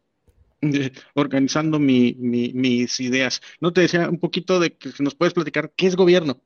Organizando 1.14 1.78
mis 1.78 3.00
ideas. 3.00 3.40
No 3.60 3.72
te 3.72 3.82
decía 3.82 4.08
un 4.08 4.18
poquito 4.18 4.60
de 4.60 4.74
que 4.76 4.90
nos 5.00 5.14
puedes 5.14 5.34
platicar 5.34 5.72
qué 5.76 5.86
es 5.86 5.96
gobierno. 5.96 6.40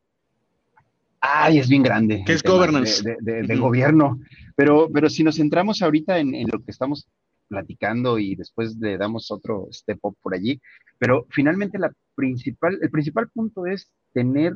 Ay, 1.21 1.59
es 1.59 1.69
bien 1.69 1.83
grande. 1.83 2.23
¿Qué 2.27 2.33
es 2.33 2.43
governance? 2.43 3.03
De, 3.21 3.57
gobierno. 3.57 4.21
Pero, 4.55 4.89
pero 4.93 5.11
si 5.11 5.25
nos 5.25 5.37
centramos 5.37 5.83
ahorita 5.83 6.19
en, 6.19 6.33
lo 6.51 6.63
que 6.63 6.71
estamos 6.71 7.09
platicando 7.49 8.19
y 8.19 8.35
después 8.35 8.77
le 8.77 8.97
damos 8.97 9.31
otro 9.31 9.69
step 9.73 9.99
up 10.03 10.17
por 10.21 10.35
allí, 10.35 10.61
pero 10.99 11.27
finalmente 11.31 11.79
la 11.79 11.93
principal, 12.15 12.79
el 12.81 12.91
principal 12.91 13.29
punto 13.29 13.67
es 13.67 13.91
tener, 14.13 14.55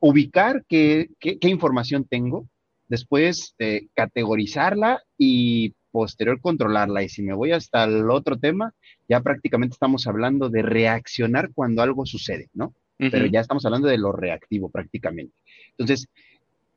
ubicar 0.00 0.64
qué, 0.68 1.10
qué, 1.18 1.48
información 1.48 2.06
tengo, 2.08 2.48
después 2.88 3.54
eh, 3.58 3.88
categorizarla 3.94 5.02
y 5.18 5.74
posterior 5.96 6.40
controlarla. 6.40 7.02
Y 7.02 7.08
si 7.08 7.22
me 7.22 7.32
voy 7.32 7.52
hasta 7.52 7.84
el 7.84 8.10
otro 8.10 8.38
tema, 8.38 8.74
ya 9.08 9.20
prácticamente 9.20 9.72
estamos 9.72 10.06
hablando 10.06 10.50
de 10.50 10.60
reaccionar 10.60 11.50
cuando 11.54 11.80
algo 11.82 12.04
sucede, 12.04 12.50
¿no? 12.52 12.74
Pero 12.98 13.26
ya 13.26 13.40
estamos 13.40 13.64
hablando 13.66 13.88
de 13.88 13.98
lo 13.98 14.12
reactivo 14.12 14.70
prácticamente. 14.70 15.34
Entonces, 15.70 16.08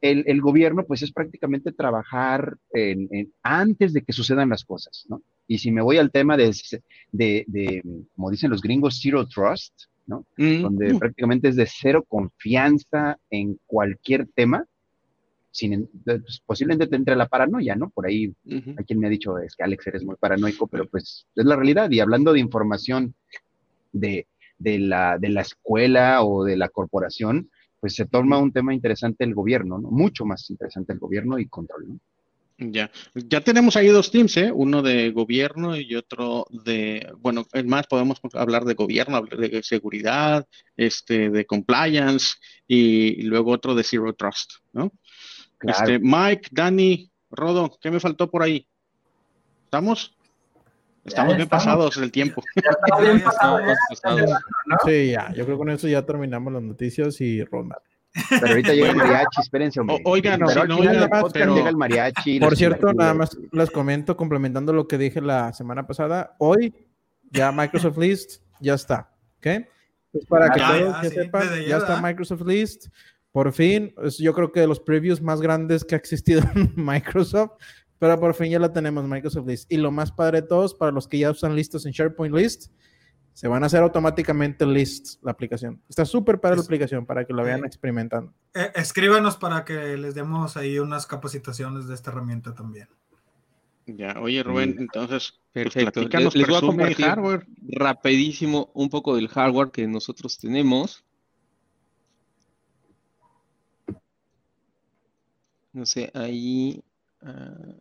el, 0.01 0.41
gobierno, 0.41 0.85
pues 0.85 1.01
es 1.01 1.11
prácticamente 1.11 1.71
trabajar 1.71 2.57
en, 2.73 3.09
antes 3.43 3.93
de 3.93 4.01
que 4.01 4.13
sucedan 4.13 4.49
las 4.49 4.63
cosas, 4.63 5.05
¿no? 5.09 5.21
Y 5.47 5.57
si 5.57 5.71
me 5.71 5.81
voy 5.81 5.97
al 5.97 6.11
tema 6.11 6.37
de, 6.37 6.53
de, 7.11 7.83
como 8.15 8.31
dicen 8.31 8.51
los 8.51 8.61
gringos, 8.61 8.99
zero 9.01 9.27
trust, 9.27 9.73
¿no? 10.05 10.25
Mm. 10.37 10.61
Donde 10.61 10.95
prácticamente 10.95 11.49
es 11.49 11.55
de 11.55 11.65
cero 11.65 12.05
confianza 12.07 13.17
en 13.29 13.59
cualquier 13.65 14.27
tema, 14.33 14.65
sin, 15.51 15.89
pues, 16.03 16.41
posiblemente 16.45 16.87
te 16.87 16.95
entre 16.95 17.15
la 17.15 17.27
paranoia, 17.27 17.75
¿no? 17.75 17.89
Por 17.89 18.07
ahí 18.07 18.33
hay 18.49 18.85
quien 18.85 18.99
me 18.99 19.07
ha 19.07 19.09
dicho, 19.09 19.37
es 19.37 19.55
que 19.55 19.63
Alex 19.63 19.87
eres 19.87 20.03
muy 20.03 20.15
paranoico, 20.15 20.67
pero 20.67 20.87
pues 20.87 21.27
es 21.35 21.45
la 21.45 21.55
realidad. 21.55 21.89
Y 21.91 21.99
hablando 21.99 22.33
de 22.33 22.39
información 22.39 23.15
de, 23.91 24.27
de, 24.57 24.79
la, 24.79 25.17
de 25.17 25.29
la 25.29 25.41
escuela 25.41 26.23
o 26.23 26.43
de 26.43 26.57
la 26.57 26.69
corporación, 26.69 27.49
pues 27.79 27.95
se 27.95 28.05
toma 28.05 28.37
un 28.37 28.51
tema 28.51 28.73
interesante 28.73 29.23
el 29.23 29.33
gobierno, 29.33 29.79
¿no? 29.79 29.89
Mucho 29.89 30.25
más 30.25 30.49
interesante 30.49 30.93
el 30.93 30.99
gobierno 30.99 31.39
y 31.39 31.47
control, 31.47 31.87
¿no? 31.87 31.99
Ya, 32.61 32.91
ya 33.13 33.39
tenemos 33.39 33.77
ahí 33.77 33.87
dos 33.87 34.11
teams, 34.11 34.35
¿eh? 34.35 34.51
Uno 34.53 34.81
de 34.81 35.11
gobierno 35.11 35.77
y 35.77 35.95
otro 35.95 36.45
de, 36.49 37.09
bueno, 37.19 37.45
es 37.53 37.65
más, 37.65 37.87
podemos 37.87 38.19
hablar 38.33 38.65
de 38.65 38.73
gobierno, 38.73 39.21
de 39.21 39.63
seguridad, 39.63 40.45
este, 40.75 41.29
de 41.29 41.45
compliance 41.45 42.35
y, 42.67 43.21
luego 43.21 43.51
otro 43.51 43.75
de 43.75 43.83
Zero 43.83 44.13
Trust, 44.13 44.55
¿no? 44.73 44.91
Este, 45.61 45.99
Mike, 45.99 46.49
Dani, 46.51 47.11
Rodo, 47.31 47.77
¿qué 47.81 47.91
me 47.91 47.99
faltó 47.99 48.29
por 48.29 48.43
ahí? 48.43 48.67
¿Estamos? 49.65 50.15
Estamos 51.05 51.35
bien 51.37 51.47
pasados 51.47 51.99
del 51.99 52.11
tiempo. 52.11 52.41
Sí, 54.85 55.11
ya, 55.11 55.29
yo 55.33 55.45
creo 55.45 55.57
que 55.57 55.57
con 55.57 55.69
eso 55.69 55.87
ya 55.87 56.05
terminamos 56.05 56.53
las 56.53 56.63
noticias 56.63 57.19
y 57.21 57.43
ronda. 57.43 57.81
Pero 58.29 58.47
ahorita 58.47 58.73
llega 58.73 58.89
el 58.89 58.95
mariachi, 58.95 59.41
espérense, 59.41 59.79
hombre. 59.79 60.01
oigan, 60.03 60.39
pero 60.45 60.65
no, 60.65 60.81
llega 60.81 61.69
el 61.69 61.77
mariachi. 61.77 62.39
Por 62.39 62.57
cierto, 62.57 62.91
nada 62.93 63.13
más 63.13 63.37
les 63.51 63.69
comento, 63.69 64.17
complementando 64.17 64.73
lo 64.73 64.87
que 64.87 64.97
dije 64.97 65.21
la 65.21 65.53
semana 65.53 65.85
pasada, 65.85 66.35
hoy 66.39 66.73
ya 67.31 67.51
Microsoft 67.51 67.97
List 67.97 68.41
ya 68.59 68.73
está, 68.73 69.11
¿ok? 69.37 69.67
Pues 70.11 70.25
para 70.25 70.49
que 70.49 70.59
todos 70.59 71.07
sepan, 71.07 71.65
ya 71.67 71.77
está 71.77 72.01
Microsoft 72.01 72.41
List. 72.41 72.87
Por 73.31 73.53
fin, 73.53 73.93
yo 74.17 74.33
creo 74.33 74.51
que 74.51 74.61
de 74.61 74.67
los 74.67 74.79
previews 74.79 75.21
más 75.21 75.41
grandes 75.41 75.83
que 75.85 75.95
ha 75.95 75.97
existido 75.97 76.41
en 76.55 76.73
Microsoft, 76.75 77.51
pero 77.99 78.19
por 78.19 78.33
fin 78.33 78.51
ya 78.51 78.59
la 78.59 78.73
tenemos 78.73 79.05
Microsoft 79.05 79.47
List. 79.47 79.71
Y 79.71 79.77
lo 79.77 79.91
más 79.91 80.11
padre 80.11 80.41
de 80.41 80.47
todos, 80.47 80.73
para 80.73 80.91
los 80.91 81.07
que 81.07 81.19
ya 81.19 81.29
están 81.29 81.55
listos 81.55 81.85
en 81.85 81.91
SharePoint 81.91 82.35
List, 82.35 82.71
se 83.33 83.47
van 83.47 83.63
a 83.63 83.67
hacer 83.67 83.81
automáticamente 83.81 84.65
lists 84.65 85.19
la 85.21 85.31
aplicación. 85.31 85.81
Está 85.87 86.03
súper 86.03 86.41
para 86.41 86.55
la 86.55 86.61
aplicación 86.61 87.05
para 87.05 87.23
que 87.23 87.33
lo 87.33 87.43
vean 87.43 87.63
experimentando. 87.63 88.33
Eh, 88.53 88.71
escríbanos 88.75 89.37
para 89.37 89.63
que 89.63 89.95
les 89.95 90.13
demos 90.13 90.57
ahí 90.57 90.79
unas 90.79 91.05
capacitaciones 91.05 91.87
de 91.87 91.95
esta 91.95 92.11
herramienta 92.11 92.53
también. 92.53 92.89
Ya, 93.85 94.19
oye 94.19 94.43
Rubén, 94.43 94.75
entonces, 94.77 95.39
pues, 95.53 95.73
perfecto. 95.73 96.01
les, 96.01 96.35
les 96.35 96.47
voy 96.47 96.57
a 96.57 96.61
compartir 96.61 97.05
hardware. 97.05 97.47
rapidísimo 97.69 98.71
un 98.73 98.89
poco 98.89 99.15
del 99.15 99.29
hardware 99.29 99.71
que 99.71 99.87
nosotros 99.87 100.37
tenemos. 100.37 101.05
No 105.73 105.85
sé, 105.85 106.11
ahí. 106.13 106.81
Uh, 107.21 107.79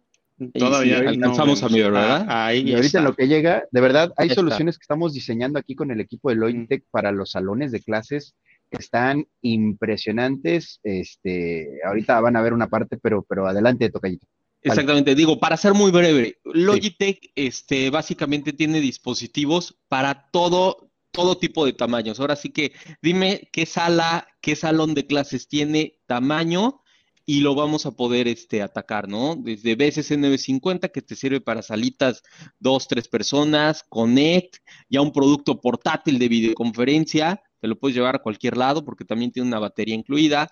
Todavía 0.55 0.99
alcanzamos 0.99 1.63
a 1.65 1.69
mirar, 1.69 1.91
¿verdad? 1.91 2.27
Ah, 2.29 2.55
y 2.55 2.73
ahorita 2.73 2.99
en 2.99 3.05
lo 3.05 3.15
que 3.15 3.27
llega, 3.27 3.65
de 3.73 3.81
verdad, 3.81 4.13
hay 4.17 4.31
soluciones 4.31 4.79
que 4.79 4.83
estamos 4.83 5.13
diseñando 5.13 5.59
aquí 5.59 5.75
con 5.75 5.91
el 5.91 6.01
equipo 6.01 6.29
de 6.31 6.37
Logitech 6.37 6.85
para 6.91 7.11
los 7.11 7.33
salones 7.33 7.73
de 7.73 7.81
clases 7.81 8.37
que 8.71 8.79
están 8.79 9.27
impresionantes. 9.43 10.79
Este, 10.85 11.81
ahorita 11.85 12.21
van 12.21 12.37
a 12.37 12.43
ver 12.43 12.53
una 12.53 12.69
parte, 12.69 12.99
pero, 12.99 13.25
pero 13.29 13.49
adelante, 13.49 13.91
Tocayito. 13.91 14.27
Exactamente, 14.63 15.15
digo, 15.15 15.39
para 15.41 15.57
ser 15.57 15.75
muy 15.75 15.91
breve, 15.91 16.39
Logitech 16.45 17.31
este, 17.35 17.91
básicamente 17.91 18.53
tiene 18.53 18.81
dispositivos 18.81 19.79
para 19.89 20.31
todo, 20.31 20.91
todo 21.11 21.39
tipo 21.39 21.65
de 21.65 21.73
tamaños. 21.73 22.21
Ahora 22.21 22.37
sí 22.37 22.51
que 22.51 22.73
dime 23.03 23.49
qué 23.53 23.67
sala, 23.67 24.29
qué 24.41 24.57
salón 24.57 24.95
de 24.95 25.07
clases 25.07 25.49
tiene 25.49 25.99
tamaño 26.07 26.81
y 27.29 27.43
lo 27.43 27.55
vamos 27.55 27.85
a 27.85 27.91
poder 27.91 28.27
este, 28.27 28.63
atacar, 28.63 29.07
¿no? 29.07 29.37
Desde 29.37 29.75
BSC 29.75 30.17
950 30.17 30.89
que 30.89 31.03
te 31.03 31.15
sirve 31.15 31.43
para 31.43 31.61
salitas 31.61 32.23
dos, 32.59 32.89
tres 32.89 33.07
personas, 33.07 33.85
Connect, 33.91 34.57
ya 34.89 35.03
un 35.03 35.13
producto 35.13 35.61
portátil 35.61 36.19
de 36.19 36.27
videoconferencia, 36.27 37.43
te 37.61 37.69
lo 37.69 37.79
puedes 37.79 37.95
llevar 37.95 38.17
a 38.17 38.23
cualquier 38.23 38.57
lado 38.57 38.83
porque 38.83 39.05
también 39.05 39.31
tiene 39.31 39.47
una 39.47 39.59
batería 39.59 39.95
incluida. 39.95 40.49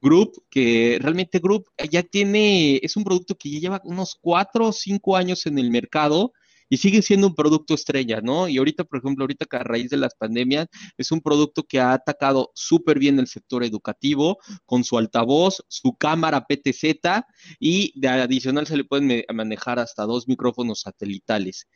Group, 0.00 0.42
que 0.48 0.96
realmente 0.98 1.40
Group 1.40 1.66
ya 1.90 2.02
tiene, 2.02 2.76
es 2.76 2.96
un 2.96 3.04
producto 3.04 3.34
que 3.34 3.50
ya 3.50 3.60
lleva 3.60 3.82
unos 3.84 4.16
cuatro 4.18 4.68
o 4.68 4.72
cinco 4.72 5.18
años 5.18 5.44
en 5.44 5.58
el 5.58 5.70
mercado 5.70 6.32
y 6.68 6.76
sigue 6.78 7.02
siendo 7.02 7.26
un 7.26 7.34
producto 7.34 7.74
estrella, 7.74 8.20
¿no? 8.20 8.48
Y 8.48 8.58
ahorita, 8.58 8.84
por 8.84 8.98
ejemplo, 8.98 9.24
ahorita 9.24 9.46
que 9.46 9.56
a 9.56 9.62
raíz 9.64 9.90
de 9.90 9.96
las 9.96 10.14
pandemias, 10.14 10.68
es 10.96 11.12
un 11.12 11.20
producto 11.20 11.62
que 11.62 11.80
ha 11.80 11.92
atacado 11.92 12.50
súper 12.54 12.98
bien 12.98 13.18
el 13.18 13.26
sector 13.26 13.64
educativo 13.64 14.38
con 14.66 14.84
su 14.84 14.98
altavoz, 14.98 15.64
su 15.68 15.94
cámara 15.96 16.46
PTZ 16.46 17.24
y 17.58 17.98
de 17.98 18.08
adicional 18.08 18.66
se 18.66 18.76
le 18.76 18.84
pueden 18.84 19.24
manejar 19.32 19.78
hasta 19.78 20.04
dos 20.04 20.28
micrófonos 20.28 20.80
satelitales. 20.80 21.68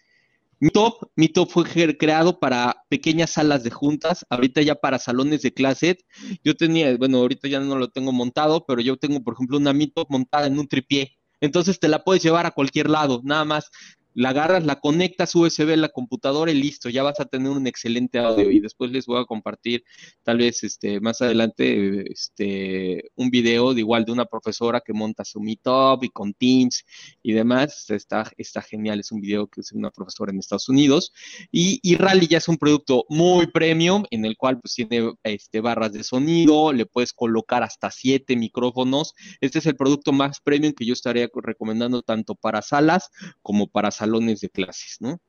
Mi 0.60 1.28
top 1.28 1.50
fue 1.50 1.96
creado 1.96 2.40
para 2.40 2.84
pequeñas 2.88 3.30
salas 3.30 3.62
de 3.62 3.70
juntas, 3.70 4.26
ahorita 4.28 4.60
ya 4.62 4.74
para 4.74 4.98
salones 4.98 5.42
de 5.42 5.54
clase. 5.54 5.98
Yo 6.42 6.56
tenía, 6.56 6.96
bueno, 6.96 7.18
ahorita 7.18 7.46
ya 7.46 7.60
no 7.60 7.78
lo 7.78 7.90
tengo 7.90 8.10
montado, 8.10 8.66
pero 8.66 8.80
yo 8.80 8.96
tengo, 8.96 9.22
por 9.22 9.34
ejemplo, 9.34 9.58
una 9.58 9.72
Mi 9.72 9.86
Top 9.86 10.08
montada 10.10 10.48
en 10.48 10.58
un 10.58 10.66
tripié. 10.66 11.16
Entonces 11.40 11.78
te 11.78 11.86
la 11.86 12.02
puedes 12.02 12.24
llevar 12.24 12.46
a 12.46 12.50
cualquier 12.50 12.90
lado, 12.90 13.20
nada 13.22 13.44
más 13.44 13.70
la 14.18 14.30
agarras, 14.30 14.64
la 14.64 14.80
conectas 14.80 15.32
USB 15.36 15.74
a 15.74 15.76
la 15.76 15.90
computadora 15.90 16.50
y 16.50 16.60
listo, 16.60 16.88
ya 16.88 17.04
vas 17.04 17.20
a 17.20 17.26
tener 17.26 17.52
un 17.52 17.68
excelente 17.68 18.18
audio. 18.18 18.50
Y 18.50 18.58
después 18.58 18.90
les 18.90 19.06
voy 19.06 19.22
a 19.22 19.24
compartir, 19.24 19.84
tal 20.24 20.38
vez 20.38 20.64
este, 20.64 20.98
más 20.98 21.22
adelante, 21.22 22.12
este, 22.12 23.12
un 23.14 23.30
video 23.30 23.74
de 23.74 23.80
igual 23.80 24.04
de 24.04 24.10
una 24.10 24.24
profesora 24.24 24.82
que 24.84 24.92
monta 24.92 25.24
su 25.24 25.40
Meetup 25.40 26.02
y 26.02 26.08
con 26.08 26.34
Teams 26.34 26.84
y 27.22 27.32
demás. 27.32 27.88
Está, 27.90 28.24
genial, 28.62 28.98
es 28.98 29.12
un 29.12 29.20
video 29.20 29.46
que 29.46 29.60
es 29.60 29.70
una 29.70 29.92
profesora 29.92 30.32
en 30.32 30.40
Estados 30.40 30.68
Unidos. 30.68 31.12
Y, 31.52 31.78
y 31.84 31.94
Rally 31.94 32.26
ya 32.26 32.38
es 32.38 32.48
un 32.48 32.56
producto 32.56 33.04
muy 33.08 33.46
premium, 33.46 34.02
en 34.10 34.24
el 34.24 34.36
cual 34.36 34.58
pues 34.58 34.74
tiene 34.74 35.12
este, 35.22 35.60
barras 35.60 35.92
de 35.92 36.02
sonido, 36.02 36.72
le 36.72 36.86
puedes 36.86 37.12
colocar 37.12 37.62
hasta 37.62 37.92
siete 37.92 38.34
micrófonos. 38.34 39.14
Este 39.40 39.60
es 39.60 39.66
el 39.66 39.76
producto 39.76 40.10
más 40.10 40.40
premium 40.40 40.72
que 40.72 40.84
yo 40.84 40.92
estaría 40.92 41.28
recomendando 41.32 42.02
tanto 42.02 42.34
para 42.34 42.62
salas 42.62 43.10
como 43.42 43.68
para 43.68 43.92
salas 43.92 44.07
salones 44.08 44.40
de 44.40 44.48
clases, 44.48 44.96
¿no? 45.00 45.20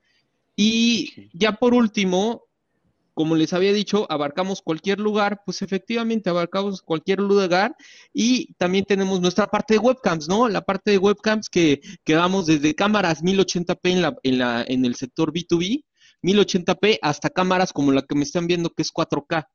Y 0.55 1.29
ya 1.33 1.53
por 1.53 1.73
último, 1.73 2.45
como 3.13 3.35
les 3.35 3.53
había 3.53 3.73
dicho, 3.73 4.05
abarcamos 4.09 4.61
cualquier 4.61 4.99
lugar, 4.99 5.41
pues 5.45 5.61
efectivamente 5.61 6.29
abarcamos 6.29 6.81
cualquier 6.81 7.19
lugar 7.19 7.75
y 8.13 8.53
también 8.53 8.85
tenemos 8.85 9.21
nuestra 9.21 9.47
parte 9.47 9.75
de 9.75 9.79
webcams, 9.79 10.27
¿no? 10.27 10.47
La 10.49 10.61
parte 10.61 10.91
de 10.91 10.97
webcams 10.97 11.49
que, 11.49 11.81
que 12.03 12.13
damos 12.13 12.45
desde 12.45 12.75
cámaras 12.75 13.23
1080p 13.23 13.79
en, 13.83 14.01
la, 14.01 14.15
en, 14.23 14.37
la, 14.37 14.65
en 14.67 14.85
el 14.85 14.95
sector 14.95 15.33
B2B, 15.33 15.83
1080p 16.23 16.99
hasta 17.01 17.29
cámaras 17.29 17.73
como 17.73 17.91
la 17.91 18.01
que 18.01 18.15
me 18.15 18.23
están 18.23 18.47
viendo 18.47 18.69
que 18.69 18.81
es 18.81 18.93
4K 18.93 19.47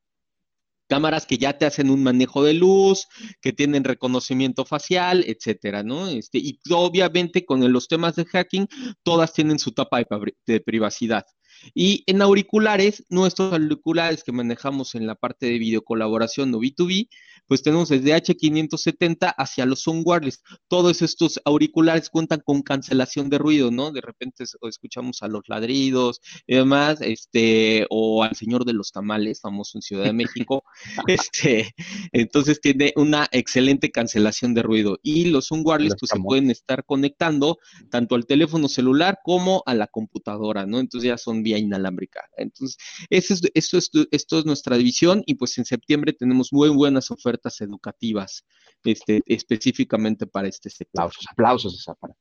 cámaras 0.87 1.25
que 1.25 1.37
ya 1.37 1.57
te 1.57 1.65
hacen 1.65 1.89
un 1.89 2.03
manejo 2.03 2.43
de 2.43 2.53
luz, 2.53 3.07
que 3.41 3.53
tienen 3.53 3.83
reconocimiento 3.83 4.65
facial, 4.65 5.23
etcétera, 5.27 5.83
¿no? 5.83 6.07
Este, 6.07 6.37
y 6.39 6.59
obviamente 6.71 7.45
con 7.45 7.71
los 7.71 7.87
temas 7.87 8.15
de 8.15 8.25
hacking, 8.25 8.67
todas 9.03 9.33
tienen 9.33 9.59
su 9.59 9.71
tapa 9.71 10.03
de 10.45 10.59
privacidad. 10.61 11.25
Y 11.73 12.03
en 12.07 12.21
auriculares, 12.21 13.03
nuestros 13.09 13.53
auriculares 13.53 14.23
que 14.23 14.31
manejamos 14.31 14.95
en 14.95 15.07
la 15.07 15.15
parte 15.15 15.47
de 15.47 15.57
videocolaboración 15.57 16.53
o 16.53 16.59
B2B, 16.59 17.09
pues 17.47 17.61
tenemos 17.61 17.89
desde 17.89 18.13
H570 18.15 19.33
hacia 19.37 19.65
los 19.65 19.85
wireless. 19.87 20.41
Todos 20.67 21.01
estos 21.01 21.39
auriculares 21.45 22.09
cuentan 22.09 22.41
con 22.43 22.61
cancelación 22.61 23.29
de 23.29 23.37
ruido, 23.37 23.71
¿no? 23.71 23.91
De 23.91 24.01
repente 24.01 24.43
escuchamos 24.43 25.21
a 25.21 25.27
los 25.27 25.43
ladridos 25.47 26.21
y 26.47 26.55
demás, 26.55 26.99
este, 27.01 27.85
o 27.89 28.23
al 28.23 28.35
señor 28.35 28.65
de 28.65 28.73
los 28.73 28.91
tamales, 28.91 29.41
famoso 29.41 29.77
en 29.77 29.81
Ciudad 29.81 30.05
de 30.05 30.13
México. 30.13 30.63
este, 31.07 31.73
entonces 32.11 32.59
tiene 32.61 32.93
una 32.95 33.27
excelente 33.31 33.91
cancelación 33.91 34.53
de 34.53 34.63
ruido. 34.63 34.99
Y 35.03 35.25
los 35.25 35.51
wireless 35.51 35.95
pues 35.99 36.09
se 36.13 36.19
pueden 36.19 36.51
estar 36.51 36.83
conectando 36.85 37.57
tanto 37.89 38.15
al 38.15 38.25
teléfono 38.25 38.67
celular 38.67 39.19
como 39.23 39.63
a 39.65 39.73
la 39.73 39.87
computadora, 39.87 40.65
¿no? 40.65 40.79
Entonces 40.79 41.07
ya 41.07 41.17
son 41.17 41.43
vía 41.43 41.57
inalámbrica. 41.57 42.21
Entonces, 42.37 42.77
eso 43.09 43.33
es, 43.33 43.41
esto, 43.53 43.77
es, 43.77 43.91
esto 44.11 44.39
es 44.39 44.45
nuestra 44.45 44.77
división 44.77 45.23
y 45.25 45.35
pues 45.35 45.57
en 45.57 45.65
septiembre 45.65 46.13
tenemos 46.13 46.51
muy 46.51 46.69
buenas 46.69 47.11
ofertas 47.11 47.34
educativas 47.59 48.45
este, 48.83 49.21
específicamente 49.25 50.27
para 50.27 50.47
este 50.47 50.69
sector. 50.69 51.03
Aplausos, 51.03 51.25
aplausos 51.31 51.79
esa 51.79 51.95
para. 51.95 52.15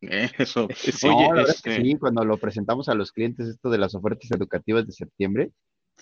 Eso. 0.00 0.68
Este 0.84 0.92
sí, 1.82 1.94
cuando 1.98 2.24
lo 2.24 2.38
presentamos 2.38 2.88
a 2.88 2.94
los 2.94 3.12
clientes 3.12 3.48
esto 3.48 3.70
de 3.70 3.78
las 3.78 3.94
ofertas 3.94 4.30
educativas 4.30 4.86
de 4.86 4.92
septiembre, 4.92 5.50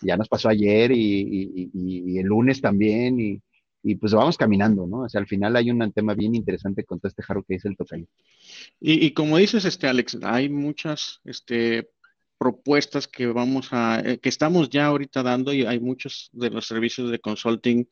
ya 0.02 0.16
nos 0.16 0.28
pasó 0.28 0.48
ayer 0.48 0.92
y, 0.92 2.18
el 2.18 2.26
lunes 2.26 2.60
también 2.60 3.18
y, 3.20 3.94
pues 3.96 4.12
vamos 4.12 4.36
caminando, 4.36 4.86
¿no? 4.86 5.02
O 5.02 5.08
sea, 5.08 5.20
al 5.20 5.28
final 5.28 5.54
hay 5.54 5.70
un 5.70 5.92
tema 5.92 6.14
bien 6.14 6.34
interesante 6.34 6.84
con 6.84 6.98
todo 6.98 7.08
este 7.08 7.22
jarro 7.22 7.44
que 7.44 7.54
dice 7.54 7.68
el 7.68 7.76
tocayo. 7.76 8.06
Y, 8.80 9.12
como 9.12 9.38
dices, 9.38 9.64
este 9.64 9.86
Alex, 9.86 10.18
hay 10.22 10.48
muchas 10.48 11.20
este, 11.24 11.88
propuestas 12.36 13.06
que 13.06 13.28
vamos 13.28 13.68
a, 13.70 14.00
eh, 14.04 14.18
que 14.18 14.28
estamos 14.28 14.70
ya 14.70 14.86
ahorita 14.86 15.22
dando 15.22 15.52
y 15.52 15.64
hay 15.64 15.78
muchos 15.78 16.30
de 16.32 16.50
los 16.50 16.66
servicios 16.66 17.10
de 17.10 17.20
consulting 17.20 17.86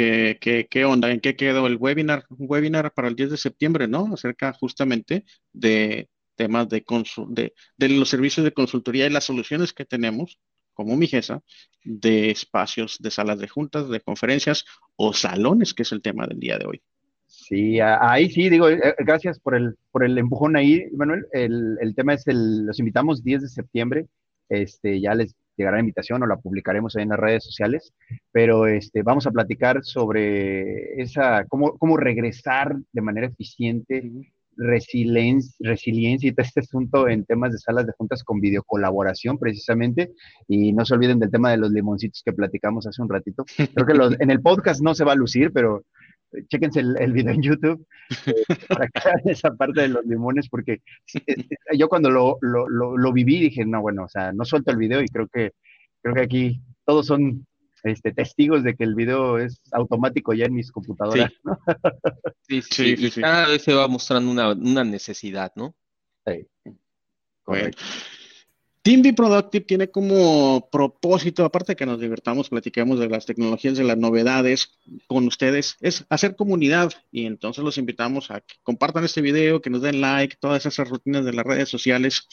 ¿Qué, 0.00 0.38
qué, 0.40 0.66
qué 0.66 0.86
onda? 0.86 1.10
¿En 1.10 1.20
qué 1.20 1.36
quedó 1.36 1.66
el 1.66 1.76
webinar? 1.76 2.24
Un 2.30 2.46
webinar 2.48 2.90
para 2.94 3.08
el 3.08 3.16
10 3.16 3.32
de 3.32 3.36
septiembre, 3.36 3.86
¿no? 3.86 4.08
Acerca 4.14 4.50
justamente 4.54 5.26
de 5.52 6.08
temas 6.36 6.70
de, 6.70 6.82
de, 7.28 7.52
de 7.76 7.88
los 7.90 8.08
servicios 8.08 8.42
de 8.42 8.54
consultoría 8.54 9.04
y 9.04 9.10
las 9.10 9.24
soluciones 9.24 9.74
que 9.74 9.84
tenemos 9.84 10.38
como 10.72 10.96
Migesa 10.96 11.42
de 11.84 12.30
espacios 12.30 12.96
de 12.98 13.10
salas 13.10 13.40
de 13.40 13.48
juntas, 13.48 13.90
de 13.90 14.00
conferencias 14.00 14.64
o 14.96 15.12
salones, 15.12 15.74
que 15.74 15.82
es 15.82 15.92
el 15.92 16.00
tema 16.00 16.26
del 16.26 16.40
día 16.40 16.56
de 16.56 16.64
hoy. 16.64 16.82
Sí, 17.26 17.78
ahí 17.80 18.30
sí, 18.30 18.48
digo, 18.48 18.70
eh, 18.70 18.94
gracias 19.00 19.38
por 19.38 19.54
el, 19.54 19.76
por 19.90 20.02
el 20.02 20.16
empujón 20.16 20.56
ahí, 20.56 20.82
Manuel. 20.94 21.26
El, 21.30 21.76
el 21.78 21.94
tema 21.94 22.14
es, 22.14 22.26
el, 22.26 22.64
los 22.64 22.78
invitamos 22.78 23.22
10 23.22 23.42
de 23.42 23.48
septiembre, 23.48 24.06
este, 24.48 24.98
ya 24.98 25.14
les 25.14 25.36
llegará 25.56 25.76
la 25.76 25.82
invitación 25.82 26.22
o 26.22 26.26
la 26.26 26.36
publicaremos 26.36 26.96
ahí 26.96 27.02
en 27.02 27.10
las 27.10 27.18
redes 27.18 27.44
sociales, 27.44 27.92
pero 28.32 28.66
este, 28.66 29.02
vamos 29.02 29.26
a 29.26 29.30
platicar 29.30 29.84
sobre 29.84 31.00
esa, 31.00 31.44
cómo, 31.46 31.76
cómo 31.78 31.96
regresar 31.96 32.76
de 32.92 33.00
manera 33.02 33.26
eficiente 33.26 34.10
resiliencia, 34.56 35.56
resiliencia 35.60 36.28
y 36.28 36.32
todo 36.32 36.44
este 36.44 36.60
asunto 36.60 37.08
en 37.08 37.24
temas 37.24 37.52
de 37.52 37.58
salas 37.58 37.86
de 37.86 37.92
juntas 37.96 38.22
con 38.22 38.40
videocolaboración 38.40 39.38
precisamente. 39.38 40.12
Y 40.48 40.72
no 40.72 40.84
se 40.84 40.94
olviden 40.94 41.18
del 41.18 41.30
tema 41.30 41.50
de 41.50 41.56
los 41.56 41.70
limoncitos 41.70 42.22
que 42.24 42.32
platicamos 42.32 42.86
hace 42.86 43.00
un 43.00 43.08
ratito. 43.08 43.44
Creo 43.56 43.86
que 43.86 43.94
los, 43.94 44.20
en 44.20 44.30
el 44.30 44.42
podcast 44.42 44.82
no 44.82 44.94
se 44.94 45.04
va 45.04 45.12
a 45.12 45.16
lucir, 45.16 45.50
pero 45.52 45.84
chéquense 46.48 46.80
el, 46.80 47.12
video 47.12 47.34
en 47.34 47.42
YouTube 47.42 47.86
eh, 48.26 48.34
para 48.68 48.88
que 48.88 49.30
esa 49.30 49.54
parte 49.54 49.82
de 49.82 49.88
los 49.88 50.04
limones, 50.04 50.48
porque 50.48 50.82
eh, 51.26 51.46
yo 51.76 51.88
cuando 51.88 52.10
lo, 52.10 52.38
lo, 52.40 52.68
lo, 52.68 52.96
lo, 52.96 53.12
viví 53.12 53.40
dije, 53.40 53.64
no, 53.64 53.80
bueno, 53.80 54.04
o 54.04 54.08
sea, 54.08 54.32
no 54.32 54.44
suelto 54.44 54.70
el 54.70 54.76
video 54.76 55.02
y 55.02 55.08
creo 55.08 55.28
que, 55.28 55.52
creo 56.02 56.14
que 56.14 56.22
aquí 56.22 56.60
todos 56.84 57.06
son 57.06 57.46
este, 57.82 58.12
testigos 58.12 58.62
de 58.62 58.74
que 58.74 58.84
el 58.84 58.94
video 58.94 59.38
es 59.38 59.60
automático 59.72 60.32
ya 60.32 60.46
en 60.46 60.54
mis 60.54 60.70
computadoras. 60.70 61.32
Sí, 62.42 62.62
sí, 62.62 63.10
sí, 63.10 63.20
cada 63.20 63.48
vez 63.48 63.62
se 63.62 63.74
va 63.74 63.86
mostrando 63.88 64.30
una, 64.30 64.84
necesidad, 64.84 65.52
¿no? 65.54 65.74
Sí. 66.26 66.46
Correcto. 67.42 67.82
Team 68.82 69.02
Be 69.02 69.12
Productive 69.12 69.64
tiene 69.66 69.90
como 69.90 70.68
propósito, 70.70 71.44
aparte 71.44 71.72
de 71.72 71.76
que 71.76 71.84
nos 71.84 72.00
divertamos, 72.00 72.48
platicamos 72.48 72.98
de 72.98 73.08
las 73.08 73.26
tecnologías, 73.26 73.76
de 73.76 73.84
las 73.84 73.98
novedades 73.98 74.78
con 75.06 75.26
ustedes, 75.26 75.76
es 75.80 76.06
hacer 76.08 76.34
comunidad 76.34 76.92
y 77.12 77.26
entonces 77.26 77.62
los 77.62 77.76
invitamos 77.76 78.30
a 78.30 78.40
que 78.40 78.54
compartan 78.62 79.04
este 79.04 79.20
video, 79.20 79.60
que 79.60 79.68
nos 79.68 79.82
den 79.82 80.00
like, 80.00 80.36
todas 80.40 80.64
esas 80.64 80.88
rutinas 80.88 81.26
de 81.26 81.34
las 81.34 81.44
redes 81.44 81.68
sociales 81.68 82.26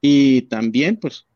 y 0.00 0.42
también, 0.42 0.96
pues, 0.96 1.26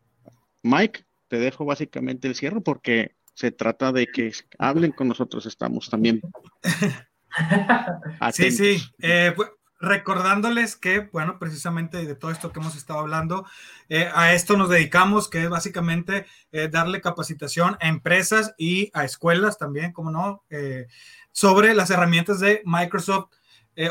Mike, 0.63 1.05
te 1.29 1.39
dejo 1.39 1.65
básicamente 1.65 2.27
el 2.27 2.35
cierre 2.35 2.61
porque 2.61 3.15
se 3.35 3.53
trata 3.53 3.93
de 3.93 4.09
que 4.09 4.33
hablen 4.59 4.91
con 4.91 5.09
nosotros, 5.09 5.47
estamos 5.47 5.89
también. 5.89 6.21
sí, 8.33 8.51
sí. 8.51 8.83
Eh, 9.01 9.33
pues, 9.35 9.49
recordándoles 9.83 10.77
que, 10.77 11.01
bueno, 11.01 11.39
precisamente 11.39 12.07
de 12.07 12.15
todo 12.15 12.31
esto 12.31 12.53
que 12.53 12.61
hemos 12.61 12.77
estado 12.77 13.01
hablando, 13.01 13.45
eh, 13.91 14.09
a 14.15 14.33
esto 14.33 14.57
nos 14.57 14.71
dedicamos, 14.71 15.29
que 15.29 15.43
es 15.43 15.51
básicamente 15.51 16.25
eh, 16.53 16.69
darle 16.69 17.03
capacitación 17.03 17.77
a 17.81 17.89
empresas 17.89 18.55
y 18.57 18.91
a 18.95 19.05
escuelas 19.05 19.59
también, 19.59 19.93
como 19.93 20.11
no, 20.11 20.45
sobre 21.33 21.75
las 21.75 21.91
herramientas 21.91 22.41
de 22.41 22.63
Microsoft 22.65 23.31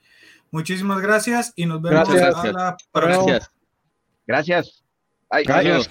Muchísimas 0.53 1.01
gracias 1.01 1.53
y 1.57 1.66
nos 1.66 1.81
vemos 1.83 2.09
gracias. 2.09 2.37
a 2.37 2.53
la 2.53 2.77
próxima. 2.93 3.24
Gracias. 3.24 3.51
Gracias. 4.27 4.85
Adiós. 5.31 5.89